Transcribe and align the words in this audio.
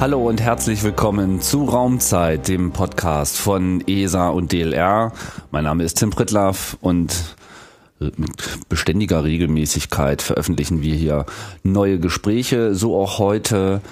Hallo 0.00 0.26
und 0.26 0.40
herzlich 0.40 0.82
willkommen 0.82 1.42
zu 1.42 1.66
Raumzeit, 1.66 2.48
dem 2.48 2.72
Podcast 2.72 3.36
von 3.36 3.86
ESA 3.86 4.30
und 4.30 4.50
DLR. 4.50 5.12
Mein 5.50 5.64
Name 5.64 5.84
ist 5.84 5.98
Tim 5.98 6.08
Pritlaff 6.08 6.78
und 6.80 7.36
mit 7.98 8.66
beständiger 8.70 9.24
Regelmäßigkeit 9.24 10.22
veröffentlichen 10.22 10.80
wir 10.80 10.94
hier 10.94 11.26
neue 11.64 11.98
Gespräche, 12.00 12.74
so 12.74 12.98
auch 12.98 13.18
heute 13.18 13.82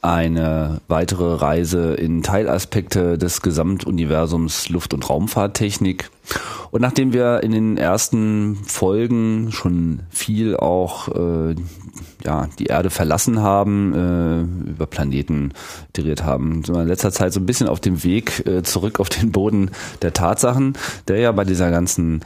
eine 0.00 0.80
weitere 0.86 1.34
Reise 1.34 1.94
in 1.94 2.22
Teilaspekte 2.22 3.18
des 3.18 3.42
Gesamtuniversums 3.42 4.68
Luft- 4.68 4.94
und 4.94 5.08
Raumfahrttechnik. 5.08 6.10
Und 6.70 6.82
nachdem 6.82 7.12
wir 7.12 7.42
in 7.42 7.52
den 7.52 7.78
ersten 7.78 8.56
Folgen 8.64 9.50
schon 9.50 10.00
viel 10.10 10.56
auch 10.56 11.08
äh, 11.08 11.54
ja, 12.24 12.48
die 12.58 12.66
Erde 12.66 12.90
verlassen 12.90 13.40
haben, 13.40 13.94
äh, 13.94 14.70
über 14.70 14.86
Planeten 14.86 15.52
iteriert 15.88 16.24
haben, 16.24 16.62
sind 16.64 16.74
wir 16.74 16.82
in 16.82 16.88
letzter 16.88 17.12
Zeit 17.12 17.32
so 17.32 17.40
ein 17.40 17.46
bisschen 17.46 17.68
auf 17.68 17.80
dem 17.80 18.04
Weg 18.04 18.46
äh, 18.46 18.62
zurück 18.62 19.00
auf 19.00 19.08
den 19.08 19.32
Boden 19.32 19.70
der 20.02 20.12
Tatsachen, 20.12 20.74
der 21.08 21.18
ja 21.18 21.32
bei 21.32 21.44
dieser 21.44 21.70
ganzen 21.70 22.22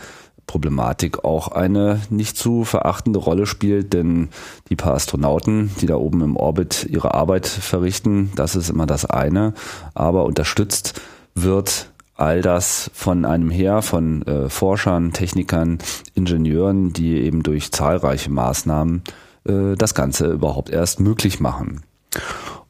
Problematik 0.53 1.25
auch 1.25 1.49
eine 1.49 2.03
nicht 2.11 2.37
zu 2.37 2.65
verachtende 2.65 3.19
Rolle 3.19 3.47
spielt, 3.47 3.95
denn 3.95 4.29
die 4.69 4.77
paar 4.77 4.93
Astronauten, 4.93 5.71
die 5.81 5.87
da 5.87 5.97
oben 5.97 6.21
im 6.21 6.37
Orbit 6.37 6.87
ihre 6.91 7.15
Arbeit 7.15 7.47
verrichten, 7.47 8.31
das 8.37 8.55
ist 8.55 8.69
immer 8.69 8.85
das 8.85 9.07
eine, 9.07 9.55
aber 9.95 10.27
unterstützt 10.27 11.01
wird 11.35 11.91
all 12.17 12.43
das 12.43 12.91
von 12.93 13.25
einem 13.25 13.49
Heer 13.49 13.81
von 13.81 14.27
äh, 14.27 14.51
Forschern, 14.51 15.15
Technikern, 15.15 15.79
Ingenieuren, 16.15 16.93
die 16.93 17.15
eben 17.15 17.43
durch 17.43 17.73
zahlreiche 17.73 18.31
Maßnahmen 18.31 19.05
äh, 19.45 19.75
das 19.77 19.95
Ganze 19.95 20.27
überhaupt 20.27 20.69
erst 20.69 21.01
möglich 21.01 21.41
machen. 21.41 21.81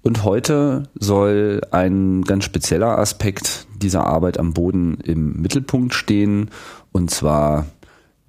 Und 0.02 0.22
heute 0.22 0.84
soll 0.94 1.62
ein 1.72 2.22
ganz 2.22 2.44
spezieller 2.44 2.98
Aspekt 2.98 3.66
dieser 3.74 4.06
Arbeit 4.06 4.38
am 4.38 4.52
Boden 4.52 4.98
im 5.02 5.42
Mittelpunkt 5.42 5.94
stehen 5.94 6.50
und 6.92 7.10
zwar, 7.10 7.66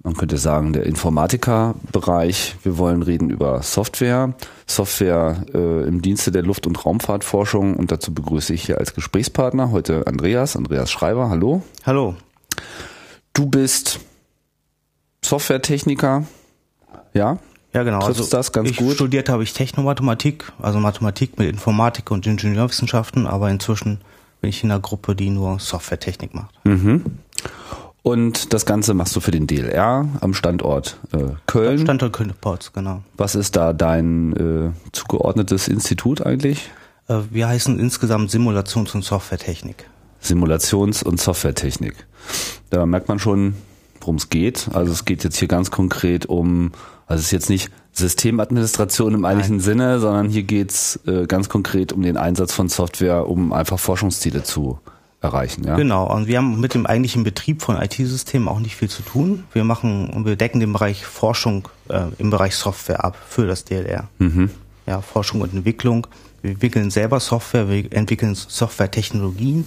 man 0.02 0.14
könnte 0.14 0.38
sagen, 0.38 0.72
der 0.72 0.84
Informatikerbereich. 0.84 2.56
Wir 2.62 2.78
wollen 2.78 3.02
reden 3.02 3.30
über 3.30 3.62
Software. 3.62 4.34
Software 4.66 5.44
äh, 5.54 5.86
im 5.86 6.02
Dienste 6.02 6.32
der 6.32 6.42
Luft- 6.42 6.66
und 6.66 6.84
Raumfahrtforschung. 6.84 7.76
Und 7.76 7.92
dazu 7.92 8.12
begrüße 8.12 8.52
ich 8.54 8.64
hier 8.64 8.78
als 8.78 8.94
Gesprächspartner 8.94 9.70
heute 9.70 10.06
Andreas, 10.06 10.56
Andreas 10.56 10.90
Schreiber. 10.90 11.30
Hallo. 11.30 11.62
Hallo. 11.86 12.14
Du 13.34 13.46
bist 13.46 14.00
Softwaretechniker. 15.24 16.24
Ja? 17.12 17.38
Ja, 17.72 17.82
genau. 17.82 18.00
Triffst 18.00 18.20
also 18.20 18.36
das 18.36 18.52
ganz 18.52 18.70
ich 18.70 18.76
gut? 18.76 18.94
studiert 18.94 19.28
habe 19.28 19.42
ich 19.42 19.52
Technomathematik, 19.52 20.52
also 20.62 20.78
Mathematik 20.78 21.38
mit 21.38 21.48
Informatik 21.48 22.10
und 22.12 22.24
Ingenieurwissenschaften, 22.26 23.26
aber 23.26 23.50
inzwischen 23.50 24.00
bin 24.40 24.50
ich 24.50 24.62
in 24.62 24.70
einer 24.70 24.80
Gruppe, 24.80 25.16
die 25.16 25.30
nur 25.30 25.58
Softwaretechnik 25.58 26.34
macht. 26.34 26.54
Mhm. 26.64 27.02
Und 28.04 28.52
das 28.52 28.66
Ganze 28.66 28.92
machst 28.92 29.16
du 29.16 29.20
für 29.20 29.30
den 29.30 29.46
DLR 29.46 30.06
am 30.20 30.34
Standort 30.34 30.98
äh, 31.12 31.20
Köln. 31.46 31.78
Standort 31.78 32.12
Köln-Ports, 32.12 32.74
genau. 32.74 33.02
Was 33.16 33.34
ist 33.34 33.56
da 33.56 33.72
dein 33.72 34.36
äh, 34.36 34.90
zugeordnetes 34.92 35.68
Institut 35.68 36.20
eigentlich? 36.20 36.70
Äh, 37.08 37.20
wir 37.30 37.48
heißen 37.48 37.78
insgesamt 37.78 38.30
Simulations- 38.30 38.94
und 38.94 39.04
Softwaretechnik. 39.04 39.88
Simulations- 40.22 41.02
und 41.02 41.18
Softwaretechnik. 41.18 41.94
Da 42.68 42.84
merkt 42.84 43.08
man 43.08 43.18
schon, 43.18 43.54
worum 44.00 44.16
es 44.16 44.28
geht. 44.28 44.68
Also 44.74 44.92
es 44.92 45.06
geht 45.06 45.24
jetzt 45.24 45.38
hier 45.38 45.48
ganz 45.48 45.70
konkret 45.70 46.26
um, 46.26 46.72
also 47.06 47.20
es 47.20 47.26
ist 47.28 47.32
jetzt 47.32 47.48
nicht 47.48 47.70
Systemadministration 47.92 49.14
im 49.14 49.24
eigentlichen 49.24 49.60
Sinne, 49.60 49.98
sondern 49.98 50.28
hier 50.28 50.42
geht's 50.42 51.00
äh, 51.06 51.26
ganz 51.26 51.48
konkret 51.48 51.94
um 51.94 52.02
den 52.02 52.18
Einsatz 52.18 52.52
von 52.52 52.68
Software, 52.68 53.26
um 53.26 53.54
einfach 53.54 53.78
Forschungsziele 53.78 54.42
zu 54.42 54.78
erreichen. 55.24 55.64
Ja? 55.64 55.76
Genau, 55.76 56.06
und 56.06 56.26
wir 56.26 56.38
haben 56.38 56.60
mit 56.60 56.74
dem 56.74 56.86
eigentlichen 56.86 57.24
Betrieb 57.24 57.62
von 57.62 57.76
IT-Systemen 57.76 58.48
auch 58.48 58.60
nicht 58.60 58.76
viel 58.76 58.88
zu 58.88 59.02
tun. 59.02 59.44
Wir 59.52 59.64
machen 59.64 60.10
und 60.10 60.24
wir 60.26 60.36
decken 60.36 60.60
den 60.60 60.72
Bereich 60.72 61.04
Forschung 61.04 61.68
äh, 61.88 62.04
im 62.18 62.30
Bereich 62.30 62.54
Software 62.54 63.04
ab 63.04 63.16
für 63.28 63.46
das 63.46 63.64
DLR. 63.64 64.08
Mhm. 64.18 64.50
Ja, 64.86 65.00
Forschung 65.00 65.40
und 65.40 65.52
Entwicklung. 65.52 66.06
Wir 66.42 66.52
entwickeln 66.52 66.90
selber 66.90 67.20
Software, 67.20 67.68
wir 67.68 67.90
entwickeln 67.92 68.34
Softwaretechnologien 68.34 69.66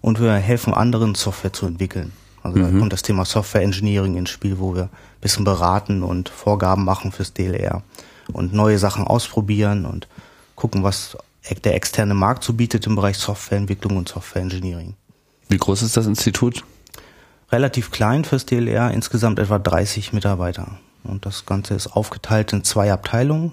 und 0.00 0.20
wir 0.20 0.32
helfen 0.34 0.74
anderen 0.74 1.14
Software 1.14 1.52
zu 1.52 1.66
entwickeln. 1.66 2.12
Also 2.42 2.58
da 2.60 2.78
kommt 2.78 2.92
das 2.92 3.02
Thema 3.02 3.24
Software 3.24 3.62
Engineering 3.62 4.16
ins 4.16 4.30
Spiel, 4.30 4.58
wo 4.58 4.74
wir 4.74 4.84
ein 4.84 4.90
bisschen 5.20 5.44
beraten 5.44 6.02
und 6.02 6.28
Vorgaben 6.28 6.84
machen 6.84 7.10
fürs 7.10 7.32
DLR 7.32 7.82
und 8.32 8.52
neue 8.52 8.78
Sachen 8.78 9.04
ausprobieren 9.04 9.84
und 9.84 10.06
gucken, 10.54 10.84
was 10.84 11.16
der 11.64 11.74
externe 11.74 12.14
Markt 12.14 12.44
so 12.44 12.52
bietet 12.52 12.86
im 12.86 12.96
Bereich 12.96 13.18
Softwareentwicklung 13.18 13.96
und 13.96 14.08
Software 14.08 14.42
Engineering. 14.42 14.94
Wie 15.48 15.58
groß 15.58 15.82
ist 15.82 15.96
das 15.96 16.06
Institut? 16.06 16.64
Relativ 17.52 17.90
klein 17.90 18.24
fürs 18.24 18.46
DLR, 18.46 18.90
insgesamt 18.90 19.38
etwa 19.38 19.58
30 19.58 20.12
Mitarbeiter. 20.12 20.78
Und 21.04 21.24
das 21.26 21.46
Ganze 21.46 21.74
ist 21.74 21.88
aufgeteilt 21.88 22.52
in 22.52 22.64
zwei 22.64 22.92
Abteilungen. 22.92 23.52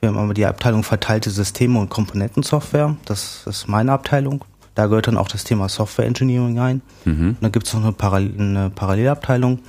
Wir 0.00 0.08
haben 0.08 0.18
aber 0.18 0.34
die 0.34 0.46
Abteilung 0.46 0.82
verteilte 0.82 1.30
Systeme 1.30 1.78
und 1.78 1.90
Komponentensoftware. 1.90 2.96
Das 3.04 3.46
ist 3.46 3.68
meine 3.68 3.92
Abteilung. 3.92 4.44
Da 4.74 4.86
gehört 4.86 5.06
dann 5.06 5.16
auch 5.16 5.28
das 5.28 5.44
Thema 5.44 5.68
Software 5.68 6.06
Engineering 6.06 6.58
ein. 6.58 6.82
Mhm. 7.04 7.28
Und 7.30 7.42
dann 7.42 7.52
gibt 7.52 7.66
es 7.66 7.74
noch 7.74 7.82
eine, 7.82 7.92
Parallel 7.92 8.34
eine 8.38 8.70
Parallelabteilung 8.70 9.60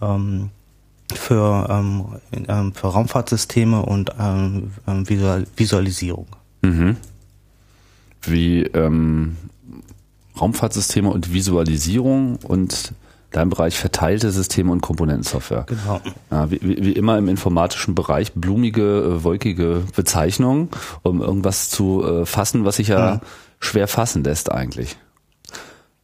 ähm, 0.00 0.50
für, 1.14 1.66
ähm, 1.70 2.20
ähm, 2.46 2.74
für 2.74 2.88
Raumfahrtsysteme 2.88 3.82
und 3.82 4.12
ähm, 4.18 4.70
Visual 4.86 5.46
Visualisierung. 5.56 6.26
Mhm. 6.62 6.96
Wie 8.22 8.62
ähm, 8.62 9.36
Raumfahrtsysteme 10.40 11.08
und 11.10 11.32
Visualisierung 11.32 12.36
und 12.42 12.92
dein 13.30 13.50
Bereich 13.50 13.78
verteilte 13.78 14.30
Systeme 14.30 14.72
und 14.72 14.80
Komponentensoftware. 14.80 15.66
Genau. 15.68 16.00
Ja, 16.30 16.50
wie, 16.50 16.60
wie 16.62 16.92
immer 16.92 17.18
im 17.18 17.28
informatischen 17.28 17.94
Bereich 17.94 18.32
blumige, 18.32 18.82
äh, 19.18 19.24
wolkige 19.24 19.82
Bezeichnungen, 19.94 20.70
um 21.02 21.20
irgendwas 21.20 21.68
zu 21.68 22.02
äh, 22.04 22.26
fassen, 22.26 22.64
was 22.64 22.76
sich 22.76 22.88
ja, 22.88 23.16
Mhm. 23.16 23.20
schwer 23.60 23.88
fassen 23.88 24.24
lässt 24.24 24.50
eigentlich. 24.50 24.96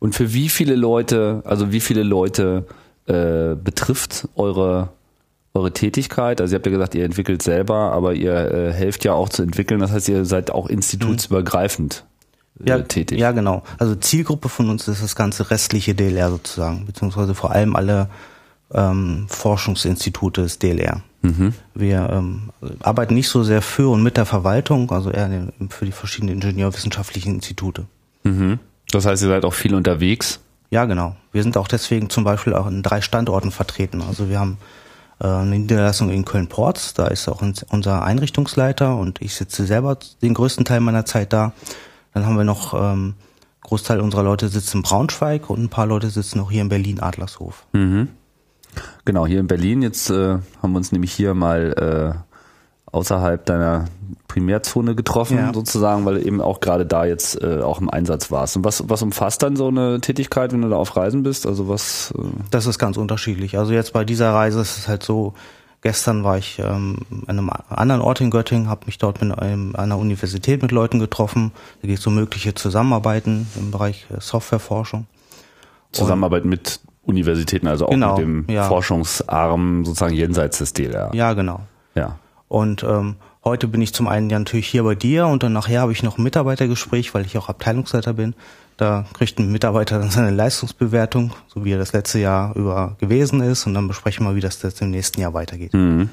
Und 0.01 0.15
für 0.15 0.35
wie 0.35 0.51
viele 0.51 0.75
Leute, 0.75 1.43
also 1.47 1.73
wie 1.73 1.81
viele 1.81 2.03
Leute 2.03 2.67
äh, 3.07 3.55
betrifft 3.55 4.29
eure 4.35 4.91
eure 5.55 5.73
Tätigkeit? 5.73 6.41
Also 6.41 6.55
ihr 6.55 6.59
habt 6.59 6.67
ja 6.67 6.73
gesagt, 6.73 6.95
ihr 6.95 7.05
entwickelt 7.05 7.43
selber, 7.43 7.93
aber 7.93 8.15
ihr 8.15 8.35
äh, 8.35 8.73
helft 8.73 9.05
ja 9.05 9.13
auch 9.13 9.29
zu 9.29 9.43
entwickeln. 9.43 9.81
Das 9.81 9.93
heißt, 9.93 10.09
ihr 10.09 10.25
seid 10.25 10.51
auch 10.51 10.69
institutsübergreifend 10.69 12.05
äh, 12.65 12.69
ja, 12.69 12.81
tätig. 12.81 13.19
Ja, 13.19 13.31
genau. 13.31 13.63
Also 13.79 13.95
Zielgruppe 13.95 14.49
von 14.49 14.69
uns 14.69 14.89
ist 14.89 15.03
das 15.03 15.15
ganze 15.15 15.51
restliche 15.51 15.95
DLR 15.95 16.31
sozusagen, 16.31 16.87
beziehungsweise 16.87 17.35
vor 17.35 17.53
allem 17.53 17.77
alle 17.77 18.09
ähm, 18.73 19.27
Forschungsinstitute 19.29 20.43
des 20.43 20.59
DLR. 20.59 21.03
Mhm. 21.23 21.55
Wir 21.75 22.11
ähm, 22.11 22.51
arbeiten 22.81 23.15
nicht 23.15 23.29
so 23.29 23.45
sehr 23.45 23.63
für 23.63 23.91
und 23.91 24.03
mit 24.03 24.17
der 24.17 24.27
Verwaltung, 24.27 24.91
also 24.91 25.11
eher 25.11 25.53
für 25.71 25.87
die 25.87 25.93
verschiedenen 25.93 26.35
ingenieurwissenschaftlichen 26.35 27.37
Institute. 27.37 27.87
Mhm. 28.25 28.59
Das 28.91 29.07
heißt, 29.07 29.23
ihr 29.23 29.29
seid 29.29 29.45
auch 29.45 29.55
viel 29.55 29.75
unterwegs. 29.75 30.41
Ja, 30.71 30.85
genau. 30.85 31.17
Wir 31.33 31.43
sind 31.43 31.57
auch 31.57 31.69
deswegen 31.69 32.11
zum 32.11 32.25
Beispiel 32.25 32.55
auch 32.55 32.67
in 32.67 32.83
drei 32.83 33.01
Standorten 33.01 33.53
vertreten. 33.53 34.03
Also 34.03 34.29
wir 34.29 34.41
haben 34.41 34.59
eine 35.19 35.59
Niederlassung 35.59 36.11
in 36.11 36.25
Köln-Ports, 36.25 36.95
da 36.95 37.07
ist 37.07 37.29
auch 37.29 37.43
unser 37.71 38.03
Einrichtungsleiter 38.03 38.97
und 38.97 39.23
ich 39.23 39.35
sitze 39.35 39.65
selber 39.65 39.99
den 40.23 40.35
größten 40.35 40.65
Teil 40.65 40.81
meiner 40.81 41.05
Zeit 41.05 41.33
da. 41.33 41.53
Dann 42.13 42.27
haben 42.27 42.37
wir 42.37 42.45
noch, 42.45 42.75
ähm, 42.75 43.15
Großteil 43.65 44.01
unserer 44.01 44.23
Leute 44.23 44.49
sitzt 44.49 44.75
in 44.75 44.83
Braunschweig 44.83 45.51
und 45.51 45.65
ein 45.65 45.69
paar 45.71 45.87
Leute 45.87 46.11
sitzen 46.11 46.39
noch 46.39 46.51
hier 46.51 46.63
in 46.63 46.69
Berlin, 46.69 47.01
Adlershof. 47.01 47.67
Mhm. 47.73 48.09
Genau, 49.05 49.27
hier 49.27 49.41
in 49.41 49.47
Berlin. 49.47 49.83
Jetzt 49.83 50.11
äh, 50.11 50.39
haben 50.63 50.73
wir 50.73 50.77
uns 50.77 50.93
nämlich 50.93 51.13
hier 51.13 51.35
mal 51.35 52.15
äh, 52.19 52.34
außerhalb 52.95 53.45
deiner 53.45 53.87
Primärzone 54.29 54.95
getroffen, 54.95 55.37
Ja. 55.37 55.53
sozusagen, 55.53 56.05
weil 56.05 56.15
du 56.17 56.23
eben 56.23 56.41
auch 56.41 56.61
gerade 56.61 56.87
da 56.87 57.05
jetzt 57.05 57.41
äh, 57.43 57.61
auch 57.61 57.81
im 57.81 57.91
Einsatz 57.91 58.31
warst. 58.31 58.57
Und 58.57 58.65
was, 58.65 58.89
was 58.89 59.03
umfasst 59.03 59.43
dann 59.43 59.57
so 59.57 59.69
eine 59.69 60.01
Tätigkeit, 60.01 60.53
wenn 60.53 60.63
du 60.63 60.69
da 60.69 60.77
auf 60.77 60.97
Reisen 60.97 61.23
bist? 61.23 61.47
Also 61.47 61.69
was? 61.69 62.13
Äh, 62.17 62.23
Das 62.51 62.67
ist 62.67 62.79
ganz 62.79 62.97
unterschiedlich. 62.97 63.59
Also 63.59 63.73
jetzt 63.73 63.93
bei 63.93 64.05
dieser 64.05 64.33
Reise 64.33 64.61
ist 64.61 64.79
es 64.79 64.89
halt 64.89 65.03
so, 65.03 65.35
gestern 65.83 66.25
war 66.25 66.39
ich 66.39 66.59
ähm, 66.59 66.99
an 67.27 67.39
einem 67.39 67.51
anderen 67.69 68.01
Ort 68.01 68.21
in 68.21 68.31
Göttingen, 68.31 68.69
habe 68.69 68.87
mich 68.87 68.99
dort 68.99 69.21
mit 69.23 69.39
einem, 69.39 69.77
einer 69.77 69.99
Universität 69.99 70.63
mit 70.63 70.73
Leuten 70.73 70.99
getroffen. 70.99 71.53
Da 71.83 71.89
geht 71.89 71.99
es 71.99 72.07
um 72.07 72.15
mögliche 72.15 72.55
Zusammenarbeiten 72.55 73.47
im 73.57 73.71
Bereich 73.71 74.07
äh, 74.11 74.21
Softwareforschung. 74.21 75.07
Zusammenarbeit 75.93 76.45
mit 76.45 76.81
Universitäten, 77.05 77.69
also 77.69 77.87
auch 77.87 77.91
Genau, 77.91 78.17
mit 78.17 78.23
dem 78.23 78.47
ja. 78.49 78.65
Forschungsarm 78.65 79.85
sozusagen 79.85 80.15
jenseits 80.15 80.59
des 80.59 80.73
DLR. 80.73 81.11
Ja, 81.15 81.35
genau. 81.35 81.61
ja. 81.95 82.19
Und 82.55 82.85
ähm, 82.85 83.17
heute 83.43 83.67
bin 83.67 83.83
ich 83.83 83.93
zum 83.95 84.07
einen 84.07 84.31
ja 84.31 84.39
natürlich 84.39 84.69
hier 84.69 84.85
bei 84.85 84.95
dir 84.95 85.27
und 85.27 85.43
dann 85.43 85.53
nachher 85.53 85.81
habe 85.81 85.91
ich 85.91 86.05
noch 86.05 86.19
ein 86.19 86.23
Mitarbeitergespräch, 86.23 87.13
weil 87.13 87.27
ich 87.27 87.37
auch 87.37 87.49
Abteilungsleiter 87.49 88.13
bin. 88.13 88.37
Da 88.77 89.07
kriegt 89.13 89.41
ein 89.41 89.51
Mitarbeiter 89.51 89.99
dann 89.99 90.11
seine 90.11 90.31
Leistungsbewertung, 90.31 91.33
so 91.49 91.65
wie 91.65 91.73
er 91.73 91.79
das 91.79 91.93
letzte 91.93 92.21
Jahr 92.21 92.55
über 92.55 92.97
gewesen 93.01 93.41
ist 93.41 93.67
und 93.67 93.75
dann 93.75 93.89
besprechen 93.89 94.25
wir, 94.25 94.37
wie 94.37 94.41
das 94.41 94.63
jetzt 94.63 94.81
im 94.83 94.93
nächsten 94.93 95.21
Jahr 95.21 95.35
weitergeht. 95.35 95.75
Mhm. 95.75 96.11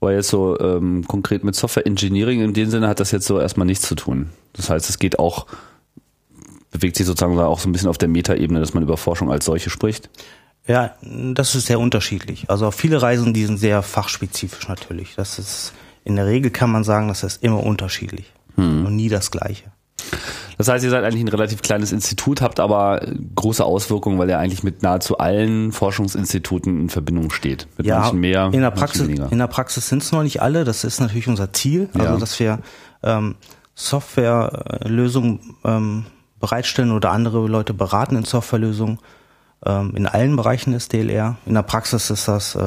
Aber 0.00 0.12
jetzt 0.12 0.30
so 0.30 0.58
ähm, 0.58 1.06
konkret 1.06 1.44
mit 1.44 1.54
Software 1.54 1.86
Engineering 1.86 2.40
in 2.40 2.52
dem 2.52 2.68
Sinne 2.68 2.88
hat 2.88 2.98
das 2.98 3.12
jetzt 3.12 3.26
so 3.26 3.38
erstmal 3.38 3.68
nichts 3.68 3.86
zu 3.86 3.94
tun. 3.94 4.30
Das 4.54 4.68
heißt, 4.68 4.90
es 4.90 4.98
geht 4.98 5.20
auch, 5.20 5.46
bewegt 6.72 6.96
sich 6.96 7.06
sozusagen 7.06 7.38
auch 7.38 7.60
so 7.60 7.68
ein 7.68 7.72
bisschen 7.72 7.88
auf 7.88 7.98
der 7.98 8.08
Metaebene, 8.08 8.58
dass 8.58 8.74
man 8.74 8.82
über 8.82 8.96
Forschung 8.96 9.30
als 9.30 9.44
solche 9.44 9.70
spricht. 9.70 10.10
Ja, 10.66 10.94
das 11.02 11.54
ist 11.54 11.66
sehr 11.66 11.78
unterschiedlich. 11.78 12.48
Also 12.48 12.70
viele 12.70 13.02
Reisen, 13.02 13.34
die 13.34 13.44
sind 13.44 13.58
sehr 13.58 13.82
fachspezifisch 13.82 14.68
natürlich. 14.68 15.14
Das 15.14 15.38
ist 15.38 15.74
in 16.04 16.16
der 16.16 16.26
Regel 16.26 16.50
kann 16.50 16.70
man 16.70 16.84
sagen, 16.84 17.08
das 17.08 17.22
ist 17.22 17.42
immer 17.42 17.62
unterschiedlich 17.62 18.32
hm. 18.56 18.86
und 18.86 18.96
nie 18.96 19.08
das 19.08 19.30
Gleiche. 19.30 19.64
Das 20.58 20.68
heißt, 20.68 20.84
ihr 20.84 20.90
seid 20.90 21.02
eigentlich 21.02 21.22
ein 21.22 21.28
relativ 21.28 21.62
kleines 21.62 21.90
Institut, 21.90 22.40
habt 22.40 22.60
aber 22.60 23.00
große 23.34 23.64
Auswirkungen, 23.64 24.18
weil 24.18 24.28
ihr 24.28 24.38
eigentlich 24.38 24.62
mit 24.62 24.82
nahezu 24.82 25.18
allen 25.18 25.72
Forschungsinstituten 25.72 26.82
in 26.82 26.88
Verbindung 26.90 27.30
steht. 27.30 27.66
Mit 27.76 27.86
ja, 27.86 28.00
manchen 28.00 28.20
mehr, 28.20 28.50
in 28.52 28.60
der 28.60 28.70
Praxis, 28.70 29.08
in 29.08 29.38
der 29.38 29.46
Praxis 29.48 29.88
sind 29.88 30.02
es 30.02 30.12
noch 30.12 30.22
nicht 30.22 30.42
alle. 30.42 30.64
Das 30.64 30.84
ist 30.84 31.00
natürlich 31.00 31.26
unser 31.26 31.52
Ziel, 31.52 31.88
also 31.94 32.06
ja. 32.06 32.16
dass 32.18 32.38
wir 32.38 32.60
ähm, 33.02 33.34
Softwarelösungen 33.74 35.56
ähm, 35.64 36.06
bereitstellen 36.38 36.92
oder 36.92 37.10
andere 37.10 37.48
Leute 37.48 37.74
beraten 37.74 38.16
in 38.16 38.24
Softwarelösungen 38.24 38.98
in 39.70 40.06
allen 40.06 40.36
Bereichen 40.36 40.72
des 40.72 40.88
DLR. 40.88 41.36
In 41.46 41.54
der 41.54 41.62
Praxis 41.62 42.10
ist 42.10 42.28
das 42.28 42.54
äh, 42.54 42.60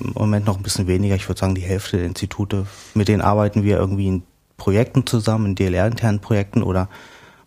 im 0.00 0.12
Moment 0.14 0.46
noch 0.46 0.56
ein 0.56 0.62
bisschen 0.62 0.86
weniger. 0.86 1.16
Ich 1.16 1.28
würde 1.28 1.40
sagen, 1.40 1.54
die 1.54 1.62
Hälfte 1.62 1.96
der 1.96 2.06
Institute, 2.06 2.66
mit 2.94 3.08
denen 3.08 3.22
arbeiten 3.22 3.64
wir 3.64 3.78
irgendwie 3.78 4.06
in 4.06 4.22
Projekten 4.56 5.04
zusammen, 5.06 5.46
in 5.46 5.54
DLR-internen 5.56 6.20
Projekten 6.20 6.62
oder 6.62 6.88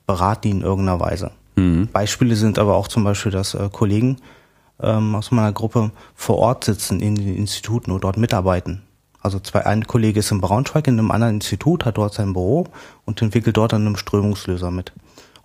beraten 0.06 0.42
die 0.44 0.50
in 0.52 0.62
irgendeiner 0.62 1.00
Weise. 1.00 1.32
Mhm. 1.56 1.88
Beispiele 1.92 2.36
sind 2.36 2.60
aber 2.60 2.76
auch 2.76 2.88
zum 2.88 3.04
Beispiel, 3.04 3.32
dass 3.32 3.54
äh, 3.54 3.70
Kollegen 3.72 4.18
ähm, 4.82 5.16
aus 5.16 5.32
meiner 5.32 5.52
Gruppe 5.54 5.92
vor 6.16 6.38
Ort 6.38 6.64
sitzen 6.64 7.00
in 7.00 7.16
den 7.16 7.36
Instituten 7.36 7.92
und 7.92 8.04
dort 8.04 8.18
mitarbeiten. 8.18 8.84
Also 9.22 9.40
zwei, 9.40 9.66
ein 9.66 9.88
Kollege 9.88 10.20
ist 10.20 10.32
in 10.32 10.42
Braunschweig 10.42 10.88
in 10.88 11.00
einem 11.00 11.12
anderen 11.12 11.36
Institut, 11.36 11.86
hat 11.86 11.98
dort 11.98 12.14
sein 12.14 12.34
Büro 12.34 12.68
und 13.06 13.22
entwickelt 13.22 13.58
dort 13.58 13.74
an 13.74 13.86
einem 13.86 13.98
Strömungslöser 13.98 14.72
mit. 14.72 14.94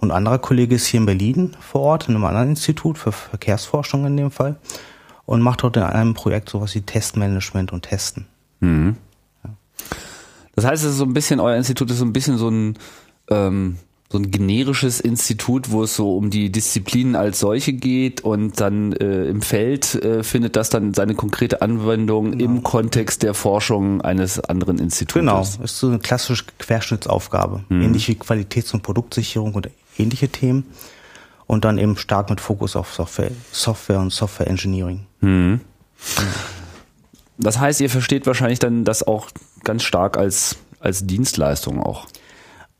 Und 0.02 0.10
ein 0.10 0.16
anderer 0.16 0.40
Kollege 0.40 0.74
ist 0.74 0.86
hier 0.86 0.98
in 0.98 1.06
Berlin 1.06 1.56
vor 1.60 1.82
Ort, 1.82 2.08
in 2.08 2.16
einem 2.16 2.24
anderen 2.24 2.48
Institut 2.50 2.98
für 2.98 3.12
Verkehrsforschung 3.12 4.04
in 4.04 4.16
dem 4.16 4.32
Fall 4.32 4.56
und 5.26 5.40
macht 5.40 5.62
dort 5.62 5.76
in 5.76 5.84
einem 5.84 6.14
Projekt 6.14 6.48
sowas 6.48 6.74
wie 6.74 6.80
Testmanagement 6.80 7.72
und 7.72 7.82
Testen. 7.82 8.26
Mhm. 8.58 8.96
Ja. 9.44 9.50
Das 10.56 10.64
heißt, 10.64 10.82
es 10.82 10.90
ist 10.90 10.96
so 10.96 11.04
ein 11.04 11.14
bisschen, 11.14 11.38
euer 11.38 11.56
Institut 11.56 11.88
ist 11.92 11.98
so 11.98 12.04
ein 12.04 12.12
bisschen 12.12 12.36
so 12.36 12.48
ein 12.48 12.78
ähm, 13.30 13.78
so 14.10 14.18
ein 14.18 14.30
generisches 14.30 15.00
Institut, 15.00 15.70
wo 15.70 15.84
es 15.84 15.96
so 15.96 16.16
um 16.16 16.30
die 16.30 16.50
Disziplinen 16.52 17.16
als 17.16 17.40
solche 17.40 17.72
geht 17.72 18.20
und 18.20 18.60
dann 18.60 18.92
äh, 18.92 19.24
im 19.24 19.40
Feld 19.40 19.94
äh, 19.94 20.22
findet 20.22 20.56
das 20.56 20.68
dann 20.68 20.92
seine 20.94 21.14
konkrete 21.14 21.62
Anwendung 21.62 22.32
genau. 22.32 22.44
im 22.44 22.62
Kontext 22.62 23.22
der 23.22 23.34
Forschung 23.34 24.02
eines 24.02 24.38
anderen 24.38 24.78
Instituts. 24.78 25.14
Genau, 25.14 25.40
ist 25.40 25.78
so 25.78 25.86
eine 25.86 25.98
klassische 25.98 26.44
Querschnittsaufgabe, 26.58 27.64
mhm. 27.70 27.82
ähnlich 27.82 28.08
wie 28.08 28.16
Qualitäts- 28.16 28.74
und 28.74 28.82
Produktsicherung 28.82 29.54
und 29.54 29.70
ähnliche 29.98 30.28
Themen 30.28 30.66
und 31.46 31.64
dann 31.64 31.78
eben 31.78 31.96
stark 31.96 32.30
mit 32.30 32.40
Fokus 32.40 32.76
auf 32.76 32.92
Software, 32.94 33.30
Software 33.50 34.00
und 34.00 34.10
Software 34.10 34.48
Engineering. 34.48 35.06
Mhm. 35.20 35.60
Das 37.38 37.58
heißt, 37.58 37.80
ihr 37.80 37.90
versteht 37.90 38.26
wahrscheinlich 38.26 38.58
dann 38.58 38.84
das 38.84 39.06
auch 39.06 39.28
ganz 39.64 39.82
stark 39.82 40.16
als 40.16 40.56
als 40.82 41.06
Dienstleistung 41.06 41.80
auch. 41.80 42.06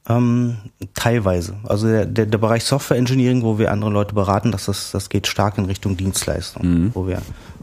Ähm, 0.09 0.56
teilweise. 0.94 1.55
Also 1.62 1.87
der, 1.87 2.06
der, 2.06 2.26
der 2.26 2.38
Bereich 2.38 2.64
Software 2.64 2.97
Engineering, 2.97 3.44
wo 3.44 3.59
wir 3.59 3.70
andere 3.70 3.91
Leute 3.91 4.14
beraten, 4.14 4.50
das, 4.50 4.67
ist, 4.67 4.93
das 4.94 5.09
geht 5.09 5.29
stark 5.29 5.59
in 5.59 5.67
Richtung 5.67 5.97
Dienstleistung, 5.97 6.67
mhm. 6.67 6.91
wo 6.94 7.06
wir 7.06 7.23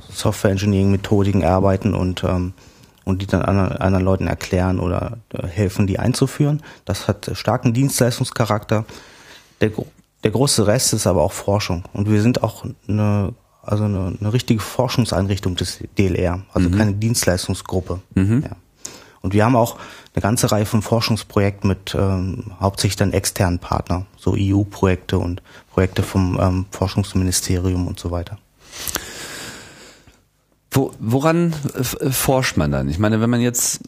Software 0.10 0.52
Engineering 0.52 0.92
Methodiken 0.92 1.42
erarbeiten 1.42 1.94
und, 1.94 2.24
ähm, 2.24 2.54
und 3.04 3.22
die 3.22 3.28
dann 3.28 3.42
anderen, 3.42 3.74
anderen 3.74 4.06
Leuten 4.06 4.28
erklären 4.28 4.80
oder 4.80 5.18
äh, 5.34 5.46
helfen, 5.48 5.86
die 5.86 6.00
einzuführen. 6.00 6.64
Das 6.86 7.10
hat 7.10 7.30
starken 7.34 7.74
Dienstleistungscharakter. 7.74 8.86
Der, 9.62 9.72
der 10.24 10.32
große 10.32 10.68
Rest 10.68 10.94
ist 10.94 11.08
aber 11.08 11.22
auch 11.22 11.34
Forschung. 11.34 11.84
Und 11.94 12.10
wir 12.10 12.22
sind 12.22 12.44
auch 12.44 12.66
eine, 12.88 13.34
also 13.64 13.84
eine, 13.84 14.18
eine 14.20 14.34
richtige 14.34 14.60
Forschungseinrichtung 14.60 15.56
des 15.56 15.80
DLR, 15.98 16.42
also 16.54 16.70
mhm. 16.70 16.78
keine 16.78 16.94
Dienstleistungsgruppe. 16.94 18.00
Mhm. 18.16 18.44
Ja. 18.44 18.56
Und 19.22 19.34
wir 19.34 19.44
haben 19.44 19.56
auch 19.56 19.78
eine 20.16 20.22
ganze 20.22 20.52
Reihe 20.52 20.66
von 20.66 20.82
Forschungsprojekten 20.82 21.68
mit 21.68 21.96
ähm, 21.98 22.52
hauptsächlich 22.60 22.96
dann 22.96 23.12
externen 23.12 23.60
Partnern, 23.60 24.06
so 24.18 24.36
EU-Projekte 24.38 25.18
und 25.18 25.42
Projekte 25.72 26.04
vom 26.04 26.40
ähm, 26.42 26.66
Forschungsministerium 26.72 27.88
und 27.88 28.00
so 28.00 28.12
weiter. 28.12 28.38
Wo, 30.72 30.92
woran 31.00 31.54
äh, 31.74 32.10
forscht 32.12 32.58
man 32.58 32.72
dann? 32.72 32.90
Ich 32.90 33.00
meine, 33.00 33.22
wenn 33.22 33.30
man 33.30 33.42
jetzt 33.42 33.82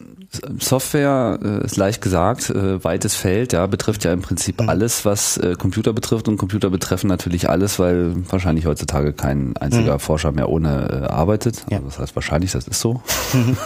Software 0.60 1.40
äh, 1.44 1.66
ist 1.66 1.76
leicht 1.76 2.02
gesagt, 2.02 2.50
äh, 2.50 2.84
weites 2.84 3.16
Feld, 3.16 3.54
ja, 3.54 3.68
betrifft 3.68 4.04
ja 4.06 4.14
im 4.14 4.22
Prinzip 4.22 4.62
mhm. 4.62 4.70
alles, 4.70 5.04
was 5.04 5.38
äh, 5.38 5.56
Computer 5.56 5.94
betrifft 5.94 6.28
und 6.28 6.38
Computer 6.38 6.70
betreffen 6.70 7.08
natürlich 7.08 7.50
alles, 7.50 7.80
weil 7.80 8.16
wahrscheinlich 8.30 8.66
heutzutage 8.66 9.14
kein 9.14 9.56
einziger 9.58 9.96
mhm. 9.96 10.00
Forscher 10.00 10.32
mehr 10.32 10.50
ohne 10.50 10.90
äh, 10.90 11.12
arbeitet. 11.12 11.66
Also 11.70 11.86
das 11.86 12.00
heißt 12.00 12.16
wahrscheinlich, 12.16 12.52
das 12.52 12.68
ist 12.68 12.80
so. 12.80 13.02
Mhm. 13.34 13.58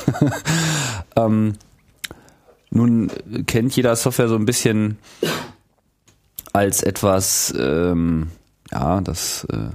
ähm, 1.16 1.54
nun 2.72 3.12
kennt 3.46 3.76
jeder 3.76 3.96
Software 3.96 4.28
so 4.28 4.36
ein 4.36 4.46
bisschen 4.46 4.98
als 6.52 6.84
etwas, 6.84 7.54
ähm, 7.58 8.32
ja, 8.72 9.02
das 9.02 9.46
äh, 9.52 9.70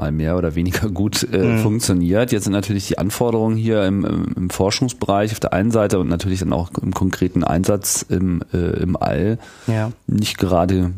mal 0.00 0.12
mehr 0.12 0.36
oder 0.36 0.54
weniger 0.54 0.88
gut 0.88 1.26
äh, 1.30 1.38
mhm. 1.38 1.58
funktioniert. 1.58 2.32
Jetzt 2.32 2.44
sind 2.44 2.52
natürlich 2.52 2.88
die 2.88 2.98
Anforderungen 2.98 3.56
hier 3.56 3.84
im, 3.84 4.04
im, 4.36 4.50
Forschungsbereich 4.50 5.32
auf 5.32 5.40
der 5.40 5.52
einen 5.52 5.70
Seite 5.70 5.98
und 5.98 6.08
natürlich 6.08 6.40
dann 6.40 6.52
auch 6.52 6.70
im 6.82 6.92
konkreten 6.92 7.44
Einsatz 7.44 8.04
im, 8.08 8.42
äh, 8.52 8.80
im 8.82 8.96
All 8.96 9.38
ja. 9.66 9.92
nicht 10.06 10.38
gerade 10.38 10.92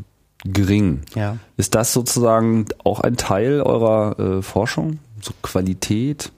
gering. 0.44 1.00
Ja. 1.14 1.36
Ist 1.56 1.74
das 1.74 1.92
sozusagen 1.92 2.66
auch 2.84 3.00
ein 3.00 3.16
Teil 3.16 3.60
eurer 3.60 4.18
äh, 4.18 4.42
Forschung? 4.42 4.98
So 5.20 5.32
Qualität? 5.42 6.32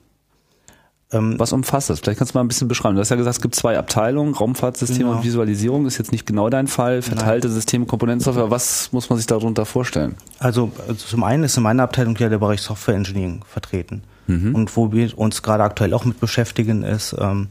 Ähm, 1.14 1.38
Was 1.38 1.52
umfasst 1.52 1.90
das? 1.90 2.00
Vielleicht 2.00 2.18
kannst 2.18 2.34
du 2.34 2.38
mal 2.38 2.44
ein 2.44 2.48
bisschen 2.48 2.68
beschreiben. 2.68 2.96
Du 2.96 3.00
hast 3.00 3.08
ja 3.08 3.16
gesagt, 3.16 3.36
es 3.36 3.42
gibt 3.42 3.54
zwei 3.54 3.78
Abteilungen, 3.78 4.34
Raumfahrtsysteme 4.34 5.04
genau. 5.04 5.16
und 5.18 5.24
Visualisierung 5.24 5.86
ist 5.86 5.98
jetzt 5.98 6.12
nicht 6.12 6.26
genau 6.26 6.50
dein 6.50 6.66
Fall, 6.66 7.02
verteilte 7.02 7.48
Nein. 7.48 7.54
Systeme, 7.54 7.86
Komponentensoftware. 7.86 8.50
Was 8.50 8.92
muss 8.92 9.08
man 9.08 9.18
sich 9.18 9.26
darunter 9.26 9.64
vorstellen? 9.64 10.16
Also, 10.38 10.72
also 10.88 11.06
zum 11.06 11.24
einen 11.24 11.44
ist 11.44 11.56
in 11.56 11.62
meiner 11.62 11.84
Abteilung 11.84 12.16
ja 12.16 12.28
der 12.28 12.38
Bereich 12.38 12.60
Software 12.60 12.96
Engineering 12.96 13.42
vertreten. 13.46 14.02
Mhm. 14.26 14.54
Und 14.54 14.76
wo 14.76 14.92
wir 14.92 15.16
uns 15.18 15.42
gerade 15.42 15.62
aktuell 15.62 15.94
auch 15.94 16.04
mit 16.04 16.20
beschäftigen, 16.20 16.82
ist, 16.82 17.14
ähm, 17.18 17.48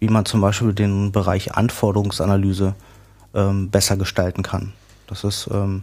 wie 0.00 0.08
man 0.08 0.24
zum 0.24 0.40
Beispiel 0.40 0.72
den 0.72 1.12
Bereich 1.12 1.54
Anforderungsanalyse 1.54 2.74
ähm, 3.34 3.70
besser 3.70 3.96
gestalten 3.96 4.42
kann. 4.42 4.72
Das 5.06 5.24
ist 5.24 5.48
ähm, 5.52 5.82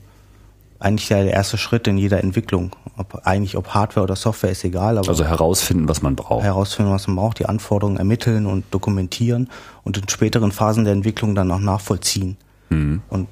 eigentlich 0.85 1.07
der 1.07 1.25
erste 1.25 1.57
Schritt 1.57 1.87
in 1.87 1.97
jeder 1.97 2.23
Entwicklung. 2.23 2.75
Ob, 2.95 3.21
eigentlich 3.25 3.57
ob 3.57 3.69
Hardware 3.69 4.03
oder 4.03 4.15
Software 4.15 4.51
ist 4.51 4.63
egal. 4.63 4.99
Aber 4.99 5.09
also 5.09 5.25
herausfinden, 5.25 5.89
was 5.89 6.03
man 6.03 6.15
braucht. 6.15 6.43
Herausfinden, 6.43 6.91
was 6.91 7.07
man 7.07 7.15
braucht, 7.15 7.39
die 7.39 7.47
Anforderungen 7.47 7.97
ermitteln 7.97 8.45
und 8.45 8.65
dokumentieren 8.69 9.49
und 9.83 9.97
in 9.97 10.07
späteren 10.07 10.51
Phasen 10.51 10.83
der 10.83 10.93
Entwicklung 10.93 11.33
dann 11.33 11.51
auch 11.51 11.59
nachvollziehen. 11.59 12.37
Mhm. 12.69 13.01
Und 13.09 13.27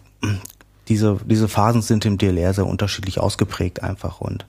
diese, 0.87 1.17
diese 1.25 1.47
Phasen 1.47 1.83
sind 1.83 2.05
im 2.05 2.17
DLR 2.17 2.55
sehr 2.55 2.65
unterschiedlich 2.65 3.19
ausgeprägt 3.19 3.83
einfach. 3.83 4.19
Und 4.19 4.47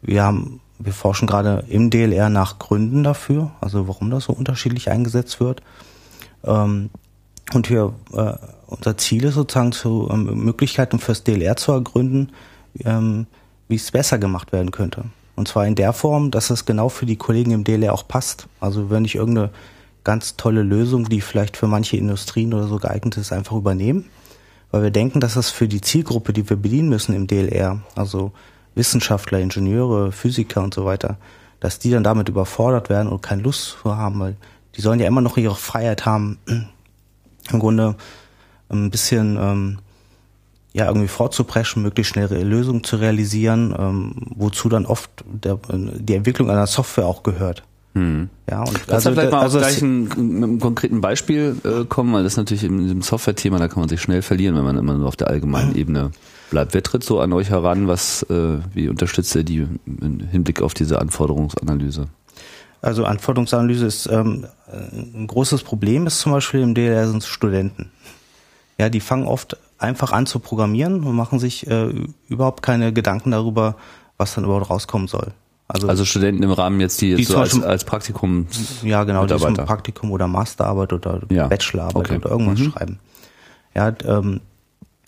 wir 0.00 0.22
haben, 0.22 0.60
wir 0.78 0.94
forschen 0.94 1.28
gerade 1.28 1.62
im 1.68 1.90
DLR 1.90 2.30
nach 2.30 2.58
Gründen 2.58 3.04
dafür, 3.04 3.50
also 3.60 3.86
warum 3.86 4.08
das 4.08 4.24
so 4.24 4.32
unterschiedlich 4.32 4.90
eingesetzt 4.90 5.40
wird. 5.40 5.60
Ähm, 6.42 6.88
und 7.52 7.68
wir 7.68 7.92
äh, 8.14 8.32
unser 8.66 8.96
Ziel 8.96 9.24
ist 9.24 9.34
sozusagen 9.34 9.72
zu 9.72 10.08
ähm, 10.10 10.44
Möglichkeiten 10.44 10.98
fürs 10.98 11.24
DLR 11.24 11.56
zu 11.56 11.72
ergründen, 11.72 12.32
ähm, 12.84 13.26
wie 13.68 13.76
es 13.76 13.90
besser 13.90 14.18
gemacht 14.18 14.52
werden 14.52 14.70
könnte. 14.70 15.04
Und 15.36 15.48
zwar 15.48 15.66
in 15.66 15.74
der 15.74 15.92
Form, 15.92 16.30
dass 16.30 16.50
es 16.50 16.64
genau 16.64 16.88
für 16.88 17.06
die 17.06 17.16
Kollegen 17.16 17.50
im 17.50 17.64
DLR 17.64 17.92
auch 17.92 18.08
passt. 18.08 18.48
Also 18.60 18.90
wenn 18.90 19.04
ich 19.04 19.14
irgendeine 19.14 19.50
ganz 20.02 20.36
tolle 20.36 20.62
Lösung, 20.62 21.08
die 21.08 21.20
vielleicht 21.20 21.56
für 21.56 21.66
manche 21.66 21.96
Industrien 21.96 22.54
oder 22.54 22.68
so 22.68 22.78
geeignet 22.78 23.16
ist, 23.16 23.32
einfach 23.32 23.56
übernehmen. 23.56 24.06
Weil 24.70 24.84
wir 24.84 24.90
denken, 24.90 25.20
dass 25.20 25.34
das 25.34 25.50
für 25.50 25.68
die 25.68 25.80
Zielgruppe, 25.80 26.32
die 26.32 26.48
wir 26.48 26.56
bedienen 26.56 26.88
müssen 26.88 27.14
im 27.14 27.26
DLR, 27.26 27.80
also 27.94 28.32
Wissenschaftler, 28.74 29.40
Ingenieure, 29.40 30.12
Physiker 30.12 30.62
und 30.62 30.74
so 30.74 30.84
weiter, 30.84 31.18
dass 31.60 31.78
die 31.78 31.90
dann 31.90 32.04
damit 32.04 32.28
überfordert 32.28 32.88
werden 32.88 33.08
und 33.08 33.22
keine 33.22 33.42
Lust 33.42 33.78
haben, 33.84 34.20
weil 34.20 34.36
die 34.76 34.80
sollen 34.80 35.00
ja 35.00 35.06
immer 35.06 35.22
noch 35.22 35.36
ihre 35.36 35.54
Freiheit 35.54 36.04
haben, 36.04 36.38
im 36.46 37.58
Grunde 37.58 37.96
ein 38.68 38.90
bisschen 38.90 39.36
ähm, 39.40 39.78
ja 40.72 40.86
irgendwie 40.86 41.08
vorzupreschen, 41.08 41.82
möglichst 41.82 42.12
schnelle 42.12 42.42
Lösungen 42.42 42.84
zu 42.84 42.96
realisieren, 42.96 43.74
ähm, 43.78 44.14
wozu 44.34 44.68
dann 44.68 44.84
oft 44.86 45.10
der, 45.26 45.58
die 45.68 46.14
Entwicklung 46.14 46.50
einer 46.50 46.66
Software 46.66 47.06
auch 47.06 47.22
gehört. 47.22 47.62
Hm. 47.94 48.28
Ja, 48.50 48.60
und 48.60 48.74
Kannst 48.74 48.90
also, 48.90 49.12
vielleicht 49.12 49.32
mal 49.32 49.40
also 49.40 49.58
gleich 49.58 49.80
ein, 49.80 50.02
mit 50.02 50.18
einem 50.18 50.60
konkreten 50.60 51.00
Beispiel 51.00 51.56
äh, 51.64 51.86
kommen, 51.86 52.12
weil 52.12 52.24
das 52.24 52.34
ist 52.34 52.36
natürlich 52.36 52.64
in 52.64 52.78
diesem 52.78 53.00
Software-Thema, 53.00 53.58
da 53.58 53.68
kann 53.68 53.80
man 53.80 53.88
sich 53.88 54.02
schnell 54.02 54.20
verlieren, 54.20 54.54
wenn 54.54 54.64
man 54.64 54.76
immer 54.76 54.92
nur 54.92 55.08
auf 55.08 55.16
der 55.16 55.28
allgemeinen 55.28 55.70
mhm. 55.70 55.76
Ebene 55.76 56.10
bleibt. 56.50 56.74
Wer 56.74 56.82
tritt 56.82 57.04
so 57.04 57.20
an 57.20 57.32
euch 57.32 57.48
heran? 57.48 57.88
Was, 57.88 58.22
äh, 58.24 58.58
wie 58.74 58.90
unterstützt 58.90 59.34
ihr 59.34 59.44
die 59.44 59.66
im 59.86 60.20
Hinblick 60.30 60.60
auf 60.60 60.74
diese 60.74 61.00
Anforderungsanalyse? 61.00 62.08
Also 62.82 63.06
Anforderungsanalyse 63.06 63.86
ist 63.86 64.06
ähm, 64.12 64.44
ein 64.70 65.26
großes 65.26 65.62
Problem 65.62 66.06
ist 66.06 66.20
zum 66.20 66.32
Beispiel 66.32 66.60
im 66.60 66.74
DLR 66.74 67.08
sind 67.08 67.24
Studenten. 67.24 67.90
Ja, 68.78 68.88
die 68.88 69.00
fangen 69.00 69.26
oft 69.26 69.56
einfach 69.78 70.12
an 70.12 70.26
zu 70.26 70.38
programmieren 70.38 71.04
und 71.04 71.16
machen 71.16 71.38
sich 71.38 71.66
äh, 71.66 71.92
überhaupt 72.28 72.62
keine 72.62 72.92
Gedanken 72.92 73.30
darüber, 73.30 73.76
was 74.16 74.34
dann 74.34 74.44
überhaupt 74.44 74.70
rauskommen 74.70 75.08
soll. 75.08 75.32
Also, 75.68 75.88
also 75.88 76.04
Studenten 76.04 76.42
im 76.44 76.52
Rahmen 76.52 76.80
jetzt, 76.80 77.00
die, 77.00 77.14
die 77.14 77.22
jetzt 77.22 77.32
so 77.32 77.38
als, 77.38 77.60
als 77.60 77.84
Praktikum 77.84 78.46
Ja, 78.82 79.02
genau, 79.04 79.26
die 79.26 79.36
zum 79.36 79.54
Praktikum 79.54 80.12
oder 80.12 80.28
Masterarbeit 80.28 80.92
oder 80.92 81.22
ja. 81.28 81.48
Bachelorarbeit 81.48 82.06
okay. 82.06 82.16
oder 82.16 82.30
irgendwas 82.30 82.58
mhm. 82.60 82.70
schreiben. 82.70 82.98
Ja, 83.74 83.92
ähm, 84.04 84.40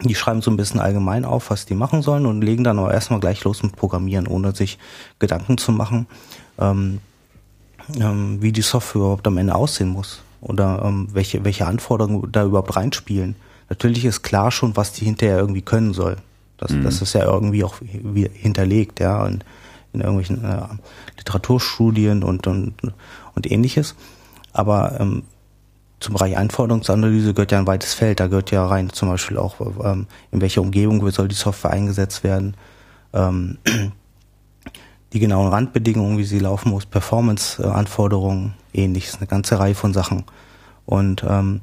die 0.00 0.14
schreiben 0.14 0.42
so 0.42 0.50
ein 0.50 0.56
bisschen 0.56 0.80
allgemein 0.80 1.24
auf, 1.24 1.50
was 1.50 1.64
die 1.64 1.74
machen 1.74 2.02
sollen 2.02 2.26
und 2.26 2.42
legen 2.42 2.64
dann 2.64 2.78
aber 2.78 2.92
erstmal 2.92 3.20
gleich 3.20 3.42
los 3.44 3.62
mit 3.62 3.74
Programmieren, 3.76 4.26
ohne 4.26 4.54
sich 4.54 4.78
Gedanken 5.18 5.58
zu 5.58 5.72
machen, 5.72 6.06
ähm, 6.58 7.00
ähm, 7.98 8.42
wie 8.42 8.52
die 8.52 8.62
Software 8.62 9.00
überhaupt 9.00 9.26
am 9.26 9.38
Ende 9.38 9.54
aussehen 9.54 9.88
muss 9.88 10.22
oder 10.40 10.82
ähm, 10.84 11.08
welche, 11.12 11.44
welche 11.44 11.66
Anforderungen 11.66 12.30
da 12.30 12.44
überhaupt 12.44 12.76
reinspielen. 12.76 13.36
Natürlich 13.68 14.04
ist 14.04 14.22
klar 14.22 14.50
schon, 14.50 14.76
was 14.76 14.92
die 14.92 15.04
hinterher 15.04 15.38
irgendwie 15.38 15.62
können 15.62 15.92
soll. 15.92 16.16
Das, 16.56 16.72
mhm. 16.72 16.84
das 16.84 17.02
ist 17.02 17.12
ja 17.14 17.24
irgendwie 17.24 17.64
auch 17.64 17.76
hinterlegt, 17.80 19.00
ja, 19.00 19.26
in, 19.26 19.44
in 19.92 20.00
irgendwelchen 20.00 20.44
äh, 20.44 20.66
Literaturstudien 21.16 22.22
und, 22.22 22.46
und, 22.46 22.74
und 23.34 23.50
ähnliches. 23.50 23.94
Aber 24.52 24.98
ähm, 25.00 25.22
zum 26.00 26.14
Bereich 26.14 26.36
Anforderungsanalyse 26.36 27.34
gehört 27.34 27.52
ja 27.52 27.58
ein 27.58 27.66
weites 27.66 27.94
Feld. 27.94 28.20
Da 28.20 28.28
gehört 28.28 28.50
ja 28.50 28.66
rein 28.66 28.90
zum 28.90 29.08
Beispiel 29.08 29.36
auch, 29.36 29.56
ähm, 29.84 30.06
in 30.30 30.40
welcher 30.40 30.62
Umgebung 30.62 31.08
soll 31.10 31.28
die 31.28 31.34
Software 31.34 31.72
eingesetzt 31.72 32.24
werden, 32.24 32.56
ähm, 33.12 33.58
die 35.12 35.20
genauen 35.20 35.48
Randbedingungen, 35.48 36.18
wie 36.18 36.24
sie 36.24 36.38
laufen 36.38 36.70
muss, 36.70 36.86
Performance-Anforderungen, 36.86 38.54
ähnliches, 38.72 39.16
eine 39.16 39.26
ganze 39.26 39.58
Reihe 39.58 39.74
von 39.74 39.92
Sachen. 39.92 40.24
Und 40.86 41.24
ähm, 41.28 41.62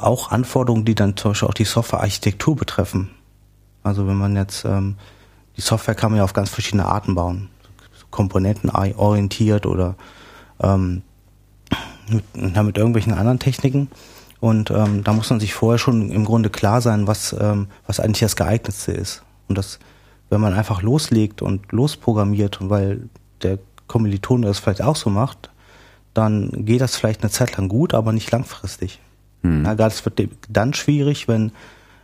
auch 0.00 0.30
Anforderungen, 0.30 0.84
die 0.84 0.94
dann 0.94 1.16
zum 1.16 1.32
Beispiel 1.32 1.48
auch 1.48 1.54
die 1.54 1.64
Softwarearchitektur 1.64 2.56
betreffen. 2.56 3.10
Also 3.82 4.06
wenn 4.06 4.16
man 4.16 4.36
jetzt, 4.36 4.64
ähm, 4.64 4.96
die 5.56 5.62
Software 5.62 5.94
kann 5.94 6.10
man 6.10 6.18
ja 6.18 6.24
auf 6.24 6.32
ganz 6.32 6.50
verschiedene 6.50 6.86
Arten 6.86 7.14
bauen. 7.14 7.48
Komponenten 8.10 8.70
orientiert 8.70 9.66
oder 9.66 9.94
ähm, 10.60 11.02
mit, 12.08 12.24
mit 12.34 12.76
irgendwelchen 12.76 13.14
anderen 13.14 13.38
Techniken. 13.38 13.88
Und 14.40 14.70
ähm, 14.70 15.04
da 15.04 15.12
muss 15.12 15.30
man 15.30 15.38
sich 15.38 15.54
vorher 15.54 15.78
schon 15.78 16.10
im 16.10 16.24
Grunde 16.24 16.50
klar 16.50 16.80
sein, 16.80 17.06
was, 17.06 17.34
ähm, 17.38 17.68
was 17.86 18.00
eigentlich 18.00 18.20
das 18.20 18.36
geeignetste 18.36 18.92
ist. 18.92 19.22
Und 19.48 19.58
das, 19.58 19.78
wenn 20.28 20.40
man 20.40 20.54
einfach 20.54 20.82
loslegt 20.82 21.42
und 21.42 21.70
losprogrammiert, 21.72 22.58
weil 22.62 23.08
der 23.42 23.58
Kommilitone 23.86 24.46
das 24.46 24.58
vielleicht 24.58 24.82
auch 24.82 24.96
so 24.96 25.10
macht, 25.10 25.50
dann 26.14 26.64
geht 26.64 26.80
das 26.80 26.96
vielleicht 26.96 27.22
eine 27.22 27.30
Zeit 27.30 27.56
lang 27.56 27.68
gut, 27.68 27.94
aber 27.94 28.12
nicht 28.12 28.30
langfristig. 28.30 29.00
Hm. 29.42 29.64
Ja, 29.64 29.74
das 29.74 30.04
wird 30.04 30.20
dann 30.48 30.74
schwierig, 30.74 31.28
wenn, 31.28 31.52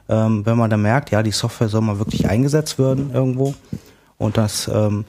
ähm, 0.09 0.47
wenn 0.47 0.57
man 0.57 0.71
dann 0.71 0.83
merkt, 0.83 1.11
ja, 1.11 1.23
die 1.23 1.33
Software 1.33 1.69
soll 1.69 1.83
mal 1.83 1.99
wirklich 1.99 2.29
eingesetzt 2.29 2.79
werden 2.79 3.11
irgendwo 3.13 3.55
und 4.19 4.37
das 4.37 4.69
ähm, 4.73 5.05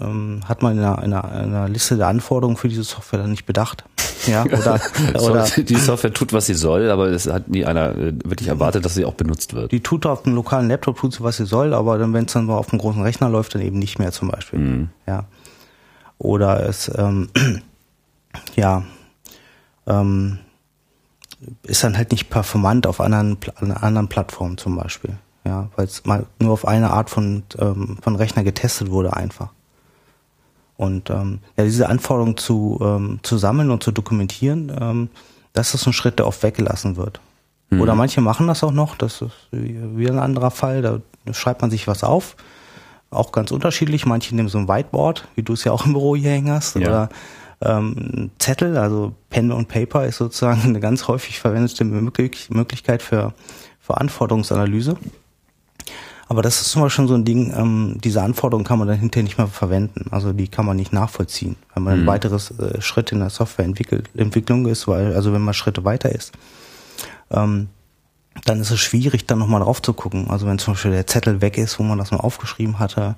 ähm, 0.00 0.40
hat 0.46 0.62
man 0.62 0.78
in 0.78 0.84
einer, 0.84 1.02
in, 1.02 1.12
einer, 1.12 1.42
in 1.42 1.54
einer 1.54 1.68
Liste 1.68 1.96
der 1.96 2.08
Anforderungen 2.08 2.56
für 2.56 2.68
diese 2.68 2.84
Software 2.84 3.20
dann 3.20 3.30
nicht 3.30 3.46
bedacht. 3.46 3.84
Ja, 4.26 4.44
oder, 4.46 4.80
oder 5.20 5.44
die 5.44 5.74
Software 5.76 6.12
tut, 6.12 6.32
was 6.32 6.46
sie 6.46 6.54
soll, 6.54 6.90
aber 6.90 7.08
es 7.08 7.26
hat 7.26 7.48
nie 7.48 7.64
einer 7.64 7.96
äh, 7.96 8.12
wirklich 8.24 8.48
erwartet, 8.48 8.84
dass 8.84 8.94
sie 8.94 9.04
auch 9.04 9.14
benutzt 9.14 9.54
wird. 9.54 9.72
Die 9.72 9.80
tut 9.80 10.06
auf 10.06 10.22
dem 10.22 10.34
lokalen 10.34 10.68
Laptop 10.68 10.98
tut 10.98 11.14
sie, 11.14 11.22
was 11.22 11.36
sie 11.36 11.46
soll, 11.46 11.74
aber 11.74 11.98
dann, 11.98 12.12
wenn 12.12 12.26
es 12.26 12.32
dann 12.32 12.46
mal 12.46 12.56
auf 12.56 12.70
dem 12.70 12.78
großen 12.78 13.02
Rechner 13.02 13.28
läuft, 13.28 13.54
dann 13.54 13.62
eben 13.62 13.78
nicht 13.78 13.98
mehr 13.98 14.12
zum 14.12 14.28
Beispiel. 14.28 14.58
Mhm. 14.58 14.88
Ja. 15.06 15.24
Oder 16.18 16.66
es, 16.68 16.90
ähm, 16.96 17.28
ja, 18.56 18.84
ähm, 19.86 20.38
ist 21.64 21.84
dann 21.84 21.96
halt 21.96 22.12
nicht 22.12 22.30
performant 22.30 22.86
auf 22.86 23.00
anderen, 23.00 23.38
anderen 23.56 24.08
Plattformen 24.08 24.58
zum 24.58 24.76
Beispiel. 24.76 25.16
Ja, 25.44 25.68
weil 25.74 25.86
es 25.86 26.04
mal 26.04 26.26
nur 26.38 26.52
auf 26.52 26.66
eine 26.66 26.90
Art 26.90 27.10
von, 27.10 27.42
ähm, 27.58 27.98
von 28.00 28.14
Rechner 28.14 28.44
getestet 28.44 28.90
wurde 28.90 29.16
einfach. 29.16 29.48
Und 30.76 31.10
ähm, 31.10 31.40
ja, 31.56 31.64
diese 31.64 31.88
Anforderungen 31.88 32.36
zu, 32.36 32.78
ähm, 32.80 33.20
zu 33.22 33.38
sammeln 33.38 33.70
und 33.70 33.82
zu 33.82 33.90
dokumentieren, 33.90 34.72
ähm, 34.80 35.08
das 35.52 35.74
ist 35.74 35.86
ein 35.86 35.92
Schritt, 35.92 36.18
der 36.18 36.26
oft 36.26 36.42
weggelassen 36.42 36.96
wird. 36.96 37.20
Mhm. 37.70 37.80
Oder 37.80 37.94
manche 37.94 38.20
machen 38.20 38.46
das 38.46 38.62
auch 38.62 38.72
noch, 38.72 38.96
das 38.96 39.22
ist 39.22 39.32
wieder 39.50 40.12
ein 40.12 40.18
anderer 40.18 40.50
Fall, 40.50 40.82
da 40.82 41.00
schreibt 41.32 41.60
man 41.60 41.70
sich 41.70 41.86
was 41.86 42.04
auf, 42.04 42.36
auch 43.10 43.32
ganz 43.32 43.50
unterschiedlich. 43.50 44.06
Manche 44.06 44.34
nehmen 44.34 44.48
so 44.48 44.58
ein 44.58 44.68
Whiteboard, 44.68 45.28
wie 45.34 45.42
du 45.42 45.52
es 45.52 45.64
ja 45.64 45.72
auch 45.72 45.86
im 45.86 45.92
Büro 45.92 46.16
hier 46.16 46.30
hängen 46.30 46.50
hast, 46.50 46.76
ja. 46.76 46.82
oder 46.82 47.08
ähm, 47.64 48.30
Zettel, 48.38 48.76
also 48.76 49.14
Pen 49.30 49.52
und 49.52 49.68
Paper 49.68 50.06
ist 50.06 50.16
sozusagen 50.16 50.62
eine 50.64 50.80
ganz 50.80 51.08
häufig 51.08 51.40
verwendete 51.40 51.84
Möglichkeit 51.84 53.02
für, 53.02 53.34
für 53.80 53.98
Anforderungsanalyse. 53.98 54.96
Aber 56.28 56.40
das 56.40 56.62
ist 56.62 56.70
zum 56.70 56.80
Beispiel 56.80 56.96
schon 56.96 57.08
so 57.08 57.14
ein 57.14 57.26
Ding, 57.26 57.52
ähm, 57.54 57.98
diese 58.02 58.22
Anforderungen 58.22 58.64
kann 58.64 58.78
man 58.78 58.88
dann 58.88 58.98
hinterher 58.98 59.24
nicht 59.24 59.36
mehr 59.36 59.48
verwenden. 59.48 60.06
Also 60.12 60.32
die 60.32 60.48
kann 60.48 60.64
man 60.64 60.76
nicht 60.76 60.92
nachvollziehen, 60.92 61.56
wenn 61.74 61.82
man 61.82 61.94
mhm. 61.94 62.02
ein 62.02 62.06
weiteres 62.06 62.58
äh, 62.58 62.80
Schritt 62.80 63.12
in 63.12 63.18
der 63.18 63.28
Softwareentwicklung 63.28 64.66
ist, 64.66 64.88
weil, 64.88 65.14
also 65.14 65.34
wenn 65.34 65.42
man 65.42 65.52
Schritte 65.52 65.84
weiter 65.84 66.10
ist. 66.10 66.32
Ähm, 67.30 67.68
dann 68.46 68.60
ist 68.60 68.70
es 68.70 68.80
schwierig, 68.80 69.26
dann 69.26 69.38
nochmal 69.38 69.60
drauf 69.60 69.82
zu 69.82 69.92
gucken. 69.92 70.30
Also 70.30 70.46
wenn 70.46 70.58
zum 70.58 70.72
Beispiel 70.72 70.92
der 70.92 71.06
Zettel 71.06 71.42
weg 71.42 71.58
ist, 71.58 71.78
wo 71.78 71.82
man 71.82 71.98
das 71.98 72.12
mal 72.12 72.20
aufgeschrieben 72.20 72.78
hatte, 72.78 73.14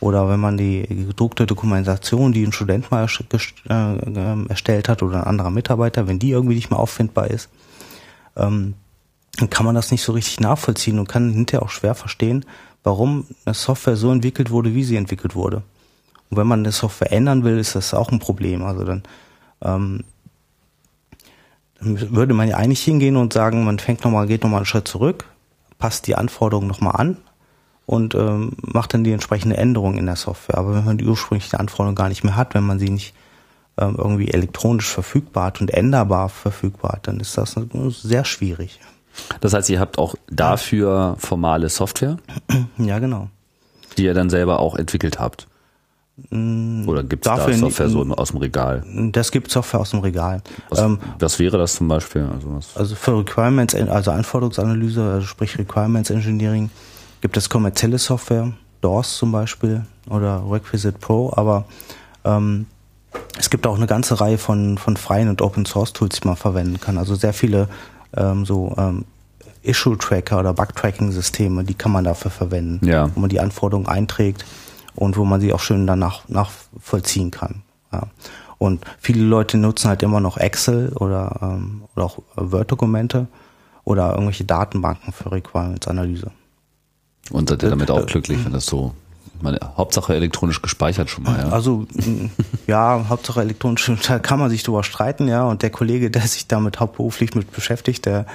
oder 0.00 0.28
wenn 0.28 0.40
man 0.40 0.56
die 0.56 0.86
gedruckte 0.88 1.46
Dokumentation, 1.46 2.32
die 2.32 2.44
ein 2.44 2.52
Student 2.52 2.90
mal 2.90 3.06
äh, 3.06 4.48
erstellt 4.48 4.88
hat 4.88 5.02
oder 5.02 5.18
ein 5.18 5.24
anderer 5.24 5.50
Mitarbeiter, 5.50 6.08
wenn 6.08 6.18
die 6.18 6.30
irgendwie 6.30 6.54
nicht 6.54 6.70
mehr 6.70 6.78
auffindbar 6.78 7.28
ist, 7.30 7.50
ähm, 8.36 8.74
dann 9.38 9.50
kann 9.50 9.66
man 9.66 9.74
das 9.74 9.90
nicht 9.90 10.02
so 10.02 10.12
richtig 10.12 10.40
nachvollziehen 10.40 10.98
und 10.98 11.08
kann 11.08 11.32
hinterher 11.32 11.62
auch 11.62 11.70
schwer 11.70 11.94
verstehen, 11.94 12.44
warum 12.82 13.26
eine 13.44 13.54
Software 13.54 13.96
so 13.96 14.10
entwickelt 14.10 14.50
wurde, 14.50 14.74
wie 14.74 14.84
sie 14.84 14.96
entwickelt 14.96 15.34
wurde. 15.34 15.62
Und 16.30 16.36
wenn 16.36 16.46
man 16.46 16.60
eine 16.60 16.72
Software 16.72 17.12
ändern 17.12 17.44
will, 17.44 17.58
ist 17.58 17.74
das 17.74 17.92
auch 17.92 18.10
ein 18.10 18.20
Problem. 18.20 18.62
Also 18.62 18.84
dann, 18.84 19.02
ähm, 19.62 20.04
dann 21.78 22.10
würde 22.14 22.34
man 22.34 22.48
ja 22.48 22.56
eigentlich 22.56 22.82
hingehen 22.82 23.16
und 23.16 23.32
sagen, 23.32 23.64
man 23.64 23.78
fängt 23.78 24.04
nochmal, 24.04 24.26
geht 24.26 24.42
nochmal 24.42 24.60
einen 24.60 24.66
Schritt 24.66 24.88
zurück, 24.88 25.26
passt 25.78 26.06
die 26.06 26.14
Anforderungen 26.14 26.68
nochmal 26.68 26.96
an, 26.96 27.16
und 27.90 28.14
ähm, 28.14 28.52
macht 28.62 28.94
dann 28.94 29.02
die 29.02 29.10
entsprechende 29.10 29.56
Änderung 29.56 29.98
in 29.98 30.06
der 30.06 30.14
Software. 30.14 30.58
Aber 30.58 30.76
wenn 30.76 30.84
man 30.84 30.96
die 30.96 31.06
ursprüngliche 31.06 31.58
Anforderung 31.58 31.96
gar 31.96 32.08
nicht 32.08 32.22
mehr 32.22 32.36
hat, 32.36 32.54
wenn 32.54 32.62
man 32.62 32.78
sie 32.78 32.88
nicht 32.88 33.14
ähm, 33.76 33.96
irgendwie 33.98 34.28
elektronisch 34.28 34.88
verfügbar 34.88 35.46
hat 35.46 35.60
und 35.60 35.74
änderbar 35.74 36.28
verfügbar 36.28 36.92
hat, 36.92 37.08
dann 37.08 37.18
ist 37.18 37.36
das 37.36 37.56
sehr 37.88 38.24
schwierig. 38.24 38.78
Das 39.40 39.54
heißt, 39.54 39.68
ihr 39.70 39.80
habt 39.80 39.98
auch 39.98 40.14
dafür 40.30 41.16
formale 41.18 41.68
Software? 41.68 42.18
Ja, 42.78 43.00
genau. 43.00 43.28
Die 43.98 44.04
ihr 44.04 44.14
dann 44.14 44.30
selber 44.30 44.60
auch 44.60 44.76
entwickelt 44.76 45.18
habt? 45.18 45.48
Mm, 46.30 46.88
Oder 46.88 47.02
gibt 47.02 47.26
es 47.26 47.34
da 47.34 47.52
Software 47.52 47.88
so 47.88 48.02
aus 48.02 48.28
dem 48.28 48.38
Regal? 48.38 48.84
Das 49.10 49.32
gibt 49.32 49.50
Software 49.50 49.80
aus 49.80 49.90
dem 49.90 49.98
Regal. 49.98 50.42
Was, 50.68 50.78
ähm, 50.78 51.00
was 51.18 51.40
wäre 51.40 51.58
das 51.58 51.74
zum 51.74 51.88
Beispiel? 51.88 52.28
Also, 52.32 52.78
also 52.78 52.94
für 52.94 53.18
Requirements, 53.18 53.74
also 53.74 54.12
Anforderungsanalyse, 54.12 55.02
also 55.02 55.26
sprich 55.26 55.58
Requirements 55.58 56.10
Engineering, 56.10 56.70
gibt 57.20 57.36
es 57.36 57.48
kommerzielle 57.48 57.98
Software, 57.98 58.52
DOS 58.80 59.16
zum 59.16 59.32
Beispiel 59.32 59.84
oder 60.08 60.42
Requisite 60.48 60.98
Pro, 60.98 61.32
aber 61.34 61.64
ähm, 62.24 62.66
es 63.38 63.50
gibt 63.50 63.66
auch 63.66 63.76
eine 63.76 63.86
ganze 63.86 64.20
Reihe 64.20 64.38
von, 64.38 64.78
von 64.78 64.96
freien 64.96 65.28
und 65.28 65.42
Open 65.42 65.66
Source 65.66 65.92
Tools, 65.92 66.20
die 66.20 66.28
man 66.28 66.36
verwenden 66.36 66.80
kann. 66.80 66.98
Also 66.98 67.14
sehr 67.14 67.32
viele 67.32 67.68
ähm, 68.16 68.44
so 68.44 68.74
ähm, 68.78 69.04
Issue 69.62 69.98
Tracker 69.98 70.38
oder 70.40 70.54
Bug 70.54 70.74
Tracking 70.74 71.12
Systeme, 71.12 71.64
die 71.64 71.74
kann 71.74 71.92
man 71.92 72.04
dafür 72.04 72.30
verwenden, 72.30 72.86
ja. 72.86 73.10
wo 73.14 73.20
man 73.20 73.28
die 73.28 73.40
Anforderungen 73.40 73.88
einträgt 73.88 74.44
und 74.94 75.16
wo 75.16 75.24
man 75.24 75.40
sie 75.40 75.52
auch 75.52 75.60
schön 75.60 75.86
danach 75.86 76.28
nachvollziehen 76.28 77.30
kann. 77.30 77.62
Ja. 77.92 78.04
Und 78.58 78.84
viele 78.98 79.22
Leute 79.22 79.56
nutzen 79.56 79.88
halt 79.88 80.02
immer 80.02 80.20
noch 80.20 80.36
Excel 80.36 80.92
oder, 80.94 81.38
ähm, 81.42 81.82
oder 81.94 82.04
auch 82.04 82.18
Word-Dokumente 82.36 83.26
oder 83.84 84.12
irgendwelche 84.12 84.44
Datenbanken 84.44 85.12
für 85.12 85.32
Requirements-Analyse. 85.32 86.30
Und 87.30 87.48
seid 87.48 87.62
ihr 87.62 87.70
damit 87.70 87.90
auch 87.90 88.06
glücklich, 88.06 88.44
wenn 88.44 88.52
das 88.52 88.66
so 88.66 88.94
meine, 89.42 89.58
Hauptsache 89.76 90.14
elektronisch 90.14 90.62
gespeichert 90.62 91.10
schon 91.10 91.24
mal, 91.24 91.38
ja. 91.38 91.48
Also 91.48 91.86
ja, 92.66 93.06
Hauptsache 93.08 93.40
elektronisch, 93.40 93.90
da 94.06 94.18
kann 94.18 94.38
man 94.38 94.50
sich 94.50 94.62
drüber 94.62 94.84
streiten, 94.84 95.28
ja. 95.28 95.44
Und 95.44 95.62
der 95.62 95.70
Kollege, 95.70 96.10
der 96.10 96.22
sich 96.22 96.46
damit 96.46 96.80
hauptberuflich 96.80 97.34
mit 97.34 97.52
beschäftigt, 97.52 98.06
der, 98.06 98.26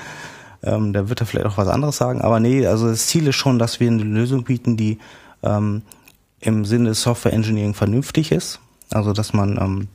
ähm, 0.63 0.93
der 0.93 1.09
wird 1.09 1.21
da 1.21 1.25
vielleicht 1.25 1.47
auch 1.47 1.57
was 1.57 1.67
anderes 1.67 1.97
sagen. 1.97 2.21
Aber 2.21 2.39
nee, 2.39 2.65
also 2.65 2.87
das 2.87 3.07
Ziel 3.07 3.27
ist 3.27 3.35
schon, 3.35 3.59
dass 3.59 3.79
wir 3.79 3.89
eine 3.89 4.03
Lösung 4.03 4.43
bieten, 4.43 4.77
die 4.77 4.99
ähm, 5.43 5.83
im 6.39 6.65
Sinne 6.65 6.93
Software 6.93 7.33
Engineering 7.33 7.73
vernünftig 7.73 8.31
ist. 8.31 8.59
Also 8.91 9.13
dass 9.13 9.33
man 9.33 9.57
ähm, 9.57 9.87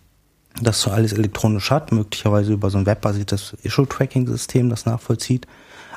das 0.61 0.80
so 0.80 0.90
alles 0.90 1.12
elektronisch 1.12 1.70
hat, 1.70 1.92
möglicherweise 1.92 2.52
über 2.52 2.70
so 2.70 2.78
ein 2.78 2.87
webbasiertes 2.87 3.56
Issue-Tracking-System 3.62 4.68
das 4.68 4.85
nachvollzieht 4.85 5.47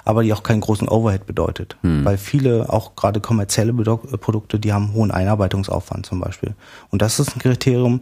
aber 0.06 0.24
die 0.24 0.34
auch 0.34 0.44
keinen 0.44 0.62
großen 0.62 0.88
Overhead 0.88 1.26
bedeutet. 1.26 1.78
Hm. 1.82 2.04
Weil 2.06 2.18
viele, 2.18 2.72
auch 2.72 2.96
gerade 2.96 3.22
kommerzielle 3.22 3.74
Produkte, 3.74 4.60
die 4.60 4.74
haben 4.74 4.94
hohen 4.94 5.12
Einarbeitungsaufwand 5.12 6.06
zum 6.06 6.20
Beispiel. 6.20 6.56
Und 6.90 7.02
das 7.02 7.20
ist 7.20 7.36
ein 7.36 7.40
Kriterium, 7.40 8.02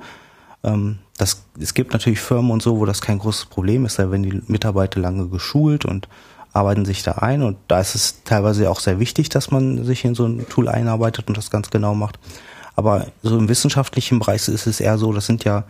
Ähm, 0.64 1.00
das, 1.18 1.44
es 1.60 1.74
gibt 1.74 1.94
natürlich 1.94 2.20
Firmen 2.20 2.52
und 2.52 2.62
so, 2.62 2.78
wo 2.78 2.86
das 2.86 3.02
kein 3.02 3.18
großes 3.18 3.46
Problem 3.46 3.86
ist, 3.86 3.98
da 3.98 4.12
werden 4.12 4.24
die 4.24 4.42
Mitarbeiter 4.48 5.00
lange 5.00 5.28
geschult 5.28 5.86
und 5.86 6.08
arbeiten 6.54 6.86
sich 6.86 7.02
da 7.02 7.14
ein 7.14 7.42
und 7.42 7.58
da 7.68 7.80
ist 7.80 7.96
es 7.96 8.24
teilweise 8.26 8.70
auch 8.70 8.80
sehr 8.80 9.00
wichtig, 9.00 9.30
dass 9.30 9.52
man 9.52 9.86
sich 9.86 10.04
in 10.06 10.16
so 10.16 10.26
ein 10.26 10.48
Tool 10.50 10.68
einarbeitet 10.68 11.30
und 11.30 11.38
das 11.38 11.50
ganz 11.50 11.70
genau 11.70 11.96
macht. 11.96 12.20
Aber 12.76 13.08
so 13.24 13.38
im 13.38 13.50
wissenschaftlichen 13.50 14.20
Bereich 14.20 14.48
ist 14.48 14.68
es 14.68 14.80
eher 14.80 14.98
so, 14.98 15.14
das 15.14 15.26
sind 15.26 15.44
ja, 15.44 15.64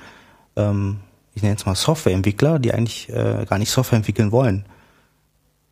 ähm, 0.56 1.00
ich 1.36 1.42
nenne 1.44 1.56
es 1.56 1.66
mal 1.66 1.76
Softwareentwickler, 1.76 2.60
die 2.60 2.74
eigentlich 2.74 3.10
äh, 3.10 3.46
gar 3.48 3.60
nicht 3.60 3.72
Software 3.72 3.98
entwickeln 3.98 4.32
wollen. 4.32 4.66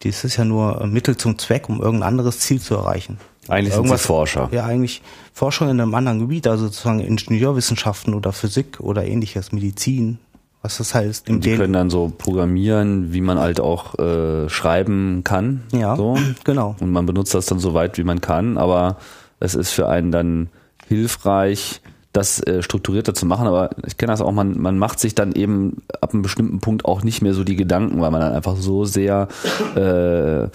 Dies 0.04 0.24
ist 0.24 0.38
ja 0.38 0.46
nur 0.46 0.86
Mittel 0.88 1.18
zum 1.18 1.38
Zweck, 1.38 1.68
um 1.68 1.82
irgendein 1.82 2.10
anderes 2.10 2.40
Ziel 2.40 2.62
zu 2.62 2.76
erreichen. 2.76 3.18
Eigentlich 3.50 3.74
sind 3.74 3.88
sie 3.88 3.98
Forscher. 3.98 4.48
Ja, 4.52 4.66
eigentlich 4.66 5.02
Forscher 5.34 5.70
in 5.70 5.82
einem 5.82 5.96
anderen 5.96 6.20
Gebiet, 6.20 6.48
also 6.48 6.66
sozusagen 6.66 7.00
Ingenieurwissenschaften 7.00 8.14
oder 8.14 8.32
Physik 8.32 8.80
oder 8.80 9.06
ähnliches, 9.06 9.52
Medizin, 9.52 10.20
was 10.62 10.78
das 10.78 10.94
heißt. 10.94 11.28
Im 11.28 11.42
die 11.42 11.56
können 11.56 11.74
dann 11.74 11.90
so 11.90 12.12
programmieren, 12.16 13.12
wie 13.12 13.22
man 13.22 13.40
halt 13.40 13.60
auch 13.60 13.98
äh, 13.98 14.50
schreiben 14.50 15.24
kann. 15.24 15.64
Ja, 15.72 15.96
so. 15.96 16.18
genau. 16.44 16.76
Und 16.80 16.92
man 16.92 17.06
benutzt 17.06 17.34
das 17.34 17.48
dann 17.48 17.60
so 17.60 17.74
weit, 17.74 17.98
wie 17.98 18.04
man 18.04 18.22
kann, 18.22 18.58
aber 18.58 18.98
es 19.40 19.56
ist 19.56 19.72
für 19.72 19.90
einen 19.90 20.12
dann 20.12 20.50
hilfreich, 20.88 21.82
das 22.14 22.42
äh, 22.42 22.64
strukturierter 22.64 23.14
zu 23.14 23.26
machen, 23.26 23.48
aber 23.48 23.70
ich 23.86 23.98
kenne 23.98 24.12
das 24.12 24.22
auch, 24.22 24.32
man, 24.32 24.60
man 24.60 24.78
macht 24.78 25.00
sich 25.00 25.14
dann 25.14 25.34
eben 25.34 25.84
ab 26.02 26.14
einem 26.14 26.24
bestimmten 26.24 26.60
Punkt 26.60 26.86
auch 26.86 27.04
nicht 27.04 27.22
mehr 27.22 27.34
so 27.34 27.44
die 27.44 27.56
Gedanken, 27.56 28.02
weil 28.02 28.12
man 28.12 28.22
dann 28.22 28.34
einfach 28.34 28.56
so 28.56 28.86
sehr 28.86 29.28
äh, 29.76 30.48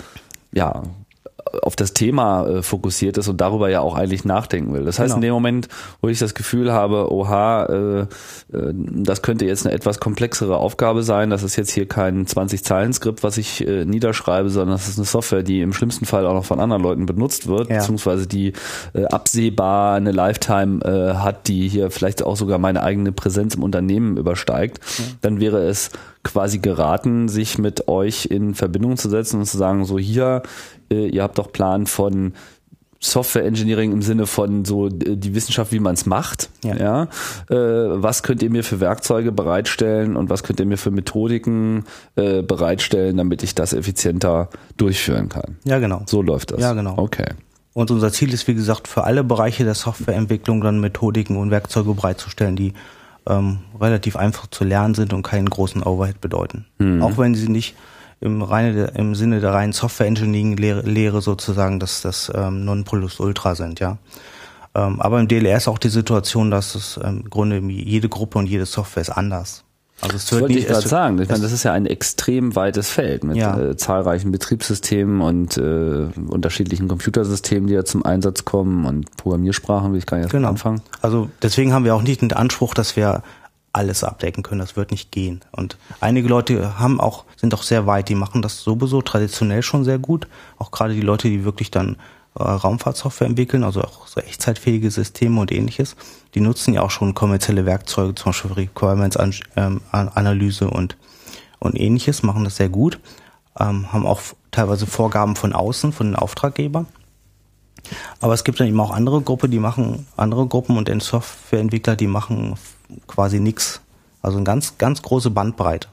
ja 0.57 0.83
auf 1.63 1.77
das 1.77 1.93
Thema 1.95 2.47
äh, 2.47 2.63
fokussiert 2.63 3.19
ist 3.19 3.29
und 3.29 3.41
darüber 3.41 3.69
ja 3.69 3.81
auch 3.81 3.95
eigentlich 3.95 4.25
nachdenken 4.25 4.73
will. 4.73 4.85
Das 4.85 4.99
heißt, 4.99 5.15
genau. 5.15 5.17
in 5.17 5.23
dem 5.23 5.33
Moment, 5.33 5.69
wo 6.01 6.09
ich 6.09 6.19
das 6.19 6.35
Gefühl 6.35 6.73
habe, 6.73 7.13
oha, 7.13 7.65
äh, 7.65 8.01
äh, 8.01 8.07
das 8.53 9.23
könnte 9.23 9.45
jetzt 9.45 9.67
eine 9.67 9.75
etwas 9.75 10.01
komplexere 10.01 10.57
Aufgabe 10.57 11.03
sein, 11.03 11.31
das 11.31 11.43
ist 11.43 11.57
jetzt 11.57 11.71
hier 11.71 11.87
kein 11.87 12.27
20-Zeilen-Skript, 12.27 13.23
was 13.23 13.39
ich 13.39 13.67
äh, 13.67 13.85
niederschreibe, 13.85 14.51
sondern 14.51 14.77
das 14.77 14.89
ist 14.89 14.99
eine 14.99 15.07
Software, 15.07 15.43
die 15.43 15.61
im 15.61 15.73
schlimmsten 15.73 16.05
Fall 16.05 16.27
auch 16.27 16.35
noch 16.35 16.45
von 16.45 16.61
anderen 16.61 16.83
Leuten 16.83 17.07
benutzt 17.07 17.47
wird, 17.47 17.71
ja. 17.71 17.79
beziehungsweise 17.79 18.27
die 18.27 18.53
äh, 18.93 19.05
absehbar 19.07 19.97
eine 19.97 20.13
Lifetime 20.13 20.85
äh, 20.85 21.15
hat, 21.15 21.49
die 21.49 21.69
hier 21.69 21.91
vielleicht 21.91 22.23
auch 22.23 22.37
sogar 22.37 22.59
meine 22.59 22.83
eigene 22.83 23.13
Präsenz 23.13 23.55
im 23.55 23.63
Unternehmen 23.63 24.17
übersteigt, 24.17 24.81
ja. 24.99 25.05
dann 25.21 25.41
wäre 25.41 25.67
es 25.67 25.91
quasi 26.25 26.59
geraten, 26.59 27.29
sich 27.29 27.59
mit 27.59 27.87
euch 27.87 28.27
in 28.27 28.55
Verbindung 28.55 28.97
zu 28.97 29.09
setzen 29.09 29.41
und 29.41 29.47
zu 29.47 29.59
sagen, 29.59 29.85
so 29.85 29.99
hier, 29.99 30.43
äh, 30.91 31.07
ihr 31.09 31.23
habt 31.23 31.39
doch 31.39 31.53
Plan 31.53 31.87
von 31.87 32.35
Software 33.05 33.45
Engineering 33.45 33.93
im 33.93 34.03
Sinne 34.03 34.27
von 34.27 34.65
so 34.65 34.89
äh, 34.89 34.91
die 35.17 35.35
Wissenschaft, 35.35 35.73
wie 35.73 35.81
man 35.81 35.95
es 35.95 36.07
macht. 36.07 36.49
Ja. 36.65 36.77
ja? 36.77 37.03
Äh, 37.51 38.03
was 38.03 38.23
könnt 38.23 38.43
ihr 38.43 38.51
mir 38.51 38.65
für 38.65 38.81
Werkzeuge 38.81 39.31
bereitstellen 39.31 40.17
und 40.17 40.31
was 40.31 40.43
könnt 40.43 40.61
ihr 40.61 40.67
mir 40.67 40.79
für 40.79 40.91
Methodiken 40.91 41.85
äh, 42.17 42.43
bereitstellen, 42.43 43.17
damit 43.17 43.43
ich 43.43 43.55
das 43.55 43.73
effizienter 43.73 44.49
durchführen 44.77 45.29
kann? 45.29 45.59
Ja, 45.65 45.79
genau. 45.79 46.03
So 46.07 46.23
läuft 46.23 46.53
das. 46.53 46.61
Ja, 46.61 46.73
genau. 46.73 46.95
Okay. 46.97 47.27
Und 47.75 47.91
unser 47.91 48.13
Ziel 48.13 48.33
ist, 48.33 48.47
wie 48.49 48.55
gesagt, 48.55 48.89
für 48.89 49.05
alle 49.05 49.25
Bereiche 49.25 49.65
der 49.65 49.75
Softwareentwicklung 49.75 50.61
dann 50.61 50.81
Methodiken 50.81 51.37
und 51.37 51.51
Werkzeuge 51.51 51.93
bereitzustellen, 51.93 52.57
die 52.57 52.73
ähm, 53.27 53.59
relativ 53.81 54.17
einfach 54.17 54.47
zu 54.47 54.65
lernen 54.65 54.95
sind 54.95 55.13
und 55.13 55.23
keinen 55.23 55.51
großen 55.51 55.83
Overhead 55.83 56.21
bedeuten. 56.21 56.67
Mhm. 56.79 57.03
Auch 57.03 57.19
wenn 57.19 57.35
sie 57.35 57.49
nicht 57.49 57.75
im, 58.21 58.43
reine, 58.43 58.93
im 58.97 59.15
Sinne 59.15 59.41
der 59.41 59.53
reinen 59.53 59.73
Software-Engineering-Lehre 59.73 61.21
sozusagen 61.21 61.81
das, 61.81 62.03
das 62.03 62.31
ähm, 62.35 62.65
Nonplusultra 62.65 63.55
sind, 63.55 63.81
ja. 63.81 63.99
Ähm, 64.75 65.01
aber 65.01 65.21
im 65.21 65.29
DLR 65.29 65.57
ist 65.57 65.69
auch 65.69 65.79
die 65.79 65.89
Situation, 65.89 66.51
dass 66.51 66.75
es 66.75 66.99
ähm, 67.03 67.23
im 67.25 67.31
Grunde 67.31 67.59
jede 67.59 68.09
Gruppe 68.09 68.39
und 68.39 68.47
jede 68.47 68.67
Software 68.67 69.03
ist 69.03 69.11
anders. 69.11 69.65
Also 70.01 70.17
es 70.17 70.27
das 70.27 70.41
wollte 70.41 70.59
ich 70.59 70.67
gerade 70.67 70.87
sagen. 70.87 71.19
Ich 71.21 71.29
meine, 71.29 71.43
das 71.43 71.53
ist 71.53 71.63
ja 71.63 71.73
ein 71.73 71.87
extrem 71.87 72.57
weites 72.57 72.91
Feld 72.91 73.23
mit 73.25 73.37
ja. 73.37 73.59
äh, 73.59 73.77
zahlreichen 73.77 74.33
Betriebssystemen 74.33 75.21
und 75.21 75.57
äh, 75.57 76.09
unterschiedlichen 76.29 76.89
Computersystemen, 76.89 77.69
die 77.69 77.75
ja 77.75 77.85
zum 77.85 78.05
Einsatz 78.05 78.45
kommen 78.45 78.85
und 78.87 79.17
Programmiersprachen, 79.17 79.95
wie 79.95 79.99
ich 79.99 80.07
gar 80.07 80.19
nicht 80.19 80.31
genau. 80.31 80.49
anfangen. 80.49 80.83
Also 81.01 81.31
deswegen 81.43 81.73
haben 81.73 81.85
wir 81.85 81.95
auch 81.95 82.03
nicht 82.03 82.23
den 82.23 82.33
Anspruch, 82.33 82.75
dass 82.75 82.97
wir 82.97 83.23
alles 83.75 84.05
abdecken 84.05 84.43
können. 84.43 84.61
Das 84.61 84.77
wird 84.77 84.91
nicht 84.91 85.11
gehen. 85.11 85.41
Und 85.53 85.77
einige 86.01 86.29
Leute 86.29 86.79
haben 86.79 87.01
auch, 87.01 87.25
sind 87.37 87.55
auch 87.55 87.63
sehr 87.63 87.87
weit, 87.87 88.09
die 88.09 88.15
machen 88.15 88.41
das 88.41 88.63
sowieso 88.63 89.03
traditionell 89.03 89.63
schon 89.63 89.85
sehr 89.85 89.99
gut. 89.99 90.27
Auch 90.59 90.71
gerade 90.71 90.95
die 90.95 91.01
Leute, 91.01 91.29
die 91.29 91.45
wirklich 91.45 91.71
dann 91.71 91.97
äh, 92.39 92.43
Raumfahrtsoftware 92.43 93.29
entwickeln, 93.29 93.65
also 93.65 93.83
auch 93.83 94.07
so 94.07 94.21
echtzeitfähige 94.21 94.91
Systeme 94.91 95.41
und 95.41 95.53
ähnliches, 95.53 95.97
die 96.35 96.41
nutzen 96.41 96.75
ja 96.75 96.83
auch 96.83 96.91
schon 96.91 97.15
kommerzielle 97.15 97.67
Werkzeuge, 97.67 98.15
zum 98.15 98.31
Beispiel 98.31 98.53
Requirements 98.53 99.19
ähm, 99.57 99.81
und, 99.93 100.97
und 101.59 101.81
ähnliches, 101.81 102.23
machen 102.23 102.45
das 102.45 102.57
sehr 102.57 102.69
gut, 102.69 102.99
ähm, 103.59 103.93
haben 103.93 104.07
auch 104.07 104.21
teilweise 104.51 104.87
Vorgaben 104.87 105.37
von 105.37 105.53
außen, 105.53 105.93
von 105.93 106.09
den 106.09 106.17
Auftraggebern. 106.17 106.87
Aber 108.21 108.35
es 108.35 108.45
gibt 108.45 108.61
dann 108.61 108.67
eben 108.67 108.81
auch 108.81 108.91
andere 108.91 109.21
Gruppen, 109.21 109.51
die 109.51 109.59
machen, 109.59 110.07
andere 110.17 110.47
Gruppen 110.47 110.77
und 110.77 110.89
den 110.89 111.01
Softwareentwickler, 111.01 111.97
die 111.97 112.07
machen 112.07 112.57
quasi 113.07 113.41
nichts. 113.41 113.81
Also 114.23 114.39
eine 114.39 114.45
ganz, 114.45 114.79
ganz 114.79 115.03
große 115.03 115.31
Bandbreite. 115.31 115.89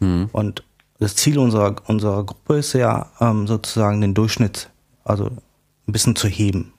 Mhm. 0.00 0.28
Und 0.32 0.64
das 0.98 1.16
Ziel 1.16 1.38
unserer, 1.38 1.76
unserer 1.86 2.24
Gruppe 2.24 2.58
ist 2.58 2.72
ja 2.72 3.06
ähm, 3.20 3.46
sozusagen 3.46 4.00
den 4.00 4.14
Durchschnitt, 4.14 4.70
also 5.04 5.26
ein 5.26 5.92
bisschen 5.92 6.16
zu 6.16 6.28
heben. 6.28 6.72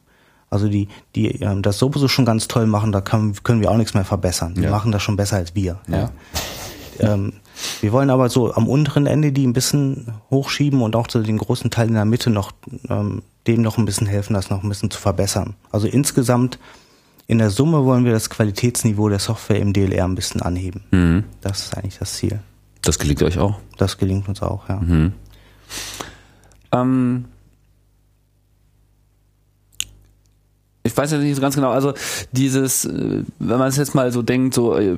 Also 0.50 0.68
die, 0.68 0.88
die 1.16 1.42
ähm, 1.42 1.62
das 1.62 1.80
sowieso 1.80 2.08
schon 2.08 2.26
ganz 2.26 2.48
toll 2.48 2.68
machen, 2.68 2.92
da 2.92 3.02
kann, 3.02 3.34
können 3.44 3.62
wir 3.62 3.72
auch 3.72 3.78
nichts 3.78 3.94
mehr 3.94 4.06
verbessern. 4.06 4.54
Die 4.56 4.62
ja. 4.62 4.72
machen 4.72 4.92
das 4.92 5.02
schon 5.02 5.16
besser 5.16 5.38
als 5.38 5.56
wir. 5.56 5.80
Ja. 5.88 6.12
ja. 7.00 7.14
Ähm, 7.14 7.34
wir 7.82 7.92
wollen 7.92 8.10
aber 8.10 8.30
so 8.30 8.54
am 8.54 8.68
unteren 8.68 9.06
Ende 9.06 9.32
die 9.32 9.46
ein 9.46 9.54
bisschen 9.54 10.14
hochschieben 10.30 10.82
und 10.82 10.96
auch 10.96 11.08
so 11.10 11.22
den 11.22 11.38
großen 11.38 11.72
Teil 11.72 11.88
in 11.88 11.96
der 11.96 12.06
Mitte 12.06 12.30
noch 12.30 12.52
ähm, 12.90 13.24
dem 13.48 13.62
noch 13.62 13.78
ein 13.78 13.86
bisschen 13.86 14.08
helfen, 14.08 14.34
das 14.34 14.50
noch 14.50 14.64
ein 14.64 14.70
bisschen 14.70 14.92
zu 14.92 15.00
verbessern. 15.00 15.56
Also 15.72 15.88
insgesamt 15.88 16.60
in 17.28 17.38
der 17.38 17.50
Summe 17.50 17.86
wollen 17.86 18.06
wir 18.06 18.12
das 18.12 18.30
Qualitätsniveau 18.30 19.10
der 19.10 19.20
Software 19.20 19.60
im 19.60 19.74
DLR 19.74 20.06
ein 20.06 20.16
bisschen 20.16 20.42
anheben. 20.42 20.84
Mhm. 20.92 21.24
Das 21.42 21.64
ist 21.64 21.78
eigentlich 21.78 21.98
das 21.98 22.14
Ziel. 22.14 22.40
Das 22.82 23.00
gelingt 23.00 23.24
euch 23.24 23.40
auch? 23.40 23.60
Das 23.78 23.98
gelingt 23.98 24.28
uns 24.28 24.42
auch, 24.42 24.68
ja. 24.68 24.78
Mhm. 24.78 25.14
Ähm, 26.72 27.26
ich 30.86 30.96
weiß 30.96 31.12
ja 31.12 31.18
nicht 31.18 31.36
so 31.36 31.42
ganz 31.42 31.56
genau, 31.56 31.72
also 31.72 31.94
dieses, 32.34 32.84
äh, 32.84 33.24
wenn 33.40 33.58
man 33.58 33.70
es 33.70 33.78
jetzt 33.78 33.96
mal 33.96 34.12
so 34.12 34.22
denkt, 34.22 34.54
so, 34.54 34.76
äh, 34.76 34.98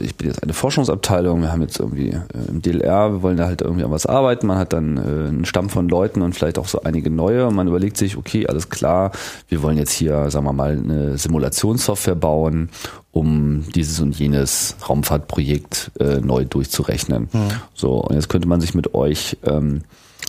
ich 0.00 0.16
bin 0.16 0.28
jetzt 0.28 0.42
eine 0.42 0.54
Forschungsabteilung, 0.54 1.42
wir 1.42 1.52
haben 1.52 1.60
jetzt 1.60 1.78
irgendwie 1.78 2.08
äh, 2.08 2.48
im 2.48 2.62
DLR, 2.62 3.12
wir 3.12 3.22
wollen 3.22 3.36
da 3.36 3.44
halt 3.44 3.60
irgendwie 3.60 3.84
an 3.84 3.90
was 3.90 4.06
arbeiten, 4.06 4.46
man 4.46 4.56
hat 4.56 4.72
dann 4.72 4.98
einen 4.98 5.44
Stamm 5.44 5.68
von 5.68 5.88
Leuten 5.88 6.22
und 6.22 6.34
vielleicht 6.34 6.58
auch 6.58 6.66
so 6.66 6.82
einige 6.82 7.10
neue 7.10 7.46
und 7.46 7.54
man 7.54 7.68
überlegt 7.68 7.98
sich, 7.98 8.16
okay, 8.16 8.46
alles 8.46 8.70
klar, 8.70 9.12
wir 9.48 9.62
wollen 9.62 9.76
jetzt 9.76 9.92
hier, 9.92 10.30
sagen 10.30 10.46
wir 10.46 10.54
mal, 10.54 10.78
eine 10.78 11.18
Simulationssoftware 11.18 12.14
bauen, 12.14 12.70
um 13.10 13.64
dieses 13.74 14.00
und 14.00 14.18
jenes 14.18 14.76
Raumfahrtprojekt 14.88 15.90
äh, 16.00 16.20
neu 16.20 16.46
durchzurechnen. 16.46 17.28
Mhm. 17.30 17.50
So, 17.74 17.98
und 17.98 18.14
jetzt 18.14 18.30
könnte 18.30 18.48
man 18.48 18.62
sich 18.62 18.74
mit 18.74 18.94
euch 18.94 19.36
ähm, 19.44 19.82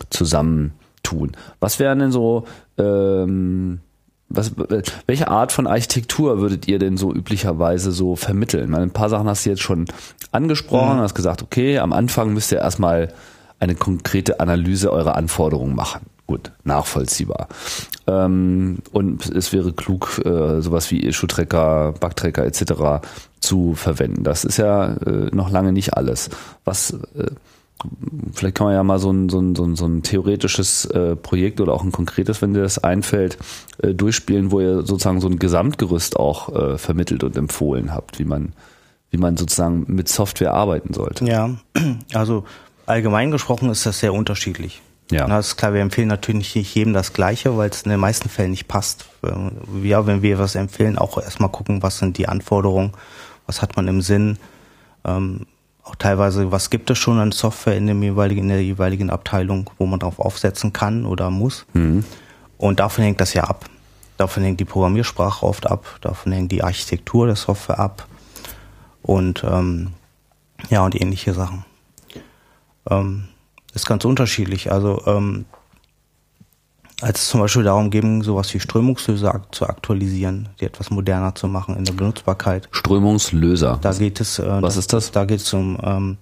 zusammentun. 0.10 1.32
Was 1.62 1.80
wären 1.80 2.00
denn 2.00 2.12
so 2.12 2.44
ähm, 2.78 3.80
was, 4.30 4.52
welche 5.06 5.28
Art 5.28 5.52
von 5.52 5.68
Architektur 5.68 6.40
würdet 6.40 6.68
ihr 6.68 6.80
denn 6.80 6.98
so 6.98 7.14
üblicherweise 7.14 7.92
so 7.92 8.16
vermitteln? 8.16 8.72
Meine, 8.72 8.84
ein 8.84 8.92
paar 8.92 9.10
Sachen 9.10 9.28
hast 9.28 9.46
du 9.46 9.52
jetzt 9.52 9.62
schon 9.62 9.86
angesprochen, 10.32 10.98
mhm. 10.98 11.02
hast 11.02 11.16
gesagt, 11.16 11.44
okay, 11.44 11.80
am 11.80 11.94
Anfang 11.94 12.34
müsst 12.34 12.52
ihr 12.52 12.60
erstmal 12.60 13.14
eine 13.60 13.76
konkrete 13.76 14.40
Analyse 14.40 14.92
eurer 14.92 15.16
Anforderungen 15.16 15.76
machen. 15.76 16.08
Gut, 16.26 16.52
nachvollziehbar. 16.64 17.48
Ähm, 18.08 18.80
und 18.92 19.30
es 19.30 19.52
wäre 19.52 19.74
klug, 19.74 20.22
äh, 20.26 20.62
sowas 20.62 20.90
wie 20.90 21.02
Issue-Tracker, 21.02 21.94
Bug-Tracker 22.00 22.46
etc. 22.46 23.06
zu 23.40 23.76
verwenden. 23.76 24.24
Das 24.24 24.46
ist 24.46 24.58
ja 24.58 24.94
äh, 24.94 25.30
noch 25.32 25.50
lange 25.50 25.74
nicht 25.74 25.96
alles. 25.96 26.30
Was 26.64 26.92
äh, 27.16 27.32
vielleicht 28.34 28.56
kann 28.56 28.68
man 28.68 28.76
ja 28.76 28.84
mal 28.84 29.00
so 29.00 29.12
ein, 29.12 29.30
so 29.30 29.40
ein, 29.40 29.56
so 29.56 29.64
ein, 29.64 29.76
so 29.76 29.86
ein 29.86 30.04
theoretisches 30.04 30.86
äh, 30.86 31.16
Projekt 31.16 31.62
oder 31.62 31.74
auch 31.74 31.84
ein 31.84 31.92
konkretes, 31.92 32.42
wenn 32.42 32.54
dir 32.54 32.62
das 32.62 32.78
einfällt, 32.78 33.38
äh, 33.82 33.94
durchspielen, 33.94 34.52
wo 34.52 34.60
ihr 34.60 34.84
sozusagen 34.84 35.22
so 35.22 35.28
ein 35.28 35.40
Gesamtgerüst 35.40 36.18
auch 36.18 36.54
äh, 36.54 36.78
vermittelt 36.78 37.24
und 37.24 37.38
empfohlen 37.38 37.94
habt, 37.94 38.20
wie 38.20 38.26
man, 38.26 38.54
wie 39.12 39.18
man 39.18 39.38
sozusagen 39.38 39.86
mit 39.88 40.10
Software 40.10 40.54
arbeiten 40.54 40.94
sollte. 40.94 41.26
Ja, 41.26 41.52
also 42.14 42.46
allgemein 42.86 43.32
gesprochen 43.32 43.70
ist 43.70 43.86
das 43.86 44.00
sehr 44.00 44.14
unterschiedlich. 44.14 44.82
Ja. 45.12 45.28
Na, 45.28 45.40
ist 45.40 45.58
klar, 45.58 45.74
wir 45.74 45.82
empfehlen 45.82 46.08
natürlich 46.08 46.56
nicht 46.56 46.76
jedem 46.76 46.94
das 46.94 47.14
Gleiche, 47.14 47.56
weil 47.58 47.70
es 47.70 47.84
in 47.84 47.92
den 47.92 48.00
meisten 48.00 48.30
Fällen 48.30 48.52
nicht 48.52 48.68
passt. 48.68 49.06
Ja, 49.84 50.08
wenn 50.08 50.22
wir 50.22 50.40
was 50.40 50.56
empfehlen, 50.56 50.98
auch 50.98 51.18
erstmal 51.18 51.50
gucken, 51.50 51.84
was 51.84 52.00
sind 52.00 52.18
die 52.18 52.28
Anforderungen, 52.28 52.94
was 53.46 53.62
hat 53.62 53.76
man 53.76 53.88
im 53.88 54.02
Sinn. 54.02 54.38
Ähm, 55.06 55.46
auch 55.84 55.96
teilweise, 55.96 56.52
was 56.52 56.70
gibt 56.70 56.90
es 56.90 56.98
schon 56.98 57.20
an 57.20 57.32
Software 57.32 57.76
in, 57.76 57.88
dem 57.88 58.02
jeweiligen, 58.02 58.44
in 58.44 58.50
der 58.50 58.64
jeweiligen 58.64 59.10
Abteilung, 59.10 59.70
wo 59.78 59.86
man 59.86 60.00
drauf 60.00 60.20
aufsetzen 60.20 60.74
kann 60.74 61.06
oder 61.06 61.30
muss. 61.30 61.66
Mhm. 61.74 62.06
Und 62.58 62.80
davon 62.80 63.04
hängt 63.04 63.20
das 63.20 63.34
ja 63.34 63.44
ab. 63.44 63.66
Davon 64.18 64.44
hängt 64.44 64.60
die 64.60 64.66
Programmiersprache 64.66 65.46
oft 65.46 65.70
ab, 65.70 65.98
davon 66.02 66.32
hängt 66.32 66.52
die 66.52 66.64
Architektur 66.64 67.26
der 67.26 67.36
Software 67.36 67.80
ab. 67.80 68.08
und 69.02 69.44
ähm, 69.44 69.94
ja 70.70 70.84
und 70.84 71.00
ähnliche 71.00 71.34
Sachen. 71.34 71.66
Ähm, 72.90 73.28
ist 73.74 73.88
ganz 73.88 74.06
unterschiedlich. 74.06 74.72
Also 74.72 75.04
ähm, 75.06 75.46
als 77.02 77.22
es 77.22 77.30
zum 77.30 77.42
Beispiel 77.42 77.64
darum 77.64 77.90
ging, 77.90 78.24
sowas 78.24 78.54
wie 78.54 78.60
Strömungslöser 78.60 79.42
zu 79.52 79.68
aktualisieren, 79.68 80.50
die 80.60 80.66
etwas 80.66 80.90
moderner 80.90 81.36
zu 81.36 81.48
machen 81.48 81.76
in 81.76 81.86
der 81.86 81.94
Benutzbarkeit. 81.94 82.70
Strömungslöser. 82.72 83.80
Da 83.82 83.94
geht 83.94 84.20
es. 84.20 84.40
Äh, 84.40 84.62
Was 84.62 84.78
ist 84.78 84.94
das? 84.94 85.12
Da 85.12 85.26
geht 85.26 85.42
es 85.42 85.54
um 85.54 85.78
ähm, 85.84 86.18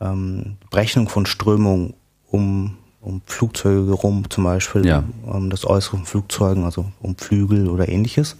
ähm, 0.00 0.56
Berechnung 0.70 1.08
von 1.08 1.26
Strömung 1.26 1.94
um 2.30 2.76
um 3.00 3.22
Flugzeuge 3.26 3.92
rum, 3.92 4.28
zum 4.28 4.44
Beispiel 4.44 4.84
ja. 4.84 5.04
um 5.24 5.50
das 5.50 5.64
Äußere 5.64 5.96
von 5.98 6.06
Flugzeugen, 6.06 6.64
also 6.64 6.86
um 7.00 7.16
Flügel 7.16 7.68
oder 7.68 7.88
ähnliches. 7.88 8.36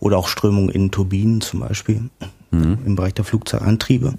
Oder 0.00 0.16
auch 0.16 0.28
Strömung 0.28 0.70
in 0.70 0.90
Turbinen 0.90 1.40
zum 1.40 1.60
Beispiel 1.60 2.08
mhm. 2.50 2.78
im 2.84 2.96
Bereich 2.96 3.14
der 3.14 3.24
Flugzeugantriebe. 3.24 4.14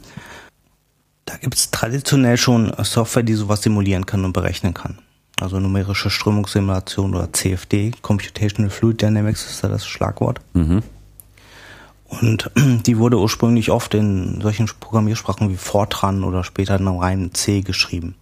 Da 1.26 1.38
gibt 1.38 1.56
es 1.56 1.72
traditionell 1.72 2.38
schon 2.38 2.72
Software, 2.84 3.24
die 3.24 3.34
sowas 3.34 3.62
simulieren 3.62 4.06
kann 4.06 4.26
und 4.26 4.34
berechnen 4.34 4.74
kann. 4.74 5.00
Also 5.40 5.60
numerische 5.60 6.10
Strömungssimulation 6.10 7.16
oder 7.16 7.32
CFD, 7.32 7.94
Computational 8.02 8.70
Fluid 8.70 9.02
Dynamics 9.02 9.46
ist 9.46 9.64
da 9.64 9.70
das 9.70 9.88
Schlagwort. 9.88 10.42
Mhm. 10.54 10.84
Und 12.10 12.52
die 12.86 12.98
wurde 12.98 13.18
ursprünglich 13.18 13.72
oft 13.72 13.94
in 13.94 14.42
solchen 14.42 14.70
Programmiersprachen 14.80 15.50
wie 15.50 15.58
Fortran 15.58 16.24
oder 16.24 16.44
später 16.44 16.76
in 16.76 16.88
einem 16.88 16.98
reinen 16.98 17.34
C 17.34 17.62
geschrieben. 17.62 18.16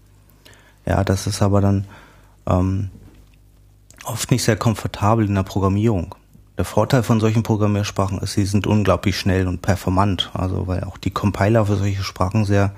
Ja, 0.85 1.03
das 1.03 1.27
ist 1.27 1.41
aber 1.41 1.61
dann 1.61 1.85
ähm, 2.45 2.89
oft 4.05 4.29
nicht 4.31 4.43
sehr 4.43 4.55
komfortabel 4.55 5.25
in 5.25 5.35
der 5.35 5.43
Programmierung. 5.43 6.15
Der 6.57 6.65
Vorteil 6.65 7.03
von 7.03 7.19
solchen 7.19 7.43
Programmiersprachen 7.43 8.19
ist, 8.19 8.33
sie 8.33 8.45
sind 8.45 8.65
unglaublich 8.67 9.19
schnell 9.19 9.47
und 9.47 9.61
performant. 9.61 10.31
Also 10.33 10.67
weil 10.67 10.83
auch 10.83 10.97
die 10.97 11.11
Compiler 11.11 11.65
für 11.65 11.75
solche 11.75 12.03
Sprachen 12.03 12.45
sehr 12.45 12.73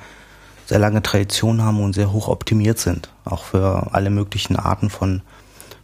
sehr 0.70 0.80
lange 0.80 1.02
Tradition 1.02 1.64
haben 1.64 1.82
und 1.82 1.94
sehr 1.94 2.14
hoch 2.14 2.28
optimiert 2.28 2.78
sind, 2.78 3.10
auch 3.26 3.44
für 3.44 3.88
alle 3.92 4.12
möglichen 4.12 4.56
Arten 4.56 4.92
von 4.92 5.24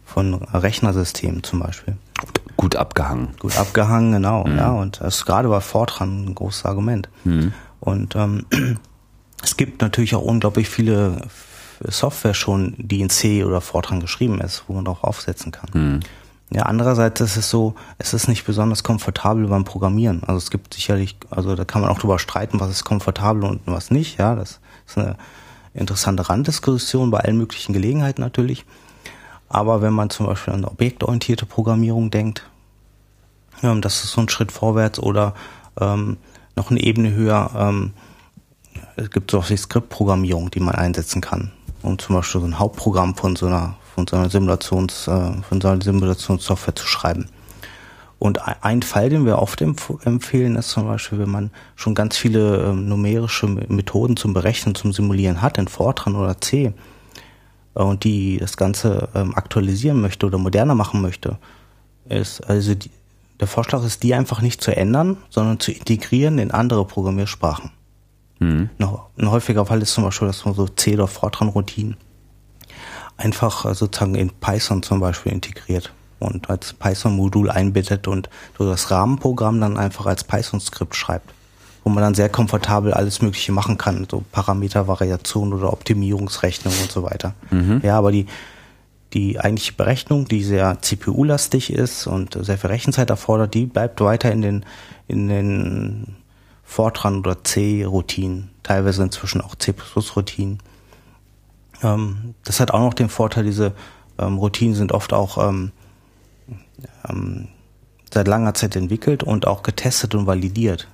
von 0.04 0.34
Rechnersystemen 0.34 1.42
zum 1.42 1.58
Beispiel. 1.58 1.96
Gut 2.56 2.76
abgehangen. 2.76 3.34
Gut 3.40 3.58
abgehangen, 3.58 4.12
genau. 4.12 4.44
Mhm. 4.44 4.56
Ja, 4.56 4.70
und 4.70 5.00
das 5.00 5.16
ist 5.16 5.26
gerade 5.26 5.48
bei 5.48 5.60
Fortran 5.60 6.26
ein 6.26 6.34
großes 6.34 6.64
Argument. 6.64 7.08
Mhm. 7.24 7.52
Und 7.80 8.14
ähm, 8.14 8.46
es 9.42 9.56
gibt 9.56 9.82
natürlich 9.82 10.14
auch 10.14 10.22
unglaublich 10.22 10.68
viele 10.68 11.22
Software 11.82 12.34
schon, 12.34 12.76
die 12.78 13.00
in 13.00 13.10
C 13.10 13.44
oder 13.44 13.60
Fortran 13.60 14.00
geschrieben 14.00 14.40
ist, 14.40 14.64
wo 14.68 14.74
man 14.74 14.84
darauf 14.84 15.02
aufsetzen 15.02 15.50
kann. 15.50 15.68
Mhm. 15.74 16.00
Ja, 16.50 16.62
andererseits 16.62 17.20
ist 17.20 17.36
es 17.36 17.50
so, 17.50 17.74
es 17.98 18.14
ist 18.14 18.28
nicht 18.28 18.46
besonders 18.46 18.84
komfortabel 18.84 19.48
beim 19.48 19.64
Programmieren. 19.64 20.22
Also 20.22 20.38
es 20.38 20.52
gibt 20.52 20.74
sicherlich, 20.74 21.16
also 21.28 21.56
da 21.56 21.64
kann 21.64 21.82
man 21.82 21.90
auch 21.90 21.98
drüber 21.98 22.20
streiten, 22.20 22.60
was 22.60 22.70
ist 22.70 22.84
komfortabel 22.84 23.42
und 23.42 23.60
was 23.66 23.90
nicht. 23.90 24.18
Ja, 24.18 24.36
das 24.36 24.60
ist 24.86 24.98
eine 24.98 25.16
interessante 25.74 26.28
Randdiskussion 26.28 27.10
bei 27.10 27.20
allen 27.20 27.38
möglichen 27.38 27.72
Gelegenheiten 27.72 28.22
natürlich. 28.22 28.64
Aber 29.48 29.82
wenn 29.82 29.92
man 29.92 30.10
zum 30.10 30.26
Beispiel 30.26 30.54
an 30.54 30.64
objektorientierte 30.64 31.46
Programmierung 31.46 32.10
denkt, 32.10 32.48
ähm, 33.62 33.80
das 33.80 34.04
ist 34.04 34.12
so 34.12 34.20
ein 34.20 34.28
Schritt 34.28 34.52
vorwärts 34.52 34.98
oder 34.98 35.34
ähm, 35.80 36.16
noch 36.56 36.70
eine 36.70 36.82
Ebene 36.82 37.12
höher, 37.12 37.50
ähm, 37.54 37.92
es 38.96 39.10
gibt 39.10 39.30
so 39.30 39.48
wie 39.48 39.56
Skriptprogrammierung, 39.56 40.50
die 40.50 40.60
man 40.60 40.74
einsetzen 40.74 41.20
kann, 41.20 41.52
um 41.82 41.98
zum 41.98 42.16
Beispiel 42.16 42.40
so 42.40 42.46
ein 42.46 42.58
Hauptprogramm 42.58 43.14
von 43.14 43.36
so 43.36 43.46
einer 43.46 43.76
von 43.96 44.06
so 44.06 44.16
einer 44.16 44.28
Simulations, 44.28 45.08
äh, 45.08 45.32
von 45.48 45.60
so 45.60 45.68
einer 45.68 45.80
Simulationssoftware 45.80 46.76
zu 46.76 46.86
schreiben. 46.86 47.30
Und 48.18 48.40
ein 48.64 48.82
Fall, 48.82 49.10
den 49.10 49.26
wir 49.26 49.38
oft 49.38 49.60
empfehlen, 49.60 50.56
ist 50.56 50.70
zum 50.70 50.86
Beispiel, 50.86 51.18
wenn 51.18 51.30
man 51.30 51.50
schon 51.74 51.94
ganz 51.94 52.16
viele 52.16 52.62
ähm, 52.62 52.88
numerische 52.88 53.46
Methoden 53.46 54.16
zum 54.16 54.32
Berechnen, 54.32 54.74
zum 54.74 54.92
Simulieren 54.92 55.42
hat, 55.42 55.58
in 55.58 55.68
Fortran 55.68 56.16
oder 56.16 56.40
C, 56.40 56.72
äh, 57.74 57.82
und 57.82 58.04
die 58.04 58.38
das 58.38 58.56
Ganze 58.56 59.10
ähm, 59.14 59.34
aktualisieren 59.34 60.00
möchte 60.00 60.26
oder 60.26 60.38
moderner 60.38 60.74
machen 60.74 61.02
möchte, 61.02 61.38
ist 62.08 62.40
also 62.40 62.74
die, 62.74 62.90
der 63.38 63.48
Vorschlag 63.48 63.84
ist, 63.84 64.02
die 64.02 64.14
einfach 64.14 64.40
nicht 64.40 64.62
zu 64.62 64.74
ändern, 64.74 65.18
sondern 65.28 65.60
zu 65.60 65.72
integrieren 65.72 66.38
in 66.38 66.52
andere 66.52 66.86
Programmiersprachen. 66.86 67.70
Mhm. 68.38 68.70
Ein 68.78 69.30
häufiger 69.30 69.66
Fall 69.66 69.82
ist 69.82 69.92
zum 69.92 70.04
Beispiel, 70.04 70.28
dass 70.28 70.44
man 70.44 70.54
so 70.54 70.66
C 70.68 70.94
oder 70.94 71.06
Fortran-Routinen 71.06 71.96
einfach 73.18 73.66
äh, 73.66 73.74
sozusagen 73.74 74.14
in 74.14 74.30
Python 74.30 74.82
zum 74.82 75.00
Beispiel 75.00 75.32
integriert 75.32 75.92
und 76.18 76.48
als 76.50 76.72
Python-Modul 76.72 77.50
einbettet 77.50 78.08
und 78.08 78.28
du 78.56 78.64
das 78.64 78.90
Rahmenprogramm 78.90 79.60
dann 79.60 79.76
einfach 79.76 80.06
als 80.06 80.24
Python-Skript 80.24 80.94
schreibt, 80.94 81.32
wo 81.84 81.90
man 81.90 82.02
dann 82.02 82.14
sehr 82.14 82.28
komfortabel 82.28 82.94
alles 82.94 83.22
Mögliche 83.22 83.52
machen 83.52 83.78
kann, 83.78 84.06
so 84.10 84.24
Parametervariation 84.32 85.52
oder 85.52 85.72
Optimierungsrechnung 85.72 86.74
und 86.80 86.90
so 86.90 87.02
weiter. 87.02 87.34
Mhm. 87.50 87.80
Ja, 87.82 87.98
aber 87.98 88.12
die, 88.12 88.26
die 89.12 89.38
eigentliche 89.38 89.74
Berechnung, 89.74 90.26
die 90.26 90.42
sehr 90.42 90.80
CPU-lastig 90.80 91.72
ist 91.72 92.06
und 92.06 92.36
sehr 92.44 92.58
viel 92.58 92.70
Rechenzeit 92.70 93.10
erfordert, 93.10 93.54
die 93.54 93.66
bleibt 93.66 94.00
weiter 94.00 94.32
in 94.32 94.42
den, 94.42 94.64
in 95.06 95.28
den 95.28 96.16
Fortran 96.64 97.20
oder 97.20 97.44
C-Routinen, 97.44 98.50
teilweise 98.62 99.02
inzwischen 99.02 99.40
auch 99.40 99.54
C++-Routinen. 99.54 100.58
Ähm, 101.82 102.34
das 102.44 102.58
hat 102.58 102.72
auch 102.72 102.80
noch 102.80 102.94
den 102.94 103.08
Vorteil, 103.08 103.44
diese 103.44 103.72
ähm, 104.18 104.38
Routinen 104.38 104.74
sind 104.74 104.92
oft 104.92 105.12
auch 105.12 105.38
ähm, 105.48 105.72
ähm, 107.08 107.48
seit 108.12 108.28
langer 108.28 108.54
Zeit 108.54 108.76
entwickelt 108.76 109.22
und 109.22 109.46
auch 109.46 109.62
getestet 109.62 110.14
und 110.14 110.26
validiert. 110.26 110.88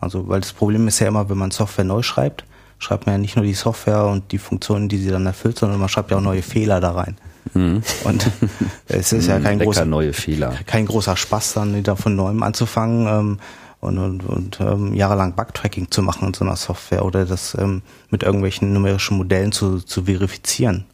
Also, 0.00 0.28
weil 0.28 0.40
das 0.40 0.52
Problem 0.52 0.88
ist 0.88 0.98
ja 0.98 1.08
immer, 1.08 1.28
wenn 1.28 1.38
man 1.38 1.50
Software 1.50 1.84
neu 1.84 2.02
schreibt, 2.02 2.44
schreibt 2.78 3.06
man 3.06 3.14
ja 3.14 3.18
nicht 3.18 3.36
nur 3.36 3.44
die 3.44 3.54
Software 3.54 4.06
und 4.06 4.32
die 4.32 4.38
Funktionen, 4.38 4.88
die 4.88 4.98
sie 4.98 5.10
dann 5.10 5.26
erfüllt, 5.26 5.58
sondern 5.58 5.78
man 5.78 5.88
schreibt 5.88 6.10
ja 6.10 6.18
auch 6.18 6.22
neue 6.22 6.42
Fehler 6.42 6.80
da 6.80 6.92
rein. 6.92 7.16
Mhm. 7.54 7.82
Und 8.04 8.30
es 8.88 9.12
ist 9.12 9.26
ja 9.26 9.40
kein 9.40 9.58
großer, 9.58 9.84
neue 9.84 10.12
Fehler. 10.12 10.54
kein 10.66 10.86
großer 10.86 11.16
Spaß, 11.16 11.54
dann 11.54 11.74
wieder 11.74 11.96
von 11.96 12.16
neuem 12.16 12.42
anzufangen 12.42 13.06
ähm, 13.06 13.38
und, 13.80 13.98
und, 13.98 14.24
und 14.24 14.60
ähm, 14.60 14.94
jahrelang 14.94 15.34
Bugtracking 15.34 15.90
zu 15.90 16.02
machen 16.02 16.28
in 16.28 16.34
so 16.34 16.44
einer 16.44 16.56
Software 16.56 17.04
oder 17.04 17.24
das 17.24 17.56
ähm, 17.58 17.82
mit 18.10 18.22
irgendwelchen 18.22 18.72
numerischen 18.72 19.16
Modellen 19.16 19.52
zu, 19.52 19.78
zu 19.78 20.04
verifizieren 20.04 20.84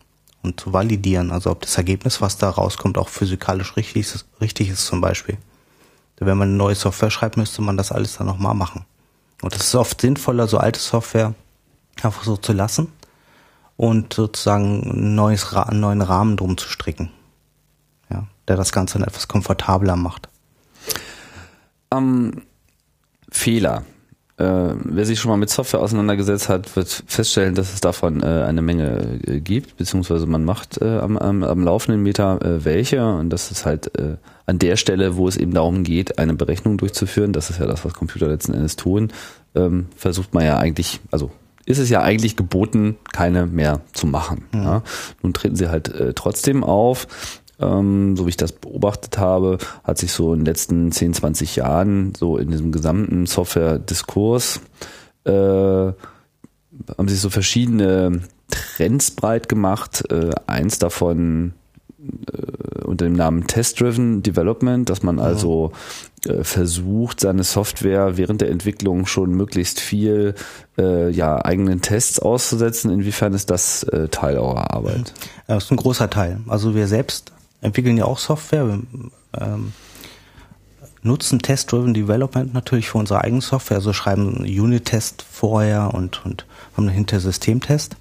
und 0.43 0.61
zu 0.61 0.73
validieren. 0.73 1.31
Also 1.31 1.51
ob 1.51 1.63
das 1.63 1.77
Ergebnis, 1.77 2.21
was 2.21 2.39
da 2.39 2.51
rauskommt, 2.51 2.99
auch 2.99 3.09
physikalisch 3.09 3.77
richtig 3.77 4.03
ist, 4.03 4.27
richtig 4.41 4.69
ist 4.69 4.87
zum 4.87 5.01
Beispiel. 5.01 5.39
Wenn 6.19 6.37
man 6.37 6.49
eine 6.49 6.57
neue 6.57 6.75
Software 6.75 7.11
schreibt, 7.11 7.39
müsste 7.39 7.63
man 7.63 7.79
das 7.79 7.93
alles 7.93 8.19
dann 8.19 8.27
nochmal 8.27 8.55
machen. 8.55 8.85
Und 9.41 9.55
es 9.55 9.69
ist 9.69 9.75
oft 9.75 10.01
sinnvoller, 10.01 10.47
so 10.47 10.59
alte 10.59 10.79
Software 10.79 11.35
einfach 12.03 12.25
so 12.25 12.37
zu 12.37 12.53
lassen 12.53 12.93
und 13.79 14.13
sozusagen 14.13 14.83
ein 14.83 15.15
neues, 15.15 15.55
einen 15.55 15.81
neuen 15.81 16.03
Rahmen 16.03 16.37
drum 16.37 16.59
zu 16.59 16.69
stricken. 16.69 17.11
Ja, 18.11 18.27
der 18.49 18.57
das 18.57 18.73
Ganze 18.73 18.99
dann 18.99 19.09
etwas 19.09 19.29
komfortabler 19.29 19.97
macht. 19.97 20.29
Um, 21.89 22.43
Fehler 23.31 23.85
äh, 24.41 24.75
wer 24.85 25.05
sich 25.05 25.21
schon 25.21 25.31
mal 25.31 25.37
mit 25.37 25.51
Software 25.51 25.81
auseinandergesetzt 25.81 26.49
hat, 26.49 26.75
wird 26.75 27.05
feststellen, 27.07 27.55
dass 27.55 27.73
es 27.73 27.81
davon 27.81 28.23
äh, 28.23 28.27
eine 28.27 28.63
Menge 28.63 29.21
äh, 29.27 29.41
gibt, 29.41 29.77
beziehungsweise 29.77 30.27
man 30.27 30.45
macht 30.45 30.81
äh, 30.81 30.99
am, 30.99 31.17
am, 31.19 31.43
am 31.43 31.63
laufenden 31.63 32.03
Meter 32.03 32.41
äh, 32.43 32.65
welche 32.65 33.07
und 33.07 33.31
das 33.31 33.51
ist 33.51 33.67
halt 33.67 33.99
äh, 33.99 34.17
an 34.47 34.59
der 34.59 34.77
Stelle, 34.77 35.17
wo 35.17 35.29
es 35.29 35.37
eben 35.37 35.53
darum 35.53 35.85
geht, 35.85 36.19
eine 36.19 36.35
Berechnung 36.35 36.79
durchzuführen, 36.79 37.33
das 37.33 37.51
ist 37.51 37.61
ja 37.61 37.67
das, 37.67 37.85
was 37.85 37.93
Computer 37.93 38.29
letzten 38.29 38.55
Endes 38.55 38.77
tun, 38.77 39.13
ähm, 39.55 39.87
versucht 39.95 40.33
man 40.33 40.45
ja 40.45 40.59
eigentlich, 40.59 41.01
also 41.11 41.31
ist 41.67 41.79
es 41.79 41.91
ja 41.91 42.01
eigentlich 42.01 42.37
geboten, 42.37 42.97
keine 43.13 43.47
mehr 43.47 43.83
zu 43.93 44.07
machen. 44.07 44.45
Mhm. 44.53 44.63
Ja. 44.63 44.83
Nun 45.23 45.35
treten 45.35 45.55
sie 45.55 45.69
halt 45.69 45.93
trotzdem 46.17 46.65
auf 46.65 47.07
ähm, 47.61 48.17
so 48.17 48.27
wie 48.27 48.31
ich 48.31 48.37
das 48.37 48.53
beobachtet 48.53 49.19
habe, 49.19 49.59
hat 49.85 49.99
sich 49.99 50.13
so 50.13 50.33
in 50.33 50.41
den 50.41 50.47
letzten 50.47 50.93
10, 50.93 51.15
20 51.15 51.57
Jahren 51.57 52.15
so 52.15 52.37
in 52.37 52.51
diesem 52.51 52.73
gesamten 52.73 53.27
Software-Diskurs 53.27 54.61
äh, 55.25 55.31
haben 55.31 57.09
sich 57.09 57.21
so 57.21 57.31
verschiedene 57.31 58.23
Trends 58.51 59.11
breit 59.11 59.49
gemacht. 59.49 60.05
Äh, 60.11 60.31
eins 60.47 60.79
davon 60.79 61.53
äh, 62.33 62.85
unter 62.85 63.05
dem 63.05 63.15
Namen 63.15 63.47
Test-Driven 63.47 64.23
Development, 64.23 64.89
dass 64.89 65.03
man 65.03 65.19
also 65.19 65.73
äh, 66.27 66.43
versucht, 66.43 67.21
seine 67.21 67.45
Software 67.45 68.17
während 68.17 68.41
der 68.41 68.51
Entwicklung 68.51 69.07
schon 69.07 69.33
möglichst 69.33 69.81
viel 69.81 70.35
äh, 70.79 71.11
ja, 71.11 71.45
eigenen 71.45 71.83
Tests 71.83 72.19
auszusetzen. 72.19 72.91
Inwiefern 72.91 73.35
ist 73.35 73.51
das 73.51 73.83
äh, 73.85 74.09
Teil 74.09 74.39
eurer 74.39 74.73
Arbeit? 74.73 75.13
Das 75.47 75.65
ist 75.65 75.71
ein 75.71 75.77
großer 75.77 76.11
Teil. 76.11 76.41
Also 76.49 76.75
wir 76.75 76.87
selbst 76.87 77.33
entwickeln 77.61 77.97
ja 77.97 78.05
auch 78.05 78.19
Software. 78.19 78.67
Wir, 78.67 78.83
ähm, 79.39 79.73
nutzen 81.03 81.39
Test-Driven 81.39 81.95
Development 81.95 82.53
natürlich 82.53 82.89
für 82.89 82.99
unsere 82.99 83.23
eigene 83.23 83.41
Software, 83.41 83.79
also 83.79 83.93
schreiben 83.93 84.39
Unit-Test 84.41 85.25
vorher 85.31 85.95
und, 85.95 86.25
und 86.25 86.47
haben 86.77 86.87
dahinter 86.87 87.21
Systemtest. 87.21 87.97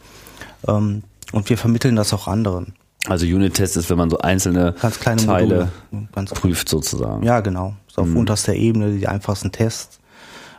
Ähm, 0.67 1.03
und 1.31 1.49
wir 1.49 1.57
vermitteln 1.57 1.95
das 1.95 2.13
auch 2.13 2.27
anderen. 2.27 2.73
Also 3.07 3.25
Unit-Test 3.25 3.77
ist, 3.77 3.89
wenn 3.89 3.97
man 3.97 4.09
so 4.09 4.17
einzelne 4.19 4.75
Teile 4.75 5.69
Module, 5.91 6.27
prüft 6.33 6.67
sozusagen. 6.67 7.23
Ja, 7.23 7.39
genau. 7.39 7.75
So 7.87 8.01
auf 8.01 8.07
mhm. 8.07 8.17
unterster 8.17 8.53
Ebene 8.53 8.91
die 8.91 9.07
einfachsten 9.07 9.51
Tests. 9.51 9.99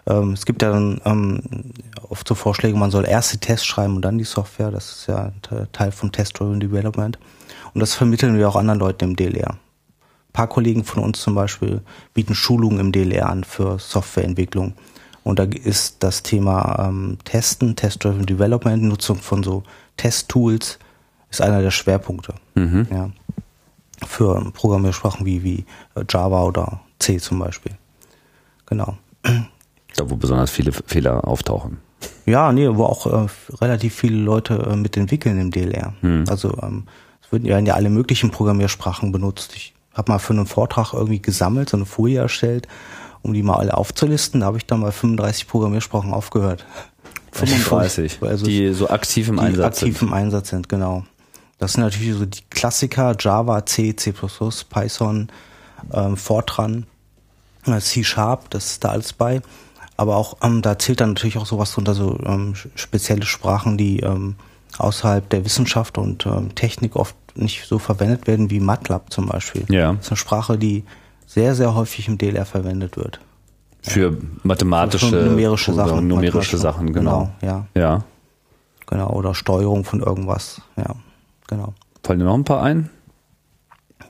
Ähm, 0.07 0.33
es 0.33 0.47
gibt 0.47 0.63
ja 0.63 0.71
dann 0.71 1.01
ähm, 1.05 1.43
oft 2.09 2.27
so 2.27 2.35
Vorschläge, 2.35 2.79
man 2.79 2.91
soll 2.91 3.07
erst 3.07 3.35
die 3.35 3.39
Tests 3.39 3.67
schreiben 3.67 3.97
und 3.97 4.03
dann 4.03 4.17
die 4.17 4.25
Software. 4.25 4.71
Das 4.71 4.91
ist 4.91 5.07
ja 5.07 5.33
Teil 5.73 5.93
vom 5.93 6.13
Test-Driven 6.13 6.61
Development. 6.61 7.19
Und 7.75 7.81
das 7.81 7.95
vermitteln 7.95 8.39
wir 8.39 8.49
auch 8.49 8.57
anderen 8.57 8.81
Leuten 8.81 9.05
im 9.05 9.17
DLR. 9.17 9.51
Ein 9.51 10.33
paar 10.33 10.49
Kollegen 10.49 10.85
von 10.85 11.03
uns 11.03 11.21
zum 11.21 11.35
Beispiel 11.35 11.83
bieten 12.15 12.35
Schulungen 12.35 12.79
im 12.79 12.93
DLR 12.93 13.29
an 13.29 13.45
für 13.45 13.79
Softwareentwicklung. 13.79 14.75
Und 15.23 15.39
da 15.39 15.45
ist 15.45 16.03
das 16.03 16.23
Thema 16.23 16.87
ähm, 16.89 17.19
Testen, 17.25 17.77
Test-Driven 17.77 18.27
Development, 18.27 18.83
Nutzung 18.83 19.17
von 19.17 19.43
so 19.43 19.65
Test-Tools, 19.97 20.79
ist 21.31 21.41
einer 21.43 21.63
der 21.63 21.71
Schwerpunkte. 21.71 22.35
Mhm. 22.55 22.87
Ja. 22.91 23.11
Für 24.07 24.51
Programmiersprachen 24.53 25.27
wie, 25.27 25.43
wie 25.45 25.65
äh, 25.95 26.05
Java 26.09 26.43
oder 26.43 26.81
C 26.99 27.19
zum 27.19 27.39
Beispiel. 27.39 27.73
Genau. 28.67 28.97
Da, 29.97 30.09
wo 30.09 30.17
besonders 30.17 30.51
viele 30.51 30.73
Fehler 30.73 31.27
auftauchen. 31.27 31.79
Ja, 32.25 32.53
nee, 32.53 32.69
wo 32.73 32.85
auch 32.85 33.07
äh, 33.07 33.27
relativ 33.61 33.95
viele 33.95 34.17
Leute 34.17 34.55
äh, 34.55 34.77
mitentwickeln 34.77 35.39
im 35.39 35.51
DLR. 35.51 35.93
Mhm. 36.01 36.25
Also 36.29 36.57
ähm, 36.63 36.85
werden 37.31 37.67
ja 37.67 37.75
alle 37.75 37.91
möglichen 37.91 38.31
Programmiersprachen 38.31 39.13
benutzt. 39.13 39.53
Ich 39.55 39.75
habe 39.95 40.13
mal 40.13 40.19
für 40.19 40.33
einen 40.33 40.47
Vortrag 40.47 40.93
irgendwie 40.93 41.23
gesammelt, 41.23 41.71
so 41.71 41.77
eine 41.77 41.87
Folie 41.87 42.21
erstellt, 42.21 42.69
um 43.23 43.33
die 43.35 43.43
mal 43.43 43.57
alle 43.57 43.77
aufzulisten. 43.77 44.41
Da 44.41 44.47
habe 44.47 44.59
ich 44.59 44.67
dann 44.67 44.81
mal 44.81 44.93
35 44.93 45.47
Programmiersprachen 45.47 46.13
aufgehört. 46.13 46.67
35, 47.33 48.19
also 48.23 48.45
die 48.45 48.73
so 48.73 48.91
aktiv 48.91 49.29
im 49.29 49.39
Einsatz 49.39 49.83
aktiv 49.83 49.99
sind. 49.99 50.09
im 50.09 50.15
Einsatz 50.15 50.49
sind, 50.49 50.69
genau. 50.69 51.05
Das 51.59 51.75
sind 51.75 51.83
natürlich 51.83 52.15
so 52.15 52.27
die 52.27 52.41
Klassiker, 52.51 53.15
Java, 53.19 53.65
C, 53.67 53.95
C++, 53.95 54.13
Python, 54.13 55.29
ähm, 55.93 56.17
Fortran, 56.17 56.87
äh, 57.67 57.79
C 57.79 58.03
Sharp, 58.03 58.51
das 58.51 58.73
ist 58.73 58.85
da 58.85 58.89
alles 58.91 59.13
bei. 59.13 59.43
Aber 59.97 60.17
auch, 60.17 60.39
ähm, 60.43 60.63
da 60.63 60.79
zählt 60.79 61.01
dann 61.01 61.11
natürlich 61.11 61.37
auch 61.37 61.47
sowas 61.47 61.73
drunter, 61.73 61.95
so 61.95 62.19
ähm, 62.25 62.55
spezielle 62.75 63.27
Sprachen, 63.27 63.77
die 63.77 64.01
ähm, 64.01 64.37
außerhalb 64.79 65.29
der 65.29 65.45
Wissenschaft 65.45 65.99
und 65.99 66.27
ähm, 66.27 66.55
Technik 66.55 66.97
oft 66.97 67.17
nicht 67.35 67.67
so 67.67 67.79
verwendet 67.79 68.27
werden 68.27 68.51
wie 68.51 68.61
MATLAB 68.61 69.13
zum 69.13 69.27
Beispiel. 69.27 69.65
Ja. 69.69 69.93
Das 69.93 70.07
ist 70.07 70.11
eine 70.11 70.17
Sprache, 70.17 70.59
die 70.59 70.85
sehr, 71.27 71.55
sehr 71.55 71.75
häufig 71.75 72.09
im 72.09 72.19
DLR 72.19 72.45
verwendet 72.45 72.97
wird. 72.97 73.21
Für 73.83 74.17
mathematische, 74.43 75.09
Für 75.09 75.27
numerische 75.27 75.73
Sachen. 75.73 76.07
Numerische 76.07 76.59
Sachen, 76.59 76.93
genau. 76.93 77.31
genau. 77.41 77.67
Ja. 77.75 77.81
ja. 77.81 78.05
Genau, 78.87 79.11
oder 79.11 79.35
Steuerung 79.35 79.85
von 79.85 80.01
irgendwas. 80.01 80.61
Ja, 80.77 80.97
genau. 81.47 81.75
Fallen 82.03 82.19
dir 82.19 82.25
noch 82.25 82.35
ein 82.35 82.45
paar 82.45 82.63
ein? 82.63 82.91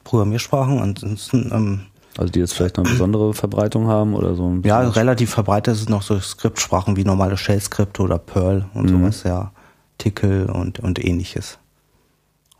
Programmiersprachen, 0.05 0.81
ansonsten. 0.81 1.51
Ähm, 1.53 1.81
also 2.17 2.33
die 2.33 2.41
jetzt 2.41 2.55
vielleicht 2.55 2.79
noch 2.79 2.85
eine 2.85 2.93
besondere 2.93 3.35
Verbreitung 3.35 3.87
haben 3.87 4.15
oder 4.15 4.35
so? 4.35 4.59
ja, 4.65 4.81
relativ 4.81 5.31
verbreitet 5.31 5.77
sind 5.77 5.91
noch 5.91 6.03
so 6.03 6.19
Skriptsprachen 6.19 6.97
wie 6.97 7.05
normale 7.05 7.37
Shell-Skripte 7.37 8.03
oder 8.03 8.19
Perl 8.19 8.67
und 8.75 8.91
mhm. 8.91 9.03
sowas, 9.03 9.23
ja. 9.23 9.53
Tickle 10.01 10.53
und, 10.53 10.81
und 10.81 11.05
ähnliches. 11.05 11.59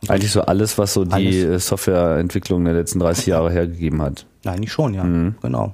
Eigentlich 0.07 0.31
so 0.31 0.41
alles, 0.41 0.77
was 0.77 0.93
so 0.93 1.05
die 1.05 1.13
alles. 1.13 1.67
Softwareentwicklung 1.67 2.63
der 2.65 2.73
letzten 2.73 2.99
30 2.99 3.27
Jahre 3.27 3.51
hergegeben 3.51 4.01
hat. 4.01 4.25
Eigentlich 4.45 4.71
schon, 4.71 4.93
ja. 4.93 5.03
Mhm. 5.03 5.35
Genau. 5.41 5.73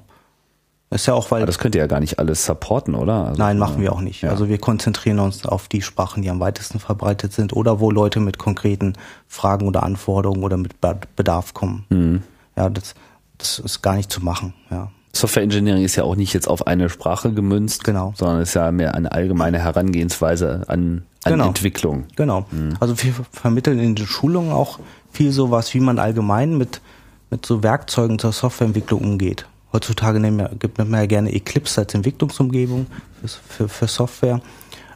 Das 0.89 1.01
ist 1.01 1.08
ja 1.08 1.13
auch, 1.13 1.32
weil. 1.32 1.41
Aber 1.41 1.47
das 1.47 1.60
könnt 1.60 1.75
ihr 1.75 1.82
ja 1.82 1.88
gar 1.88 1.99
nicht 1.99 2.17
alles 2.17 2.45
supporten, 2.45 2.95
oder? 2.95 3.27
Also, 3.27 3.41
nein, 3.41 3.58
machen 3.58 3.82
wir 3.82 3.91
auch 3.91 3.99
nicht. 3.99 4.21
Ja. 4.21 4.30
Also 4.30 4.47
wir 4.47 4.58
konzentrieren 4.58 5.19
uns 5.19 5.45
auf 5.45 5.67
die 5.67 5.82
Sprachen, 5.82 6.23
die 6.23 6.30
am 6.30 6.39
weitesten 6.39 6.80
verbreitet 6.80 7.34
sind 7.34 7.53
oder 7.53 7.80
wo 7.82 7.91
Leute 7.91 8.21
mit 8.21 8.38
konkreten 8.38 8.93
Fragen 9.27 9.67
oder 9.67 9.84
Anforderungen 9.84 10.43
oder 10.43 10.56
mit 10.56 10.75
Bedarf 11.15 11.53
kommen. 11.53 11.86
Mhm. 11.89 12.23
Ja, 12.56 12.69
das, 12.69 12.95
das 13.38 13.60
ist 13.60 13.82
gar 13.82 13.95
nicht 13.95 14.12
zu 14.12 14.23
machen, 14.23 14.53
ja. 14.71 14.91
Software 15.13 15.43
Engineering 15.43 15.84
ist 15.84 15.95
ja 15.95 16.03
auch 16.03 16.15
nicht 16.15 16.34
jetzt 16.34 16.47
auf 16.47 16.67
eine 16.67 16.89
Sprache 16.89 17.34
gemünzt, 17.34 17.84
genau. 17.84 18.13
sondern 18.15 18.41
ist 18.41 18.53
ja 18.53 18.71
mehr 18.71 18.93
eine 18.93 19.12
allgemeine 19.12 19.58
Herangehensweise 19.58 20.63
an, 20.67 21.07
an 21.23 21.34
genau. 21.34 21.47
Entwicklung. 21.47 22.06
Genau. 22.15 22.45
Mhm. 22.51 22.77
Also 22.80 23.01
wir 23.01 23.13
vermitteln 23.32 23.80
in 23.80 23.95
den 23.95 24.08
Schulungen 24.08 24.51
auch 24.51 24.80
viel 25.12 25.32
sowas, 25.32 25.73
wie 25.73 25.80
man 25.80 25.99
allgemein 25.99 26.58
mit, 26.58 26.82
mit 27.30 27.45
so 27.45 27.63
Werkzeugen 27.63 28.19
zur 28.19 28.32
Softwareentwicklung 28.32 29.01
umgeht. 29.01 29.45
Heutzutage 29.73 30.21
wir, 30.21 30.51
gibt 30.60 30.77
man 30.77 30.93
ja 30.93 31.06
gerne 31.06 31.34
Eclipse 31.34 31.82
als 31.82 31.93
Entwicklungsumgebung 31.93 32.88
für, 33.21 33.27
für, 33.27 33.69
für 33.69 33.88
Software. 33.88 34.41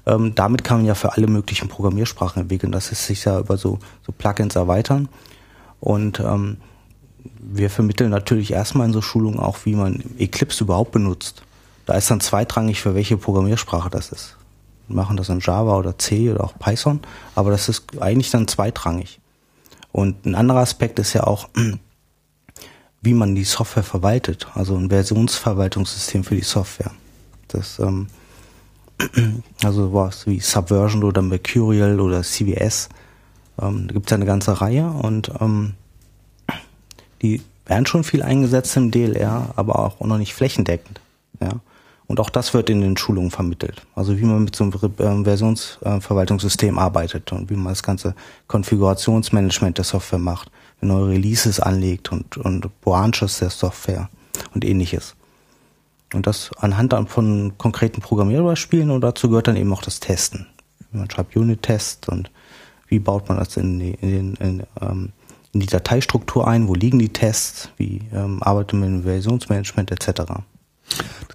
Ähm, 0.05 0.33
damit 0.33 0.63
kann 0.63 0.77
man 0.77 0.85
ja 0.85 0.95
für 0.95 1.13
alle 1.13 1.27
möglichen 1.27 1.67
Programmiersprachen 1.67 2.43
entwickeln. 2.43 2.71
Das 2.71 2.91
ist 2.91 3.05
sich 3.05 3.25
ja 3.25 3.39
über 3.39 3.57
so, 3.57 3.79
so 4.05 4.11
Plugins 4.11 4.55
erweitern. 4.55 5.09
Und 5.79 6.19
ähm, 6.19 6.57
wir 7.39 7.69
vermitteln 7.69 8.09
natürlich 8.09 8.51
erstmal 8.51 8.87
in 8.87 8.93
so 8.93 9.01
Schulungen 9.01 9.39
auch, 9.39 9.59
wie 9.65 9.75
man 9.75 10.03
Eclipse 10.17 10.63
überhaupt 10.63 10.91
benutzt. 10.91 11.43
Da 11.85 11.93
ist 11.93 12.09
dann 12.09 12.21
zweitrangig, 12.21 12.81
für 12.81 12.95
welche 12.95 13.17
Programmiersprache 13.17 13.89
das 13.89 14.11
ist. 14.11 14.37
Machen 14.93 15.17
das 15.17 15.29
in 15.29 15.39
Java 15.39 15.77
oder 15.77 15.97
C 15.97 16.31
oder 16.31 16.43
auch 16.43 16.57
Python, 16.57 16.99
aber 17.35 17.51
das 17.51 17.69
ist 17.69 17.99
eigentlich 17.99 18.31
dann 18.31 18.47
zweitrangig. 18.47 19.19
Und 19.91 20.25
ein 20.25 20.35
anderer 20.35 20.59
Aspekt 20.59 20.99
ist 20.99 21.13
ja 21.13 21.23
auch, 21.25 21.49
wie 23.01 23.13
man 23.13 23.35
die 23.35 23.43
Software 23.43 23.83
verwaltet, 23.83 24.47
also 24.53 24.75
ein 24.75 24.89
Versionsverwaltungssystem 24.89 26.23
für 26.23 26.35
die 26.35 26.41
Software. 26.43 26.91
Das 27.47 27.79
ähm, 27.79 28.07
also 29.63 29.93
was 29.93 30.27
wie 30.27 30.39
Subversion 30.39 31.03
oder 31.03 31.21
Mercurial 31.21 31.99
oder 31.99 32.21
CVS. 32.21 32.89
Ähm, 33.61 33.87
da 33.87 33.93
gibt 33.93 34.07
es 34.07 34.11
ja 34.11 34.15
eine 34.15 34.25
ganze 34.25 34.61
Reihe 34.61 34.89
und 34.89 35.31
ähm, 35.39 35.73
die 37.21 37.41
werden 37.65 37.85
schon 37.85 38.03
viel 38.03 38.23
eingesetzt 38.23 38.75
im 38.77 38.91
DLR, 38.91 39.53
aber 39.55 39.79
auch 39.79 39.99
noch 40.01 40.17
nicht 40.17 40.33
flächendeckend. 40.33 40.99
Ja. 41.39 41.59
Und 42.11 42.19
auch 42.19 42.29
das 42.29 42.53
wird 42.53 42.69
in 42.69 42.81
den 42.81 42.97
Schulungen 42.97 43.31
vermittelt. 43.31 43.81
Also 43.95 44.17
wie 44.17 44.25
man 44.25 44.43
mit 44.43 44.55
so 44.55 44.65
einem 44.65 44.73
ähm, 44.99 45.23
Versionsverwaltungssystem 45.23 46.77
arbeitet 46.77 47.31
und 47.31 47.49
wie 47.49 47.55
man 47.55 47.69
das 47.69 47.83
ganze 47.83 48.15
Konfigurationsmanagement 48.47 49.77
der 49.77 49.85
Software 49.85 50.19
macht 50.19 50.51
neue 50.81 51.09
Releases 51.09 51.59
anlegt 51.59 52.11
und, 52.11 52.37
und 52.37 52.81
Branches 52.81 53.39
der 53.39 53.49
Software 53.49 54.09
und 54.53 54.65
ähnliches. 54.65 55.15
Und 56.13 56.27
das 56.27 56.51
anhand 56.57 56.93
von 57.09 57.53
konkreten 57.57 58.01
Programmierbeispielen 58.01 58.91
und 58.91 59.01
dazu 59.01 59.29
gehört 59.29 59.47
dann 59.47 59.55
eben 59.55 59.71
auch 59.71 59.81
das 59.81 59.99
Testen. 59.99 60.47
Man 60.91 61.09
schreibt 61.09 61.35
Unit-Tests 61.35 62.09
und 62.09 62.29
wie 62.87 62.99
baut 62.99 63.29
man 63.29 63.37
das 63.37 63.55
in 63.55 63.79
die, 63.79 63.93
in, 64.01 64.35
in, 64.35 64.63
ähm, 64.81 65.13
in 65.53 65.61
die 65.61 65.67
Dateistruktur 65.67 66.45
ein, 66.45 66.67
wo 66.67 66.73
liegen 66.73 66.99
die 66.99 67.13
Tests, 67.13 67.69
wie 67.77 68.01
ähm, 68.13 68.43
arbeitet 68.43 68.77
man 68.77 68.91
dem 68.91 69.03
Versionsmanagement 69.03 69.91
etc. 69.91 70.23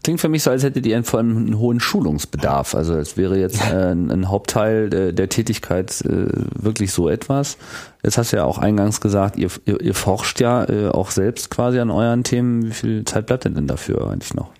Das 0.07 0.09
klingt 0.09 0.21
für 0.21 0.29
mich 0.29 0.45
so, 0.45 0.53
als 0.53 0.63
hättet 0.63 0.87
ihr 0.87 1.03
vor 1.03 1.19
allem 1.19 1.37
einen 1.37 1.59
hohen 1.59 1.81
Schulungsbedarf. 1.81 2.77
Also 2.77 2.95
es 2.95 3.17
wäre 3.17 3.41
jetzt 3.41 3.61
äh, 3.61 3.91
ein 3.91 4.29
Hauptteil 4.29 4.89
der, 4.89 5.11
der 5.11 5.29
Tätigkeit 5.29 6.01
äh, 6.03 6.29
wirklich 6.55 6.93
so 6.93 7.09
etwas. 7.09 7.59
Jetzt 8.05 8.17
hast 8.17 8.33
du 8.33 8.37
ja 8.37 8.45
auch 8.45 8.59
eingangs 8.59 9.01
gesagt, 9.01 9.37
ihr, 9.37 9.51
ihr, 9.65 9.81
ihr 9.81 9.95
forscht 9.95 10.41
ja 10.41 10.63
äh, 10.69 10.91
auch 10.91 11.11
selbst 11.11 11.51
quasi 11.51 11.81
an 11.81 11.91
euren 11.91 12.23
Themen. 12.23 12.67
Wie 12.67 12.71
viel 12.71 13.05
Zeit 13.05 13.27
bleibt 13.27 13.47
denn 13.47 13.67
dafür 13.67 14.09
eigentlich 14.09 14.33
noch? 14.33 14.51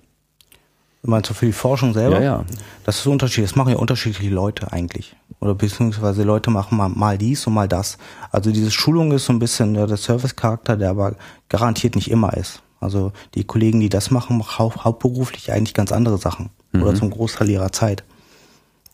Meinst 1.01 1.29
du 1.29 1.33
für 1.33 1.45
die 1.45 1.53
Forschung 1.53 1.93
selber? 1.93 2.17
Ja, 2.17 2.23
ja. 2.23 2.45
Das 2.83 2.97
ist 2.97 3.07
unterschiedlich. 3.07 3.51
Das 3.51 3.55
machen 3.55 3.71
ja 3.71 3.77
unterschiedliche 3.77 4.29
Leute 4.29 4.73
eigentlich. 4.73 5.15
Oder 5.39 5.55
beziehungsweise 5.55 6.23
Leute 6.23 6.49
machen 6.49 6.77
mal, 6.77 6.89
mal 6.89 7.17
dies 7.17 7.47
und 7.47 7.53
mal 7.53 7.69
das. 7.69 7.97
Also 8.31 8.51
diese 8.51 8.71
Schulung 8.71 9.13
ist 9.13 9.27
so 9.27 9.31
ein 9.31 9.39
bisschen 9.39 9.75
ja, 9.75 9.87
der 9.87 9.95
Service-Charakter, 9.95 10.75
der 10.75 10.89
aber 10.89 11.15
garantiert 11.47 11.95
nicht 11.95 12.11
immer 12.11 12.35
ist. 12.35 12.61
Also 12.79 13.11
die 13.35 13.43
Kollegen, 13.43 13.79
die 13.79 13.89
das 13.89 14.11
machen, 14.11 14.37
machen 14.37 14.59
hau 14.59 14.73
hauptberuflich 14.75 15.51
eigentlich 15.51 15.73
ganz 15.73 15.91
andere 15.91 16.17
Sachen. 16.17 16.49
Mhm. 16.71 16.83
Oder 16.83 16.95
zum 16.95 17.09
Großteil 17.09 17.49
ihrer 17.49 17.71
Zeit. 17.71 18.03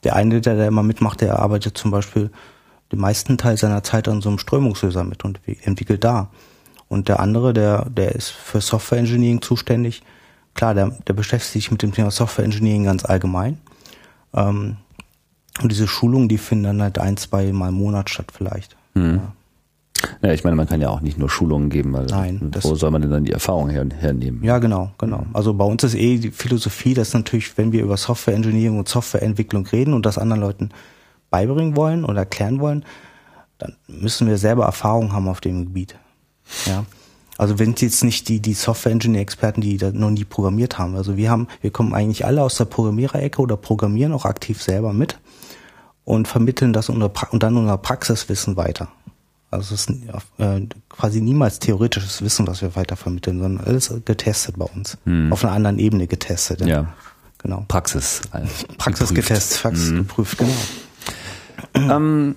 Der 0.03 0.15
eine, 0.15 0.41
der 0.41 0.57
da 0.57 0.67
immer 0.67 0.83
mitmacht, 0.83 1.21
der 1.21 1.39
arbeitet 1.39 1.77
zum 1.77 1.91
Beispiel 1.91 2.29
den 2.91 2.99
meisten 2.99 3.37
Teil 3.37 3.57
seiner 3.57 3.83
Zeit 3.83 4.07
an 4.07 4.21
so 4.21 4.29
einem 4.29 4.39
Strömungslöser 4.39 5.03
mit 5.03 5.25
und 5.25 5.39
entwickelt 5.63 6.03
da. 6.03 6.29
Und 6.89 7.07
der 7.07 7.19
andere, 7.19 7.53
der, 7.53 7.89
der 7.89 8.13
ist 8.13 8.29
für 8.29 8.61
Software 8.61 8.99
Engineering 8.99 9.41
zuständig. 9.41 10.03
Klar, 10.53 10.75
der, 10.75 10.89
der 11.07 11.13
beschäftigt 11.13 11.53
sich 11.53 11.71
mit 11.71 11.81
dem 11.81 11.93
Thema 11.93 12.11
Software 12.11 12.45
Engineering 12.45 12.83
ganz 12.83 13.05
allgemein. 13.05 13.59
Ähm, 14.33 14.77
und 15.61 15.71
diese 15.71 15.87
Schulungen, 15.87 16.29
die 16.29 16.37
finden 16.37 16.65
dann 16.65 16.81
halt 16.81 16.99
ein, 16.99 17.17
zwei 17.17 17.51
Mal 17.51 17.69
im 17.69 17.75
Monat 17.75 18.09
statt 18.09 18.31
vielleicht. 18.31 18.75
Mhm. 18.93 19.15
Ja. 19.15 19.31
Ja, 20.21 20.31
ich 20.31 20.43
meine, 20.43 20.55
man 20.55 20.67
kann 20.67 20.81
ja 20.81 20.89
auch 20.89 21.01
nicht 21.01 21.17
nur 21.17 21.29
Schulungen 21.29 21.69
geben, 21.69 21.93
weil 21.93 22.05
Nein, 22.05 22.51
wo 22.61 22.75
soll 22.75 22.91
man 22.91 23.01
denn 23.01 23.11
dann 23.11 23.25
die 23.25 23.31
Erfahrung 23.31 23.69
her, 23.69 23.85
hernehmen? 23.97 24.43
Ja, 24.43 24.59
genau, 24.59 24.91
genau. 24.97 25.25
Also 25.33 25.53
bei 25.53 25.65
uns 25.65 25.83
ist 25.83 25.95
eh 25.95 26.17
die 26.17 26.31
Philosophie, 26.31 26.93
dass 26.93 27.13
natürlich, 27.13 27.57
wenn 27.57 27.71
wir 27.71 27.83
über 27.83 27.97
Software 27.97 28.35
Engineering 28.35 28.77
und 28.79 28.89
Softwareentwicklung 28.89 29.65
reden 29.67 29.93
und 29.93 30.05
das 30.05 30.17
anderen 30.17 30.41
Leuten 30.41 30.69
beibringen 31.29 31.75
wollen 31.75 32.05
oder 32.05 32.19
erklären 32.19 32.59
wollen, 32.59 32.85
dann 33.57 33.75
müssen 33.87 34.27
wir 34.27 34.37
selber 34.37 34.65
Erfahrung 34.65 35.13
haben 35.13 35.27
auf 35.27 35.41
dem 35.41 35.65
Gebiet. 35.65 35.95
Ja. 36.65 36.85
Also 37.37 37.57
wenn 37.57 37.73
jetzt 37.77 38.03
nicht 38.03 38.29
die, 38.29 38.39
die 38.39 38.53
Software-Engineer-Experten, 38.53 39.61
die 39.61 39.77
da 39.77 39.91
noch 39.91 40.11
nie 40.11 40.23
programmiert 40.23 40.77
haben. 40.77 40.95
Also 40.95 41.17
wir 41.17 41.31
haben, 41.31 41.47
wir 41.61 41.71
kommen 41.71 41.93
eigentlich 41.93 42.25
alle 42.25 42.43
aus 42.43 42.57
der 42.57 42.65
Programmiererecke 42.65 43.41
oder 43.41 43.57
programmieren 43.57 44.13
auch 44.13 44.25
aktiv 44.25 44.61
selber 44.61 44.93
mit 44.93 45.19
und 46.05 46.27
vermitteln 46.27 46.73
das 46.73 46.89
unter, 46.89 47.11
und 47.31 47.41
dann 47.41 47.57
unser 47.57 47.77
Praxiswissen 47.77 48.55
weiter. 48.55 48.89
Also 49.53 49.75
es 49.75 49.87
ist 49.87 49.95
äh, 50.39 50.67
quasi 50.89 51.21
niemals 51.21 51.59
theoretisches 51.59 52.21
Wissen, 52.21 52.47
was 52.47 52.61
wir 52.61 52.75
weitervermitteln, 52.75 53.39
sondern 53.39 53.65
alles 53.65 53.93
getestet 54.05 54.57
bei 54.57 54.65
uns. 54.65 54.97
Hm. 55.05 55.31
Auf 55.31 55.43
einer 55.43 55.53
anderen 55.53 55.79
Ebene 55.79 56.07
getestet. 56.07 56.61
Ja. 56.61 56.93
genau. 57.37 57.65
Praxis. 57.67 58.21
Äh, 58.33 58.41
Praxisgetestet, 58.77 59.61
Praxis 59.61 59.91
mhm. 59.91 59.97
geprüft, 59.97 60.37
genau. 60.37 60.53
Ähm, 61.75 62.35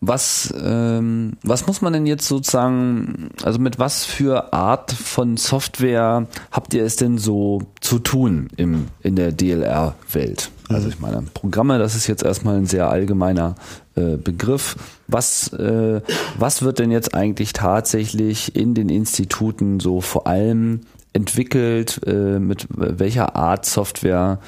was, 0.00 0.52
ähm, 0.62 1.32
was 1.42 1.66
muss 1.66 1.80
man 1.80 1.92
denn 1.92 2.06
jetzt 2.06 2.28
sozusagen, 2.28 3.30
also 3.42 3.58
mit 3.58 3.78
was 3.78 4.04
für 4.04 4.52
Art 4.52 4.92
von 4.92 5.36
Software 5.36 6.26
habt 6.50 6.74
ihr 6.74 6.84
es 6.84 6.96
denn 6.96 7.18
so 7.18 7.62
zu 7.80 7.98
tun 7.98 8.48
im, 8.56 8.88
in 9.02 9.16
der 9.16 9.32
DLR-Welt? 9.32 10.50
Also 10.68 10.88
ich 10.88 10.98
meine, 10.98 11.22
Programme, 11.32 11.78
das 11.78 11.94
ist 11.94 12.08
jetzt 12.08 12.24
erstmal 12.24 12.56
ein 12.56 12.66
sehr 12.66 12.90
allgemeiner 12.90 13.54
äh, 13.94 14.16
Begriff. 14.16 14.76
Was, 15.06 15.52
äh, 15.52 16.00
was 16.38 16.62
wird 16.62 16.78
denn 16.78 16.90
jetzt 16.90 17.14
eigentlich 17.14 17.52
tatsächlich 17.52 18.56
in 18.56 18.74
den 18.74 18.88
Instituten 18.88 19.80
so 19.80 20.00
vor 20.00 20.26
allem 20.26 20.80
entwickelt? 21.12 22.00
Äh, 22.06 22.38
mit 22.40 22.66
welcher 22.68 23.36
Art 23.36 23.64
Software 23.64 24.40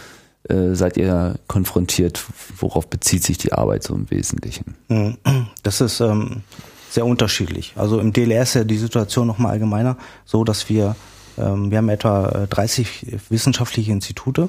seid 0.48 0.96
ihr 0.96 1.35
konfrontiert? 1.46 2.24
Worauf 2.59 2.88
bezieht 2.88 3.22
sich 3.22 3.38
die 3.38 3.53
Arbeit 3.53 3.83
so 3.83 3.94
im 3.94 4.11
Wesentlichen? 4.11 4.77
Mhm. 4.88 5.18
Das 5.62 5.81
ist 5.81 6.01
ähm, 6.01 6.42
sehr 6.90 7.07
unterschiedlich. 7.07 7.74
Also 7.77 8.01
im 8.01 8.12
DLR 8.12 8.42
ist 8.42 8.55
ja 8.55 8.64
die 8.64 8.79
Situation 8.79 9.27
nochmal 9.27 9.53
allgemeiner, 9.53 9.96
so 10.24 10.44
dass 10.44 10.68
wir, 10.68 10.96
ähm, 11.37 11.70
wir 11.70 11.79
haben 11.79 11.88
etwa 11.88 12.46
30 12.48 13.12
äh, 13.12 13.18
wissenschaftliche 13.29 13.92
Institute, 13.92 14.48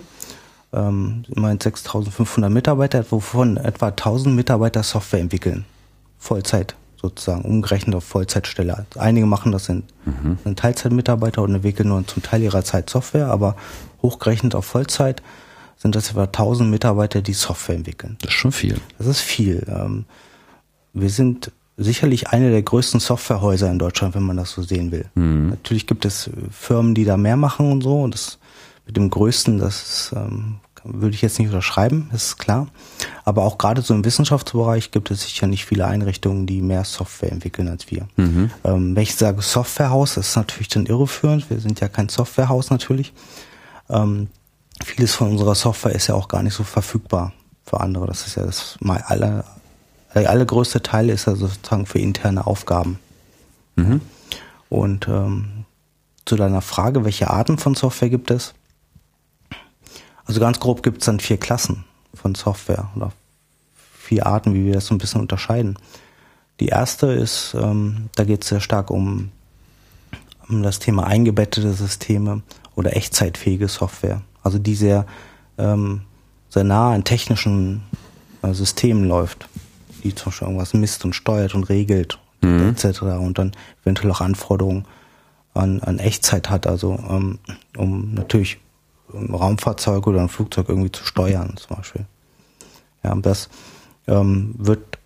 ähm, 0.71 1.23
immerhin 1.29 1.59
6500 1.59 2.51
Mitarbeiter, 2.51 3.03
wovon 3.09 3.57
etwa 3.57 3.87
1000 3.87 4.35
Mitarbeiter 4.35 4.83
Software 4.83 5.19
entwickeln. 5.19 5.65
Vollzeit 6.17 6.75
sozusagen, 7.01 7.43
umgerechnet 7.43 7.95
auf 7.95 8.03
Vollzeitstelle. 8.03 8.85
Einige 8.97 9.25
machen 9.25 9.51
das 9.51 9.69
in, 9.69 9.83
mhm. 10.05 10.37
in 10.43 10.55
Teilzeitmitarbeiter 10.55 11.41
und 11.41 11.55
entwickeln 11.55 11.89
nur 11.89 12.05
zum 12.05 12.23
Teil 12.23 12.41
ihrer 12.41 12.63
Zeit 12.63 12.89
Software, 12.89 13.27
aber 13.27 13.55
hochgerechnet 14.01 14.53
auf 14.53 14.65
Vollzeit 14.65 15.21
sind 15.79 15.95
das 15.95 16.11
etwa 16.11 16.25
1000 16.25 16.69
Mitarbeiter, 16.69 17.21
die 17.21 17.33
Software 17.33 17.75
entwickeln. 17.75 18.17
Das 18.21 18.31
ist 18.31 18.37
schon 18.37 18.51
viel. 18.51 18.79
Das 18.97 19.07
ist 19.07 19.21
viel. 19.21 19.65
Ähm, 19.67 20.05
wir 20.93 21.09
sind 21.09 21.51
sicherlich 21.77 22.27
eine 22.27 22.51
der 22.51 22.61
größten 22.61 22.99
Softwarehäuser 22.99 23.71
in 23.71 23.79
Deutschland, 23.79 24.13
wenn 24.13 24.23
man 24.23 24.35
das 24.35 24.51
so 24.51 24.61
sehen 24.61 24.91
will. 24.91 25.05
Mhm. 25.15 25.49
Natürlich 25.49 25.87
gibt 25.87 26.03
es 26.03 26.29
Firmen, 26.51 26.93
die 26.93 27.05
da 27.05 27.15
mehr 27.15 27.37
machen 27.37 27.71
und 27.71 27.81
so. 27.81 28.01
Und 28.01 28.13
das 28.13 28.39
mit 28.85 28.97
dem 28.97 29.09
größten, 29.09 29.57
das 29.57 30.13
ähm, 30.13 30.57
würde 30.83 31.15
ich 31.15 31.21
jetzt 31.21 31.39
nicht 31.39 31.47
unterschreiben, 31.47 32.09
ist 32.13 32.37
klar. 32.37 32.67
Aber 33.23 33.43
auch 33.43 33.57
gerade 33.57 33.81
so 33.81 33.93
im 33.93 34.03
Wissenschaftsbereich 34.03 34.91
gibt 34.91 35.11
es 35.11 35.21
sicher 35.23 35.47
nicht 35.47 35.65
viele 35.65 35.87
Einrichtungen, 35.87 36.45
die 36.45 36.61
mehr 36.61 36.83
Software 36.83 37.31
entwickeln 37.31 37.69
als 37.69 37.89
wir. 37.89 38.07
Mhm. 38.17 38.51
Ähm, 38.65 38.95
wenn 38.95 39.03
ich 39.03 39.15
sage 39.15 39.41
Softwarehaus, 39.41 40.15
das 40.15 40.29
ist 40.29 40.35
natürlich 40.35 40.67
dann 40.67 40.87
irreführend. 40.87 41.49
Wir 41.49 41.59
sind 41.59 41.79
ja 41.79 41.87
kein 41.87 42.09
Softwarehaus 42.09 42.69
natürlich. 42.69 43.13
Ähm, 43.89 44.27
vieles 44.83 45.15
von 45.15 45.31
unserer 45.31 45.55
Software 45.55 45.93
ist 45.93 46.07
ja 46.07 46.15
auch 46.15 46.27
gar 46.27 46.43
nicht 46.43 46.53
so 46.53 46.63
verfügbar 46.63 47.33
für 47.65 47.79
andere. 47.81 48.07
Das 48.07 48.25
ist 48.25 48.35
ja 48.35 48.45
das 48.45 48.77
mal 48.79 49.03
alle, 49.07 49.43
der 50.13 50.29
allergrößte 50.29 50.81
Teil 50.81 51.09
ist 51.09 51.25
ja 51.25 51.35
sozusagen 51.35 51.85
für 51.85 51.99
interne 51.99 52.47
Aufgaben. 52.47 52.99
Mhm. 53.75 54.01
Und 54.69 55.07
ähm, 55.07 55.65
zu 56.25 56.35
deiner 56.35 56.61
Frage, 56.61 57.05
welche 57.05 57.29
Arten 57.29 57.57
von 57.57 57.75
Software 57.75 58.09
gibt 58.09 58.31
es? 58.31 58.53
Also 60.25 60.39
ganz 60.39 60.59
grob 60.59 60.83
gibt 60.83 60.99
es 60.99 61.05
dann 61.05 61.19
vier 61.19 61.37
Klassen 61.37 61.85
von 62.13 62.35
Software 62.35 62.89
oder 62.95 63.11
vier 63.97 64.27
Arten, 64.27 64.53
wie 64.53 64.65
wir 64.65 64.73
das 64.73 64.85
so 64.85 64.93
ein 64.93 64.99
bisschen 64.99 65.21
unterscheiden. 65.21 65.77
Die 66.59 66.67
erste 66.67 67.07
ist, 67.07 67.55
ähm, 67.59 68.09
da 68.15 68.25
geht 68.25 68.43
es 68.43 68.49
sehr 68.49 68.59
stark 68.59 68.91
um, 68.91 69.31
um 70.47 70.61
das 70.61 70.79
Thema 70.79 71.07
eingebettete 71.07 71.73
Systeme 71.73 72.43
oder 72.75 72.95
echtzeitfähige 72.95 73.67
Software 73.67 74.21
also 74.49 74.57
die 74.57 74.73
sehr, 74.73 75.05
ähm, 75.59 76.01
sehr 76.49 76.63
nah 76.63 76.91
an 76.91 77.03
technischen 77.03 77.83
äh, 78.41 78.51
Systemen 78.53 79.07
läuft, 79.07 79.47
die 80.03 80.15
zum 80.15 80.25
Beispiel 80.25 80.47
irgendwas 80.47 80.73
misst 80.73 81.05
und 81.05 81.13
steuert 81.13 81.53
und 81.53 81.69
regelt 81.69 82.17
mhm. 82.41 82.69
etc. 82.69 83.03
und 83.03 83.37
dann 83.37 83.51
eventuell 83.83 84.11
auch 84.11 84.21
Anforderungen 84.21 84.85
an, 85.53 85.81
an 85.81 85.99
Echtzeit 85.99 86.49
hat, 86.49 86.65
also 86.65 86.97
ähm, 87.09 87.37
um 87.77 88.15
natürlich 88.15 88.57
ein 89.13 89.33
Raumfahrzeug 89.33 90.07
oder 90.07 90.21
ein 90.21 90.29
Flugzeug 90.29 90.69
irgendwie 90.69 90.91
zu 90.91 91.03
steuern 91.03 91.55
zum 91.57 91.77
Beispiel. 91.77 92.05
Ja, 93.03 93.15
das 93.15 93.49
ähm, 94.07 94.55
wird, 94.57 94.97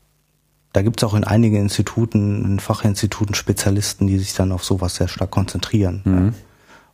da 0.71 0.82
gibt 0.82 1.01
es 1.01 1.08
auch 1.08 1.15
in 1.15 1.25
einigen 1.25 1.58
Instituten, 1.58 2.45
in 2.45 2.60
Fachinstituten 2.60 3.36
Spezialisten, 3.36 4.08
die 4.08 4.19
sich 4.19 4.34
dann 4.34 4.53
auf 4.53 4.63
sowas 4.63 4.95
sehr 4.95 5.10
stark 5.10 5.32
konzentrieren. 5.32 6.01
Mhm. 6.06 6.25
Ja. 6.27 6.34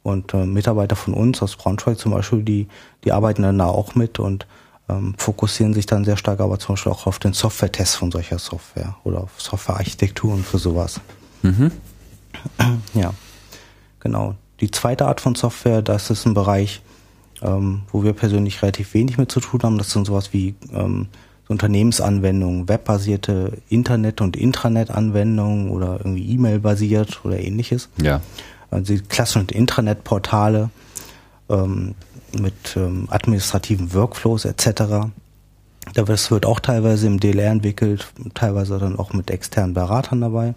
Und 0.02 0.34
äh, 0.34 0.46
Mitarbeiter 0.46 0.96
von 0.96 1.14
uns 1.14 1.42
aus 1.42 1.56
Braunschweig 1.56 1.98
zum 1.98 2.14
Beispiel, 2.14 2.44
die, 2.44 2.68
die 3.04 3.12
arbeiten 3.12 3.44
dann 3.44 3.58
da 3.58 3.66
auch 3.66 3.96
mit 3.96 4.20
und 4.20 4.48
ähm, 4.90 5.14
fokussieren 5.18 5.74
sich 5.74 5.86
dann 5.86 6.06
sehr 6.06 6.18
stark 6.18 6.40
aber 6.40 6.58
zum 6.58 6.74
Beispiel 6.74 6.92
auch 6.92 7.06
auf 7.06 7.20
den 7.20 7.34
Software-Test 7.34 7.96
von 7.98 8.12
solcher 8.12 8.40
Software 8.40 8.96
oder 9.04 9.22
auf 9.22 9.40
Software-Architekturen 9.40 10.44
für 10.44 10.58
sowas. 10.58 11.00
Mhm. 11.44 11.72
Ja, 12.94 13.14
genau. 14.00 14.36
Die 14.62 14.72
zweite 14.72 15.06
Art 15.06 15.22
von 15.22 15.36
Software, 15.36 15.82
das 15.82 16.10
ist 16.10 16.26
ein 16.26 16.34
Bereich, 16.34 16.82
ähm, 17.42 17.82
wo 17.92 18.04
wir 18.04 18.14
persönlich 18.14 18.62
relativ 18.62 18.94
wenig 18.94 19.18
mit 19.18 19.32
zu 19.32 19.40
tun 19.40 19.62
haben. 19.64 19.78
Das 19.78 19.92
sind 19.92 20.06
sowas 20.08 20.34
wie 20.34 20.56
ähm, 20.74 21.08
Unternehmensanwendungen, 21.48 22.70
webbasierte 22.70 23.58
Internet- 23.70 24.22
und 24.22 24.38
Intranet-Anwendungen 24.38 25.70
oder 25.70 25.98
irgendwie 25.98 26.30
E-Mail-basiert 26.34 27.22
oder 27.26 27.40
ähnliches. 27.40 27.90
Ja 28.02 28.22
also 28.72 28.94
die 28.94 29.02
klassischen 29.02 29.50
Intranet-Portale 29.50 30.70
ähm, 31.50 31.96
mit 32.38 32.76
ähm, 32.76 33.08
administrativen 33.10 33.94
Workflows 33.94 34.46
etc. 34.46 35.10
Das 35.94 36.30
wird 36.30 36.46
auch 36.46 36.60
teilweise 36.60 37.08
im 37.08 37.20
DLR 37.20 37.52
entwickelt, 37.52 38.12
teilweise 38.36 38.78
dann 38.78 39.00
auch 39.00 39.14
mit 39.14 39.32
externen 39.32 39.74
Beratern 39.74 40.22
dabei. 40.22 40.54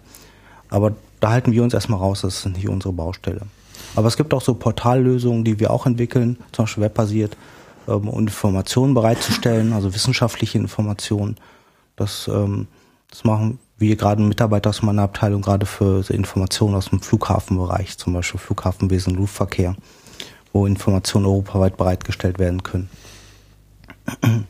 Aber 0.69 0.93
da 1.19 1.31
halten 1.31 1.51
wir 1.51 1.63
uns 1.63 1.73
erstmal 1.73 1.99
raus, 1.99 2.21
das 2.21 2.45
ist 2.45 2.45
nicht 2.45 2.69
unsere 2.69 2.93
Baustelle. 2.93 3.41
Aber 3.95 4.07
es 4.07 4.17
gibt 4.17 4.33
auch 4.33 4.41
so 4.41 4.53
Portallösungen, 4.53 5.43
die 5.43 5.59
wir 5.59 5.71
auch 5.71 5.85
entwickeln, 5.85 6.37
zum 6.51 6.65
Beispiel 6.65 6.83
webbasiert, 6.83 7.37
ähm, 7.87 8.07
um 8.07 8.19
Informationen 8.19 8.93
bereitzustellen, 8.93 9.73
also 9.73 9.93
wissenschaftliche 9.93 10.57
Informationen. 10.57 11.37
Das, 11.95 12.27
ähm, 12.27 12.67
das 13.09 13.23
machen 13.23 13.59
wie 13.77 13.95
gerade 13.95 14.23
ein 14.23 14.27
Mitarbeiter 14.27 14.69
aus 14.69 14.81
meiner 14.81 15.03
Abteilung 15.03 15.41
gerade 15.41 15.65
für 15.65 16.03
Informationen 16.09 16.75
aus 16.75 16.89
dem 16.89 17.01
Flughafenbereich, 17.01 17.97
zum 17.97 18.13
Beispiel 18.13 18.39
Flughafenwesen, 18.39 19.15
Luftverkehr, 19.15 19.75
wo 20.51 20.65
Informationen 20.65 21.25
europaweit 21.25 21.77
bereitgestellt 21.77 22.39
werden 22.39 22.63
können. 22.63 22.89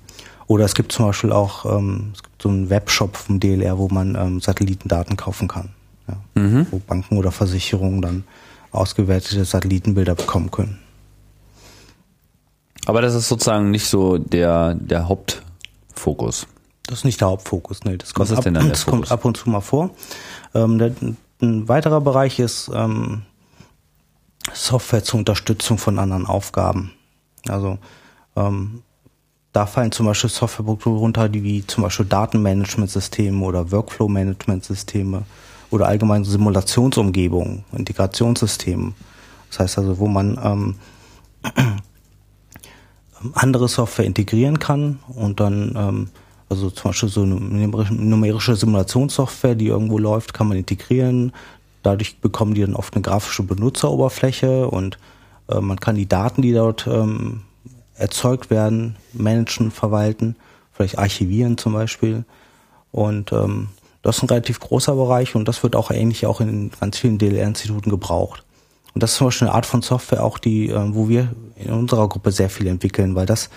Oder 0.47 0.65
es 0.65 0.75
gibt 0.75 0.91
zum 0.91 1.07
Beispiel 1.07 1.31
auch 1.31 1.65
ähm, 1.65 2.11
es 2.13 2.21
gibt 2.21 2.41
so 2.41 2.49
einen 2.49 2.69
Webshop 2.69 3.15
vom 3.15 3.39
DLR, 3.39 3.77
wo 3.77 3.87
man 3.87 4.15
ähm, 4.15 4.39
Satellitendaten 4.41 5.15
kaufen 5.17 5.47
kann. 5.47 5.69
Ja, 6.07 6.17
mhm. 6.41 6.67
Wo 6.69 6.79
Banken 6.79 7.17
oder 7.17 7.31
Versicherungen 7.31 8.01
dann 8.01 8.23
ausgewertete 8.71 9.45
Satellitenbilder 9.45 10.15
bekommen 10.15 10.51
können. 10.51 10.79
Aber 12.85 13.01
das 13.01 13.15
ist 13.15 13.29
sozusagen 13.29 13.71
nicht 13.71 13.85
so 13.85 14.17
der, 14.17 14.75
der 14.75 15.07
Hauptfokus. 15.07 16.47
Das 16.85 16.99
ist 16.99 17.05
nicht 17.05 17.21
der 17.21 17.29
Hauptfokus, 17.29 17.83
nee. 17.85 17.97
Das 17.97 18.13
kommt, 18.13 18.31
ab, 18.31 18.43
das 18.53 18.85
kommt 18.85 19.11
ab 19.11 19.25
und 19.25 19.37
zu 19.37 19.49
mal 19.49 19.61
vor. 19.61 19.91
Ähm, 20.53 20.77
der, 20.77 20.91
ein 21.41 21.67
weiterer 21.67 22.01
Bereich 22.01 22.39
ist 22.39 22.69
ähm, 22.73 23.23
Software 24.53 25.03
zur 25.03 25.19
Unterstützung 25.19 25.77
von 25.77 25.99
anderen 25.99 26.25
Aufgaben. 26.25 26.91
Also 27.47 27.77
ähm, 28.35 28.83
da 29.53 29.65
fallen 29.65 29.91
zum 29.91 30.07
Beispiel 30.07 30.29
Softwareprodukte 30.29 30.89
runter, 30.89 31.29
die 31.29 31.43
wie 31.43 31.65
zum 31.65 31.83
Beispiel 31.83 32.05
Datenmanagementsysteme 32.05 33.45
oder 33.45 33.71
Workflow-Management-Systeme 33.71 35.23
oder 35.69 35.87
allgemein 35.87 36.23
Simulationsumgebungen, 36.23 37.63
Integrationssysteme. 37.71 38.93
Das 39.49 39.59
heißt 39.59 39.77
also, 39.77 39.99
wo 39.99 40.07
man 40.07 40.39
ähm, 40.43 40.75
andere 43.33 43.67
Software 43.67 44.05
integrieren 44.05 44.59
kann 44.59 44.99
und 45.07 45.39
dann 45.39 45.75
ähm, 45.77 46.09
also 46.53 46.69
zum 46.69 46.91
Beispiel 46.91 47.09
so 47.09 47.23
eine 47.23 47.67
numerische 47.89 48.55
Simulationssoftware, 48.55 49.55
die 49.55 49.67
irgendwo 49.67 49.97
läuft, 49.97 50.33
kann 50.33 50.47
man 50.47 50.57
integrieren. 50.57 51.33
Dadurch 51.81 52.19
bekommen 52.19 52.53
die 52.53 52.61
dann 52.61 52.75
oft 52.75 52.93
eine 52.93 53.01
grafische 53.01 53.43
Benutzeroberfläche 53.43 54.67
und 54.67 54.99
äh, 55.49 55.59
man 55.59 55.79
kann 55.79 55.95
die 55.95 56.07
Daten, 56.07 56.41
die 56.41 56.53
dort 56.53 56.87
ähm, 56.87 57.41
erzeugt 57.95 58.49
werden, 58.49 58.95
managen, 59.13 59.71
verwalten, 59.71 60.35
vielleicht 60.71 60.99
archivieren 60.99 61.57
zum 61.57 61.73
Beispiel. 61.73 62.23
Und 62.91 63.31
ähm, 63.31 63.69
das 64.03 64.17
ist 64.17 64.23
ein 64.23 64.29
relativ 64.29 64.59
großer 64.59 64.95
Bereich 64.95 65.35
und 65.35 65.47
das 65.47 65.63
wird 65.63 65.75
auch 65.75 65.89
ähnlich 65.89 66.25
auch 66.27 66.39
in 66.39 66.71
ganz 66.79 66.99
vielen 66.99 67.17
DLR-Instituten 67.17 67.89
gebraucht. 67.89 68.43
Und 68.93 69.01
das 69.01 69.11
ist 69.11 69.17
zum 69.17 69.27
Beispiel 69.27 69.47
eine 69.47 69.55
Art 69.55 69.65
von 69.65 69.81
Software 69.81 70.23
auch, 70.23 70.37
die, 70.37 70.69
äh, 70.69 70.93
wo 70.93 71.09
wir 71.09 71.33
in 71.55 71.71
unserer 71.71 72.07
Gruppe 72.07 72.31
sehr 72.31 72.49
viel 72.49 72.67
entwickeln, 72.67 73.15
weil 73.15 73.25
das 73.25 73.49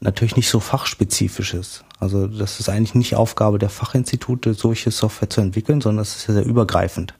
natürlich 0.00 0.36
nicht 0.36 0.48
so 0.48 0.60
fachspezifisch 0.60 1.54
ist. 1.54 1.84
Also 1.98 2.26
das 2.26 2.60
ist 2.60 2.68
eigentlich 2.68 2.94
nicht 2.94 3.16
Aufgabe 3.16 3.58
der 3.58 3.70
Fachinstitute, 3.70 4.54
solche 4.54 4.90
Software 4.90 5.30
zu 5.30 5.40
entwickeln, 5.40 5.80
sondern 5.80 5.98
das 5.98 6.16
ist 6.16 6.28
ja 6.28 6.34
sehr 6.34 6.46
übergreifend. 6.46 7.14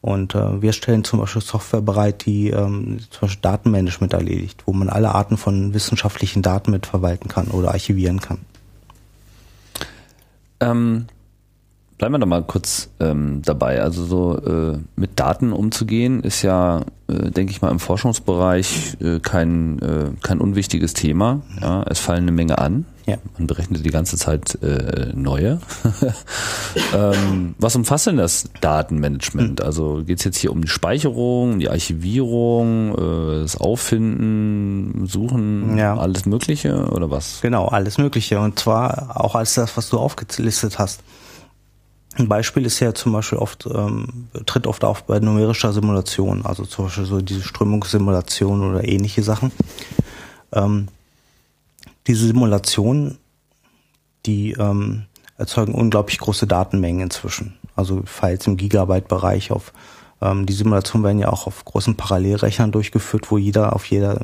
Und 0.00 0.34
äh, 0.34 0.62
wir 0.62 0.72
stellen 0.72 1.04
zum 1.04 1.20
Beispiel 1.20 1.42
Software 1.42 1.82
bereit, 1.82 2.24
die 2.24 2.48
ähm, 2.48 3.00
zum 3.10 3.20
Beispiel 3.20 3.42
Datenmanagement 3.42 4.14
erledigt, 4.14 4.62
wo 4.64 4.72
man 4.72 4.88
alle 4.88 5.14
Arten 5.14 5.36
von 5.36 5.74
wissenschaftlichen 5.74 6.40
Daten 6.40 6.70
mit 6.70 6.86
verwalten 6.86 7.28
kann 7.28 7.48
oder 7.48 7.72
archivieren 7.72 8.20
kann. 8.20 8.38
Ähm, 10.60 11.06
bleiben 12.00 12.14
wir 12.14 12.18
da 12.18 12.24
mal 12.24 12.42
kurz 12.42 12.88
ähm, 12.98 13.42
dabei. 13.44 13.82
Also 13.82 14.06
so 14.06 14.38
äh, 14.38 14.78
mit 14.96 15.20
Daten 15.20 15.52
umzugehen 15.52 16.22
ist 16.22 16.40
ja, 16.40 16.80
äh, 17.08 17.30
denke 17.30 17.52
ich 17.52 17.60
mal, 17.60 17.70
im 17.70 17.78
Forschungsbereich 17.78 18.96
äh, 19.02 19.20
kein, 19.20 19.78
äh, 19.80 20.10
kein 20.22 20.40
unwichtiges 20.40 20.94
Thema. 20.94 21.42
Ja, 21.60 21.82
es 21.86 21.98
fallen 21.98 22.22
eine 22.22 22.32
Menge 22.32 22.56
an. 22.56 22.86
Ja. 23.04 23.18
Man 23.36 23.46
berechnet 23.46 23.84
die 23.84 23.90
ganze 23.90 24.16
Zeit 24.16 24.56
äh, 24.62 25.12
neue. 25.14 25.60
ähm, 26.96 27.54
was 27.58 27.76
umfasst 27.76 28.06
denn 28.06 28.16
das 28.16 28.48
Datenmanagement? 28.62 29.60
Hm. 29.60 29.66
Also 29.66 30.02
geht 30.02 30.20
es 30.20 30.24
jetzt 30.24 30.38
hier 30.38 30.52
um 30.52 30.62
die 30.62 30.68
Speicherung, 30.68 31.58
die 31.58 31.68
Archivierung, 31.68 32.94
äh, 32.94 33.42
das 33.42 33.60
Auffinden, 33.60 35.06
Suchen, 35.06 35.76
ja. 35.76 35.98
alles 35.98 36.24
Mögliche 36.24 36.86
oder 36.92 37.10
was? 37.10 37.40
Genau, 37.42 37.66
alles 37.66 37.98
Mögliche. 37.98 38.40
Und 38.40 38.58
zwar 38.58 39.20
auch 39.22 39.34
alles 39.34 39.52
das, 39.52 39.76
was 39.76 39.90
du 39.90 39.98
aufgelistet 39.98 40.78
hast. 40.78 41.02
Ein 42.16 42.28
Beispiel 42.28 42.66
ist 42.66 42.80
ja 42.80 42.92
zum 42.92 43.12
Beispiel 43.12 43.38
oft, 43.38 43.66
ähm, 43.66 44.28
tritt 44.46 44.66
oft 44.66 44.84
auf 44.84 45.04
bei 45.04 45.20
numerischer 45.20 45.72
Simulation, 45.72 46.44
also 46.44 46.64
zum 46.64 46.86
Beispiel 46.86 47.04
so 47.06 47.20
diese 47.20 47.42
Strömungssimulation 47.42 48.68
oder 48.68 48.86
ähnliche 48.86 49.22
Sachen. 49.22 49.52
Ähm, 50.52 50.88
diese 52.06 52.26
Simulationen, 52.26 53.18
die 54.26 54.52
ähm, 54.52 55.04
erzeugen 55.38 55.74
unglaublich 55.74 56.18
große 56.18 56.46
Datenmengen 56.46 57.02
inzwischen. 57.02 57.56
Also 57.76 58.02
Files 58.04 58.46
im 58.46 58.56
Gigabyte-Bereich 58.56 59.52
auf 59.52 59.72
ähm, 60.20 60.46
die 60.46 60.52
Simulationen 60.52 61.04
werden 61.04 61.18
ja 61.18 61.28
auch 61.28 61.46
auf 61.46 61.64
großen 61.64 61.96
Parallelrechnern 61.96 62.72
durchgeführt, 62.72 63.30
wo 63.30 63.38
jeder 63.38 63.74
auf 63.74 63.86
jeder, 63.86 64.20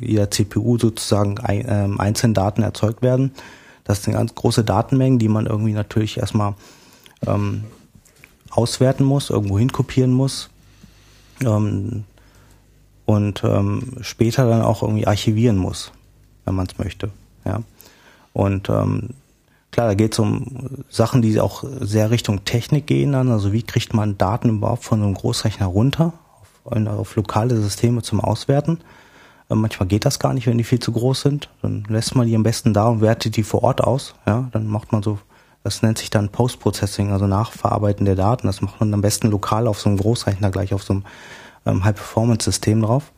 jeder 0.00 0.30
CPU 0.30 0.78
sozusagen 0.78 1.38
ein, 1.38 1.64
ähm, 1.68 2.00
einzelne 2.00 2.34
Daten 2.34 2.62
erzeugt 2.62 3.02
werden. 3.02 3.32
Das 3.84 4.02
sind 4.02 4.14
ganz 4.14 4.34
große 4.34 4.64
Datenmengen, 4.64 5.18
die 5.18 5.28
man 5.28 5.46
irgendwie 5.46 5.72
natürlich 5.72 6.18
erstmal 6.18 6.54
ähm, 7.26 7.64
auswerten 8.50 9.04
muss, 9.04 9.30
irgendwo 9.30 9.58
hinkopieren 9.58 10.12
muss 10.12 10.50
ähm, 11.44 12.04
und 13.04 13.42
ähm, 13.44 13.92
später 14.00 14.48
dann 14.48 14.62
auch 14.62 14.82
irgendwie 14.82 15.06
archivieren 15.06 15.56
muss, 15.56 15.92
wenn 16.44 16.54
man 16.54 16.66
es 16.66 16.78
möchte. 16.78 17.10
Ja. 17.44 17.62
Und 18.32 18.68
ähm, 18.68 19.10
klar, 19.70 19.86
da 19.88 19.94
geht 19.94 20.12
es 20.12 20.18
um 20.18 20.84
Sachen, 20.88 21.22
die 21.22 21.40
auch 21.40 21.64
sehr 21.80 22.10
Richtung 22.10 22.44
Technik 22.44 22.86
gehen 22.86 23.12
dann. 23.12 23.30
Also 23.30 23.52
wie 23.52 23.62
kriegt 23.62 23.94
man 23.94 24.18
Daten 24.18 24.48
überhaupt 24.48 24.84
von 24.84 24.98
so 25.00 25.04
einem 25.06 25.14
Großrechner 25.14 25.66
runter 25.66 26.12
auf, 26.64 26.86
auf 26.86 27.16
lokale 27.16 27.56
Systeme 27.56 28.02
zum 28.02 28.20
Auswerten? 28.20 28.80
Äh, 29.50 29.54
manchmal 29.54 29.86
geht 29.86 30.04
das 30.04 30.18
gar 30.18 30.34
nicht, 30.34 30.46
wenn 30.46 30.58
die 30.58 30.64
viel 30.64 30.80
zu 30.80 30.92
groß 30.92 31.20
sind. 31.22 31.50
Dann 31.62 31.84
lässt 31.88 32.14
man 32.14 32.26
die 32.26 32.34
am 32.34 32.42
besten 32.42 32.74
da 32.74 32.88
und 32.88 33.00
wertet 33.00 33.36
die 33.36 33.42
vor 33.42 33.62
Ort 33.62 33.82
aus. 33.82 34.14
Ja, 34.26 34.48
dann 34.52 34.66
macht 34.66 34.92
man 34.92 35.02
so 35.02 35.18
das 35.66 35.82
nennt 35.82 35.98
sich 35.98 36.10
dann 36.10 36.28
Post-Processing, 36.28 37.10
also 37.10 37.26
Nachverarbeiten 37.26 38.06
der 38.06 38.14
Daten. 38.14 38.46
Das 38.46 38.60
macht 38.60 38.78
man 38.78 38.94
am 38.94 39.00
besten 39.00 39.32
lokal 39.32 39.66
auf 39.66 39.80
so 39.80 39.88
einem 39.88 39.98
Großrechner 39.98 40.52
gleich 40.52 40.72
auf 40.72 40.84
so 40.84 40.92
einem 40.92 41.04
ähm, 41.66 41.84
High-Performance-System 41.84 42.82
drauf 42.82 43.10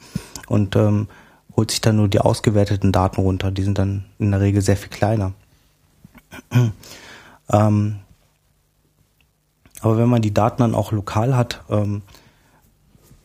und 0.47 0.75
ähm, 0.75 1.09
holt 1.55 1.71
sich 1.71 1.83
dann 1.83 1.97
nur 1.97 2.09
die 2.09 2.21
ausgewerteten 2.21 2.91
Daten 2.91 3.21
runter. 3.21 3.51
Die 3.51 3.63
sind 3.63 3.79
dann 3.79 4.07
in 4.19 4.31
der 4.31 4.41
Regel 4.41 4.63
sehr 4.63 4.79
viel 4.79 4.89
kleiner. 4.89 5.35
ähm, 7.53 7.97
aber 9.83 9.99
wenn 9.99 10.09
man 10.09 10.23
die 10.23 10.33
Daten 10.33 10.63
dann 10.63 10.75
auch 10.75 10.91
lokal 10.91 11.37
hat, 11.37 11.63
ähm, 11.69 12.01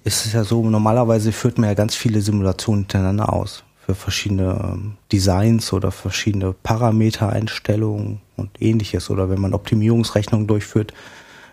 ist 0.04 0.26
es 0.26 0.34
ja 0.34 0.44
so, 0.44 0.70
normalerweise 0.70 1.32
führt 1.32 1.58
man 1.58 1.70
ja 1.70 1.76
ganz 1.76 1.96
viele 1.96 2.20
Simulationen 2.20 2.82
hintereinander 2.82 3.32
aus 3.32 3.64
für 3.86 3.96
verschiedene 3.96 4.60
ähm, 4.64 4.94
Designs 5.12 5.74
oder 5.74 5.92
verschiedene 5.92 6.54
Parametereinstellungen 6.54 8.22
und 8.38 8.62
ähnliches. 8.62 9.10
Oder 9.10 9.30
wenn 9.30 9.42
man 9.42 9.54
Optimierungsrechnungen 9.54 10.48
durchführt, 10.48 10.94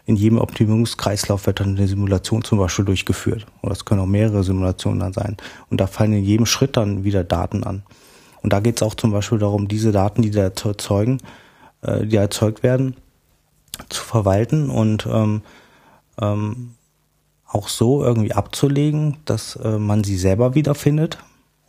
in 0.06 0.16
jedem 0.16 0.38
Optimierungskreislauf 0.38 1.46
wird 1.46 1.60
dann 1.60 1.76
eine 1.76 1.88
Simulation 1.88 2.44
zum 2.44 2.58
Beispiel 2.58 2.84
durchgeführt. 2.84 3.46
Oder 3.62 3.72
es 3.72 3.84
können 3.84 4.00
auch 4.00 4.06
mehrere 4.06 4.44
Simulationen 4.44 5.00
dann 5.00 5.12
sein. 5.12 5.36
Und 5.70 5.80
da 5.80 5.86
fallen 5.86 6.12
in 6.12 6.24
jedem 6.24 6.46
Schritt 6.46 6.76
dann 6.76 7.04
wieder 7.04 7.24
Daten 7.24 7.64
an. 7.64 7.82
Und 8.42 8.52
da 8.52 8.60
geht 8.60 8.76
es 8.76 8.82
auch 8.82 8.94
zum 8.94 9.10
Beispiel 9.10 9.38
darum, 9.38 9.68
diese 9.68 9.92
Daten, 9.92 10.22
die 10.22 10.30
da 10.30 10.42
erzeugen, 10.42 11.18
äh, 11.82 12.06
die 12.06 12.16
erzeugt 12.16 12.62
werden, 12.62 12.96
zu 13.88 14.02
verwalten 14.02 14.70
und 14.70 15.06
ähm, 15.10 15.42
ähm, 16.20 16.74
auch 17.46 17.68
so 17.68 18.04
irgendwie 18.04 18.32
abzulegen, 18.32 19.16
dass 19.24 19.56
äh, 19.56 19.78
man 19.78 20.04
sie 20.04 20.16
selber 20.16 20.54
wiederfindet 20.54 21.18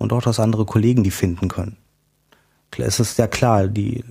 und 0.02 0.12
auch, 0.14 0.22
dass 0.22 0.40
andere 0.40 0.66
Kollegen 0.66 1.04
die 1.04 1.12
finden 1.12 1.48
können. 1.48 1.78
Es 2.78 3.00
ist 3.00 3.20
ja 3.20 3.28
klar, 3.28 3.68
die 3.68 4.00
äh, 4.00 4.04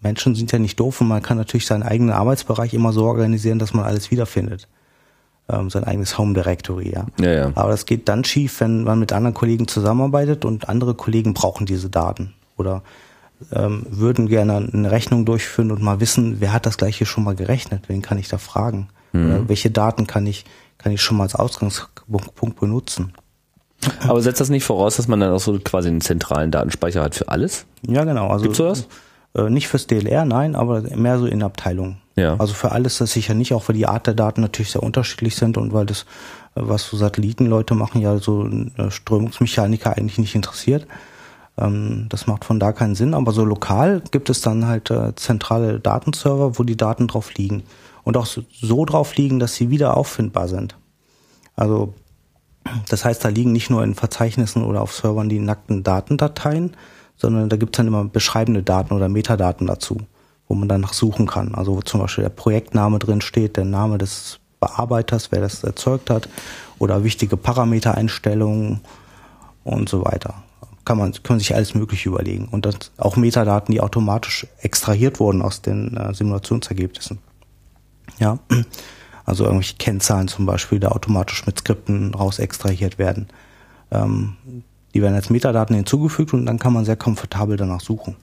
Menschen 0.00 0.34
sind 0.34 0.50
ja 0.50 0.58
nicht 0.58 0.80
doof 0.80 1.00
und 1.00 1.08
man 1.08 1.22
kann 1.22 1.36
natürlich 1.36 1.66
seinen 1.66 1.82
eigenen 1.82 2.12
Arbeitsbereich 2.12 2.74
immer 2.74 2.92
so 2.92 3.04
organisieren, 3.04 3.58
dass 3.58 3.74
man 3.74 3.84
alles 3.84 4.10
wiederfindet. 4.10 4.66
Ähm, 5.48 5.70
sein 5.70 5.84
eigenes 5.84 6.16
Home 6.18 6.34
Directory, 6.34 6.92
ja. 6.92 7.06
ja, 7.20 7.32
ja. 7.32 7.52
Aber 7.54 7.70
das 7.70 7.86
geht 7.86 8.08
dann 8.08 8.24
schief, 8.24 8.60
wenn 8.60 8.84
man 8.84 8.98
mit 8.98 9.12
anderen 9.12 9.34
Kollegen 9.34 9.68
zusammenarbeitet 9.68 10.44
und 10.44 10.68
andere 10.68 10.94
Kollegen 10.94 11.34
brauchen 11.34 11.66
diese 11.66 11.90
Daten 11.90 12.34
oder 12.56 12.82
ähm, 13.52 13.86
würden 13.88 14.26
gerne 14.26 14.68
eine 14.72 14.90
Rechnung 14.90 15.24
durchführen 15.24 15.70
und 15.70 15.82
mal 15.82 16.00
wissen, 16.00 16.40
wer 16.40 16.52
hat 16.52 16.66
das 16.66 16.78
gleiche 16.78 17.06
schon 17.06 17.24
mal 17.24 17.36
gerechnet, 17.36 17.88
wen 17.88 18.02
kann 18.02 18.18
ich 18.18 18.28
da 18.28 18.38
fragen? 18.38 18.88
Mhm. 19.12 19.26
Oder 19.26 19.48
welche 19.48 19.70
Daten 19.70 20.06
kann 20.06 20.26
ich, 20.26 20.44
kann 20.78 20.92
ich 20.92 21.00
schon 21.02 21.16
mal 21.16 21.24
als 21.24 21.34
Ausgangspunkt 21.34 22.58
benutzen? 22.58 23.12
Aber 24.06 24.20
setzt 24.20 24.40
das 24.40 24.50
nicht 24.50 24.64
voraus, 24.64 24.96
dass 24.96 25.08
man 25.08 25.20
dann 25.20 25.32
auch 25.32 25.40
so 25.40 25.58
quasi 25.58 25.88
einen 25.88 26.00
zentralen 26.00 26.50
Datenspeicher 26.50 27.02
hat 27.02 27.14
für 27.14 27.28
alles? 27.28 27.66
Ja, 27.86 28.04
genau. 28.04 28.28
Also, 28.28 28.44
Gibt's 28.44 28.58
sowas? 28.58 28.88
Äh, 29.34 29.48
nicht 29.48 29.68
fürs 29.68 29.86
DLR, 29.86 30.24
nein, 30.24 30.56
aber 30.56 30.82
mehr 30.82 31.18
so 31.18 31.26
in 31.26 31.42
Abteilungen. 31.42 31.98
Ja. 32.16 32.36
Also 32.38 32.54
für 32.54 32.72
alles 32.72 32.98
das 32.98 33.12
sicher 33.12 33.34
nicht, 33.34 33.54
auch 33.54 33.68
weil 33.68 33.76
die 33.76 33.86
Art 33.86 34.06
der 34.06 34.14
Daten 34.14 34.40
natürlich 34.40 34.72
sehr 34.72 34.82
unterschiedlich 34.82 35.36
sind 35.36 35.56
und 35.56 35.72
weil 35.72 35.86
das, 35.86 36.02
äh, 36.54 36.62
was 36.62 36.86
so 36.86 36.96
Satellitenleute 36.96 37.74
machen, 37.74 38.00
ja 38.00 38.18
so 38.18 38.46
äh, 38.46 38.90
Strömungsmechaniker 38.90 39.96
eigentlich 39.96 40.18
nicht 40.18 40.34
interessiert. 40.34 40.86
Ähm, 41.56 42.06
das 42.08 42.26
macht 42.26 42.44
von 42.44 42.58
da 42.58 42.72
keinen 42.72 42.94
Sinn, 42.94 43.14
aber 43.14 43.32
so 43.32 43.44
lokal 43.44 44.02
gibt 44.10 44.30
es 44.30 44.40
dann 44.40 44.66
halt 44.66 44.90
äh, 44.90 45.14
zentrale 45.14 45.78
Datenserver, 45.80 46.58
wo 46.58 46.64
die 46.64 46.76
Daten 46.76 47.06
drauf 47.06 47.34
liegen. 47.34 47.62
Und 48.02 48.16
auch 48.16 48.26
so, 48.26 48.42
so 48.50 48.84
drauf 48.84 49.14
liegen, 49.16 49.38
dass 49.38 49.54
sie 49.54 49.70
wieder 49.70 49.96
auffindbar 49.96 50.48
sind. 50.48 50.76
Also 51.54 51.94
das 52.88 53.04
heißt, 53.04 53.24
da 53.24 53.28
liegen 53.28 53.52
nicht 53.52 53.70
nur 53.70 53.82
in 53.82 53.94
Verzeichnissen 53.94 54.64
oder 54.64 54.82
auf 54.82 54.94
Servern 54.94 55.28
die 55.28 55.38
nackten 55.38 55.82
Datendateien, 55.82 56.76
sondern 57.16 57.48
da 57.48 57.56
gibt 57.56 57.74
es 57.74 57.78
dann 57.78 57.86
immer 57.86 58.04
beschreibende 58.04 58.62
Daten 58.62 58.94
oder 58.94 59.08
Metadaten 59.08 59.66
dazu, 59.66 59.98
wo 60.48 60.54
man 60.54 60.68
danach 60.68 60.92
suchen 60.92 61.26
kann. 61.26 61.54
Also 61.54 61.76
wo 61.76 61.80
zum 61.82 62.00
Beispiel 62.00 62.22
der 62.22 62.30
Projektname 62.30 62.98
drin 62.98 63.20
steht, 63.20 63.56
der 63.56 63.64
Name 63.64 63.98
des 63.98 64.40
Bearbeiters, 64.60 65.32
wer 65.32 65.40
das 65.40 65.64
erzeugt 65.64 66.10
hat, 66.10 66.28
oder 66.78 67.04
wichtige 67.04 67.36
Parametereinstellungen 67.36 68.80
und 69.64 69.88
so 69.88 70.04
weiter. 70.04 70.34
Kann 70.84 70.98
man, 70.98 71.12
kann 71.22 71.38
sich 71.38 71.54
alles 71.54 71.74
Mögliche 71.74 72.08
überlegen. 72.08 72.48
Und 72.50 72.66
das 72.66 72.92
auch 72.96 73.16
Metadaten, 73.16 73.72
die 73.72 73.80
automatisch 73.80 74.46
extrahiert 74.58 75.20
wurden 75.20 75.42
aus 75.42 75.62
den 75.62 75.96
äh, 75.96 76.14
Simulationsergebnissen. 76.14 77.18
Ja. 78.18 78.38
Also 79.30 79.44
irgendwelche 79.44 79.76
Kennzahlen 79.76 80.26
zum 80.26 80.44
Beispiel, 80.44 80.80
da 80.80 80.88
automatisch 80.88 81.46
mit 81.46 81.60
Skripten 81.60 82.12
raus 82.14 82.40
extrahiert 82.40 82.98
werden. 82.98 83.28
Ähm, 83.92 84.36
die 84.92 85.02
werden 85.02 85.14
als 85.14 85.30
Metadaten 85.30 85.76
hinzugefügt 85.76 86.32
und 86.32 86.46
dann 86.46 86.58
kann 86.58 86.72
man 86.72 86.84
sehr 86.84 86.96
komfortabel 86.96 87.56
danach 87.56 87.80
suchen. 87.80 88.16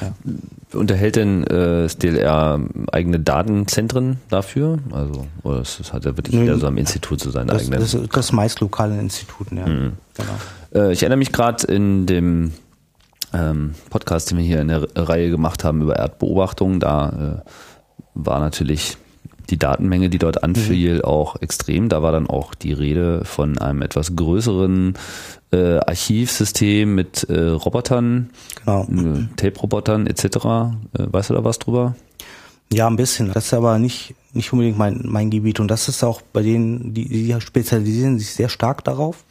Ja. 0.00 0.14
Unterhält 0.78 1.16
denn 1.16 1.44
äh, 1.44 1.82
das 1.82 1.98
DLR 1.98 2.58
eigene 2.90 3.20
Datenzentren 3.20 4.18
dafür? 4.30 4.78
Also, 4.92 5.26
oder 5.42 5.58
das 5.58 5.92
hat 5.92 6.06
er 6.06 6.16
wirklich 6.16 6.34
eher 6.34 6.56
so 6.56 6.66
am 6.68 6.78
Institut 6.78 7.20
zu 7.20 7.30
sein 7.30 7.48
das, 7.48 7.60
eigenen? 7.60 7.80
Das, 7.80 7.94
das 8.10 8.32
meist 8.32 8.60
lokale 8.60 8.98
Instituten, 8.98 9.58
ja. 9.58 9.66
Mhm. 9.66 9.92
Genau. 10.14 10.86
Äh, 10.86 10.92
ich 10.94 11.02
erinnere 11.02 11.18
mich 11.18 11.32
gerade 11.32 11.66
in 11.66 12.06
dem 12.06 12.52
ähm, 13.34 13.74
Podcast, 13.90 14.30
den 14.30 14.38
wir 14.38 14.44
hier 14.46 14.62
in 14.62 14.68
der 14.68 14.86
Reihe 14.96 15.28
gemacht 15.28 15.64
haben 15.64 15.82
über 15.82 15.96
Erdbeobachtungen, 15.96 16.80
da 16.80 17.42
äh, 17.44 17.50
war 18.14 18.40
natürlich 18.40 18.96
die 19.50 19.58
Datenmenge, 19.58 20.10
die 20.10 20.18
dort 20.18 20.42
anfiel, 20.42 20.96
mhm. 20.96 21.04
auch 21.04 21.40
extrem. 21.40 21.88
Da 21.88 22.02
war 22.02 22.12
dann 22.12 22.26
auch 22.28 22.54
die 22.54 22.72
Rede 22.72 23.24
von 23.24 23.58
einem 23.58 23.82
etwas 23.82 24.16
größeren 24.16 24.94
äh, 25.52 25.78
Archivsystem 25.78 26.94
mit 26.94 27.24
äh, 27.24 27.48
Robotern, 27.48 28.30
genau. 28.64 28.82
äh, 28.84 29.26
Tape-Robotern 29.36 30.06
etc. 30.06 30.24
Äh, 30.24 30.68
weißt 30.92 31.30
du 31.30 31.34
da 31.34 31.44
was 31.44 31.58
drüber? 31.58 31.94
Ja, 32.72 32.88
ein 32.88 32.96
bisschen. 32.96 33.32
Das 33.32 33.46
ist 33.46 33.54
aber 33.54 33.78
nicht, 33.78 34.14
nicht 34.32 34.52
unbedingt 34.52 34.76
mein, 34.76 35.02
mein 35.04 35.30
Gebiet. 35.30 35.60
Und 35.60 35.70
das 35.70 35.88
ist 35.88 36.02
auch 36.02 36.20
bei 36.20 36.42
denen, 36.42 36.94
die, 36.94 37.08
die 37.08 37.40
spezialisieren 37.40 38.18
sich 38.18 38.32
sehr 38.32 38.48
stark 38.48 38.82
darauf 38.84 39.24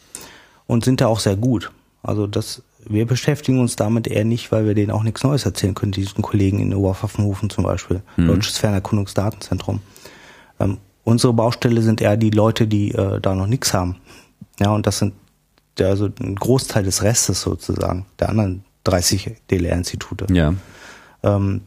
und 0.68 0.86
sind 0.86 1.02
da 1.02 1.08
auch 1.08 1.20
sehr 1.20 1.36
gut. 1.36 1.72
Also 2.02 2.28
das, 2.28 2.62
wir 2.88 3.06
beschäftigen 3.06 3.60
uns 3.60 3.76
damit 3.76 4.08
eher 4.08 4.24
nicht, 4.24 4.52
weil 4.52 4.66
wir 4.66 4.74
denen 4.74 4.92
auch 4.92 5.04
nichts 5.04 5.24
Neues 5.24 5.46
erzählen 5.46 5.76
können, 5.76 5.92
diesen 5.92 6.22
Kollegen 6.22 6.60
in 6.60 6.74
Oberpfaffenhofen 6.74 7.50
zum 7.50 7.66
Beispiel, 7.66 8.02
mhm. 8.16 8.28
Deutsches 8.28 8.58
Fernerkundungsdatenzentrum. 8.58 9.82
Ähm, 10.60 10.78
Unsere 11.06 11.34
Baustelle 11.34 11.84
sind 11.84 12.02
eher 12.02 12.18
die 12.18 12.32
Leute, 12.32 12.68
die 12.68 12.92
äh, 12.92 13.22
da 13.22 13.36
noch 13.36 13.46
nichts 13.46 13.74
haben. 13.74 13.98
Ja, 14.60 14.72
und 14.72 14.88
das 14.88 14.98
sind 14.98 15.14
ja, 15.78 15.88
also 15.88 16.10
ein 16.20 16.36
Großteil 16.36 16.84
des 16.84 17.04
Restes 17.04 17.42
sozusagen, 17.42 18.08
der 18.20 18.30
anderen 18.30 18.66
30 18.86 19.36
DLR-Institute. 19.52 20.26
Ja. 20.34 20.56
Ähm, 21.22 21.62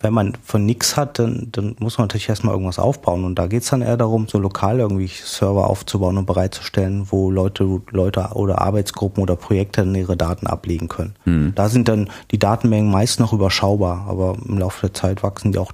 wenn 0.00 0.12
man 0.12 0.34
von 0.42 0.66
nichts 0.66 0.96
hat, 0.96 1.20
dann, 1.20 1.48
dann 1.52 1.76
muss 1.78 1.96
man 1.96 2.04
natürlich 2.08 2.28
erstmal 2.28 2.54
irgendwas 2.54 2.78
aufbauen. 2.78 3.24
Und 3.24 3.38
da 3.38 3.46
geht's 3.46 3.70
dann 3.70 3.82
eher 3.82 3.96
darum, 3.96 4.28
so 4.28 4.38
lokal 4.38 4.80
irgendwie 4.80 5.06
Server 5.06 5.70
aufzubauen 5.70 6.18
und 6.18 6.26
bereitzustellen, 6.26 7.06
wo 7.10 7.30
Leute, 7.30 7.80
Leute 7.92 8.30
oder 8.34 8.60
Arbeitsgruppen 8.60 9.22
oder 9.22 9.36
Projekte 9.36 9.82
dann 9.82 9.94
ihre 9.94 10.18
Daten 10.18 10.48
ablegen 10.48 10.88
können. 10.88 11.14
Mhm. 11.24 11.52
Da 11.54 11.70
sind 11.70 11.88
dann 11.88 12.10
die 12.30 12.38
Datenmengen 12.38 12.90
meist 12.90 13.20
noch 13.20 13.32
überschaubar, 13.32 14.06
aber 14.08 14.36
im 14.46 14.58
Laufe 14.58 14.88
der 14.88 14.94
Zeit 14.94 15.22
wachsen 15.22 15.52
die 15.52 15.58
auch 15.58 15.72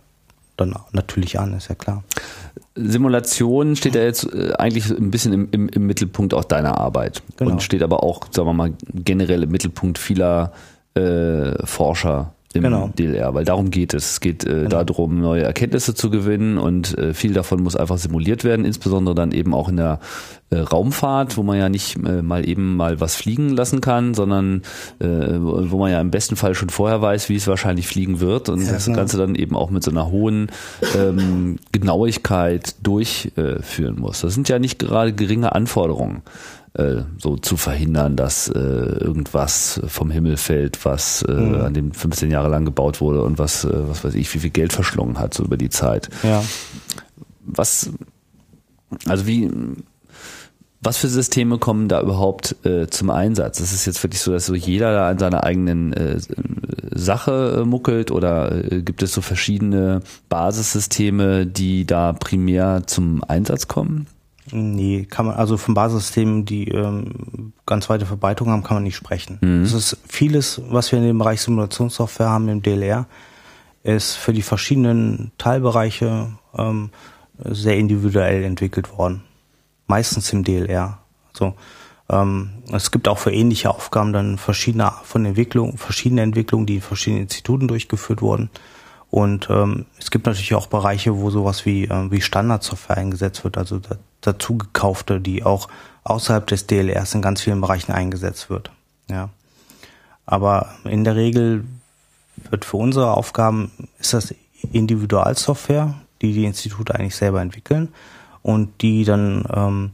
dann 0.58 0.74
natürlich 0.92 1.40
an, 1.40 1.54
ist 1.54 1.68
ja 1.68 1.74
klar. 1.74 2.04
Simulation 2.74 3.76
steht 3.76 3.94
ja 3.94 4.02
jetzt 4.02 4.24
äh, 4.32 4.52
eigentlich 4.58 4.90
ein 4.90 5.10
bisschen 5.10 5.32
im, 5.32 5.48
im, 5.50 5.68
im 5.68 5.86
Mittelpunkt 5.86 6.34
auch 6.34 6.44
deiner 6.44 6.78
Arbeit 6.78 7.22
Genau. 7.36 7.52
und 7.52 7.62
steht 7.62 7.82
aber 7.82 8.02
auch, 8.02 8.26
sagen 8.30 8.48
wir 8.48 8.52
mal, 8.52 8.72
generell 8.92 9.42
im 9.44 9.50
Mittelpunkt 9.50 9.98
vieler 9.98 10.52
äh, 10.94 11.64
Forscher 11.66 12.34
im 12.54 12.62
Genau. 12.62 12.90
DLR, 12.98 13.34
weil 13.34 13.44
darum 13.44 13.70
geht 13.70 13.92
es. 13.94 14.12
Es 14.12 14.20
geht 14.20 14.44
äh, 14.44 14.68
darum, 14.68 15.20
neue 15.20 15.42
Erkenntnisse 15.42 15.94
zu 15.94 16.08
gewinnen 16.08 16.56
und 16.56 16.96
äh, 16.96 17.12
viel 17.12 17.34
davon 17.34 17.62
muss 17.62 17.76
einfach 17.76 17.98
simuliert 17.98 18.42
werden, 18.42 18.64
insbesondere 18.64 19.14
dann 19.14 19.32
eben 19.32 19.52
auch 19.52 19.68
in 19.68 19.76
der 19.76 20.00
äh, 20.50 20.56
Raumfahrt, 20.60 21.36
wo 21.36 21.42
man 21.42 21.58
ja 21.58 21.68
nicht 21.68 21.96
äh, 21.96 22.22
mal 22.22 22.48
eben 22.48 22.74
mal 22.76 23.00
was 23.00 23.16
fliegen 23.16 23.50
lassen 23.50 23.82
kann, 23.82 24.14
sondern 24.14 24.62
äh, 24.98 25.06
wo 25.06 25.70
wo 25.70 25.78
man 25.78 25.92
ja 25.92 26.00
im 26.00 26.10
besten 26.10 26.36
Fall 26.36 26.54
schon 26.54 26.70
vorher 26.70 27.02
weiß, 27.02 27.28
wie 27.28 27.36
es 27.36 27.46
wahrscheinlich 27.46 27.86
fliegen 27.86 28.20
wird 28.20 28.48
und 28.48 28.62
Ja, 28.62 28.72
das 28.72 28.86
genau. 28.86 28.96
Ganze 28.96 29.18
dann 29.18 29.34
eben 29.34 29.54
auch 29.54 29.68
mit 29.68 29.82
so 29.84 29.90
einer 29.90 30.10
hohen 30.10 30.50
ähm, 30.96 31.58
Genauigkeit 31.72 32.76
durchführen 32.82 33.96
muss. 33.98 34.22
Das 34.22 34.32
sind 34.32 34.48
ja 34.48 34.58
nicht 34.58 34.78
gerade 34.78 35.12
geringe 35.12 35.54
Anforderungen, 35.54 36.22
äh, 36.78 37.02
so 37.18 37.36
zu 37.36 37.56
verhindern, 37.56 38.16
dass 38.16 38.48
äh, 38.48 38.58
irgendwas 38.58 39.80
vom 39.86 40.10
Himmel 40.10 40.36
fällt, 40.36 40.84
was 40.84 41.22
äh, 41.22 41.32
Mhm. 41.32 41.60
an 41.60 41.74
dem 41.74 41.92
15 41.92 42.30
Jahre 42.30 42.48
lang 42.48 42.64
gebaut 42.64 43.00
wurde 43.00 43.22
und 43.22 43.38
was, 43.38 43.64
äh, 43.64 43.70
was 43.88 44.04
weiß 44.04 44.14
ich, 44.14 44.32
wie 44.34 44.38
viel 44.38 44.50
Geld 44.50 44.72
verschlungen 44.72 45.18
hat 45.18 45.34
so 45.34 45.44
über 45.44 45.56
die 45.56 45.70
Zeit. 45.70 46.08
Ja. 46.22 46.42
Was, 47.44 47.90
also 49.06 49.26
wie, 49.26 49.50
was 50.80 50.96
für 50.98 51.08
Systeme 51.08 51.58
kommen 51.58 51.88
da 51.88 52.00
überhaupt 52.00 52.54
äh, 52.64 52.86
zum 52.86 53.10
Einsatz? 53.10 53.58
Ist 53.60 53.72
es 53.72 53.84
jetzt 53.86 54.02
wirklich 54.02 54.20
so, 54.20 54.30
dass 54.32 54.46
so 54.46 54.54
jeder 54.54 54.92
da 54.92 55.08
an 55.08 55.18
seiner 55.18 55.42
eigenen 55.44 55.92
äh, 55.92 56.18
Sache 56.94 57.60
äh, 57.62 57.64
muckelt 57.64 58.10
oder 58.10 58.52
äh, 58.72 58.82
gibt 58.82 59.02
es 59.02 59.12
so 59.12 59.20
verschiedene 59.20 60.02
Basissysteme, 60.28 61.46
die 61.46 61.84
da 61.86 62.12
primär 62.12 62.82
zum 62.86 63.24
Einsatz 63.24 63.66
kommen? 63.68 64.06
Nee, 64.52 65.06
kann 65.08 65.26
man, 65.26 65.36
also 65.36 65.56
von 65.56 65.74
Basissystemen, 65.74 66.44
die 66.44 66.68
ähm, 66.68 67.52
ganz 67.66 67.88
weite 67.88 68.06
Verbreitung 68.06 68.50
haben, 68.50 68.62
kann 68.62 68.76
man 68.76 68.84
nicht 68.84 68.96
sprechen. 68.96 69.38
Es 69.62 69.72
ist 69.72 69.98
vieles, 70.08 70.60
was 70.68 70.90
wir 70.92 70.98
in 70.98 71.06
dem 71.06 71.18
Bereich 71.18 71.40
Simulationssoftware 71.42 72.30
haben 72.30 72.48
im 72.48 72.62
DLR, 72.62 73.06
ist 73.82 74.14
für 74.14 74.32
die 74.32 74.42
verschiedenen 74.42 75.32
Teilbereiche 75.38 76.32
ähm, 76.56 76.90
sehr 77.44 77.76
individuell 77.76 78.44
entwickelt 78.44 78.96
worden. 78.96 79.22
Meistens 79.86 80.32
im 80.32 80.44
DLR. 80.44 80.98
Also 81.32 81.54
ähm, 82.10 82.50
es 82.72 82.90
gibt 82.90 83.08
auch 83.08 83.18
für 83.18 83.32
ähnliche 83.32 83.70
Aufgaben 83.70 84.12
dann 84.12 84.38
verschiedene 84.38 84.92
von 85.04 85.24
Entwicklung, 85.24 85.78
verschiedene 85.78 86.22
Entwicklungen, 86.22 86.66
die 86.66 86.76
in 86.76 86.82
verschiedenen 86.82 87.22
Instituten 87.22 87.68
durchgeführt 87.68 88.22
wurden. 88.22 88.50
Und 89.10 89.48
ähm, 89.50 89.86
es 89.98 90.10
gibt 90.10 90.26
natürlich 90.26 90.54
auch 90.54 90.66
Bereiche, 90.66 91.18
wo 91.18 91.30
sowas 91.30 91.64
wie, 91.64 91.84
ähm, 91.84 92.10
wie 92.10 92.20
Standardsoftware 92.20 92.98
eingesetzt 92.98 93.42
wird, 93.44 93.56
also 93.56 93.78
da, 93.78 93.96
dazu 94.20 94.58
gekaufte, 94.58 95.20
die 95.20 95.44
auch 95.44 95.68
außerhalb 96.04 96.46
des 96.46 96.66
DLRs 96.66 97.14
in 97.14 97.22
ganz 97.22 97.42
vielen 97.42 97.60
Bereichen 97.60 97.92
eingesetzt 97.92 98.50
wird. 98.50 98.70
Ja. 99.08 99.30
Aber 100.26 100.74
in 100.84 101.04
der 101.04 101.16
Regel 101.16 101.64
wird 102.50 102.64
für 102.64 102.76
unsere 102.76 103.14
Aufgaben 103.14 103.70
ist 103.98 104.14
das 104.14 104.34
Individualsoftware, 104.72 105.94
die 106.22 106.32
die 106.32 106.44
Institute 106.44 106.94
eigentlich 106.94 107.16
selber 107.16 107.40
entwickeln 107.40 107.88
und 108.42 108.82
die 108.82 109.04
dann 109.04 109.44
ähm, 109.52 109.90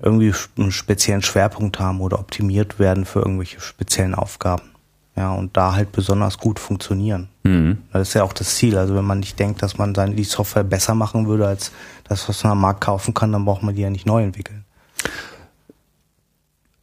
irgendwie 0.00 0.32
einen 0.56 0.72
speziellen 0.72 1.22
Schwerpunkt 1.22 1.80
haben 1.80 2.00
oder 2.00 2.18
optimiert 2.18 2.78
werden 2.78 3.04
für 3.04 3.20
irgendwelche 3.20 3.60
speziellen 3.60 4.14
Aufgaben. 4.14 4.70
Ja, 5.18 5.32
und 5.32 5.56
da 5.56 5.74
halt 5.74 5.90
besonders 5.90 6.38
gut 6.38 6.60
funktionieren. 6.60 7.28
Mhm. 7.42 7.78
Das 7.92 8.06
ist 8.06 8.14
ja 8.14 8.22
auch 8.22 8.32
das 8.32 8.54
Ziel. 8.54 8.78
Also 8.78 8.94
wenn 8.94 9.04
man 9.04 9.18
nicht 9.18 9.36
denkt, 9.40 9.64
dass 9.64 9.76
man 9.76 9.92
seine, 9.92 10.14
die 10.14 10.22
Software 10.22 10.62
besser 10.62 10.94
machen 10.94 11.26
würde 11.26 11.48
als 11.48 11.72
das, 12.04 12.28
was 12.28 12.44
man 12.44 12.52
am 12.52 12.60
Markt 12.60 12.82
kaufen 12.82 13.14
kann, 13.14 13.32
dann 13.32 13.44
braucht 13.44 13.64
man 13.64 13.74
die 13.74 13.82
ja 13.82 13.90
nicht 13.90 14.06
neu 14.06 14.22
entwickeln. 14.22 14.64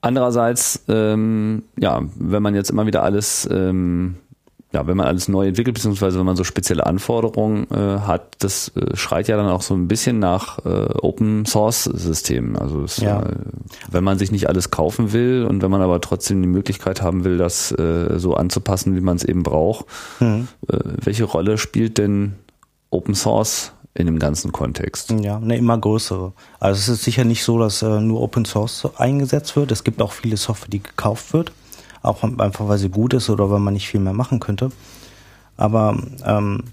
Andererseits, 0.01 0.83
ähm, 0.89 1.63
ja, 1.79 2.01
wenn 2.15 2.43
man 2.43 2.55
jetzt 2.55 2.71
immer 2.71 2.85
wieder 2.85 3.03
alles, 3.03 3.47
ähm, 3.49 4.17
ja, 4.75 4.85
wenn 4.87 4.97
man 4.97 5.07
alles 5.07 5.27
neu 5.27 5.47
entwickelt, 5.47 5.73
beziehungsweise 5.75 6.19
wenn 6.19 6.25
man 6.25 6.35
so 6.35 6.43
spezielle 6.43 6.85
Anforderungen 6.85 7.65
äh, 7.71 7.99
hat, 8.01 8.35
das 8.39 8.71
äh, 8.75 8.95
schreit 8.95 9.27
ja 9.29 9.37
dann 9.37 9.47
auch 9.49 9.61
so 9.61 9.73
ein 9.73 9.87
bisschen 9.87 10.19
nach 10.19 10.59
äh, 10.65 10.69
Open 11.01 11.45
Source 11.45 11.85
Systemen. 11.85 12.57
Also 12.57 12.83
es, 12.83 12.97
Ja. 12.97 13.21
äh, 13.21 13.35
wenn 13.89 14.03
man 14.03 14.19
sich 14.19 14.31
nicht 14.31 14.49
alles 14.49 14.69
kaufen 14.71 15.13
will 15.13 15.45
und 15.49 15.61
wenn 15.61 15.71
man 15.71 15.81
aber 15.81 16.01
trotzdem 16.01 16.41
die 16.41 16.47
Möglichkeit 16.47 17.01
haben 17.01 17.23
will, 17.23 17.37
das 17.37 17.71
äh, 17.71 18.19
so 18.19 18.33
anzupassen, 18.35 18.95
wie 18.95 19.01
man 19.01 19.15
es 19.15 19.23
eben 19.23 19.43
braucht, 19.43 19.85
Mhm. 20.19 20.47
äh, 20.67 20.77
welche 21.03 21.23
Rolle 21.23 21.57
spielt 21.57 21.97
denn 21.97 22.35
Open 22.91 23.15
Source 23.15 23.71
in 23.93 24.07
dem 24.07 24.19
ganzen 24.19 24.51
Kontext? 24.51 25.11
Ja, 25.21 25.37
eine 25.37 25.55
immer 25.57 25.77
größere. 25.77 26.33
Also 26.59 26.79
es 26.79 26.89
ist 26.89 27.03
sicher 27.05 27.23
nicht 27.23 27.43
so, 27.45 27.57
dass 27.59 27.81
äh, 27.81 28.01
nur 28.01 28.19
Open 28.21 28.43
Source 28.43 28.87
eingesetzt 28.97 29.55
wird. 29.55 29.71
Es 29.71 29.85
gibt 29.85 30.01
auch 30.01 30.11
viele 30.11 30.35
Software, 30.37 30.69
die 30.69 30.83
gekauft 30.83 31.31
wird. 31.33 31.53
Auch 32.05 32.23
einfach, 32.23 32.67
weil 32.67 32.77
sie 32.77 32.89
gut 32.89 33.13
ist 33.13 33.29
oder 33.29 33.49
weil 33.49 33.59
man 33.59 33.73
nicht 33.73 33.87
viel 33.87 33.99
mehr 33.99 34.13
machen 34.13 34.39
könnte. 34.39 34.69
Aber 35.57 35.97
ähm, 36.25 36.63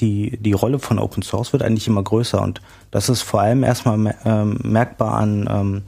die, 0.00 0.36
die 0.38 0.52
Rolle 0.52 0.78
von 0.78 0.98
Open 0.98 1.22
Source 1.22 1.52
wird 1.52 1.62
eigentlich 1.62 1.88
immer 1.88 2.02
größer 2.02 2.40
und 2.40 2.60
das 2.90 3.08
ist 3.08 3.22
vor 3.22 3.40
allem 3.40 3.64
erstmal 3.64 4.14
ähm, 4.24 4.58
merkbar 4.62 5.14
an, 5.14 5.48
ähm, 5.50 5.82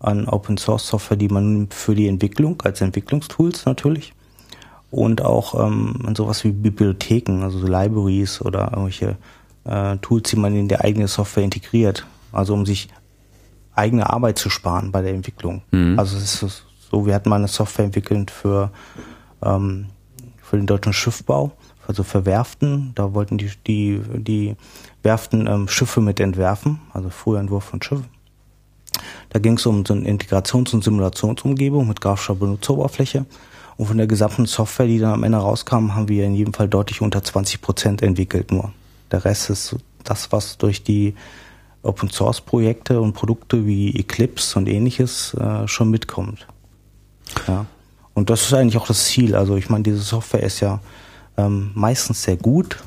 an 0.00 0.28
Open 0.28 0.58
Source 0.58 0.86
Software, 0.86 1.16
die 1.16 1.28
man 1.28 1.52
nimmt 1.52 1.74
für 1.74 1.94
die 1.94 2.08
Entwicklung, 2.08 2.60
als 2.62 2.80
Entwicklungstools 2.80 3.64
natürlich. 3.64 4.12
Und 4.90 5.24
auch 5.24 5.54
ähm, 5.58 6.00
an 6.04 6.14
sowas 6.14 6.44
wie 6.44 6.50
Bibliotheken, 6.50 7.42
also 7.42 7.58
so 7.58 7.66
Libraries 7.66 8.42
oder 8.42 8.72
irgendwelche 8.72 9.16
äh, 9.64 9.96
Tools, 9.98 10.28
die 10.28 10.36
man 10.36 10.54
in 10.54 10.68
die 10.68 10.78
eigene 10.78 11.08
Software 11.08 11.44
integriert. 11.44 12.06
Also 12.30 12.52
um 12.52 12.66
sich 12.66 12.88
eigene 13.74 14.10
Arbeit 14.10 14.38
zu 14.38 14.50
sparen 14.50 14.92
bei 14.92 15.00
der 15.00 15.14
Entwicklung. 15.14 15.62
Also 15.98 16.18
es 16.18 16.42
ist 16.42 16.66
so, 16.92 17.06
wir 17.06 17.14
hatten 17.14 17.30
mal 17.30 17.36
eine 17.36 17.48
Software 17.48 17.86
entwickelt 17.86 18.30
für, 18.30 18.70
ähm, 19.42 19.86
für 20.42 20.58
den 20.58 20.66
deutschen 20.66 20.92
Schiffbau, 20.92 21.52
also 21.88 22.02
für 22.02 22.26
Werften. 22.26 22.92
Da 22.94 23.14
wollten 23.14 23.38
die, 23.38 23.50
die, 23.66 24.00
die 24.14 24.56
Werften 25.02 25.46
ähm, 25.46 25.68
Schiffe 25.68 26.02
mit 26.02 26.20
entwerfen, 26.20 26.80
also 26.92 27.08
Frühentwurf 27.08 27.64
von 27.64 27.80
Schiffen. 27.80 28.04
Da 29.30 29.38
ging 29.38 29.56
es 29.56 29.64
um 29.64 29.86
so 29.86 29.94
eine 29.94 30.06
Integrations- 30.06 30.74
und 30.74 30.84
Simulationsumgebung 30.84 31.88
mit 31.88 32.02
grafischer 32.02 32.34
Benutzeroberfläche. 32.34 33.24
Und 33.78 33.86
von 33.86 33.96
der 33.96 34.06
gesamten 34.06 34.44
Software, 34.44 34.86
die 34.86 34.98
dann 34.98 35.14
am 35.14 35.24
Ende 35.24 35.38
rauskam, 35.38 35.94
haben 35.94 36.08
wir 36.08 36.26
in 36.26 36.34
jedem 36.34 36.52
Fall 36.52 36.68
deutlich 36.68 37.00
unter 37.00 37.24
20 37.24 37.62
Prozent 37.62 38.02
entwickelt 38.02 38.52
nur. 38.52 38.72
Der 39.10 39.24
Rest 39.24 39.48
ist 39.48 39.76
das, 40.04 40.30
was 40.30 40.58
durch 40.58 40.82
die 40.82 41.14
Open 41.82 42.10
Source 42.10 42.42
Projekte 42.42 43.00
und 43.00 43.14
Produkte 43.14 43.66
wie 43.66 43.98
Eclipse 43.98 44.58
und 44.58 44.68
ähnliches 44.68 45.32
äh, 45.34 45.66
schon 45.66 45.90
mitkommt. 45.90 46.46
Ja. 47.46 47.66
Und 48.14 48.30
das 48.30 48.42
ist 48.42 48.54
eigentlich 48.54 48.76
auch 48.76 48.86
das 48.86 49.06
Ziel. 49.06 49.34
Also 49.34 49.56
ich 49.56 49.70
meine, 49.70 49.84
diese 49.84 50.00
Software 50.00 50.42
ist 50.42 50.60
ja 50.60 50.80
ähm, 51.36 51.70
meistens 51.74 52.22
sehr 52.22 52.36
gut. 52.36 52.78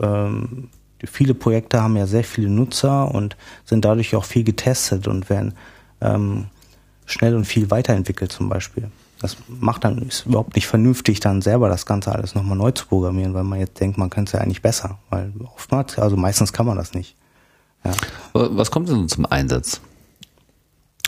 Ähm, 0.00 0.68
viele 1.04 1.34
Projekte 1.34 1.82
haben 1.82 1.96
ja 1.96 2.06
sehr 2.06 2.24
viele 2.24 2.48
Nutzer 2.48 3.14
und 3.14 3.36
sind 3.64 3.84
dadurch 3.84 4.14
auch 4.16 4.24
viel 4.24 4.44
getestet 4.44 5.06
und 5.06 5.30
werden 5.30 5.54
ähm, 6.00 6.46
schnell 7.04 7.36
und 7.36 7.44
viel 7.44 7.70
weiterentwickelt 7.70 8.32
zum 8.32 8.48
Beispiel. 8.48 8.90
Das 9.20 9.36
macht 9.48 9.84
dann, 9.84 9.98
ist 9.98 10.26
überhaupt 10.26 10.56
nicht 10.56 10.66
vernünftig, 10.66 11.20
dann 11.20 11.40
selber 11.40 11.68
das 11.68 11.86
Ganze 11.86 12.12
alles 12.12 12.34
nochmal 12.34 12.56
neu 12.56 12.72
zu 12.72 12.86
programmieren, 12.86 13.32
weil 13.32 13.44
man 13.44 13.58
jetzt 13.58 13.80
denkt, 13.80 13.96
man 13.96 14.10
könnte 14.10 14.30
es 14.30 14.32
ja 14.34 14.40
eigentlich 14.40 14.60
besser. 14.60 14.98
Weil 15.08 15.32
oftmals, 15.54 15.98
also 15.98 16.16
meistens 16.16 16.52
kann 16.52 16.66
man 16.66 16.76
das 16.76 16.92
nicht. 16.92 17.16
Ja. 17.84 17.92
Was 18.34 18.70
kommt 18.70 18.88
denn 18.88 19.08
zum 19.08 19.24
Einsatz? 19.26 19.80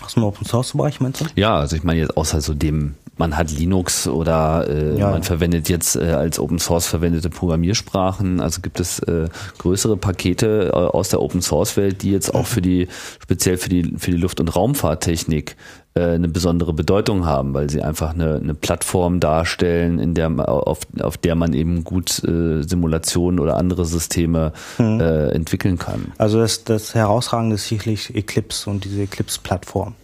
Aus 0.04 0.14
dem 0.14 0.24
Open 0.24 0.46
Source 0.46 0.72
Bereich 0.72 1.00
meinst 1.00 1.20
du? 1.20 1.26
Ja, 1.36 1.56
also 1.58 1.76
ich 1.76 1.82
meine 1.82 2.00
jetzt 2.00 2.16
außer 2.16 2.40
so 2.40 2.54
dem, 2.54 2.94
man 3.16 3.36
hat 3.36 3.50
Linux 3.50 4.06
oder 4.06 4.66
äh, 4.68 4.98
Ja, 4.98 5.10
man 5.10 5.22
verwendet 5.24 5.68
jetzt 5.68 5.96
äh, 5.96 6.12
als 6.12 6.38
Open 6.38 6.58
Source 6.58 6.86
verwendete 6.86 7.30
Programmiersprachen. 7.30 8.40
Also 8.40 8.60
gibt 8.60 8.78
es 8.80 9.00
äh, 9.00 9.28
größere 9.58 9.96
Pakete 9.96 10.70
äh, 10.72 10.76
aus 10.76 11.08
der 11.08 11.20
Open 11.20 11.42
Source 11.42 11.76
Welt, 11.76 12.02
die 12.02 12.12
jetzt 12.12 12.34
auch 12.34 12.46
für 12.46 12.62
die 12.62 12.88
speziell 13.20 13.56
für 13.56 13.68
die 13.68 13.94
für 13.98 14.12
die 14.12 14.16
Luft- 14.16 14.40
und 14.40 14.54
Raumfahrttechnik 14.54 15.56
eine 16.00 16.28
besondere 16.28 16.72
Bedeutung 16.72 17.26
haben, 17.26 17.54
weil 17.54 17.70
sie 17.70 17.82
einfach 17.82 18.14
eine, 18.14 18.36
eine 18.36 18.54
Plattform 18.54 19.20
darstellen, 19.20 19.98
in 19.98 20.14
der 20.14 20.28
auf, 20.48 20.80
auf 21.00 21.16
der 21.16 21.34
man 21.34 21.52
eben 21.52 21.84
gut 21.84 22.22
äh, 22.24 22.62
Simulationen 22.62 23.40
oder 23.40 23.56
andere 23.56 23.84
Systeme 23.84 24.52
mhm. 24.78 25.00
äh, 25.00 25.28
entwickeln 25.30 25.78
kann. 25.78 26.12
Also 26.18 26.40
das, 26.40 26.64
das 26.64 26.94
Herausragende 26.94 27.56
ist 27.56 27.68
sicherlich 27.68 28.14
Eclipse 28.14 28.68
und 28.70 28.84
diese 28.84 29.02
Eclipse-Plattform. 29.02 29.94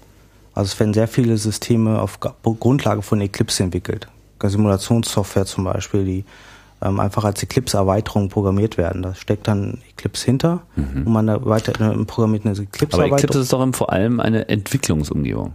Also 0.54 0.72
es 0.72 0.80
werden 0.80 0.94
sehr 0.94 1.08
viele 1.08 1.36
Systeme 1.36 2.00
auf 2.00 2.18
Grundlage 2.20 3.02
von 3.02 3.20
Eclipse 3.20 3.62
entwickelt. 3.62 4.08
Simulationssoftware 4.42 5.46
zum 5.46 5.64
Beispiel, 5.64 6.04
die 6.04 6.24
ähm, 6.82 7.00
einfach 7.00 7.24
als 7.24 7.42
Eclipse-Erweiterung 7.42 8.28
programmiert 8.28 8.76
werden. 8.76 9.02
Da 9.02 9.14
steckt 9.14 9.48
dann 9.48 9.78
Eclipse 9.90 10.26
hinter 10.26 10.62
mhm. 10.76 11.06
und 11.06 11.12
man 11.12 11.26
da 11.26 11.44
weiter 11.44 11.72
äh, 11.80 12.04
programmiert 12.04 12.44
eine 12.44 12.52
Eclipse-Erweiterung. 12.54 13.04
Aber 13.04 13.16
Eclipse 13.16 13.40
ist 13.40 13.52
doch 13.52 13.74
vor 13.74 13.92
allem 13.92 14.20
eine 14.20 14.48
Entwicklungsumgebung. 14.48 15.54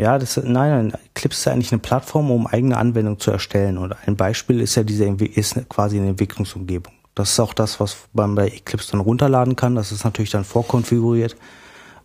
Ja, 0.00 0.18
das, 0.18 0.38
nein, 0.38 0.52
nein, 0.52 0.92
Eclipse 1.14 1.40
ist 1.40 1.48
eigentlich 1.48 1.72
eine 1.72 1.80
Plattform, 1.80 2.30
um 2.30 2.46
eigene 2.46 2.78
Anwendungen 2.78 3.20
zu 3.20 3.30
erstellen. 3.30 3.76
Und 3.76 3.94
ein 4.06 4.16
Beispiel 4.16 4.60
ist 4.60 4.74
ja 4.74 4.82
diese, 4.82 5.04
ist 5.04 5.68
quasi 5.68 5.98
eine 5.98 6.08
Entwicklungsumgebung. 6.08 6.94
Das 7.14 7.32
ist 7.32 7.40
auch 7.40 7.52
das, 7.52 7.80
was 7.80 7.98
man 8.14 8.34
bei 8.34 8.46
Eclipse 8.46 8.92
dann 8.92 9.00
runterladen 9.00 9.56
kann. 9.56 9.74
Das 9.74 9.92
ist 9.92 10.04
natürlich 10.04 10.30
dann 10.30 10.44
vorkonfiguriert 10.44 11.36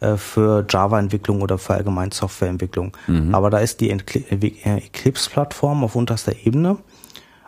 äh, 0.02 0.18
für 0.18 0.66
Java-Entwicklung 0.70 1.42
oder 1.42 1.58
für 1.58 1.76
allgemein 1.76 2.12
Softwareentwicklung. 2.12 2.92
Mhm. 3.08 3.34
Aber 3.34 3.50
da 3.50 3.60
ist 3.60 3.80
die 3.80 3.90
äh, 3.90 4.78
Eclipse-Plattform 4.78 5.86
auf 5.86 5.96
unterster 5.96 6.34
Ebene 6.44 6.78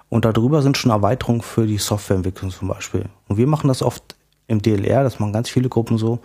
und 0.07 0.23
darüber 0.23 0.61
sind 0.61 0.77
schon 0.77 0.91
Erweiterungen 0.91 1.41
für 1.41 1.67
die 1.67 1.77
Softwareentwicklung 1.77 2.51
zum 2.51 2.69
Beispiel. 2.69 3.09
Und 3.27 3.35
wir 3.35 3.47
machen 3.47 3.67
das 3.67 3.81
oft 3.81 4.15
im 4.47 4.61
DLR, 4.61 5.03
das 5.03 5.19
machen 5.19 5.33
ganz 5.33 5.49
viele 5.49 5.67
Gruppen 5.67 5.97
so. 5.97 6.19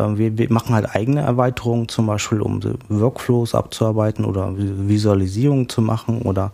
Ähm, 0.00 0.18
wir, 0.18 0.38
wir 0.38 0.52
machen 0.52 0.74
halt 0.74 0.94
eigene 0.94 1.20
Erweiterungen, 1.20 1.88
zum 1.88 2.06
Beispiel 2.06 2.40
um 2.40 2.60
Workflows 2.88 3.54
abzuarbeiten 3.54 4.24
oder 4.24 4.52
Visualisierungen 4.56 5.68
zu 5.68 5.82
machen 5.82 6.22
oder 6.22 6.52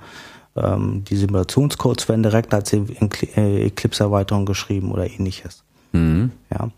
ähm, 0.56 1.04
die 1.04 1.16
Simulationscodes 1.16 2.08
werden 2.08 2.22
direkt 2.22 2.54
als 2.54 2.72
äh, 2.72 3.66
Eclipse-Erweiterung 3.66 4.46
geschrieben 4.46 4.90
oder 4.90 5.08
ähnliches. 5.08 5.62
Mhm. 5.92 6.32
Ja. 6.50 6.70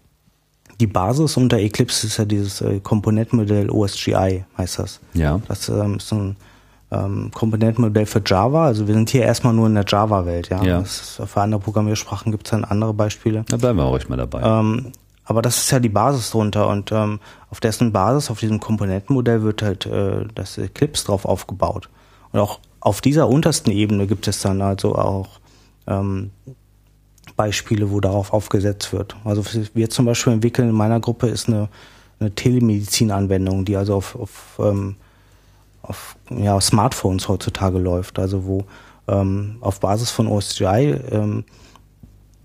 Die 0.81 0.87
Basis 0.87 1.37
unter 1.37 1.59
Eclipse 1.59 2.07
ist 2.07 2.19
ja 2.19 2.25
dieses 2.25 2.61
äh, 2.61 2.81
Komponentenmodell 2.81 3.71
OSGI, 3.71 4.45
heißt 4.57 4.79
das. 4.79 5.01
Ja. 5.15 5.41
Das 5.49 5.69
ähm, 5.69 5.97
ist 5.97 6.13
ein 6.13 6.37
ähm, 6.91 7.31
Komponentenmodell 7.33 8.07
für 8.07 8.23
Java. 8.25 8.67
Also 8.67 8.87
wir 8.87 8.95
sind 8.95 9.11
hier 9.11 9.23
erstmal 9.23 9.55
nur 9.55 9.67
in 9.67 9.75
der 9.75 9.85
Java-Welt, 9.87 10.49
ja. 10.51 10.63
ja. 10.63 10.81
Ist, 10.81 11.21
für 11.25 11.41
andere 11.41 11.61
Programmiersprachen 11.61 12.31
gibt 12.33 12.47
es 12.47 12.53
dann 12.53 12.65
andere 12.65 12.95
Beispiele. 12.95 13.45
Da 13.49 13.57
bleiben 13.57 13.79
wir 13.79 13.85
auch 13.85 13.93
ruhig 13.93 14.09
mal 14.09 14.17
dabei. 14.17 14.43
Ähm, 14.43 14.93
aber 15.29 15.43
das 15.43 15.59
ist 15.59 15.71
ja 15.71 15.79
die 15.79 15.91
Basis 15.91 16.31
drunter 16.31 16.69
und 16.69 16.91
ähm, 16.91 17.21
auf 17.51 17.61
dessen 17.61 17.93
Basis, 17.93 18.31
auf 18.31 18.41
diesem 18.41 18.61
Komponentenmodell 18.61 19.43
wird 19.43 19.61
halt 19.63 19.85
äh, 19.85 20.25
das 20.35 20.57
Eclipse 20.57 21.05
drauf 21.05 21.27
aufgebaut. 21.27 21.91
Und 22.33 22.41
auch 22.41 22.61
auf 22.81 23.03
dieser 23.03 23.29
untersten 23.29 23.71
Ebene 23.71 24.07
gibt 24.07 24.27
es 24.27 24.41
dann 24.41 24.63
also 24.63 24.95
auch 24.95 25.41
ähm, 25.87 26.31
Beispiele, 27.37 27.91
wo 27.91 28.01
darauf 28.01 28.33
aufgesetzt 28.33 28.95
wird. 28.95 29.17
Also 29.25 29.45
wir 29.75 29.91
zum 29.91 30.07
Beispiel 30.07 30.33
entwickeln 30.33 30.71
in 30.71 30.75
meiner 30.75 30.99
Gruppe 30.99 31.29
ist 31.29 31.49
eine, 31.49 31.69
eine 32.21 32.35
Telemedizin-Anwendung, 32.35 33.67
die 33.67 33.77
also 33.77 33.97
auf, 33.97 34.17
auf 34.17 34.59
ähm, 34.61 34.97
auf 35.83 36.17
ja, 36.31 36.59
Smartphones 36.61 37.29
heutzutage 37.29 37.79
läuft, 37.79 38.19
also 38.19 38.47
wo 38.47 38.65
ähm, 39.09 39.59
auf 39.61 39.81
Basis 39.81 40.11
von 40.11 40.27
OSGI 40.27 40.97
ähm, 41.11 41.45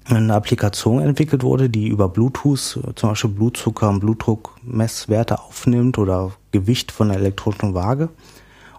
eine 0.06 0.34
Applikation 0.34 1.02
entwickelt 1.02 1.44
wurde, 1.44 1.70
die 1.70 1.88
über 1.88 2.10
Bluetooth 2.10 2.80
zum 2.96 3.10
Beispiel 3.10 3.30
Blutzucker 3.30 3.90
und 3.90 4.00
Blutdruckmesswerte 4.02 5.40
aufnimmt 5.40 5.98
oder 5.98 6.32
Gewicht 6.52 6.92
von 6.92 7.10
der 7.10 7.18
elektronischen 7.18 7.74
Waage 7.74 8.10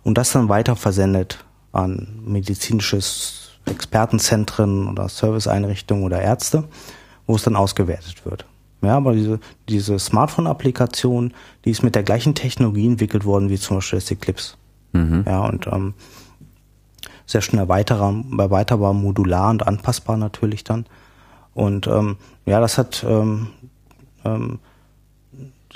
und 0.03 0.19
das 0.19 0.33
dann 0.33 0.49
weiter 0.49 0.77
versendet 0.77 1.45
an 1.73 2.21
medizinisches 2.25 3.53
Expertenzentren 3.65 4.89
oder 4.89 5.09
Serviceeinrichtungen 5.09 6.05
oder 6.05 6.21
Ärzte, 6.21 6.65
wo 7.27 7.37
es 7.37 7.43
dann 7.43 7.57
ausgewertet 7.57 8.25
wird. 8.27 8.45
Ja, 8.83 8.99
aber 8.99 9.15
diese, 9.15 9.41
diese 9.69 9.99
Smartphone-Applikation, 9.99 11.33
die 11.65 11.71
ist 11.71 11.83
mit 11.83 11.95
der 11.95 12.03
gleichen 12.03 12.35
Technologie 12.35 12.87
entwickelt 12.87 13.25
worden 13.25 13.49
wie 13.49 13.59
zum 13.59 13.79
Beispiel 13.79 13.99
das 13.99 14.11
Eclipse. 14.11 14.57
Mhm. 14.93 15.25
Ja, 15.27 15.41
und 15.47 15.67
ähm, 15.69 15.95
sehr 17.25 17.41
schnell 17.41 17.63
erweiterbar, 17.63 18.15
erweiterbar, 18.39 18.93
modular 18.93 19.51
und 19.51 19.67
anpassbar 19.67 20.19
natürlich 20.19 20.65
dann. 20.65 20.85
Und 21.55 21.87
ähm, 21.87 22.17
ja, 22.47 22.61
das 22.61 22.79
hat 22.79 23.05
ähm, 23.09 23.49
ähm, 24.25 24.59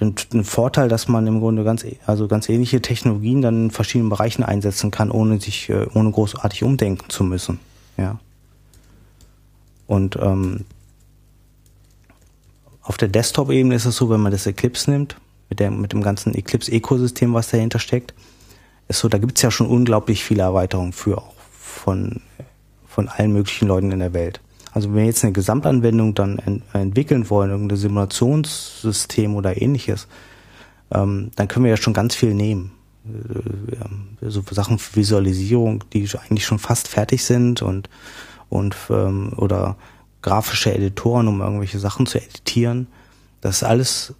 den, 0.01 0.15
den 0.33 0.45
Vorteil, 0.45 0.89
dass 0.89 1.09
man 1.09 1.27
im 1.27 1.41
Grunde 1.41 1.65
ganz, 1.65 1.85
also 2.07 2.29
ganz 2.29 2.49
ähnliche 2.49 2.83
Technologien 2.83 3.43
dann 3.43 3.65
in 3.65 3.71
verschiedenen 3.71 4.11
Bereichen 4.11 4.43
einsetzen 4.43 4.91
kann, 4.91 5.11
ohne 5.11 5.41
sich, 5.41 5.69
äh, 5.69 5.87
ohne 5.95 6.11
großartig 6.11 6.63
umdenken 6.65 7.09
zu 7.11 7.25
müssen. 7.25 7.59
Ja. 7.97 8.19
Und 9.87 10.17
ähm, 10.21 10.65
auf 12.83 12.97
der 12.97 13.09
Desktop-Ebene 13.09 13.75
ist 13.75 13.87
es 13.87 13.97
so, 13.97 14.11
wenn 14.11 14.21
man 14.21 14.33
das 14.33 14.47
Eclipse 14.47 14.91
nimmt, 14.91 15.17
mit, 15.49 15.61
der, 15.61 15.71
mit 15.71 15.93
dem 15.93 16.03
ganzen 16.03 16.35
Eclipse-Ökosystem, 16.35 17.35
was 17.35 17.51
dahinter 17.51 17.79
steckt, 17.79 18.15
ist 18.89 19.01
so, 19.01 19.09
da 19.09 19.19
gibt's 19.19 19.43
ja 19.43 19.51
schon 19.51 19.67
unglaublich 19.67 20.25
viele 20.25 20.43
Erweiterungen 20.43 20.93
für 20.93 21.19
auch 21.19 21.35
von, 21.59 22.21
von 22.87 23.09
allen 23.09 23.33
möglichen 23.33 23.69
Leuten 23.69 23.93
in 23.93 23.99
der 23.99 24.13
Welt. 24.13 24.41
Also 24.79 24.91
wenn 24.91 24.99
wir 24.99 25.07
jetzt 25.07 25.25
eine 25.25 25.33
Gesamtanwendung 25.33 26.15
dann 26.15 26.39
ent 26.39 26.63
entwickeln 26.73 27.29
wollen, 27.31 27.51
irgendein 27.51 27.79
Simulationssystem 27.79 29.35
oder 29.35 29.61
ähnliches, 29.61 30.07
ähm, 30.93 31.33
dann 31.35 31.49
können 31.49 31.65
wir 31.65 31.71
ja 31.71 31.77
schon 31.77 31.95
ganz 31.95 32.15
viel 32.15 32.33
nehmen. 32.33 32.71
Äh, 33.05 34.31
so 34.31 34.45
Sachen 34.53 34.79
für 34.79 34.95
Visualisierung, 34.95 35.83
die 35.93 36.09
eigentlich 36.17 36.47
schon 36.47 36.61
fast 36.61 36.87
fertig 36.87 37.25
sind 37.25 37.61
und, 37.61 37.91
und 38.51 38.77
ähm, 38.91 39.33
oder 39.35 39.75
grafische 40.23 40.73
Editoren, 40.73 41.27
um 41.27 41.41
irgendwelche 41.41 41.81
Sachen 41.81 42.07
zu 42.07 42.19
editieren. 42.19 42.87
Das 43.41 43.65
alles, 43.65 44.15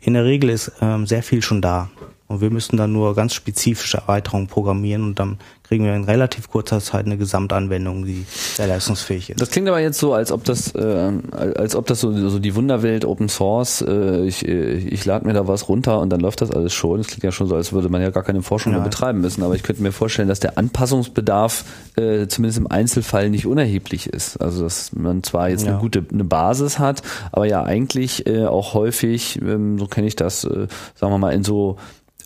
in 0.00 0.14
der 0.14 0.24
Regel 0.24 0.50
ist 0.50 0.72
ähm, 0.80 1.06
sehr 1.06 1.22
viel 1.22 1.42
schon 1.42 1.62
da. 1.62 1.90
Und 2.32 2.40
wir 2.40 2.50
müssen 2.50 2.76
dann 2.76 2.92
nur 2.92 3.14
ganz 3.14 3.34
spezifische 3.34 3.98
Erweiterungen 3.98 4.46
programmieren 4.46 5.04
und 5.04 5.18
dann 5.18 5.38
kriegen 5.72 5.84
wir 5.84 5.94
in 5.94 6.04
relativ 6.04 6.50
kurzer 6.50 6.80
Zeit 6.80 7.06
eine 7.06 7.16
Gesamtanwendung, 7.16 8.04
die 8.04 8.26
sehr 8.28 8.66
leistungsfähig 8.66 9.30
ist. 9.30 9.40
Das 9.40 9.50
klingt 9.50 9.68
aber 9.68 9.80
jetzt 9.80 9.98
so, 9.98 10.12
als 10.12 10.30
ob 10.30 10.44
das, 10.44 10.74
äh, 10.74 11.12
als 11.32 11.74
ob 11.74 11.86
das 11.86 12.00
so, 12.00 12.12
so 12.28 12.38
die 12.38 12.54
Wunderwelt 12.54 13.06
Open 13.06 13.30
Source, 13.30 13.80
äh, 13.80 14.26
ich, 14.26 14.46
äh, 14.46 14.74
ich 14.74 15.06
lade 15.06 15.26
mir 15.26 15.32
da 15.32 15.48
was 15.48 15.70
runter 15.70 16.00
und 16.00 16.10
dann 16.10 16.20
läuft 16.20 16.42
das 16.42 16.50
alles 16.50 16.74
schon. 16.74 16.98
Das 16.98 17.06
klingt 17.06 17.22
ja 17.22 17.32
schon 17.32 17.46
so, 17.46 17.54
als 17.54 17.72
würde 17.72 17.88
man 17.88 18.02
ja 18.02 18.10
gar 18.10 18.22
keine 18.22 18.42
Forschung 18.42 18.72
ja. 18.72 18.80
mehr 18.80 18.84
betreiben 18.86 19.22
müssen. 19.22 19.42
Aber 19.42 19.54
ich 19.54 19.62
könnte 19.62 19.82
mir 19.82 19.92
vorstellen, 19.92 20.28
dass 20.28 20.40
der 20.40 20.58
Anpassungsbedarf 20.58 21.64
äh, 21.96 22.26
zumindest 22.26 22.58
im 22.58 22.66
Einzelfall 22.66 23.30
nicht 23.30 23.46
unerheblich 23.46 24.08
ist. 24.08 24.42
Also 24.42 24.64
dass 24.64 24.92
man 24.92 25.22
zwar 25.22 25.48
jetzt 25.48 25.64
ja. 25.64 25.72
eine 25.72 25.80
gute 25.80 26.04
eine 26.12 26.24
Basis 26.24 26.78
hat, 26.78 27.00
aber 27.32 27.46
ja 27.46 27.62
eigentlich 27.62 28.26
äh, 28.26 28.44
auch 28.44 28.74
häufig, 28.74 29.40
ähm, 29.40 29.78
so 29.78 29.86
kenne 29.86 30.06
ich 30.06 30.16
das, 30.16 30.44
äh, 30.44 30.66
sagen 30.96 31.12
wir 31.14 31.18
mal, 31.18 31.32
in 31.32 31.44
so 31.44 31.78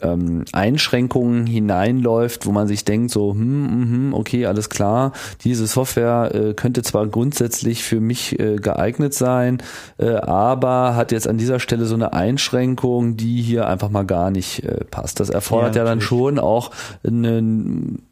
ähm, 0.02 0.44
Einschränkungen 0.52 1.46
hineinläuft, 1.46 2.46
wo 2.46 2.52
man 2.52 2.68
sich 2.68 2.84
denkt, 2.84 3.10
so, 3.10 3.32
hm, 3.32 4.10
mh, 4.10 4.16
okay, 4.16 4.46
alles 4.46 4.70
klar, 4.70 5.12
diese 5.42 5.66
Software 5.66 6.34
äh, 6.34 6.54
könnte 6.54 6.82
zwar 6.82 7.06
grundsätzlich 7.06 7.82
für 7.82 8.00
mich 8.00 8.38
äh, 8.38 8.56
geeignet 8.56 9.14
sein, 9.14 9.58
äh, 9.98 10.10
aber 10.10 10.96
hat 10.96 11.12
jetzt 11.12 11.28
an 11.28 11.38
dieser 11.38 11.60
Stelle 11.60 11.86
so 11.86 11.94
eine 11.94 12.12
Einschränkung, 12.12 13.16
die 13.16 13.42
hier 13.42 13.66
einfach 13.66 13.90
mal 13.90 14.04
gar 14.04 14.30
nicht 14.30 14.64
äh, 14.64 14.84
passt. 14.84 15.20
Das 15.20 15.30
erfordert 15.30 15.76
ja, 15.76 15.82
ja 15.82 15.88
dann 15.88 16.00
schon 16.00 16.38
auch 16.38 16.70
eine, 17.06 17.38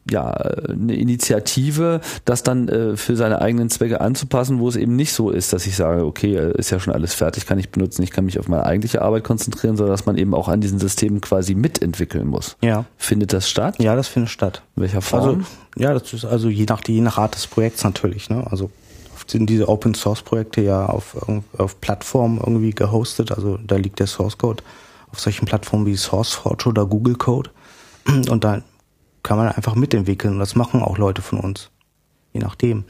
ja, 0.09 0.31
eine 0.31 0.95
Initiative, 0.95 2.01
das 2.25 2.43
dann 2.43 2.67
äh, 2.67 2.97
für 2.97 3.15
seine 3.15 3.41
eigenen 3.41 3.69
Zwecke 3.69 4.01
anzupassen, 4.01 4.59
wo 4.59 4.67
es 4.69 4.75
eben 4.75 4.95
nicht 4.95 5.13
so 5.13 5.29
ist, 5.29 5.53
dass 5.53 5.65
ich 5.65 5.75
sage, 5.75 6.05
okay, 6.05 6.35
äh, 6.35 6.57
ist 6.57 6.69
ja 6.69 6.79
schon 6.79 6.93
alles 6.93 7.13
fertig, 7.13 7.45
kann 7.45 7.59
ich 7.59 7.69
benutzen, 7.69 8.03
ich 8.03 8.11
kann 8.11 8.25
mich 8.25 8.39
auf 8.39 8.47
meine 8.47 8.65
eigentliche 8.65 9.01
Arbeit 9.01 9.23
konzentrieren, 9.23 9.77
sondern 9.77 9.93
dass 9.93 10.05
man 10.05 10.17
eben 10.17 10.33
auch 10.33 10.47
an 10.47 10.61
diesen 10.61 10.79
Systemen 10.79 11.21
quasi 11.21 11.55
mit 11.55 11.75
mitentwickeln 11.75 12.27
muss. 12.27 12.57
Ja. 12.61 12.85
Findet 12.97 13.33
das 13.33 13.49
statt? 13.49 13.75
Ja, 13.79 13.95
das 13.95 14.07
findet 14.07 14.31
statt. 14.31 14.61
In 14.75 14.83
welcher 14.83 15.01
Form? 15.01 15.21
Also, 15.21 15.39
ja, 15.77 15.93
das 15.93 16.13
ist 16.13 16.25
also 16.25 16.49
je 16.49 16.65
nach, 16.67 16.81
je 16.87 17.01
nach 17.01 17.17
Art 17.17 17.35
des 17.35 17.47
Projekts 17.47 17.83
natürlich. 17.83 18.29
Ne? 18.29 18.45
Also 18.49 18.71
sind 19.27 19.49
diese 19.49 19.67
Open 19.67 19.95
Source 19.95 20.21
Projekte 20.21 20.61
ja 20.61 20.85
auf, 20.85 21.17
auf 21.57 21.81
Plattformen 21.81 22.37
irgendwie 22.37 22.71
gehostet. 22.71 23.31
Also 23.31 23.57
da 23.57 23.75
liegt 23.75 23.99
der 23.99 24.07
Source 24.07 24.37
Code 24.37 24.63
auf 25.11 25.19
solchen 25.19 25.45
Plattformen 25.45 25.85
wie 25.85 25.95
SourceForge 25.95 26.69
oder 26.69 26.85
Google 26.85 27.15
Code. 27.15 27.49
Und 28.29 28.43
da 28.43 28.61
kann 29.25 29.37
man 29.37 29.49
einfach 29.49 29.75
mitentwickeln. 29.75 30.35
Und 30.35 30.39
das 30.39 30.55
machen 30.55 30.81
auch 30.81 30.97
Leute 30.97 31.21
von 31.21 31.39
uns. 31.39 31.69
Je 32.31 32.39
nachdem. 32.39 32.85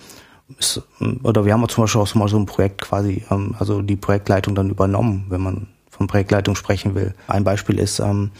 oder 1.24 1.46
wir 1.46 1.54
haben 1.54 1.68
zum 1.70 1.86
Beispiel 1.86 2.02
auch 2.02 2.08
so 2.08 2.20
mal 2.20 2.28
so 2.28 2.38
ein 2.38 2.46
Projekt 2.46 2.82
quasi, 2.82 3.24
ähm, 3.32 3.56
also 3.58 3.82
die 3.82 3.96
Projektleitung 3.96 4.54
dann 4.54 4.70
übernommen, 4.70 5.26
wenn 5.30 5.42
man 5.42 5.68
von 5.90 6.08
Projektleitung 6.08 6.56
sprechen 6.56 6.94
will. 6.94 7.16
Ein 7.28 7.44
Beispiel 7.44 7.80
ist, 7.80 8.00
ähm, 8.00 8.32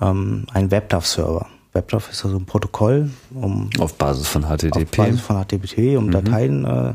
ähm, 0.00 0.46
ein 0.52 0.70
WebDAV-Server. 0.70 1.46
WebDAV 1.72 2.10
ist 2.10 2.24
also 2.24 2.36
ein 2.36 2.46
Protokoll, 2.46 3.10
um 3.34 3.70
auf 3.78 3.94
Basis 3.94 4.28
von 4.28 4.42
HTTP, 4.42 4.76
auf 4.76 4.90
Basis 4.96 5.20
von 5.20 5.44
HTTP, 5.44 5.96
um 5.96 6.06
mhm. 6.06 6.10
Dateien 6.12 6.64
äh, 6.64 6.94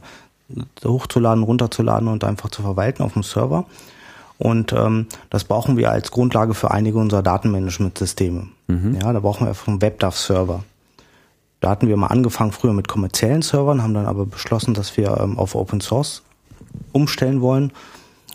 hochzuladen, 0.86 1.43
runterzuladen 1.43 2.07
und 2.07 2.24
einfach 2.24 2.49
zu 2.49 2.61
verwalten 2.61 3.03
auf 3.03 3.13
dem 3.13 3.24
Server. 3.24 3.66
Und 4.38 4.74
ähm, 4.74 5.08
das 5.30 5.46
brauchen 5.46 5.78
wir 5.78 5.92
als 5.92 6.12
Grundlage 6.12 6.54
für 6.54 6.72
einige 6.72 6.98
unserer 6.98 7.24
Datenmanagementsysteme. 7.24 8.48
Mhm. 8.68 8.98
Ja, 9.02 9.14
da 9.14 9.20
brauchen 9.20 9.46
wir 9.46 9.50
einfach 9.50 9.68
einen 9.68 9.82
WebDAV-Server. 9.82 10.64
Da 11.62 11.70
hatten 11.70 11.88
wir 11.88 11.98
mal 11.98 12.08
angefangen 12.08 12.52
früher 12.52 12.74
mit 12.74 12.88
kommerziellen 12.88 13.42
Servern, 13.42 13.82
haben 13.82 13.94
dann 13.94 14.06
aber 14.06 14.26
beschlossen, 14.26 14.74
dass 14.74 14.98
wir 14.98 15.18
ähm, 15.20 15.40
auf 15.40 15.56
Open 15.56 15.82
Source 15.82 16.22
umstellen 16.92 17.42
wollen. 17.42 17.72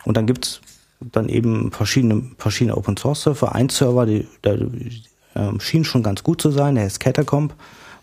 Und 0.05 0.17
dann 0.17 0.27
gibt's 0.27 0.61
dann 1.01 1.29
eben 1.29 1.71
verschiedene, 1.71 2.23
verschiedene 2.39 2.77
Open 2.77 2.97
Source 2.97 3.23
Server. 3.23 3.55
Ein 3.55 3.69
Server, 3.69 4.07
die, 4.07 4.27
der 4.43 4.59
ähm, 5.37 5.61
schien 5.61 5.85
schon 5.85 6.03
ganz 6.03 6.23
gut 6.23 6.41
zu 6.41 6.51
sein, 6.51 6.75
der 6.75 6.87
ist 6.87 7.01
Catacomb, 7.01 7.55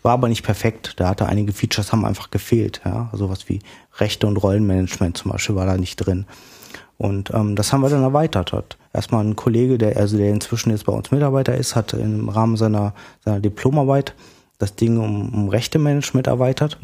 war 0.01 0.13
aber 0.13 0.29
nicht 0.29 0.43
perfekt. 0.43 0.93
Da 0.97 1.09
hatte 1.09 1.25
einige 1.25 1.51
Features, 1.51 1.91
haben 1.91 2.05
einfach 2.05 2.31
gefehlt. 2.31 2.81
Ja, 2.85 3.09
sowas 3.13 3.39
also 3.39 3.49
wie 3.49 3.59
Rechte 3.97 4.27
und 4.27 4.37
Rollenmanagement 4.37 5.17
zum 5.17 5.31
Beispiel 5.31 5.55
war 5.55 5.65
da 5.65 5.77
nicht 5.77 5.97
drin. 5.97 6.25
Und 6.97 7.31
ähm, 7.33 7.55
das 7.55 7.71
haben 7.71 7.81
wir 7.81 7.89
dann 7.89 8.03
erweitert. 8.03 8.53
Hat 8.53 8.77
erstmal 8.93 9.23
ein 9.23 9.35
Kollege, 9.35 9.77
der 9.77 9.97
also 9.97 10.17
der 10.17 10.29
inzwischen 10.29 10.71
jetzt 10.71 10.85
bei 10.85 10.93
uns 10.93 11.11
Mitarbeiter 11.11 11.55
ist, 11.55 11.75
hat 11.75 11.93
im 11.93 12.29
Rahmen 12.29 12.57
seiner 12.57 12.93
seiner 13.23 13.39
Diplomarbeit 13.39 14.15
das 14.57 14.75
Ding 14.75 14.97
um, 14.97 15.33
um 15.33 15.49
Rechte-Management 15.49 16.27
erweitert. 16.27 16.77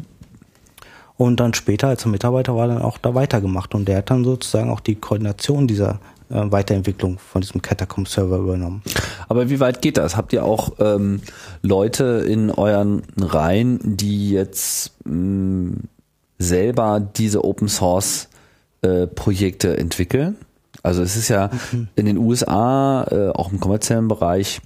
Und 1.15 1.39
dann 1.39 1.53
später, 1.53 1.87
als 1.87 2.05
er 2.05 2.11
Mitarbeiter 2.11 2.55
war, 2.55 2.67
dann 2.67 2.81
auch 2.81 2.97
da 2.97 3.13
weitergemacht. 3.13 3.75
Und 3.75 3.87
der 3.87 3.97
hat 3.97 4.09
dann 4.09 4.23
sozusagen 4.23 4.69
auch 4.69 4.79
die 4.79 4.95
Koordination 4.95 5.67
dieser 5.67 5.99
äh, 6.29 6.51
Weiterentwicklung 6.51 7.19
von 7.19 7.41
diesem 7.41 7.61
Catacomb-Server 7.61 8.37
übernommen. 8.37 8.81
Aber 9.29 9.49
wie 9.49 9.59
weit 9.59 9.81
geht 9.81 9.97
das? 9.97 10.17
Habt 10.17 10.33
ihr 10.33 10.43
auch 10.43 10.73
ähm, 10.79 11.21
Leute 11.61 12.25
in 12.27 12.49
euren 12.49 13.03
Reihen, 13.17 13.79
die 13.83 14.31
jetzt 14.31 14.93
mh, 15.05 15.77
selber 16.39 16.99
diese 16.99 17.43
Open 17.43 17.67
Source 17.67 18.27
äh, 18.83 19.07
Projekte 19.07 19.77
entwickeln? 19.77 20.37
Also 20.81 21.01
es 21.01 21.15
ist 21.15 21.29
ja 21.29 21.49
mhm. 21.71 21.87
in 21.95 22.05
den 22.05 22.17
USA, 22.17 23.05
äh, 23.09 23.29
auch 23.29 23.51
im 23.51 23.59
kommerziellen 23.59 24.07
Bereich, 24.07 24.61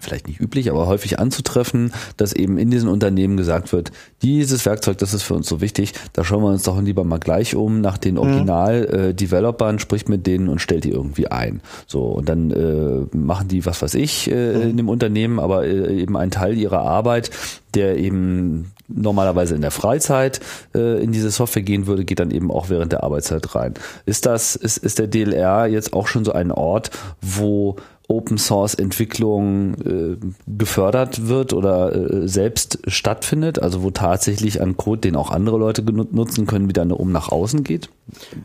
vielleicht 0.00 0.26
nicht 0.26 0.40
üblich, 0.40 0.70
aber 0.70 0.86
häufig 0.86 1.18
anzutreffen, 1.18 1.92
dass 2.16 2.32
eben 2.32 2.58
in 2.58 2.70
diesen 2.70 2.88
Unternehmen 2.88 3.36
gesagt 3.36 3.72
wird, 3.72 3.92
dieses 4.22 4.66
Werkzeug, 4.66 4.98
das 4.98 5.14
ist 5.14 5.22
für 5.22 5.34
uns 5.34 5.48
so 5.48 5.60
wichtig, 5.60 5.92
da 6.12 6.24
schauen 6.24 6.42
wir 6.42 6.48
uns 6.48 6.64
doch 6.64 6.80
lieber 6.80 7.04
mal 7.04 7.18
gleich 7.18 7.54
um 7.54 7.80
nach 7.80 7.98
den 7.98 8.14
mhm. 8.14 8.20
Original-Developern, 8.20 9.76
äh, 9.76 9.78
spricht 9.78 10.08
mit 10.08 10.26
denen 10.26 10.48
und 10.48 10.60
stellt 10.60 10.84
die 10.84 10.90
irgendwie 10.90 11.28
ein. 11.28 11.60
So, 11.86 12.02
und 12.02 12.28
dann 12.28 12.50
äh, 12.50 13.16
machen 13.16 13.48
die, 13.48 13.64
was 13.66 13.82
weiß 13.82 13.94
ich, 13.94 14.30
äh, 14.30 14.54
mhm. 14.54 14.62
in 14.70 14.76
dem 14.76 14.88
Unternehmen, 14.88 15.38
aber 15.38 15.66
äh, 15.66 16.00
eben 16.00 16.16
ein 16.16 16.30
Teil 16.30 16.56
ihrer 16.56 16.80
Arbeit, 16.80 17.30
der 17.74 17.96
eben 17.96 18.72
normalerweise 18.88 19.54
in 19.54 19.60
der 19.60 19.70
Freizeit 19.70 20.40
äh, 20.74 21.02
in 21.02 21.12
diese 21.12 21.30
Software 21.30 21.62
gehen 21.62 21.86
würde, 21.86 22.04
geht 22.04 22.20
dann 22.20 22.30
eben 22.30 22.50
auch 22.50 22.68
während 22.68 22.92
der 22.92 23.02
Arbeitszeit 23.02 23.54
rein. 23.54 23.74
Ist 24.06 24.26
das, 24.26 24.56
ist, 24.56 24.78
ist 24.78 24.98
der 24.98 25.06
DLR 25.06 25.66
jetzt 25.66 25.92
auch 25.92 26.06
schon 26.06 26.24
so 26.24 26.32
ein 26.32 26.50
Ort, 26.50 26.90
wo 27.20 27.76
Open 28.06 28.36
Source 28.36 28.74
Entwicklung 28.74 29.74
äh, 29.74 30.16
gefördert 30.46 31.26
wird 31.26 31.54
oder 31.54 31.94
äh, 31.94 32.28
selbst 32.28 32.78
stattfindet, 32.86 33.62
also 33.62 33.82
wo 33.82 33.90
tatsächlich 33.90 34.60
ein 34.60 34.76
Code, 34.76 35.00
den 35.00 35.16
auch 35.16 35.30
andere 35.30 35.58
Leute 35.58 35.82
nutzen 35.82 36.46
können, 36.46 36.68
wieder 36.68 36.84
um 37.00 37.12
nach 37.12 37.30
außen 37.30 37.64
geht, 37.64 37.88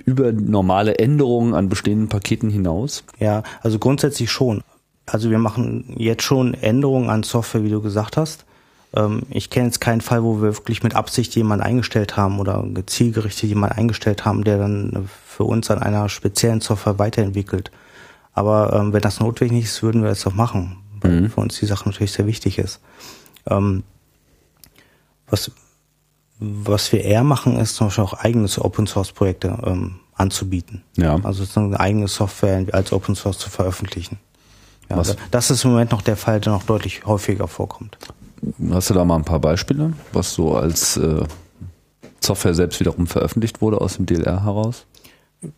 über 0.06 0.32
normale 0.32 0.98
Änderungen 0.98 1.54
an 1.54 1.68
bestehenden 1.68 2.08
Paketen 2.08 2.50
hinaus? 2.50 3.04
Ja, 3.20 3.44
also 3.62 3.80
grundsätzlich 3.80 4.32
schon. 4.32 4.62
Also 5.06 5.30
wir 5.30 5.40
machen 5.40 5.94
jetzt 5.98 6.24
schon 6.24 6.54
Änderungen 6.54 7.10
an 7.10 7.24
Software, 7.24 7.64
wie 7.64 7.70
du 7.70 7.82
gesagt 7.82 8.16
hast. 8.16 8.46
Ähm, 8.96 9.24
ich 9.30 9.50
kenne 9.50 9.68
jetzt 9.68 9.82
keinen 9.82 10.02
Fall, 10.02 10.24
wo 10.24 10.42
wir 10.42 10.56
wirklich 10.56 10.84
mit 10.84 10.96
Absicht 10.96 11.36
jemanden 11.36 11.64
eingestellt 11.64 12.18
haben 12.18 12.40
oder 12.40 12.64
zielgerichtet 12.86 13.50
jemanden 13.50 13.78
eingestellt 13.78 14.26
haben, 14.26 14.44
der 14.44 14.58
dann 14.58 15.10
für 15.26 15.44
uns 15.44 15.70
an 15.72 15.80
einer 15.80 16.10
speziellen 16.10 16.62
Software 16.62 17.00
weiterentwickelt. 17.00 17.72
Aber 18.34 18.74
ähm, 18.74 18.94
wenn 18.94 19.02
das 19.02 19.20
notwendig 19.20 19.66
ist, 19.66 19.84
würden 19.84 20.04
wir 20.04 20.10
es 20.10 20.24
doch 20.24 20.34
machen, 20.34 20.78
weil 21.02 21.22
mhm. 21.22 21.30
für 21.30 21.42
uns 21.42 21.60
die 21.60 21.66
Sache 21.66 21.88
natürlich 21.90 22.12
sehr 22.12 22.28
wichtig 22.28 22.58
ist. 22.58 22.80
Ähm, 23.48 23.84
was, 25.28 25.52
was 26.40 26.92
wir 26.92 27.04
eher 27.04 27.24
machen, 27.24 27.60
ist 27.60 27.76
zum 27.76 27.88
Beispiel 27.88 28.04
auch 28.04 28.14
eigene 28.14 28.48
Open 28.60 28.88
Source 28.88 29.12
Projekte 29.12 29.58
ähm, 29.66 30.00
anzubieten. 30.16 30.84
Ja. 30.98 31.16
Also 31.16 31.44
sozusagen 31.44 31.68
eine 31.68 31.80
eigene 31.80 32.08
Software 32.08 32.66
als 32.72 32.92
Open 32.92 33.16
Source 33.16 33.38
zu 33.38 33.50
veröffentlichen. 33.50 34.20
Ja, 34.90 34.98
was? 34.98 35.16
Das 35.32 35.52
ist 35.52 35.64
im 35.64 35.72
Moment 35.72 35.92
noch 35.92 36.02
der 36.02 36.18
Fall, 36.18 36.40
der 36.40 36.54
noch 36.54 36.64
deutlich 36.64 37.06
häufiger 37.06 37.48
vorkommt. 37.48 37.98
Hast 38.72 38.90
du 38.90 38.94
da 38.94 39.06
mal 39.06 39.16
ein 39.16 39.26
paar 39.26 39.40
Beispiele, 39.40 39.94
was 40.14 40.34
so 40.34 40.56
als 40.56 40.98
äh, 40.98 41.24
Software 42.22 42.54
selbst 42.54 42.80
wiederum 42.80 43.08
veröffentlicht 43.08 43.62
wurde 43.62 43.82
aus 43.82 43.96
dem 43.96 44.06
DLR 44.06 44.44
heraus? 44.44 44.86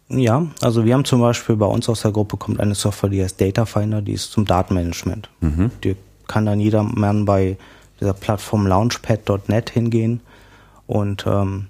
Ja, 0.09 0.47
also 0.61 0.85
wir 0.85 0.93
haben 0.93 1.05
zum 1.05 1.21
Beispiel 1.21 1.55
bei 1.55 1.65
uns 1.65 1.89
aus 1.89 2.01
der 2.01 2.11
Gruppe 2.11 2.37
kommt 2.37 2.59
eine 2.59 2.75
Software, 2.75 3.09
die 3.09 3.23
heißt 3.23 3.41
Data 3.41 3.65
Finder, 3.65 4.01
die 4.01 4.13
ist 4.13 4.31
zum 4.31 4.45
Datenmanagement. 4.45 5.29
Mhm. 5.41 5.71
Die 5.83 5.95
kann 6.27 6.45
dann 6.45 6.59
jedermann 6.59 7.25
bei 7.25 7.57
dieser 7.99 8.13
Plattform 8.13 8.67
launchpad.net 8.67 9.69
hingehen 9.69 10.21
und, 10.87 11.25
ähm, 11.27 11.67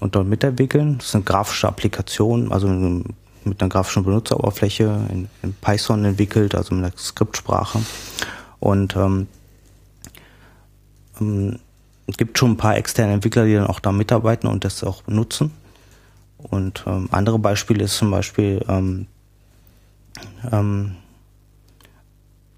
und 0.00 0.14
dort 0.14 0.28
mitentwickeln. 0.28 0.98
Das 0.98 1.12
sind 1.12 1.26
grafische 1.26 1.68
Applikationen, 1.68 2.52
also 2.52 2.68
mit 2.68 3.60
einer 3.60 3.68
grafischen 3.68 4.04
Benutzeroberfläche 4.04 5.00
in, 5.10 5.28
in 5.42 5.54
Python 5.54 6.04
entwickelt, 6.04 6.54
also 6.54 6.74
mit 6.74 6.84
einer 6.84 6.96
Skriptsprache. 6.96 7.80
Und 8.60 8.94
ähm, 8.96 9.26
es 12.06 12.16
gibt 12.16 12.38
schon 12.38 12.52
ein 12.52 12.56
paar 12.56 12.76
externe 12.76 13.12
Entwickler, 13.12 13.44
die 13.44 13.54
dann 13.54 13.66
auch 13.66 13.80
da 13.80 13.92
mitarbeiten 13.92 14.48
und 14.48 14.64
das 14.64 14.82
auch 14.84 15.02
nutzen. 15.06 15.52
Und 16.38 16.84
ähm, 16.86 17.08
andere 17.12 17.38
Beispiele 17.38 17.84
ist 17.84 17.96
zum 17.96 18.10
Beispiel 18.10 18.64
ähm, 18.68 19.06
ähm, 20.50 20.96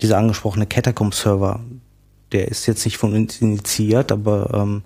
dieser 0.00 0.18
angesprochene 0.18 0.66
Catacomb-Server. 0.66 1.60
Der 2.32 2.48
ist 2.48 2.66
jetzt 2.66 2.84
nicht 2.84 2.96
von 2.96 3.12
uns 3.14 3.40
initiiert, 3.40 4.12
aber 4.12 4.50
ähm, 4.54 4.82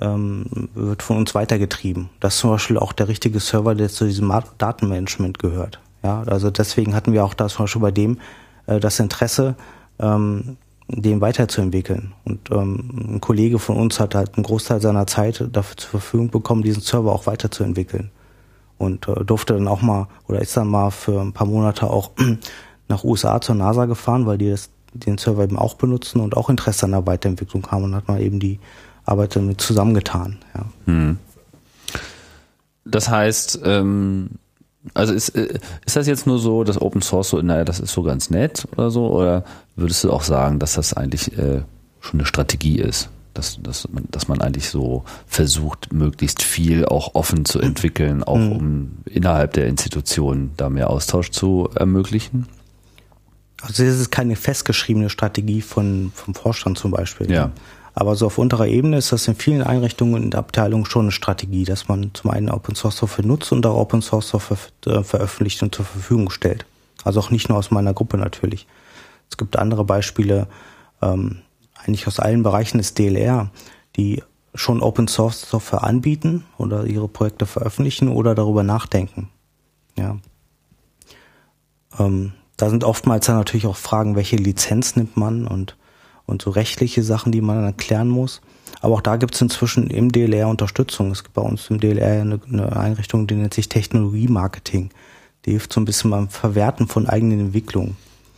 ähm, 0.00 0.68
wird 0.74 1.02
von 1.02 1.16
uns 1.16 1.34
weitergetrieben. 1.34 2.10
Das 2.20 2.34
ist 2.34 2.40
zum 2.40 2.50
Beispiel 2.50 2.78
auch 2.78 2.92
der 2.92 3.08
richtige 3.08 3.40
Server, 3.40 3.74
der 3.74 3.88
zu 3.88 4.04
diesem 4.06 4.32
Datenmanagement 4.58 5.38
gehört. 5.38 5.80
Ja, 6.02 6.22
also 6.26 6.50
deswegen 6.50 6.94
hatten 6.94 7.12
wir 7.12 7.24
auch 7.24 7.34
da 7.34 7.48
zum 7.48 7.64
Beispiel 7.64 7.82
bei 7.82 7.90
dem 7.90 8.18
äh, 8.66 8.80
das 8.80 9.00
Interesse, 9.00 9.54
ähm, 9.98 10.56
den 10.88 11.20
weiterzuentwickeln. 11.20 12.12
Und 12.24 12.50
ähm, 12.50 13.14
ein 13.14 13.20
Kollege 13.20 13.58
von 13.58 13.76
uns 13.76 14.00
hat 14.00 14.14
halt 14.14 14.34
einen 14.34 14.44
Großteil 14.44 14.80
seiner 14.80 15.06
Zeit 15.06 15.48
dafür 15.52 15.76
zur 15.76 15.90
Verfügung 15.90 16.30
bekommen, 16.30 16.62
diesen 16.62 16.82
Server 16.82 17.12
auch 17.12 17.26
weiterzuentwickeln 17.26 18.10
und 18.78 19.08
äh, 19.08 19.24
durfte 19.24 19.54
dann 19.54 19.68
auch 19.68 19.82
mal 19.82 20.08
oder 20.28 20.40
ist 20.40 20.56
dann 20.56 20.68
mal 20.68 20.90
für 20.90 21.20
ein 21.20 21.32
paar 21.32 21.46
Monate 21.46 21.88
auch 21.88 22.10
nach 22.88 23.04
USA 23.04 23.40
zur 23.40 23.54
NASA 23.54 23.86
gefahren, 23.86 24.26
weil 24.26 24.38
die 24.38 24.50
das, 24.50 24.70
den 24.92 25.18
Server 25.18 25.44
eben 25.44 25.58
auch 25.58 25.74
benutzen 25.74 26.20
und 26.20 26.36
auch 26.36 26.50
Interesse 26.50 26.84
an 26.84 26.92
der 26.92 27.06
Weiterentwicklung 27.06 27.66
haben 27.68 27.84
und 27.84 27.94
hat 27.94 28.08
mal 28.08 28.20
eben 28.20 28.38
die 28.38 28.60
Arbeit 29.04 29.36
damit 29.36 29.60
zusammengetan. 29.60 30.38
Ja. 30.54 30.64
Hm. 30.86 31.18
Das 32.84 33.08
heißt, 33.08 33.60
ähm, 33.64 34.30
also 34.92 35.14
ist, 35.14 35.30
äh, 35.30 35.58
ist 35.86 35.96
das 35.96 36.06
jetzt 36.06 36.26
nur 36.26 36.38
so, 36.38 36.64
dass 36.64 36.80
Open 36.80 37.00
Source 37.00 37.30
so, 37.30 37.40
naja, 37.40 37.64
das 37.64 37.80
ist 37.80 37.92
so 37.92 38.02
ganz 38.02 38.28
nett 38.28 38.66
oder 38.72 38.90
so, 38.90 39.08
oder 39.08 39.44
würdest 39.76 40.04
du 40.04 40.12
auch 40.12 40.22
sagen, 40.22 40.58
dass 40.58 40.74
das 40.74 40.94
eigentlich 40.94 41.36
äh, 41.38 41.62
schon 42.00 42.20
eine 42.20 42.26
Strategie 42.26 42.78
ist? 42.78 43.10
dass, 43.34 43.58
dass, 43.60 43.88
man, 43.90 44.04
dass 44.10 44.28
man 44.28 44.40
eigentlich 44.40 44.70
so 44.70 45.04
versucht, 45.26 45.92
möglichst 45.92 46.42
viel 46.42 46.86
auch 46.86 47.14
offen 47.14 47.44
zu 47.44 47.60
entwickeln, 47.60 48.22
auch 48.22 48.38
mhm. 48.38 48.52
um 48.52 48.92
innerhalb 49.06 49.52
der 49.52 49.66
Institution 49.66 50.52
da 50.56 50.70
mehr 50.70 50.88
Austausch 50.88 51.30
zu 51.30 51.68
ermöglichen? 51.74 52.46
Also 53.60 53.84
das 53.84 53.98
ist 53.98 54.10
keine 54.10 54.36
festgeschriebene 54.36 55.10
Strategie 55.10 55.62
von, 55.62 56.12
vom 56.14 56.34
Vorstand 56.34 56.78
zum 56.78 56.90
Beispiel. 56.90 57.30
Ja. 57.30 57.50
Aber 57.94 58.16
so 58.16 58.26
auf 58.26 58.38
unterer 58.38 58.66
Ebene 58.66 58.98
ist 58.98 59.12
das 59.12 59.28
in 59.28 59.36
vielen 59.36 59.62
Einrichtungen 59.62 60.24
und 60.24 60.34
Abteilungen 60.34 60.84
schon 60.84 61.02
eine 61.02 61.12
Strategie, 61.12 61.64
dass 61.64 61.88
man 61.88 62.10
zum 62.12 62.30
einen 62.30 62.50
Open 62.50 62.74
Source 62.74 62.96
Software 62.96 63.24
nutzt 63.24 63.52
und 63.52 63.64
auch 63.66 63.76
Open 63.76 64.02
Source 64.02 64.28
Software 64.28 64.58
äh, 64.86 65.02
veröffentlicht 65.04 65.62
und 65.62 65.74
zur 65.74 65.84
Verfügung 65.84 66.30
stellt. 66.30 66.66
Also 67.04 67.20
auch 67.20 67.30
nicht 67.30 67.48
nur 67.48 67.58
aus 67.58 67.70
meiner 67.70 67.94
Gruppe 67.94 68.16
natürlich. 68.16 68.66
Es 69.34 69.38
gibt 69.38 69.58
andere 69.58 69.84
Beispiele, 69.84 70.46
ähm, 71.02 71.38
eigentlich 71.74 72.06
aus 72.06 72.20
allen 72.20 72.44
Bereichen 72.44 72.78
des 72.78 72.94
DLR, 72.94 73.50
die 73.96 74.22
schon 74.54 74.80
Open 74.80 75.08
Source 75.08 75.40
Software 75.40 75.82
anbieten 75.82 76.44
oder 76.56 76.84
ihre 76.84 77.08
Projekte 77.08 77.44
veröffentlichen 77.44 78.06
oder 78.06 78.36
darüber 78.36 78.62
nachdenken. 78.62 79.30
Ja. 79.98 80.18
Ähm, 81.98 82.34
da 82.56 82.70
sind 82.70 82.84
oftmals 82.84 83.26
dann 83.26 83.38
natürlich 83.38 83.66
auch 83.66 83.76
Fragen, 83.76 84.14
welche 84.14 84.36
Lizenz 84.36 84.94
nimmt 84.94 85.16
man 85.16 85.48
und, 85.48 85.76
und 86.26 86.40
so 86.40 86.50
rechtliche 86.50 87.02
Sachen, 87.02 87.32
die 87.32 87.40
man 87.40 87.56
dann 87.56 87.64
erklären 87.64 88.08
muss. 88.08 88.40
Aber 88.82 88.94
auch 88.94 89.00
da 89.00 89.16
gibt 89.16 89.34
es 89.34 89.40
inzwischen 89.40 89.88
im 89.90 90.12
DLR 90.12 90.46
Unterstützung. 90.46 91.10
Es 91.10 91.24
gibt 91.24 91.34
bei 91.34 91.42
uns 91.42 91.68
im 91.70 91.80
DLR 91.80 92.20
eine, 92.20 92.40
eine 92.48 92.76
Einrichtung, 92.76 93.26
die 93.26 93.34
nennt 93.34 93.52
sich 93.54 93.68
Technologie 93.68 94.28
Marketing. 94.28 94.90
Die 95.44 95.50
hilft 95.50 95.72
so 95.72 95.80
ein 95.80 95.86
bisschen 95.86 96.12
beim 96.12 96.28
Verwerten 96.28 96.86
von 96.86 97.08
eigenen 97.08 97.40
Entwicklungen. 97.40 97.96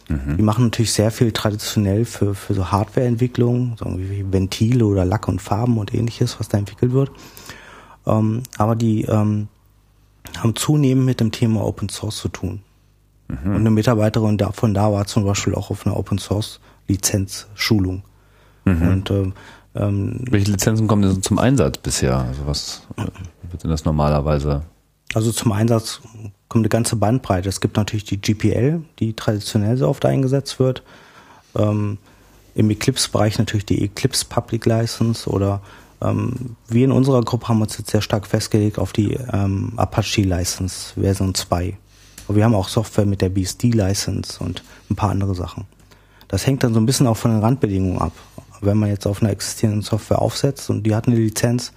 Mhm. 0.09 0.37
Die 0.37 0.43
machen 0.43 0.65
natürlich 0.65 0.93
sehr 0.93 1.11
viel 1.11 1.33
traditionell 1.33 2.05
für, 2.05 2.35
für 2.35 2.55
so 2.55 2.71
Hardwareentwicklung, 2.71 3.77
so 3.79 3.87
wie 3.99 4.25
Ventile 4.31 4.87
oder 4.87 5.05
Lack 5.05 5.29
und 5.29 5.41
Farben 5.41 5.79
und 5.79 5.93
ähnliches, 5.93 6.39
was 6.39 6.49
da 6.49 6.59
entwickelt 6.59 6.93
wird. 6.93 7.11
Ähm, 8.07 8.43
aber 8.57 8.77
die 8.77 9.03
ähm, 9.03 9.49
haben 10.39 10.55
zunehmend 10.55 11.07
mit 11.07 11.21
dem 11.21 11.33
Thema 11.33 11.65
Open 11.65 11.89
Source 11.89 12.19
zu 12.19 12.29
tun. 12.29 12.63
Mhm. 13.29 13.51
Und 13.51 13.57
eine 13.57 13.71
Mitarbeiterin 13.71 14.39
von 14.53 14.75
da 14.75 14.93
war 14.93 15.07
zum 15.07 15.25
Beispiel 15.25 15.55
auch 15.55 15.71
auf 15.71 15.87
einer 15.87 15.97
Open 15.97 16.19
Source 16.19 16.61
Lizenzschulung. 16.87 18.03
Mhm. 18.65 18.89
Und 18.89 19.11
ähm, 19.11 19.33
ähm, 19.75 20.25
welche 20.31 20.53
Lizenzen 20.53 20.87
kommen 20.87 21.03
denn 21.03 21.23
zum 21.23 21.39
Einsatz 21.39 21.79
bisher? 21.79 22.19
Also 22.19 22.47
was 22.47 22.83
wird 23.51 23.65
denn 23.65 23.71
das 23.71 23.85
normalerweise? 23.85 24.63
Also 25.15 25.33
zum 25.33 25.53
Einsatz 25.53 26.01
kommt 26.49 26.63
eine 26.63 26.69
ganze 26.69 26.97
Bandbreite. 26.97 27.49
Es 27.49 27.61
gibt 27.61 27.77
natürlich 27.77 28.05
die 28.05 28.21
GPL, 28.21 28.83
die 28.99 29.15
traditionell 29.15 29.77
so 29.77 29.89
oft 29.89 30.05
eingesetzt 30.05 30.59
wird. 30.59 30.83
Ähm, 31.57 31.99
Im 32.55 32.71
Eclipse-Bereich 32.71 33.39
natürlich 33.39 33.67
die 33.67 33.83
Eclipse 33.85 34.25
Public 34.25 34.67
License 34.67 35.29
oder 35.29 35.61
ähm, 36.01 36.57
wir 36.69 36.85
in 36.85 36.93
unserer 36.93 37.23
Gruppe 37.23 37.49
haben 37.49 37.63
uns 37.63 37.79
jetzt 37.79 37.91
sehr 37.91 38.03
stark 38.03 38.27
festgelegt 38.27 38.79
auf 38.79 38.93
die 38.93 39.15
ähm, 39.33 39.73
Apache 39.77 40.23
License 40.23 40.99
Version 41.01 41.35
2. 41.35 41.77
Aber 42.27 42.37
wir 42.37 42.45
haben 42.45 42.55
auch 42.55 42.69
Software 42.69 43.07
mit 43.07 43.23
der 43.23 43.29
BSD 43.29 43.71
License 43.71 44.43
und 44.43 44.63
ein 44.91 44.97
paar 44.97 45.11
andere 45.11 45.35
Sachen. 45.35 45.65
Das 46.29 46.47
hängt 46.47 46.65
dann 46.65 46.75
so 46.75 46.81
ein 46.81 46.87
bisschen 46.87 47.07
auch 47.07 47.17
von 47.17 47.31
den 47.31 47.41
Randbedingungen 47.41 47.99
ab. 47.99 48.13
Wenn 48.61 48.79
man 48.79 48.89
jetzt 48.89 49.07
auf 49.07 49.23
einer 49.23 49.31
existierenden 49.31 49.83
Software 49.83 50.21
aufsetzt 50.21 50.71
und 50.71 50.83
die 50.85 50.95
hat 50.95 51.07
eine 51.07 51.17
Lizenz, 51.17 51.73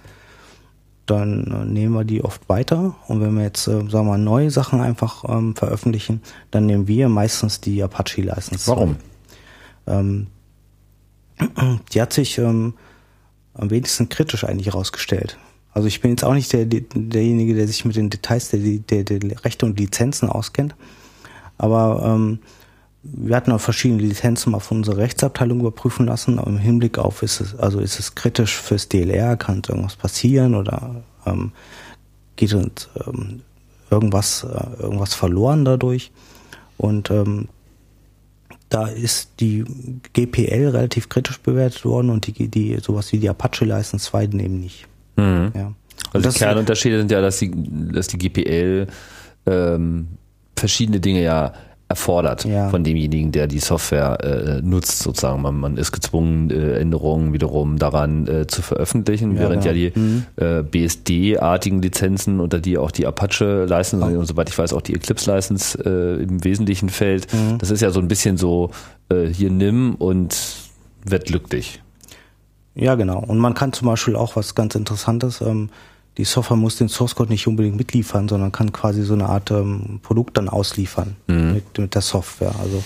dann 1.10 1.46
äh, 1.46 1.64
nehmen 1.64 1.94
wir 1.94 2.04
die 2.04 2.22
oft 2.22 2.48
weiter. 2.48 2.94
Und 3.08 3.20
wenn 3.20 3.34
wir 3.34 3.42
jetzt, 3.42 3.66
äh, 3.66 3.72
sagen 3.72 3.90
wir 3.90 4.02
mal, 4.04 4.18
neue 4.18 4.50
Sachen 4.50 4.80
einfach 4.80 5.24
ähm, 5.28 5.56
veröffentlichen, 5.56 6.22
dann 6.50 6.66
nehmen 6.66 6.86
wir 6.86 7.08
meistens 7.08 7.60
die 7.60 7.82
Apache 7.82 8.22
License. 8.22 8.68
Warum? 8.68 8.96
Ähm, 9.86 10.28
die 11.92 12.00
hat 12.00 12.12
sich 12.12 12.38
ähm, 12.38 12.74
am 13.54 13.70
wenigsten 13.70 14.08
kritisch 14.08 14.44
eigentlich 14.44 14.68
herausgestellt. 14.68 15.38
Also 15.72 15.88
ich 15.88 16.00
bin 16.00 16.10
jetzt 16.10 16.24
auch 16.24 16.34
nicht 16.34 16.52
der, 16.52 16.64
derjenige, 16.66 17.54
der 17.54 17.66
sich 17.66 17.84
mit 17.84 17.96
den 17.96 18.10
Details 18.10 18.50
der, 18.50 18.60
der, 18.60 19.04
der 19.04 19.44
Rechte 19.44 19.66
und 19.66 19.78
Lizenzen 19.78 20.28
auskennt. 20.28 20.74
Aber 21.58 22.02
ähm, 22.04 22.40
wir 23.02 23.36
hatten 23.36 23.52
auch 23.52 23.60
verschiedene 23.60 24.02
Lizenzen 24.02 24.52
mal 24.52 24.60
von 24.60 24.78
unserer 24.78 24.98
Rechtsabteilung 24.98 25.60
überprüfen 25.60 26.06
lassen, 26.06 26.38
im 26.38 26.58
Hinblick 26.58 26.98
auf, 26.98 27.22
ist 27.22 27.40
es, 27.40 27.58
also 27.58 27.80
ist 27.80 27.98
es 27.98 28.14
kritisch 28.14 28.56
fürs 28.56 28.88
DLR, 28.88 29.36
kann 29.36 29.62
irgendwas 29.66 29.96
passieren 29.96 30.54
oder 30.54 31.02
ähm, 31.26 31.52
geht 32.36 32.52
uns 32.52 32.88
ähm, 33.06 33.40
irgendwas, 33.90 34.44
äh, 34.44 34.82
irgendwas 34.82 35.14
verloren 35.14 35.64
dadurch. 35.64 36.10
Und 36.76 37.10
ähm, 37.10 37.48
da 38.68 38.86
ist 38.86 39.40
die 39.40 39.64
GPL 40.12 40.68
relativ 40.68 41.08
kritisch 41.08 41.40
bewertet 41.40 41.84
worden 41.84 42.10
und 42.10 42.26
die, 42.26 42.48
die 42.48 42.78
sowas 42.80 43.12
wie 43.12 43.18
die 43.18 43.28
Apache 43.28 43.64
License 43.64 44.04
2 44.06 44.24
eben 44.24 44.60
nicht. 44.60 44.86
Mhm. 45.16 45.52
Ja. 45.54 45.72
Also 46.12 46.30
die 46.30 46.38
Kernunterschiede 46.38 46.98
sind 46.98 47.10
ja, 47.10 47.20
dass 47.20 47.38
die, 47.38 47.50
dass 47.92 48.08
die 48.08 48.18
GPL 48.18 48.86
ähm, 49.46 50.08
verschiedene 50.56 51.00
Dinge 51.00 51.22
ja 51.22 51.52
erfordert 51.90 52.44
ja. 52.44 52.68
von 52.68 52.84
demjenigen, 52.84 53.32
der 53.32 53.48
die 53.48 53.58
Software 53.58 54.18
äh, 54.22 54.62
nutzt, 54.62 55.00
sozusagen. 55.00 55.42
Man, 55.42 55.56
man 55.56 55.76
ist 55.76 55.90
gezwungen, 55.90 56.48
äh, 56.50 56.78
Änderungen 56.78 57.32
wiederum 57.32 57.78
daran 57.80 58.28
äh, 58.28 58.46
zu 58.46 58.62
veröffentlichen, 58.62 59.34
ja, 59.34 59.40
während 59.40 59.64
ja, 59.64 59.72
ja 59.72 59.90
die 59.90 59.98
mhm. 59.98 60.26
äh, 60.36 60.62
BSD-artigen 60.62 61.82
Lizenzen, 61.82 62.38
unter 62.38 62.60
die 62.60 62.78
auch 62.78 62.92
die 62.92 63.08
Apache-License 63.08 64.06
oh. 64.06 64.18
und 64.20 64.26
soweit 64.26 64.48
ich 64.48 64.56
weiß 64.56 64.72
auch 64.72 64.82
die 64.82 64.94
Eclipse-License 64.94 65.82
äh, 65.84 66.22
im 66.22 66.44
Wesentlichen 66.44 66.90
fällt, 66.90 67.26
mhm. 67.32 67.58
das 67.58 67.72
ist 67.72 67.80
ja 67.80 67.90
so 67.90 67.98
ein 67.98 68.06
bisschen 68.06 68.36
so, 68.36 68.70
äh, 69.08 69.26
hier 69.26 69.50
nimm 69.50 69.96
und 69.96 70.36
wird 71.04 71.24
glücklich. 71.26 71.82
Ja, 72.76 72.94
genau. 72.94 73.18
Und 73.18 73.38
man 73.38 73.54
kann 73.54 73.72
zum 73.72 73.88
Beispiel 73.88 74.14
auch 74.14 74.36
was 74.36 74.54
ganz 74.54 74.76
Interessantes, 74.76 75.40
ähm, 75.40 75.70
die 76.20 76.26
Software 76.26 76.58
muss 76.58 76.76
den 76.76 76.90
Source 76.90 77.14
Code 77.14 77.30
nicht 77.30 77.46
unbedingt 77.46 77.76
mitliefern, 77.76 78.28
sondern 78.28 78.52
kann 78.52 78.72
quasi 78.72 79.02
so 79.04 79.14
eine 79.14 79.30
Art 79.30 79.50
ähm, 79.50 80.00
Produkt 80.02 80.36
dann 80.36 80.50
ausliefern 80.50 81.16
mhm. 81.26 81.54
mit, 81.54 81.78
mit 81.78 81.94
der 81.94 82.02
Software. 82.02 82.54
Also 82.60 82.84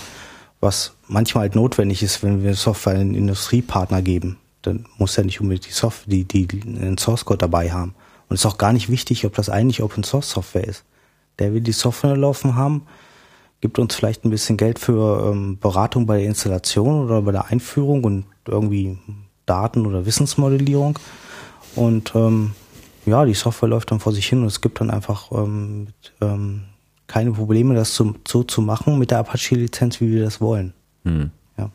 was 0.61 0.93
manchmal 1.09 1.43
halt 1.43 1.57
notwendig 1.57 2.05
ist, 2.05 2.23
wenn 2.23 2.45
wir 2.45 2.55
Software 2.55 2.95
einen 2.95 3.17
Industriepartner 3.17 4.03
geben, 4.03 4.39
dann 4.63 4.87
muss 4.99 5.19
er 5.19 5.25
nicht 5.25 5.41
unbedingt 5.41 5.67
die 5.67 5.73
Software, 5.73 6.13
die, 6.13 6.25
die 6.25 6.47
den 6.47 6.97
Source 6.97 7.25
Code 7.25 7.39
dabei 7.39 7.73
haben. 7.73 7.97
Und 8.29 8.37
es 8.37 8.43
ist 8.43 8.47
auch 8.47 8.57
gar 8.57 8.73
nicht 8.73 8.89
wichtig, 8.89 9.27
ob 9.27 9.35
das 9.35 9.49
eigentlich 9.51 9.83
Open 9.83 10.05
Source 10.05 10.31
Software 10.31 10.69
ist. 10.69 10.85
Der 11.41 11.53
will 11.53 11.61
die 11.61 11.73
Software 11.73 12.17
laufen 12.17 12.55
haben, 12.55 12.83
gibt 13.61 13.81
uns 13.81 13.97
vielleicht 13.97 14.25
ein 14.25 14.31
bisschen 14.31 14.57
Geld 14.57 14.79
für 14.79 15.33
ähm, 15.33 15.59
Beratung 15.59 16.07
bei 16.07 16.19
der 16.19 16.27
Installation 16.27 17.05
oder 17.05 17.23
bei 17.23 17.33
der 17.33 17.47
Einführung 17.47 18.05
und 18.05 18.27
irgendwie 18.47 18.97
Daten- 19.45 19.87
oder 19.87 20.07
Wissensmodellierung. 20.07 21.01
Und 21.75 22.13
ähm, 22.15 22.53
ja, 23.07 23.25
die 23.25 23.35
Software 23.35 23.69
läuft 23.69 23.91
dann 23.91 24.01
vor 24.01 24.13
sich 24.13 24.27
hin 24.27 24.41
und 24.41 24.47
es 24.47 24.61
gibt 24.61 24.81
dann 24.81 24.91
einfach 24.91 25.31
ähm, 25.33 25.89
ähm, 26.21 26.63
keine 27.07 27.33
Probleme, 27.33 27.75
das 27.75 27.95
zu, 27.95 28.15
so 28.27 28.43
zu 28.43 28.63
machen 28.63 28.99
mit 28.99 29.11
der 29.11 29.19
Apache-Lizenz, 29.19 30.01
wie 30.01 30.11
wir 30.11 30.25
das 30.25 30.41
wollen. 30.41 30.73
Hm. 31.05 31.31
Ja. 31.59 31.71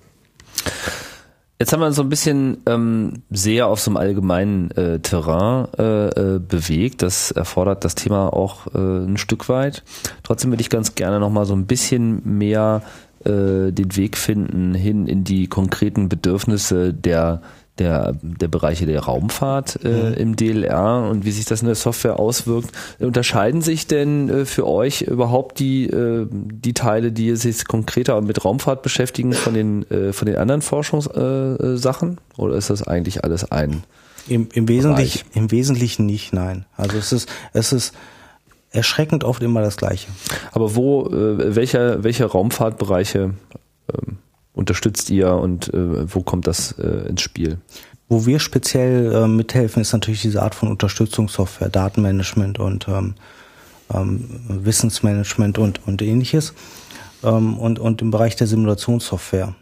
Jetzt 1.59 1.73
haben 1.73 1.81
wir 1.81 1.87
uns 1.87 1.97
so 1.97 2.03
ein 2.03 2.09
bisschen 2.09 2.59
ähm, 2.65 3.23
sehr 3.29 3.67
auf 3.67 3.79
so 3.81 3.91
einem 3.91 3.97
allgemeinen 3.97 4.71
äh, 4.71 4.99
Terrain 4.99 5.67
äh, 5.77 6.07
äh, 6.07 6.39
bewegt. 6.39 7.01
Das 7.01 7.31
erfordert 7.31 7.83
das 7.83 7.95
Thema 7.95 8.33
auch 8.33 8.67
äh, 8.73 8.77
ein 8.77 9.17
Stück 9.17 9.49
weit. 9.49 9.83
Trotzdem 10.23 10.51
würde 10.51 10.61
ich 10.61 10.69
ganz 10.69 10.95
gerne 10.95 11.19
noch 11.19 11.29
mal 11.29 11.45
so 11.45 11.53
ein 11.53 11.67
bisschen 11.67 12.21
mehr 12.23 12.81
äh, 13.25 13.71
den 13.71 13.97
Weg 13.97 14.17
finden 14.17 14.73
hin 14.73 15.05
in 15.05 15.25
die 15.25 15.47
konkreten 15.47 16.07
Bedürfnisse 16.07 16.93
der 16.93 17.41
der, 17.79 18.15
der 18.21 18.47
Bereiche 18.47 18.85
der 18.85 19.01
Raumfahrt 19.01 19.79
äh, 19.83 19.87
mhm. 19.87 20.13
im 20.13 20.35
DLR 20.35 21.09
und 21.09 21.25
wie 21.25 21.31
sich 21.31 21.45
das 21.45 21.61
in 21.61 21.67
der 21.67 21.75
Software 21.75 22.19
auswirkt. 22.19 22.71
Unterscheiden 22.99 23.61
sich 23.61 23.87
denn 23.87 24.29
äh, 24.29 24.45
für 24.45 24.67
euch 24.67 25.01
überhaupt 25.01 25.59
die, 25.59 25.85
äh, 25.85 26.27
die 26.29 26.73
Teile, 26.73 27.11
die 27.11 27.35
sich 27.35 27.65
konkreter 27.65 28.19
mit 28.21 28.43
Raumfahrt 28.43 28.81
beschäftigen, 28.81 29.33
von 29.33 29.53
den, 29.53 29.89
äh, 29.89 30.13
von 30.13 30.25
den 30.25 30.35
anderen 30.35 30.61
Forschungssachen? 30.61 32.11
Äh, 32.13 32.41
Oder 32.41 32.55
ist 32.55 32.69
das 32.69 32.87
eigentlich 32.87 33.23
alles 33.23 33.51
ein? 33.51 33.83
Im, 34.27 34.49
im, 34.53 34.67
Wesentlichen, 34.67 35.25
Im 35.33 35.51
Wesentlichen 35.51 36.05
nicht, 36.05 36.33
nein. 36.33 36.65
Also 36.77 36.97
es 36.97 37.11
ist, 37.11 37.29
es 37.53 37.73
ist 37.73 37.93
erschreckend 38.71 39.23
oft 39.23 39.41
immer 39.41 39.61
das 39.61 39.77
Gleiche. 39.77 40.07
Aber 40.51 40.75
wo, 40.75 41.07
äh, 41.07 41.55
welcher, 41.55 42.03
welche 42.03 42.25
Raumfahrtbereiche 42.25 43.33
ähm, 43.91 44.17
unterstützt 44.59 45.09
ihr 45.09 45.31
und 45.33 45.73
äh, 45.73 46.13
wo 46.13 46.21
kommt 46.21 46.45
das 46.45 46.73
äh, 46.73 47.07
ins 47.09 47.21
Spiel? 47.21 47.57
Wo 48.07 48.25
wir 48.25 48.39
speziell 48.39 49.13
äh, 49.13 49.27
mithelfen, 49.27 49.81
ist 49.81 49.93
natürlich 49.93 50.21
diese 50.21 50.43
Art 50.43 50.53
von 50.53 50.69
Unterstützungssoftware, 50.69 51.69
Datenmanagement 51.69 52.59
und 52.59 52.87
ähm, 52.87 53.15
ähm, 53.93 54.41
Wissensmanagement 54.47 55.57
und, 55.57 55.87
und 55.87 56.01
ähnliches. 56.01 56.53
Ähm, 57.23 57.57
und, 57.57 57.79
und 57.79 58.01
im 58.01 58.11
Bereich 58.11 58.35
der 58.35 58.47
Simulationssoftware. 58.47 59.55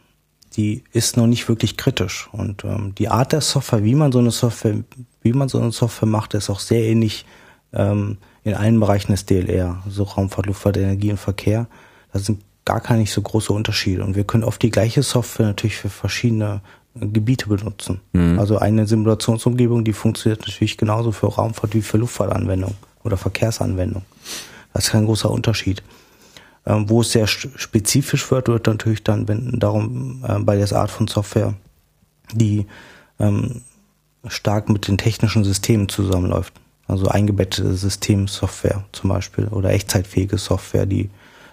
Die 0.56 0.84
ist 0.92 1.18
noch 1.18 1.28
nicht 1.28 1.48
wirklich 1.50 1.78
kritisch. 1.78 2.30
Und 2.32 2.64
ähm, 2.64 2.94
die 2.98 3.10
Art 3.10 3.32
der 3.32 3.42
Software, 3.42 3.84
wie 3.84 3.96
man 3.96 4.12
so 4.12 4.20
eine 4.20 4.32
Software, 4.32 4.76
wie 5.22 5.34
man 5.34 5.50
so 5.50 5.60
eine 5.60 5.72
Software 5.72 6.08
macht, 6.08 6.34
ist 6.34 6.50
auch 6.50 6.60
sehr 6.60 6.84
ähnlich 6.84 7.26
ähm, 7.74 8.18
in 8.44 8.54
allen 8.54 8.80
Bereichen 8.80 9.12
des 9.12 9.26
DLR, 9.26 9.84
so 9.90 10.04
Raumfahrt, 10.04 10.46
Luftfahrt, 10.46 10.78
Energie 10.78 11.12
und 11.12 11.20
Verkehr. 11.20 11.68
Da 12.14 12.20
sind 12.20 12.42
gar 12.68 12.82
keine 12.82 13.06
so 13.06 13.22
große 13.22 13.54
Unterschiede. 13.54 14.04
Und 14.04 14.18
wir 14.18 14.26
können 14.26 14.44
oft 14.44 14.62
die 14.62 14.70
gleiche 14.70 15.02
Software 15.02 15.48
natürlich 15.48 15.78
für 15.78 15.90
verschiedene 15.90 16.60
Gebiete 16.96 17.48
benutzen. 17.48 18.02
Mhm. 18.12 18.38
Also 18.38 18.58
eine 18.58 18.86
Simulationsumgebung, 18.86 19.86
die 19.86 19.94
funktioniert 19.94 20.42
natürlich 20.42 20.78
genauso 20.78 21.14
für 21.14 21.28
Raumfahrt 21.28 21.74
wie 21.74 21.82
für 21.82 21.98
Luftfahrtanwendung 21.98 22.76
oder 23.06 23.16
Verkehrsanwendung. 23.16 24.04
Das 24.74 24.86
ist 24.86 24.92
kein 24.92 25.06
großer 25.06 25.32
Unterschied. 25.32 25.82
Ähm, 26.66 26.90
wo 26.90 27.00
es 27.00 27.14
sehr 27.14 27.26
spezifisch 27.28 28.30
wird, 28.32 28.50
wird 28.50 28.68
natürlich 28.68 29.02
dann, 29.02 29.30
wenn 29.30 29.60
darum 29.60 30.26
äh, 30.28 30.38
bei 30.40 30.58
der 30.58 30.70
Art 30.74 30.92
von 30.92 31.08
Software, 31.08 31.54
die 32.34 32.66
ähm, 33.18 33.62
stark 34.28 34.68
mit 34.68 34.90
den 34.90 34.98
technischen 34.98 35.46
Systemen 35.46 35.88
zusammenläuft. 35.88 36.54
Also 36.86 37.08
eingebettete 37.08 37.76
Systemsoftware 37.76 38.84
zum 38.92 39.10
Beispiel 39.10 39.48
oder 39.48 39.70
echtzeitfähige 39.70 40.38
Software, 40.38 40.86
die 40.86 41.10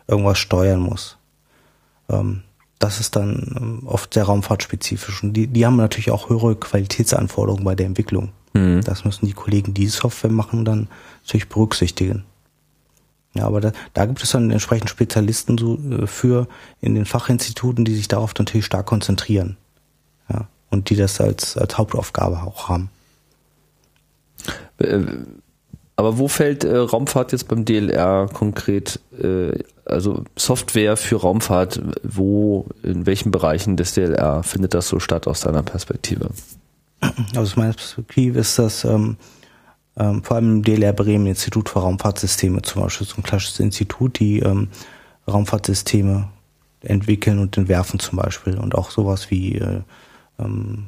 irgendwas 0.07 0.39
steuern 0.39 0.81
muss. 0.81 1.17
Ähm, 2.09 2.43
das 2.79 3.01
ist 3.01 3.17
dann 3.17 3.55
ähm, 3.57 3.83
oft 3.87 4.15
sehr 4.15 4.25
raumfahrtspezifisch. 4.25 5.23
Und 5.23 5.33
die, 5.33 5.47
die 5.47 5.65
haben 5.65 5.77
natürlich 5.77 6.11
auch 6.11 6.29
höhere 6.29 6.57
Qualitätsanforderungen 6.57 7.65
bei 7.65 7.75
der 7.75 7.87
Entwicklung. 7.87 8.33
Mhm. 8.53 8.83
Das 8.83 9.05
müssen 9.05 9.27
die 9.27 9.33
Kollegen, 9.33 9.75
die 9.75 9.87
Software 9.87 10.31
machen, 10.31 10.65
dann 10.65 10.89
natürlich 11.23 11.49
berücksichtigen. 11.49 12.25
Ja, 13.35 13.47
aber 13.47 13.61
da, 13.61 13.73
da 13.95 14.07
gibt 14.07 14.23
es 14.23 14.31
dann 14.31 14.51
entsprechend 14.51 14.91
Spezialisten 14.91 15.59
so, 15.59 15.79
äh, 15.91 16.07
für 16.07 16.47
in 16.81 16.95
den 16.95 17.05
Fachinstituten, 17.05 17.85
die 17.85 17.95
sich 17.95 18.09
darauf 18.09 18.33
natürlich 18.39 18.67
stark 18.67 18.87
konzentrieren. 18.87 19.57
Ja, 20.29 20.47
und 20.71 20.91
die 20.91 20.97
das 20.97 21.21
als, 21.21 21.57
als 21.57 21.77
Hauptaufgabe 21.77 22.43
auch 22.43 22.69
haben. 22.69 22.91
Äh, 24.79 25.01
aber 25.97 26.19
wo 26.19 26.29
fällt 26.29 26.65
äh, 26.65 26.77
Raumfahrt 26.77 27.33
jetzt 27.33 27.49
beim 27.49 27.65
DLR 27.65 28.29
konkret, 28.33 29.01
äh, 29.21 29.59
also 29.87 30.25
Software 30.37 30.97
für 30.97 31.17
Raumfahrt, 31.17 31.81
wo, 32.03 32.67
in 32.83 33.07
welchen 33.07 33.31
Bereichen 33.31 33.77
des 33.77 33.95
DLR 33.95 34.43
findet 34.43 34.75
das 34.75 34.89
so 34.89 35.01
statt 35.01 35.27
aus 35.27 35.41
deiner 35.41 35.63
Perspektive? 35.63 36.31
Also 37.01 37.41
aus 37.41 37.57
meiner 37.57 37.75
Perspektive 37.75 38.39
ist 38.39 38.59
das 38.59 38.85
ähm, 38.85 39.17
ähm, 39.97 40.23
vor 40.23 40.37
allem 40.37 40.57
im 40.57 40.63
DLR 40.63 40.93
Bremen, 40.93 41.27
Institut 41.27 41.69
für 41.69 41.81
Raumfahrtsysteme 41.81 42.63
zum 42.63 42.83
Beispiel, 42.83 43.07
so 43.07 43.17
ein 43.19 43.23
klassisches 43.23 43.61
Institut, 43.61 44.19
die 44.19 44.41
ähm, 44.41 44.69
Raumfahrtsysteme 45.29 46.29
entwickeln 46.81 47.39
und 47.39 47.57
entwerfen 47.57 47.99
zum 47.99 48.19
Beispiel 48.19 48.59
und 48.59 48.75
auch 48.75 48.91
sowas 48.91 49.31
wie 49.31 49.57
äh, 49.57 49.81
ähm, 50.39 50.87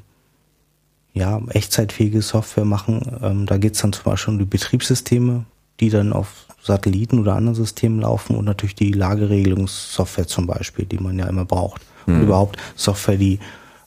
ja, 1.14 1.40
echtzeitfähige 1.48 2.20
Software 2.20 2.66
machen. 2.66 3.18
Ähm, 3.22 3.46
da 3.46 3.56
geht's 3.56 3.80
dann 3.80 3.92
zum 3.92 4.04
Beispiel 4.04 4.34
um 4.34 4.38
die 4.38 4.44
Betriebssysteme, 4.44 5.44
die 5.80 5.90
dann 5.90 6.12
auf 6.12 6.46
Satelliten 6.62 7.18
oder 7.18 7.34
anderen 7.36 7.54
Systemen 7.54 8.00
laufen 8.00 8.36
und 8.36 8.44
natürlich 8.44 8.74
die 8.74 8.92
Lageregelungssoftware 8.92 10.26
zum 10.26 10.46
Beispiel, 10.46 10.84
die 10.84 10.98
man 10.98 11.18
ja 11.18 11.26
immer 11.26 11.44
braucht. 11.44 11.82
Mhm. 12.06 12.14
Und 12.14 12.22
überhaupt 12.22 12.58
Software, 12.74 13.16
die 13.16 13.38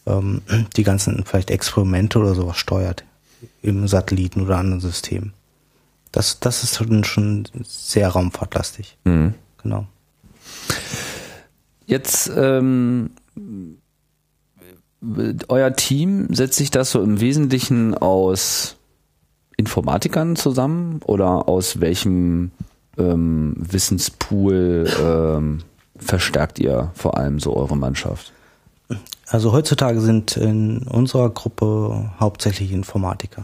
ähm, 0.06 0.42
die 0.76 0.84
ganzen 0.84 1.24
vielleicht 1.26 1.52
Experimente 1.52 2.20
oder 2.20 2.36
sowas 2.36 2.58
steuert 2.58 3.04
im 3.62 3.88
Satelliten 3.88 4.42
oder 4.42 4.58
anderen 4.58 4.82
Systemen. 4.82 5.34
Das, 6.12 6.40
das 6.40 6.64
ist 6.64 6.84
schon 7.06 7.48
sehr 7.64 8.10
raumfahrtlastig. 8.10 8.98
Mhm. 9.04 9.36
Genau. 9.62 9.86
Jetzt 11.86 12.32
ähm, 12.36 13.12
euer 15.48 15.76
Team 15.76 16.34
setzt 16.34 16.58
sich 16.58 16.72
das 16.72 16.92
so 16.92 17.02
im 17.02 17.20
Wesentlichen 17.20 17.96
aus 17.96 18.76
Informatikern 19.60 20.38
zusammen 20.38 21.02
oder 21.06 21.50
aus 21.50 21.82
welchem 21.82 22.52
ähm, 22.98 23.54
Wissenspool 23.58 24.90
ähm, 25.04 25.60
verstärkt 25.98 26.60
ihr 26.60 26.92
vor 26.96 27.18
allem 27.18 27.40
so 27.40 27.56
eure 27.56 27.76
Mannschaft? 27.76 28.32
Also 29.28 29.52
heutzutage 29.52 30.00
sind 30.00 30.38
in 30.38 30.80
unserer 30.88 31.30
Gruppe 31.30 32.10
hauptsächlich 32.20 32.72
Informatiker. 32.72 33.44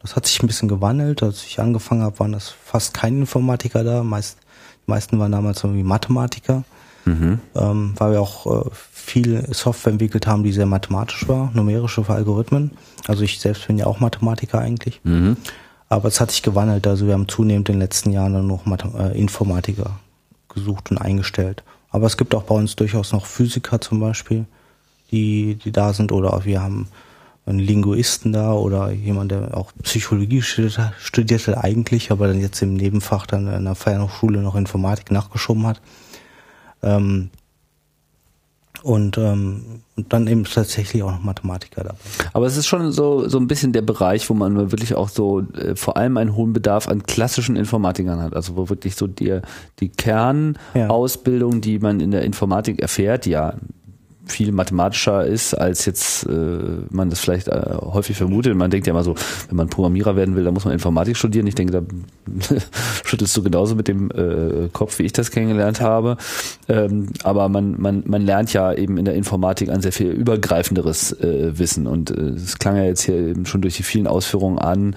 Das 0.00 0.14
hat 0.14 0.26
sich 0.26 0.40
ein 0.42 0.46
bisschen 0.46 0.68
gewandelt. 0.68 1.24
Als 1.24 1.44
ich 1.44 1.58
angefangen 1.58 2.02
habe, 2.02 2.18
waren 2.20 2.32
das 2.32 2.48
fast 2.48 2.94
keine 2.94 3.18
Informatiker 3.18 3.82
da. 3.82 4.04
Meist, 4.04 4.38
die 4.86 4.90
meisten 4.90 5.18
waren 5.18 5.32
damals 5.32 5.64
irgendwie 5.64 5.82
Mathematiker, 5.82 6.62
mhm. 7.04 7.40
ähm, 7.56 7.94
weil 7.98 8.12
wir 8.12 8.20
auch 8.20 8.46
äh, 8.46 8.70
viel 9.08 9.46
Software 9.52 9.92
entwickelt 9.92 10.26
haben, 10.26 10.44
die 10.44 10.52
sehr 10.52 10.66
mathematisch 10.66 11.28
war, 11.28 11.50
numerische 11.54 12.04
für 12.04 12.14
Algorithmen. 12.14 12.72
Also 13.06 13.22
ich 13.22 13.40
selbst 13.40 13.66
bin 13.66 13.78
ja 13.78 13.86
auch 13.86 14.00
Mathematiker 14.00 14.58
eigentlich. 14.58 15.00
Mhm. 15.04 15.36
Aber 15.88 16.08
es 16.08 16.20
hat 16.20 16.30
sich 16.30 16.42
gewandelt. 16.42 16.86
Also 16.86 17.06
wir 17.06 17.14
haben 17.14 17.28
zunehmend 17.28 17.68
in 17.68 17.76
den 17.76 17.80
letzten 17.80 18.10
Jahren 18.10 18.34
dann 18.34 18.46
noch 18.46 18.66
Math 18.66 18.84
äh, 18.94 19.18
Informatiker 19.18 19.98
gesucht 20.48 20.90
und 20.90 20.98
eingestellt. 20.98 21.62
Aber 21.90 22.06
es 22.06 22.16
gibt 22.16 22.34
auch 22.34 22.42
bei 22.42 22.54
uns 22.54 22.76
durchaus 22.76 23.12
noch 23.12 23.24
Physiker 23.24 23.80
zum 23.80 24.00
Beispiel, 24.00 24.44
die, 25.10 25.54
die 25.54 25.72
da 25.72 25.92
sind. 25.94 26.12
Oder 26.12 26.44
wir 26.44 26.62
haben 26.62 26.88
einen 27.46 27.60
Linguisten 27.60 28.32
da 28.32 28.52
oder 28.52 28.90
jemand, 28.90 29.30
der 29.32 29.56
auch 29.56 29.72
Psychologie 29.82 30.42
studierte, 30.42 30.92
studierte 30.98 31.64
eigentlich, 31.64 32.10
aber 32.10 32.28
dann 32.28 32.40
jetzt 32.40 32.60
im 32.60 32.74
Nebenfach 32.74 33.26
dann 33.26 33.46
in 33.48 33.64
der 33.64 33.74
Fernhochschule 33.74 34.42
noch 34.42 34.54
Informatik 34.54 35.10
nachgeschoben 35.10 35.66
hat. 35.66 35.80
Ähm, 36.82 37.30
und, 38.82 39.18
ähm, 39.18 39.82
und 39.96 40.12
dann 40.12 40.26
eben 40.26 40.44
tatsächlich 40.44 41.02
auch 41.02 41.10
noch 41.10 41.22
Mathematiker 41.22 41.84
dabei. 41.84 41.98
Aber 42.32 42.46
es 42.46 42.56
ist 42.56 42.66
schon 42.66 42.92
so, 42.92 43.28
so 43.28 43.38
ein 43.38 43.48
bisschen 43.48 43.72
der 43.72 43.82
Bereich, 43.82 44.28
wo 44.30 44.34
man 44.34 44.70
wirklich 44.70 44.94
auch 44.94 45.08
so 45.08 45.40
äh, 45.40 45.74
vor 45.76 45.96
allem 45.96 46.16
einen 46.16 46.34
hohen 46.36 46.52
Bedarf 46.52 46.88
an 46.88 47.02
klassischen 47.02 47.56
Informatikern 47.56 48.20
hat. 48.20 48.34
Also 48.34 48.56
wo 48.56 48.68
wirklich 48.68 48.96
so 48.96 49.06
die, 49.06 49.40
die 49.80 49.88
Kernausbildung, 49.88 51.54
ja. 51.54 51.58
die 51.60 51.78
man 51.78 52.00
in 52.00 52.10
der 52.10 52.22
Informatik 52.22 52.80
erfährt, 52.80 53.26
ja 53.26 53.54
viel 54.28 54.52
mathematischer 54.52 55.26
ist, 55.26 55.54
als 55.54 55.84
jetzt 55.86 56.24
äh, 56.26 56.58
man 56.90 57.10
das 57.10 57.20
vielleicht 57.20 57.48
äh, 57.48 57.74
häufig 57.80 58.16
vermutet. 58.16 58.54
Man 58.54 58.70
denkt 58.70 58.86
ja 58.86 58.92
immer 58.92 59.04
so, 59.04 59.14
wenn 59.48 59.56
man 59.56 59.68
Programmierer 59.68 60.16
werden 60.16 60.36
will, 60.36 60.44
dann 60.44 60.54
muss 60.54 60.64
man 60.64 60.74
Informatik 60.74 61.16
studieren. 61.16 61.46
Ich 61.46 61.54
denke, 61.54 61.72
da 61.72 61.82
schüttelst 63.04 63.36
du 63.36 63.42
genauso 63.42 63.74
mit 63.74 63.88
dem 63.88 64.10
äh, 64.10 64.68
Kopf, 64.72 64.98
wie 64.98 65.04
ich 65.04 65.12
das 65.12 65.30
kennengelernt 65.30 65.80
habe. 65.80 66.16
Ähm, 66.68 67.08
aber 67.22 67.48
man, 67.48 67.80
man, 67.80 68.02
man 68.06 68.22
lernt 68.22 68.52
ja 68.52 68.72
eben 68.72 68.98
in 68.98 69.04
der 69.04 69.14
Informatik 69.14 69.70
ein 69.70 69.80
sehr 69.80 69.92
viel 69.92 70.10
übergreifenderes 70.10 71.12
äh, 71.20 71.58
Wissen. 71.58 71.86
Und 71.86 72.10
äh, 72.10 72.30
es 72.30 72.58
klang 72.58 72.76
ja 72.76 72.84
jetzt 72.84 73.02
hier 73.02 73.16
eben 73.16 73.46
schon 73.46 73.62
durch 73.62 73.76
die 73.76 73.82
vielen 73.82 74.06
Ausführungen 74.06 74.58
an, 74.58 74.94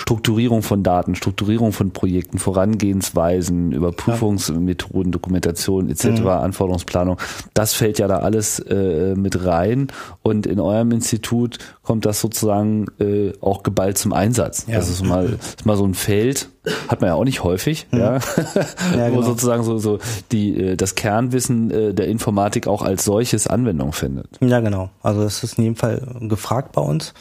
Strukturierung 0.00 0.62
von 0.62 0.82
Daten, 0.82 1.14
Strukturierung 1.14 1.72
von 1.72 1.90
Projekten, 1.90 2.38
Vorangehensweisen, 2.38 3.70
Überprüfungsmethoden, 3.70 5.12
Dokumentation 5.12 5.90
etc., 5.90 6.20
mhm. 6.20 6.26
Anforderungsplanung, 6.28 7.18
das 7.52 7.74
fällt 7.74 7.98
ja 7.98 8.08
da 8.08 8.20
alles 8.20 8.60
äh, 8.60 9.14
mit 9.14 9.44
rein 9.44 9.88
und 10.22 10.46
in 10.46 10.58
eurem 10.58 10.90
Institut 10.92 11.58
kommt 11.82 12.06
das 12.06 12.18
sozusagen 12.22 12.86
äh, 12.98 13.32
auch 13.42 13.62
geballt 13.62 13.98
zum 13.98 14.14
Einsatz. 14.14 14.64
Ja. 14.68 14.76
Das 14.76 14.88
ist 14.88 15.04
mal, 15.04 15.38
ist 15.42 15.66
mal 15.66 15.76
so 15.76 15.84
ein 15.84 15.92
Feld, 15.92 16.48
hat 16.88 17.02
man 17.02 17.08
ja 17.08 17.14
auch 17.14 17.24
nicht 17.24 17.44
häufig, 17.44 17.86
mhm. 17.90 17.98
ja, 17.98 18.14
ja 18.14 18.20
genau. 19.08 19.16
wo 19.16 19.22
sozusagen 19.22 19.64
so, 19.64 19.76
so 19.76 19.98
die, 20.32 20.58
äh, 20.58 20.76
das 20.76 20.94
Kernwissen 20.94 21.70
äh, 21.70 21.92
der 21.92 22.08
Informatik 22.08 22.66
auch 22.66 22.80
als 22.80 23.04
solches 23.04 23.46
Anwendung 23.46 23.92
findet. 23.92 24.28
Ja, 24.40 24.60
genau. 24.60 24.88
Also 25.02 25.22
das 25.22 25.44
ist 25.44 25.58
in 25.58 25.64
jedem 25.64 25.76
Fall 25.76 26.16
gefragt 26.22 26.72
bei 26.72 26.80
uns. 26.80 27.12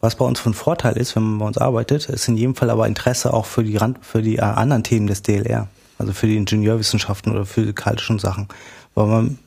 Was 0.00 0.16
bei 0.16 0.24
uns 0.24 0.38
von 0.38 0.54
Vorteil 0.54 0.96
ist, 0.96 1.16
wenn 1.16 1.22
man 1.22 1.38
bei 1.38 1.46
uns 1.46 1.58
arbeitet, 1.58 2.08
ist 2.08 2.28
in 2.28 2.36
jedem 2.36 2.54
Fall 2.54 2.70
aber 2.70 2.86
Interesse 2.86 3.32
auch 3.32 3.46
für 3.46 3.64
die 3.64 3.76
Rand, 3.76 4.04
für 4.04 4.22
die 4.22 4.36
äh, 4.36 4.42
anderen 4.42 4.82
Themen 4.82 5.06
des 5.06 5.22
DLR, 5.22 5.68
also 5.98 6.12
für 6.12 6.26
die 6.26 6.36
Ingenieurwissenschaften 6.36 7.32
oder 7.32 7.46
physikalischen 7.46 8.18
Sachen, 8.18 8.48
weil 8.94 9.06
man, 9.06 9.38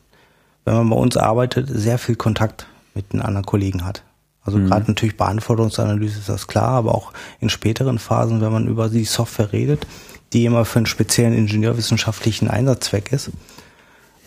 wenn 0.65 0.73
man 0.75 0.89
bei 0.89 0.95
uns 0.95 1.17
arbeitet, 1.17 1.69
sehr 1.71 1.97
viel 1.97 2.15
Kontakt 2.15 2.67
mit 2.95 3.13
den 3.13 3.21
anderen 3.21 3.45
Kollegen 3.45 3.85
hat. 3.85 4.03
Also 4.43 4.57
mhm. 4.57 4.67
gerade 4.67 4.85
natürlich 4.87 5.17
bei 5.17 5.25
Anforderungsanalyse 5.25 6.19
ist 6.19 6.29
das 6.29 6.47
klar, 6.47 6.69
aber 6.69 6.95
auch 6.95 7.13
in 7.39 7.49
späteren 7.49 7.99
Phasen, 7.99 8.41
wenn 8.41 8.51
man 8.51 8.67
über 8.67 8.89
die 8.89 9.05
Software 9.05 9.53
redet, 9.53 9.85
die 10.33 10.45
immer 10.45 10.65
für 10.65 10.79
einen 10.79 10.85
speziellen 10.87 11.35
ingenieurwissenschaftlichen 11.35 12.49
Einsatzzweck 12.49 13.11
ist, 13.11 13.31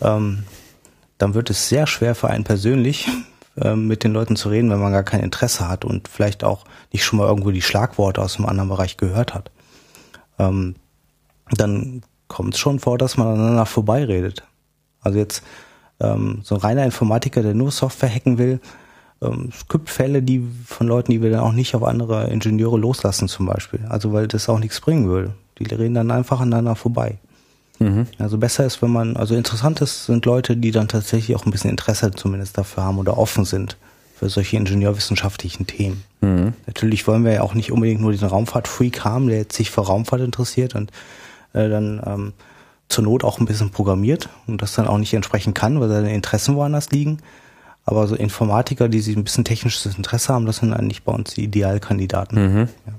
ähm, 0.01 0.43
dann 1.17 1.33
wird 1.33 1.49
es 1.49 1.69
sehr 1.69 1.87
schwer 1.87 2.15
für 2.15 2.29
einen 2.29 2.43
persönlich, 2.43 3.07
mit 3.55 4.03
den 4.03 4.13
Leuten 4.13 4.35
zu 4.35 4.49
reden, 4.49 4.71
wenn 4.71 4.79
man 4.79 4.91
gar 4.91 5.03
kein 5.03 5.19
Interesse 5.19 5.69
hat 5.69 5.85
und 5.85 6.07
vielleicht 6.07 6.43
auch 6.43 6.65
nicht 6.91 7.03
schon 7.03 7.19
mal 7.19 7.27
irgendwo 7.27 7.51
die 7.51 7.61
Schlagworte 7.61 8.21
aus 8.21 8.37
einem 8.37 8.47
anderen 8.47 8.69
Bereich 8.69 8.97
gehört 8.97 9.35
hat. 9.35 9.51
Ähm, 10.39 10.75
dann 11.51 12.01
kommt 12.27 12.55
es 12.55 12.59
schon 12.59 12.79
vor, 12.79 12.97
dass 12.97 13.15
man 13.17 13.27
aneinander 13.27 13.67
vorbeiredet. 13.67 14.43
Also 15.01 15.19
jetzt 15.19 15.43
ähm, 15.99 16.39
so 16.43 16.55
ein 16.55 16.61
reiner 16.61 16.83
Informatiker, 16.83 17.43
der 17.43 17.53
nur 17.53 17.69
Software 17.69 18.09
hacken 18.09 18.39
will, 18.39 18.59
ähm, 19.21 19.49
es 19.53 19.67
gibt 19.67 19.89
Fälle, 19.89 20.21
die 20.21 20.45
von 20.65 20.87
Leuten, 20.87 21.11
die 21.11 21.21
wir 21.21 21.31
dann 21.31 21.41
auch 21.41 21.53
nicht 21.53 21.75
auf 21.75 21.83
andere 21.83 22.29
Ingenieure 22.29 22.77
loslassen 22.77 23.27
zum 23.27 23.45
Beispiel. 23.45 23.81
Also 23.89 24.13
weil 24.13 24.27
das 24.27 24.49
auch 24.49 24.59
nichts 24.59 24.81
bringen 24.81 25.07
würde. 25.07 25.33
Die 25.59 25.73
reden 25.73 25.93
dann 25.93 26.11
einfach 26.11 26.41
aneinander 26.41 26.75
vorbei. 26.75 27.19
Mhm. 27.79 28.07
Also 28.19 28.37
besser 28.37 28.65
ist, 28.65 28.81
wenn 28.81 28.91
man, 28.91 29.17
also 29.17 29.35
interessant 29.35 29.81
ist, 29.81 30.05
sind 30.05 30.25
Leute, 30.25 30.55
die 30.57 30.71
dann 30.71 30.87
tatsächlich 30.87 31.35
auch 31.35 31.45
ein 31.45 31.51
bisschen 31.51 31.71
Interesse 31.71 32.11
zumindest 32.11 32.57
dafür 32.57 32.83
haben 32.83 32.99
oder 32.99 33.17
offen 33.17 33.45
sind 33.45 33.77
für 34.15 34.29
solche 34.29 34.57
ingenieurwissenschaftlichen 34.57 35.67
Themen. 35.67 36.03
Mhm. 36.21 36.53
Natürlich 36.67 37.07
wollen 37.07 37.25
wir 37.25 37.33
ja 37.33 37.41
auch 37.41 37.55
nicht 37.55 37.71
unbedingt 37.71 38.01
nur 38.01 38.11
diesen 38.11 38.27
Raumfahrtfreak 38.27 39.03
haben, 39.03 39.27
der 39.27 39.37
jetzt 39.37 39.55
sich 39.55 39.71
für 39.71 39.81
Raumfahrt 39.81 40.21
interessiert 40.21 40.75
und 40.75 40.91
äh, 41.53 41.67
dann 41.67 42.01
ähm, 42.05 42.33
zur 42.89 43.03
Not 43.03 43.23
auch 43.23 43.39
ein 43.39 43.45
bisschen 43.45 43.71
programmiert 43.71 44.29
und 44.47 44.61
das 44.61 44.75
dann 44.75 44.87
auch 44.87 44.97
nicht 44.97 45.13
entsprechen 45.13 45.53
kann, 45.53 45.79
weil 45.79 45.89
seine 45.89 46.13
Interessen 46.13 46.55
woanders 46.55 46.91
liegen. 46.91 47.19
Aber 47.85 48.07
so 48.07 48.15
Informatiker, 48.15 48.87
die 48.87 49.01
sich 49.01 49.17
ein 49.17 49.23
bisschen 49.23 49.43
technisches 49.43 49.97
Interesse 49.97 50.33
haben, 50.33 50.45
das 50.45 50.57
sind 50.57 50.73
eigentlich 50.73 51.03
bei 51.03 51.11
uns 51.11 51.33
die 51.33 51.43
Idealkandidaten. 51.43 52.53
Mhm. 52.53 52.69
Ja. 52.85 52.93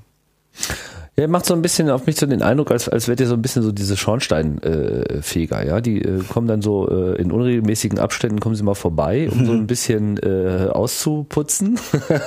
Ja, 1.17 1.29
macht 1.29 1.45
so 1.45 1.53
ein 1.53 1.61
bisschen 1.61 1.89
auf 1.89 2.05
mich 2.07 2.17
so 2.17 2.25
den 2.25 2.41
Eindruck, 2.41 2.71
als, 2.71 2.89
als 2.89 3.07
wärt 3.07 3.21
ihr 3.21 3.27
so 3.27 3.35
ein 3.35 3.41
bisschen 3.41 3.63
so 3.63 3.71
diese 3.71 3.95
Schornsteinfeger, 3.95 5.61
äh, 5.63 5.67
ja. 5.67 5.79
Die 5.79 6.01
äh, 6.01 6.19
kommen 6.27 6.47
dann 6.47 6.61
so 6.61 6.89
äh, 6.89 7.21
in 7.21 7.31
unregelmäßigen 7.31 7.99
Abständen, 7.99 8.41
kommen 8.41 8.55
sie 8.55 8.63
mal 8.63 8.75
vorbei, 8.75 9.29
um 9.31 9.45
so 9.45 9.51
ein 9.53 9.65
bisschen 9.65 10.17
äh, 10.17 10.67
auszuputzen 10.69 11.79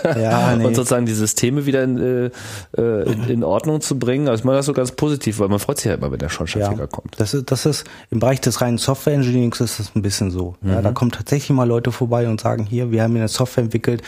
ja, 0.05 0.57
nee. 0.57 0.65
und 0.65 0.75
sozusagen 0.75 1.05
die 1.05 1.13
Systeme 1.13 1.67
wieder 1.67 1.85
in, 1.85 1.99
äh, 1.99 2.31
äh, 2.79 3.13
in, 3.13 3.29
in 3.29 3.45
Ordnung 3.45 3.83
zu 3.83 3.99
bringen. 3.99 4.27
Also 4.27 4.41
ich 4.41 4.45
meine 4.45 4.57
das 4.57 4.67
so 4.67 4.73
ganz 4.73 4.93
positiv, 4.93 5.39
weil 5.39 5.49
man 5.49 5.59
freut 5.59 5.77
sich 5.77 5.87
ja 5.87 5.95
immer, 5.95 6.11
wenn 6.11 6.19
der 6.19 6.31
Schornsteinfeger 6.31 6.81
ja, 6.81 6.87
kommt. 6.87 7.21
Das 7.21 7.35
ist, 7.35 7.51
das 7.51 7.67
ist 7.67 7.85
im 8.11 8.21
Bereich 8.21 8.41
des 8.41 8.63
reinen 8.63 8.79
Software 8.79 9.13
Engineerings 9.13 9.61
ist 9.61 9.81
das 9.81 9.95
ein 9.95 10.01
bisschen 10.01 10.31
so. 10.31 10.57
Mhm. 10.63 10.71
Ja, 10.71 10.81
da 10.81 10.93
kommen 10.93 11.11
tatsächlich 11.11 11.51
mal 11.51 11.69
Leute 11.69 11.93
vorbei 11.93 12.27
und 12.27 12.41
sagen, 12.41 12.65
hier, 12.65 12.91
wir 12.91 13.03
haben 13.03 13.13
hier 13.13 13.21
eine 13.21 13.29
Software 13.29 13.65
entwickelt, 13.65 14.03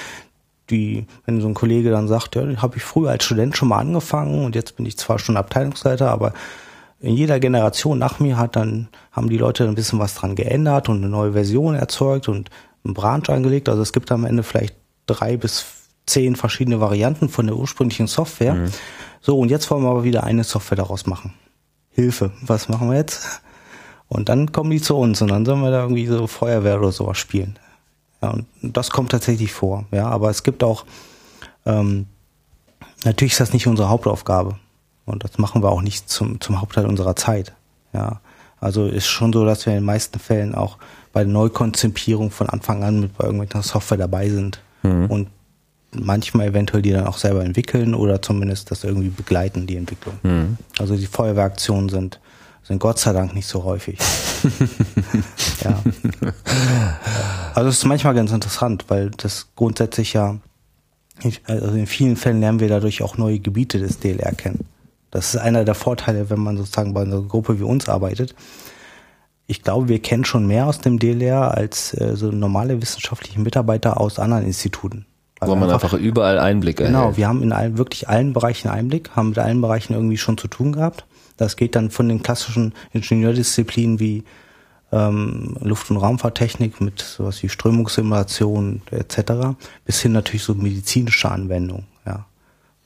die, 0.70 1.06
wenn 1.26 1.40
so 1.40 1.48
ein 1.48 1.54
Kollege 1.54 1.90
dann 1.90 2.08
sagt, 2.08 2.36
ja, 2.36 2.42
habe 2.62 2.76
ich 2.76 2.82
früher 2.82 3.10
als 3.10 3.24
Student 3.24 3.56
schon 3.56 3.68
mal 3.68 3.78
angefangen 3.78 4.44
und 4.44 4.54
jetzt 4.54 4.76
bin 4.76 4.86
ich 4.86 4.96
zwar 4.96 5.18
schon 5.18 5.36
Abteilungsleiter, 5.36 6.10
aber 6.10 6.32
in 7.00 7.14
jeder 7.14 7.40
Generation 7.40 7.98
nach 7.98 8.20
mir 8.20 8.36
hat 8.36 8.56
dann, 8.56 8.88
haben 9.10 9.30
die 9.30 9.38
Leute 9.38 9.66
ein 9.66 9.74
bisschen 9.74 9.98
was 9.98 10.14
dran 10.14 10.34
geändert 10.34 10.88
und 10.88 10.98
eine 10.98 11.08
neue 11.08 11.32
Version 11.32 11.74
erzeugt 11.74 12.28
und 12.28 12.50
einen 12.84 12.94
Branch 12.94 13.28
angelegt. 13.28 13.68
Also 13.68 13.82
es 13.82 13.92
gibt 13.92 14.12
am 14.12 14.24
Ende 14.24 14.42
vielleicht 14.42 14.74
drei 15.06 15.36
bis 15.36 15.64
zehn 16.06 16.36
verschiedene 16.36 16.80
Varianten 16.80 17.28
von 17.28 17.46
der 17.46 17.56
ursprünglichen 17.56 18.06
Software. 18.06 18.54
Mhm. 18.54 18.70
So, 19.20 19.38
und 19.38 19.50
jetzt 19.50 19.70
wollen 19.70 19.82
wir 19.82 19.90
aber 19.90 20.04
wieder 20.04 20.24
eine 20.24 20.44
Software 20.44 20.76
daraus 20.76 21.06
machen. 21.06 21.32
Hilfe, 21.90 22.32
was 22.42 22.68
machen 22.68 22.90
wir 22.90 22.96
jetzt? 22.96 23.42
Und 24.08 24.28
dann 24.28 24.52
kommen 24.52 24.70
die 24.70 24.80
zu 24.80 24.96
uns 24.96 25.22
und 25.22 25.28
dann 25.28 25.44
sollen 25.44 25.60
wir 25.60 25.70
da 25.70 25.82
irgendwie 25.82 26.06
so 26.06 26.26
Feuerwehr 26.26 26.78
oder 26.78 26.92
sowas 26.92 27.16
spielen. 27.18 27.58
Ja, 28.22 28.30
und 28.30 28.46
das 28.62 28.90
kommt 28.90 29.10
tatsächlich 29.10 29.52
vor. 29.52 29.86
Ja, 29.92 30.06
aber 30.08 30.30
es 30.30 30.42
gibt 30.42 30.62
auch, 30.62 30.84
ähm, 31.64 32.06
natürlich 33.04 33.32
ist 33.32 33.40
das 33.40 33.52
nicht 33.52 33.66
unsere 33.66 33.88
Hauptaufgabe. 33.88 34.56
Und 35.06 35.24
das 35.24 35.38
machen 35.38 35.62
wir 35.62 35.70
auch 35.70 35.82
nicht 35.82 36.08
zum, 36.08 36.40
zum 36.40 36.60
Hauptteil 36.60 36.86
unserer 36.86 37.16
Zeit. 37.16 37.54
Ja. 37.92 38.20
Also 38.60 38.86
ist 38.86 39.06
schon 39.06 39.32
so, 39.32 39.44
dass 39.44 39.64
wir 39.64 39.72
in 39.72 39.78
den 39.78 39.86
meisten 39.86 40.18
Fällen 40.18 40.54
auch 40.54 40.76
bei 41.12 41.24
der 41.24 41.32
Neukonzipierung 41.32 42.30
von 42.30 42.48
Anfang 42.48 42.84
an 42.84 43.00
mit 43.00 43.16
bei 43.16 43.24
irgendwelcher 43.24 43.62
Software 43.62 43.96
dabei 43.98 44.28
sind 44.28 44.60
mhm. 44.82 45.06
und 45.06 45.28
manchmal 45.92 46.48
eventuell 46.48 46.82
die 46.82 46.92
dann 46.92 47.06
auch 47.06 47.16
selber 47.18 47.44
entwickeln 47.44 47.94
oder 47.94 48.22
zumindest 48.22 48.70
das 48.70 48.84
irgendwie 48.84 49.08
begleiten, 49.08 49.66
die 49.66 49.76
Entwicklung. 49.76 50.18
Mhm. 50.22 50.58
Also 50.78 50.96
die 50.96 51.06
Feuerwehraktionen 51.06 51.88
sind, 51.88 52.20
sind 52.70 52.78
Gott 52.78 53.00
sei 53.00 53.12
Dank 53.12 53.34
nicht 53.34 53.48
so 53.48 53.64
häufig. 53.64 53.98
ja. 55.64 55.82
Also 57.52 57.68
es 57.68 57.78
ist 57.78 57.84
manchmal 57.84 58.14
ganz 58.14 58.30
interessant, 58.30 58.84
weil 58.86 59.10
das 59.10 59.48
grundsätzlich 59.56 60.12
ja, 60.12 60.36
also 61.46 61.72
in 61.72 61.88
vielen 61.88 62.14
Fällen 62.14 62.38
lernen 62.38 62.60
wir 62.60 62.68
dadurch 62.68 63.02
auch 63.02 63.18
neue 63.18 63.40
Gebiete 63.40 63.80
des 63.80 63.98
DLR 63.98 64.36
kennen. 64.36 64.66
Das 65.10 65.34
ist 65.34 65.40
einer 65.40 65.64
der 65.64 65.74
Vorteile, 65.74 66.30
wenn 66.30 66.38
man 66.38 66.56
sozusagen 66.56 66.94
bei 66.94 67.02
einer 67.02 67.20
Gruppe 67.22 67.58
wie 67.58 67.64
uns 67.64 67.88
arbeitet. 67.88 68.36
Ich 69.48 69.64
glaube, 69.64 69.88
wir 69.88 69.98
kennen 69.98 70.24
schon 70.24 70.46
mehr 70.46 70.66
aus 70.66 70.80
dem 70.80 71.00
DLR 71.00 71.56
als 71.56 71.92
äh, 71.94 72.14
so 72.14 72.30
normale 72.30 72.80
wissenschaftliche 72.80 73.40
Mitarbeiter 73.40 74.00
aus 74.00 74.20
anderen 74.20 74.44
Instituten. 74.44 75.06
Wo 75.40 75.56
man 75.56 75.70
einfach, 75.70 75.94
einfach 75.94 75.98
überall 75.98 76.38
Einblick 76.38 76.76
genau, 76.76 76.88
erhält. 76.90 77.02
Genau, 77.02 77.16
wir 77.16 77.26
haben 77.26 77.42
in 77.42 77.50
allen, 77.50 77.78
wirklich 77.78 78.08
allen 78.08 78.32
Bereichen 78.32 78.68
Einblick, 78.68 79.10
haben 79.16 79.30
mit 79.30 79.40
allen 79.40 79.60
Bereichen 79.60 79.94
irgendwie 79.94 80.18
schon 80.18 80.38
zu 80.38 80.46
tun 80.46 80.70
gehabt. 80.70 81.04
Das 81.40 81.56
geht 81.56 81.74
dann 81.74 81.90
von 81.90 82.08
den 82.08 82.22
klassischen 82.22 82.74
Ingenieurdisziplinen 82.92 83.98
wie 83.98 84.24
ähm, 84.92 85.56
Luft- 85.60 85.90
und 85.90 85.96
Raumfahrttechnik 85.96 86.80
mit 86.80 87.00
sowas 87.00 87.42
wie 87.42 87.48
Strömungssimulation 87.48 88.82
etc. 88.90 89.56
bis 89.84 90.00
hin 90.02 90.12
natürlich 90.12 90.42
so 90.42 90.54
medizinische 90.54 91.30
Anwendungen. 91.30 91.86
Ja. 92.04 92.26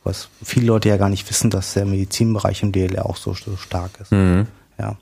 Was 0.04 0.28
viele 0.42 0.66
Leute 0.66 0.88
ja 0.88 0.98
gar 0.98 1.08
nicht 1.08 1.28
wissen, 1.28 1.50
dass 1.50 1.74
der 1.74 1.84
Medizinbereich 1.84 2.62
im 2.62 2.70
DLR 2.70 3.06
auch 3.06 3.16
so, 3.16 3.34
so 3.34 3.56
stark 3.56 3.98
ist. 4.00 4.12
Mhm. 4.12 4.46
Ja 4.78 4.96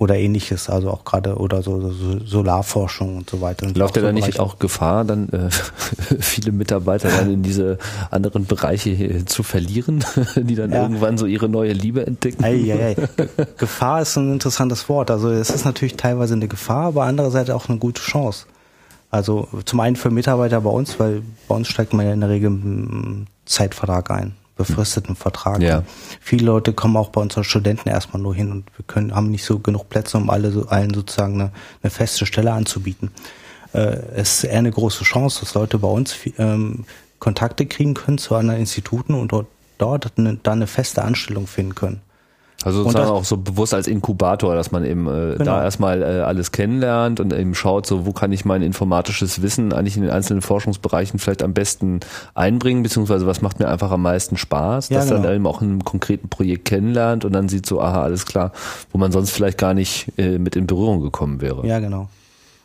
oder 0.00 0.16
ähnliches, 0.16 0.70
also 0.70 0.90
auch 0.90 1.04
gerade 1.04 1.36
oder 1.36 1.62
so, 1.62 1.90
so 1.90 2.24
Solarforschung 2.24 3.18
und 3.18 3.28
so 3.28 3.42
weiter. 3.42 3.68
Läuft 3.74 3.96
ja 3.96 4.02
dann 4.02 4.14
nicht 4.14 4.40
auch 4.40 4.58
Gefahr, 4.58 5.04
dann 5.04 5.28
äh, 5.28 5.50
viele 6.20 6.52
Mitarbeiter 6.52 7.10
dann 7.10 7.30
in 7.30 7.42
diese 7.42 7.76
anderen 8.10 8.46
Bereiche 8.46 9.26
zu 9.26 9.42
verlieren, 9.42 10.02
die 10.36 10.54
dann 10.54 10.72
ja. 10.72 10.80
irgendwann 10.80 11.18
so 11.18 11.26
ihre 11.26 11.50
neue 11.50 11.74
Liebe 11.74 12.06
entdecken? 12.06 12.42
Ei, 12.42 12.72
ei, 12.72 12.96
ei. 12.96 13.46
Gefahr 13.58 14.00
ist 14.00 14.16
ein 14.16 14.32
interessantes 14.32 14.88
Wort. 14.88 15.10
Also 15.10 15.28
es 15.28 15.50
ist 15.50 15.66
natürlich 15.66 15.96
teilweise 15.96 16.32
eine 16.32 16.48
Gefahr, 16.48 16.86
aber 16.86 17.04
andererseits 17.04 17.50
auch 17.50 17.68
eine 17.68 17.76
gute 17.76 18.00
Chance. 18.00 18.46
Also 19.10 19.48
zum 19.66 19.80
einen 19.80 19.96
für 19.96 20.10
Mitarbeiter 20.10 20.62
bei 20.62 20.70
uns, 20.70 20.98
weil 20.98 21.20
bei 21.46 21.54
uns 21.56 21.68
steigt 21.68 21.92
man 21.92 22.06
ja 22.06 22.14
in 22.14 22.20
der 22.20 22.30
Regel 22.30 22.48
einen 22.48 23.26
Zeitvertrag 23.44 24.10
ein 24.10 24.34
befristeten 24.64 25.16
Vertrag. 25.16 25.62
Ja. 25.62 25.84
Viele 26.20 26.44
Leute 26.44 26.72
kommen 26.72 26.96
auch 26.96 27.08
bei 27.08 27.20
uns 27.20 27.36
als 27.36 27.46
Studenten 27.46 27.88
erstmal 27.88 28.22
nur 28.22 28.34
hin 28.34 28.52
und 28.52 28.64
wir 28.76 28.84
können, 28.86 29.14
haben 29.14 29.30
nicht 29.30 29.44
so 29.44 29.58
genug 29.58 29.88
Plätze, 29.88 30.18
um 30.18 30.28
alle 30.28 30.50
so, 30.50 30.66
allen 30.68 30.92
sozusagen 30.92 31.34
eine, 31.34 31.52
eine 31.82 31.90
feste 31.90 32.26
Stelle 32.26 32.52
anzubieten. 32.52 33.10
Äh, 33.72 33.96
es 34.14 34.38
ist 34.38 34.44
eher 34.44 34.58
eine 34.58 34.70
große 34.70 35.04
Chance, 35.04 35.40
dass 35.40 35.54
Leute 35.54 35.78
bei 35.78 35.88
uns 35.88 36.16
ähm, 36.38 36.84
Kontakte 37.18 37.66
kriegen 37.66 37.94
können 37.94 38.18
zu 38.18 38.34
anderen 38.34 38.60
Instituten 38.60 39.14
und 39.14 39.32
dort, 39.32 39.46
dort 39.78 40.12
dann 40.16 40.40
eine 40.44 40.66
feste 40.66 41.02
Anstellung 41.02 41.46
finden 41.46 41.74
können. 41.74 42.00
Also 42.62 42.82
sozusagen 42.82 43.08
auch 43.08 43.24
so 43.24 43.38
bewusst 43.38 43.72
als 43.72 43.86
Inkubator, 43.86 44.54
dass 44.54 44.70
man 44.70 44.84
eben 44.84 45.06
äh, 45.06 45.32
genau. 45.32 45.44
da 45.44 45.64
erstmal 45.64 46.02
äh, 46.02 46.20
alles 46.20 46.52
kennenlernt 46.52 47.18
und 47.18 47.32
eben 47.32 47.54
schaut, 47.54 47.86
so 47.86 48.04
wo 48.04 48.12
kann 48.12 48.32
ich 48.32 48.44
mein 48.44 48.60
informatisches 48.60 49.40
Wissen 49.40 49.72
eigentlich 49.72 49.96
in 49.96 50.02
den 50.02 50.10
einzelnen 50.10 50.42
Forschungsbereichen 50.42 51.18
vielleicht 51.18 51.42
am 51.42 51.54
besten 51.54 52.00
einbringen, 52.34 52.82
beziehungsweise 52.82 53.26
was 53.26 53.40
macht 53.40 53.60
mir 53.60 53.68
einfach 53.68 53.90
am 53.90 54.02
meisten 54.02 54.36
Spaß, 54.36 54.90
ja, 54.90 54.98
dass 54.98 55.08
genau. 55.08 55.22
dann 55.22 55.34
eben 55.36 55.46
auch 55.46 55.62
in 55.62 55.70
einem 55.70 55.84
konkreten 55.84 56.28
Projekt 56.28 56.66
kennenlernt 56.66 57.24
und 57.24 57.32
dann 57.32 57.48
sieht 57.48 57.64
so, 57.64 57.80
aha, 57.80 58.02
alles 58.02 58.26
klar, 58.26 58.52
wo 58.92 58.98
man 58.98 59.10
sonst 59.10 59.30
vielleicht 59.30 59.56
gar 59.56 59.72
nicht 59.72 60.12
äh, 60.18 60.38
mit 60.38 60.54
in 60.54 60.66
Berührung 60.66 61.00
gekommen 61.00 61.40
wäre. 61.40 61.66
Ja, 61.66 61.78
genau. 61.78 62.08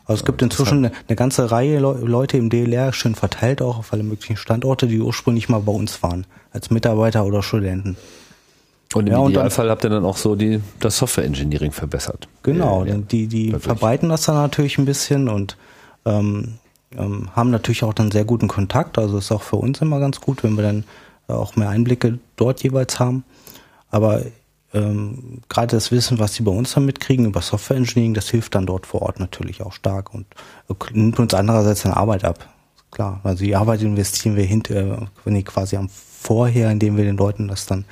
Also 0.04 0.20
es 0.20 0.26
gibt 0.26 0.42
inzwischen 0.42 0.78
eine, 0.78 0.92
eine 1.08 1.16
ganze 1.16 1.50
Reihe 1.50 1.80
Le 1.80 1.92
Leute 2.02 2.36
im 2.36 2.50
DLR, 2.50 2.92
schön 2.92 3.14
verteilt 3.14 3.62
auch 3.62 3.78
auf 3.78 3.92
alle 3.94 4.02
möglichen 4.02 4.36
Standorte, 4.36 4.86
die 4.86 5.00
ursprünglich 5.00 5.48
mal 5.48 5.60
bei 5.60 5.72
uns 5.72 6.02
waren, 6.02 6.26
als 6.52 6.70
Mitarbeiter 6.70 7.24
oder 7.24 7.42
Studenten. 7.42 7.96
Und 8.94 9.08
im 9.08 9.12
ja, 9.12 9.28
Idealfall 9.28 9.68
habt 9.68 9.84
ihr 9.84 9.90
dann 9.90 10.04
auch 10.04 10.16
so 10.16 10.36
die, 10.36 10.60
das 10.80 10.96
Software 10.96 11.24
Engineering 11.24 11.72
verbessert. 11.72 12.28
Genau, 12.42 12.84
ja, 12.84 12.96
die, 12.96 13.26
die 13.26 13.52
verbreiten 13.52 14.08
das 14.08 14.22
dann 14.22 14.36
natürlich 14.36 14.78
ein 14.78 14.84
bisschen 14.84 15.28
und 15.28 15.56
ähm, 16.04 16.54
ähm, 16.96 17.28
haben 17.34 17.50
natürlich 17.50 17.82
auch 17.82 17.94
dann 17.94 18.10
sehr 18.10 18.24
guten 18.24 18.48
Kontakt. 18.48 18.98
Also 18.98 19.18
ist 19.18 19.32
auch 19.32 19.42
für 19.42 19.56
uns 19.56 19.80
immer 19.80 20.00
ganz 20.00 20.20
gut, 20.20 20.44
wenn 20.44 20.54
wir 20.56 20.62
dann 20.62 20.84
auch 21.28 21.56
mehr 21.56 21.68
Einblicke 21.68 22.18
dort 22.36 22.62
jeweils 22.62 23.00
haben. 23.00 23.24
Aber 23.90 24.22
ähm, 24.72 25.40
gerade 25.48 25.76
das 25.76 25.90
Wissen, 25.90 26.18
was 26.18 26.34
sie 26.34 26.42
bei 26.42 26.52
uns 26.52 26.74
dann 26.74 26.84
mitkriegen 26.84 27.26
über 27.26 27.42
Software 27.42 27.76
Engineering, 27.76 28.14
das 28.14 28.28
hilft 28.30 28.54
dann 28.54 28.66
dort 28.66 28.86
vor 28.86 29.02
Ort 29.02 29.20
natürlich 29.20 29.62
auch 29.62 29.72
stark 29.72 30.14
und 30.14 30.26
nimmt 30.92 31.18
uns 31.18 31.34
andererseits 31.34 31.82
dann 31.82 31.92
Arbeit 31.92 32.24
ab. 32.24 32.48
Klar, 32.90 33.20
also 33.24 33.44
die 33.44 33.56
Arbeit 33.56 33.82
investieren 33.82 34.36
wir 34.36 34.44
hinter, 34.44 35.08
äh, 35.26 35.42
quasi 35.42 35.76
am 35.76 35.88
Vorher, 35.88 36.70
indem 36.70 36.96
wir 36.96 37.04
den 37.04 37.16
Leuten 37.16 37.48
das 37.48 37.66
dann 37.66 37.84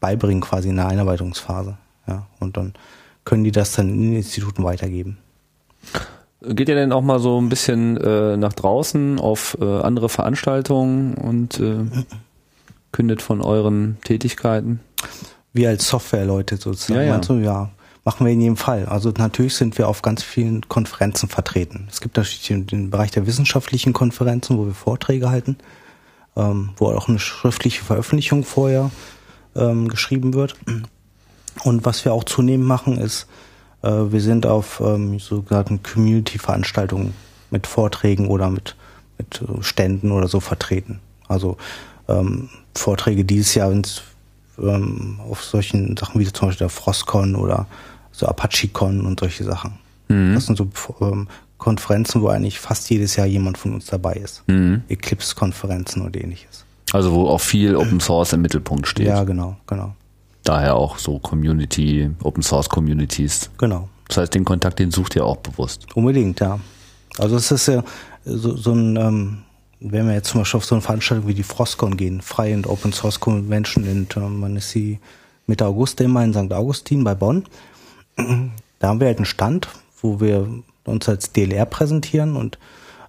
beibringen 0.00 0.40
quasi 0.40 0.68
in 0.68 0.76
der 0.76 0.88
Einarbeitungsphase. 0.88 1.76
Ja, 2.06 2.26
und 2.40 2.56
dann 2.56 2.74
können 3.24 3.44
die 3.44 3.52
das 3.52 3.72
dann 3.72 3.88
in 3.88 4.00
den 4.02 4.16
Instituten 4.16 4.64
weitergeben. 4.64 5.18
Geht 6.42 6.70
ihr 6.70 6.74
denn 6.74 6.92
auch 6.92 7.02
mal 7.02 7.20
so 7.20 7.40
ein 7.40 7.50
bisschen 7.50 7.98
äh, 7.98 8.36
nach 8.36 8.54
draußen 8.54 9.18
auf 9.18 9.58
äh, 9.60 9.64
andere 9.64 10.08
Veranstaltungen 10.08 11.14
und 11.14 11.60
äh, 11.60 11.84
kündet 12.92 13.20
von 13.20 13.42
euren 13.42 13.98
Tätigkeiten? 14.04 14.80
Wir 15.52 15.68
als 15.68 15.86
Softwareleute 15.86 16.56
sozusagen. 16.56 17.00
Ja, 17.00 17.06
ja. 17.06 17.18
Du? 17.18 17.34
ja, 17.34 17.70
machen 18.04 18.24
wir 18.24 18.32
in 18.32 18.40
jedem 18.40 18.56
Fall. 18.56 18.86
Also 18.86 19.12
natürlich 19.16 19.54
sind 19.54 19.76
wir 19.76 19.88
auf 19.88 20.00
ganz 20.00 20.22
vielen 20.22 20.66
Konferenzen 20.68 21.28
vertreten. 21.28 21.88
Es 21.90 22.00
gibt 22.00 22.16
natürlich 22.16 22.46
den 22.48 22.88
Bereich 22.88 23.10
der 23.10 23.26
wissenschaftlichen 23.26 23.92
Konferenzen, 23.92 24.56
wo 24.56 24.64
wir 24.64 24.74
Vorträge 24.74 25.28
halten, 25.28 25.58
ähm, 26.36 26.70
wo 26.76 26.86
auch 26.86 27.08
eine 27.08 27.18
schriftliche 27.18 27.84
Veröffentlichung 27.84 28.44
vorher 28.44 28.90
ähm, 29.54 29.88
geschrieben 29.88 30.34
wird. 30.34 30.54
Und 31.64 31.84
was 31.84 32.04
wir 32.04 32.12
auch 32.12 32.24
zunehmend 32.24 32.66
machen, 32.66 32.98
ist, 32.98 33.26
äh, 33.82 33.90
wir 33.90 34.20
sind 34.20 34.46
auf 34.46 34.80
ähm, 34.84 35.18
sogenannten 35.18 35.82
Community-Veranstaltungen 35.82 37.14
mit 37.50 37.66
Vorträgen 37.66 38.28
oder 38.28 38.50
mit, 38.50 38.76
mit 39.18 39.42
äh, 39.42 39.62
Ständen 39.62 40.12
oder 40.12 40.28
so 40.28 40.40
vertreten. 40.40 41.00
Also 41.28 41.56
ähm, 42.08 42.48
Vorträge 42.74 43.24
dieses 43.24 43.54
Jahr 43.54 43.70
sind 43.70 44.02
ähm, 44.58 45.20
auf 45.28 45.42
solchen 45.42 45.96
Sachen 45.96 46.20
wie 46.20 46.26
zum 46.26 46.48
Beispiel 46.48 46.66
der 46.66 46.68
Frostcon 46.68 47.34
oder 47.34 47.66
so 48.12 48.26
ApacheCon 48.26 49.06
und 49.06 49.20
solche 49.20 49.44
Sachen. 49.44 49.74
Mhm. 50.08 50.34
Das 50.34 50.46
sind 50.46 50.58
so 50.58 50.68
ähm, 51.00 51.28
Konferenzen, 51.58 52.22
wo 52.22 52.28
eigentlich 52.28 52.58
fast 52.58 52.90
jedes 52.90 53.16
Jahr 53.16 53.26
jemand 53.26 53.58
von 53.58 53.74
uns 53.74 53.86
dabei 53.86 54.14
ist. 54.14 54.42
Mhm. 54.46 54.82
Eclipse-Konferenzen 54.88 56.02
und 56.02 56.16
ähnliches. 56.16 56.59
Also 56.92 57.12
wo 57.12 57.28
auch 57.28 57.40
viel 57.40 57.76
Open 57.76 58.00
Source 58.00 58.32
im 58.32 58.42
Mittelpunkt 58.42 58.86
steht. 58.86 59.06
Ja, 59.06 59.24
genau, 59.24 59.56
genau. 59.66 59.94
Daher 60.42 60.76
auch 60.76 60.98
so 60.98 61.18
Community, 61.18 62.10
Open 62.22 62.42
Source 62.42 62.68
Communities. 62.68 63.50
Genau. 63.58 63.88
Das 64.08 64.16
heißt, 64.16 64.34
den 64.34 64.44
Kontakt, 64.44 64.78
den 64.78 64.90
sucht 64.90 65.14
ihr 65.14 65.24
auch 65.24 65.36
bewusst. 65.36 65.86
Unbedingt, 65.94 66.40
ja. 66.40 66.58
Also 67.18 67.36
es 67.36 67.50
ist 67.50 67.68
ja 67.68 67.84
so, 68.24 68.56
so 68.56 68.72
ein, 68.72 68.96
ähm, 68.96 69.38
wenn 69.78 70.06
wir 70.06 70.14
jetzt 70.14 70.30
zum 70.30 70.40
Beispiel 70.40 70.58
auf 70.58 70.64
so 70.64 70.74
eine 70.74 70.82
Veranstaltung 70.82 71.28
wie 71.28 71.34
die 71.34 71.42
Frostcon 71.42 71.96
gehen, 71.96 72.20
Freie 72.20 72.54
und 72.54 72.66
Open 72.66 72.92
Source 72.92 73.20
Convention, 73.20 73.84
in, 73.84 74.08
ähm, 74.16 74.40
man 74.40 74.56
ist 74.56 74.70
sie 74.70 74.98
Mitte 75.46 75.66
August 75.66 76.00
immer 76.00 76.24
in 76.24 76.32
St. 76.32 76.52
Augustin 76.52 77.04
bei 77.04 77.14
Bonn. 77.14 77.44
Da 78.16 78.88
haben 78.88 79.00
wir 79.00 79.06
halt 79.06 79.18
einen 79.18 79.26
Stand, 79.26 79.68
wo 80.02 80.20
wir 80.20 80.48
uns 80.84 81.08
als 81.08 81.32
DLR 81.32 81.66
präsentieren 81.66 82.36
und 82.36 82.58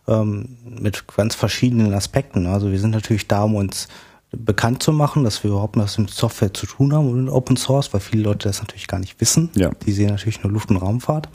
ähm, 0.08 0.58
mit 0.64 1.06
ganz 1.08 1.36
verschiedenen 1.36 1.94
Aspekten. 1.94 2.48
Also 2.48 2.72
wir 2.72 2.80
sind 2.80 2.92
natürlich 2.92 3.28
da, 3.28 3.44
um 3.44 3.56
uns 3.56 3.88
bekannt 4.32 4.82
zu 4.82 4.94
machen, 4.94 5.24
dass 5.24 5.44
wir 5.44 5.52
überhaupt 5.52 5.78
was 5.78 5.98
mit 5.98 6.10
Software 6.10 6.54
zu 6.54 6.66
tun 6.66 6.94
haben 6.94 7.10
und 7.10 7.30
Open 7.30 7.58
Source, 7.58 7.94
weil 7.94 8.00
viele 8.00 8.24
Leute 8.24 8.48
das 8.48 8.60
natürlich 8.60 8.88
gar 8.88 9.00
nicht 9.00 9.20
wissen. 9.20 9.50
Ja. 9.56 9.72
Die 9.86 9.92
sehen 9.92 10.10
natürlich 10.10 10.42
nur 10.42 10.54
Luft- 10.54 10.70
und 10.70 10.78
Raumfahrt. 10.78 11.28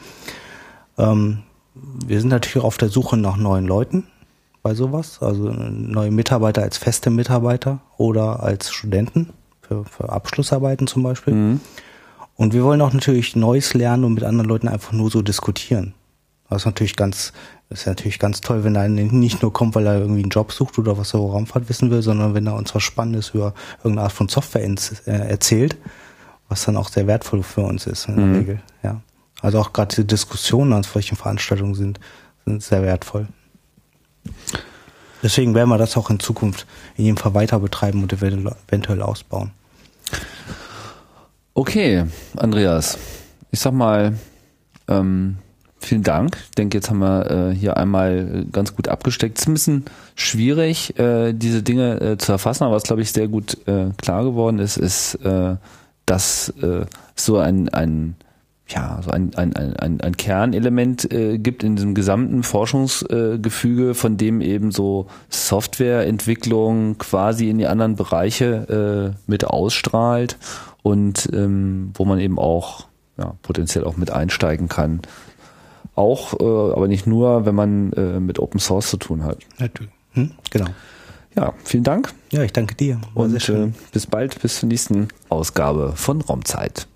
Ähm, 0.97 1.43
wir 1.75 2.21
sind 2.21 2.31
natürlich 2.31 2.65
auf 2.65 2.79
der 2.79 2.89
Suche 2.89 3.17
nach 3.17 3.37
neuen 3.37 3.67
Leuten 3.67 4.05
bei 4.63 4.75
sowas, 4.75 5.19
also 5.21 5.51
neue 5.51 6.11
Mitarbeiter 6.11 6.63
als 6.63 6.79
feste 6.79 7.11
Mitarbeiter 7.11 7.81
oder 7.99 8.43
als 8.43 8.73
Studenten 8.73 9.31
für, 9.61 9.85
für 9.85 10.09
Abschlussarbeiten 10.09 10.87
zum 10.87 11.03
Beispiel. 11.03 11.35
Mhm. 11.35 11.61
Und 12.35 12.53
wir 12.53 12.65
wollen 12.65 12.81
auch 12.81 12.93
natürlich 12.93 13.37
Neues 13.37 13.75
lernen 13.75 14.05
und 14.05 14.15
mit 14.15 14.25
anderen 14.25 14.49
Leuten 14.49 14.69
einfach 14.69 14.93
nur 14.93 15.11
so 15.11 15.23
diskutieren. 15.23 15.95
Das 16.49 16.63
ist 16.63 16.67
natürlich 16.67 16.97
ganz, 16.97 17.33
das 17.69 17.81
ist 17.81 17.87
natürlich 17.87 18.19
ganz 18.19 18.41
toll, 18.41 18.65
wenn 18.65 18.77
er 18.77 18.89
nicht 18.89 19.43
nur 19.43 19.53
kommt, 19.53 19.75
weil 19.75 19.87
er 19.87 19.99
irgendwie 19.99 20.23
einen 20.23 20.31
Job 20.31 20.53
sucht 20.53 20.79
oder 20.79 20.99
was 20.99 21.15
er 21.15 21.21
über 21.21 21.33
Raumfahrt 21.33 21.69
wissen 21.69 21.91
will, 21.91 22.03
sondern 22.03 22.35
wenn 22.35 22.47
er 22.47 22.55
uns 22.55 22.75
was 22.75 22.83
Spannendes 22.83 23.31
über 23.31 23.55
irgendeine 23.79 24.03
Art 24.03 24.13
von 24.13 24.29
Software 24.29 24.63
äh, 24.63 25.11
erzählt, 25.29 25.77
was 26.49 26.65
dann 26.65 26.77
auch 26.77 26.89
sehr 26.89 27.07
wertvoll 27.07 27.43
für 27.43 27.63
uns 27.63 27.87
ist 27.87 28.07
in 28.09 28.17
der 28.17 28.27
mhm. 28.27 28.35
Regel. 28.37 28.63
Ja. 28.83 29.01
Also 29.43 29.59
auch 29.59 29.73
gerade 29.73 29.95
die 29.97 30.07
Diskussionen 30.07 30.73
an 30.73 30.85
solchen 30.85 31.17
Veranstaltungen 31.17 31.75
sind, 31.75 31.99
sind 32.45 32.63
sehr 32.63 32.83
wertvoll. 32.83 33.27
Deswegen 35.23 35.55
werden 35.55 35.69
wir 35.69 35.79
das 35.79 35.97
auch 35.97 36.09
in 36.11 36.21
Zukunft 36.21 36.67
in 36.97 37.05
jedem 37.05 37.17
Fall 37.17 37.35
weiter 37.35 37.59
betreiben 37.59 38.03
und 38.03 38.13
eventuell 38.13 39.03
ausbauen. 39.03 39.51
Okay, 41.55 42.05
Andreas, 42.37 42.99
ich 43.51 43.61
sag 43.61 43.73
mal, 43.73 44.15
Ähm, 44.89 45.39
vielen 45.87 46.03
Dank. 46.03 46.37
Ich 46.51 46.55
denke, 46.57 46.79
jetzt 46.79 46.91
haben 46.91 46.99
wir 46.99 47.31
äh, 47.31 47.55
hier 47.55 47.77
einmal 47.77 48.45
ganz 48.53 48.75
gut 48.75 48.89
abgesteckt. 48.89 49.39
Es 49.39 49.43
ist 49.43 49.49
ein 49.49 49.55
bisschen 49.55 49.85
schwierig, 50.15 50.99
äh, 50.99 51.33
diese 51.33 51.63
Dinge 51.63 52.01
äh, 52.01 52.19
zu 52.19 52.33
erfassen, 52.33 52.65
aber 52.65 52.75
was, 52.75 52.83
glaube 52.83 53.03
ich, 53.03 53.13
sehr 53.13 53.29
gut 53.29 53.57
äh, 53.67 53.91
klar 53.97 54.25
geworden 54.25 54.59
ist, 54.59 54.77
ist, 54.77 55.15
äh, 55.17 55.57
dass 56.05 56.51
äh, 56.63 56.87
so 57.15 57.39
ein, 57.39 57.69
ein 57.71 58.17
ja, 58.69 59.01
so 59.05 59.11
ein, 59.11 59.33
ein, 59.37 59.55
ein, 59.55 60.01
ein 60.01 60.17
Kernelement 60.17 61.13
äh, 61.13 61.39
gibt 61.39 61.63
in 61.63 61.77
diesem 61.77 61.95
gesamten 61.95 62.43
Forschungsgefüge, 62.43 63.91
äh, 63.91 63.95
von 63.95 64.17
dem 64.17 64.41
eben 64.41 64.73
so 64.73 65.07
Softwareentwicklung 65.29 66.99
quasi 66.99 67.49
in 67.49 67.59
die 67.59 67.69
anderen 67.69 67.95
Bereiche 67.95 69.15
äh, 69.15 69.21
mit 69.31 69.45
ausstrahlt 69.45 70.37
und 70.83 71.29
ähm, 71.33 71.93
wo 71.95 72.05
man 72.05 72.19
eben 72.19 72.41
auch 72.41 72.89
ja, 73.19 73.35
potenziell 73.43 73.85
auch 73.85 73.97
mit 73.97 74.11
einsteigen 74.11 74.69
kann. 74.69 75.01
Auch, 75.97 76.35
äh, 76.39 76.45
aber 76.45 76.89
nicht 76.89 77.07
nur, 77.07 77.47
wenn 77.47 77.55
man 77.55 77.93
äh, 77.95 78.21
mit 78.21 78.39
Open 78.39 78.61
Source 78.61 78.91
zu 78.91 78.99
tun 78.99 79.25
hat. 79.25 79.39
Natürlich. 79.59 79.93
Hm? 80.13 80.31
Genau. 80.51 80.67
Ja, 81.35 81.53
vielen 81.65 81.85
Dank. 81.85 82.15
Ja, 82.31 82.43
ich 82.43 82.53
danke 82.53 82.75
dir. 82.75 83.01
War 83.15 83.25
und 83.25 83.49
äh, 83.49 83.73
bis 83.93 84.07
bald, 84.07 84.41
bis 84.41 84.61
zur 84.61 84.69
nächsten 84.69 85.09
Ausgabe 85.29 85.93
von 85.97 86.21
Raumzeit. 86.21 86.87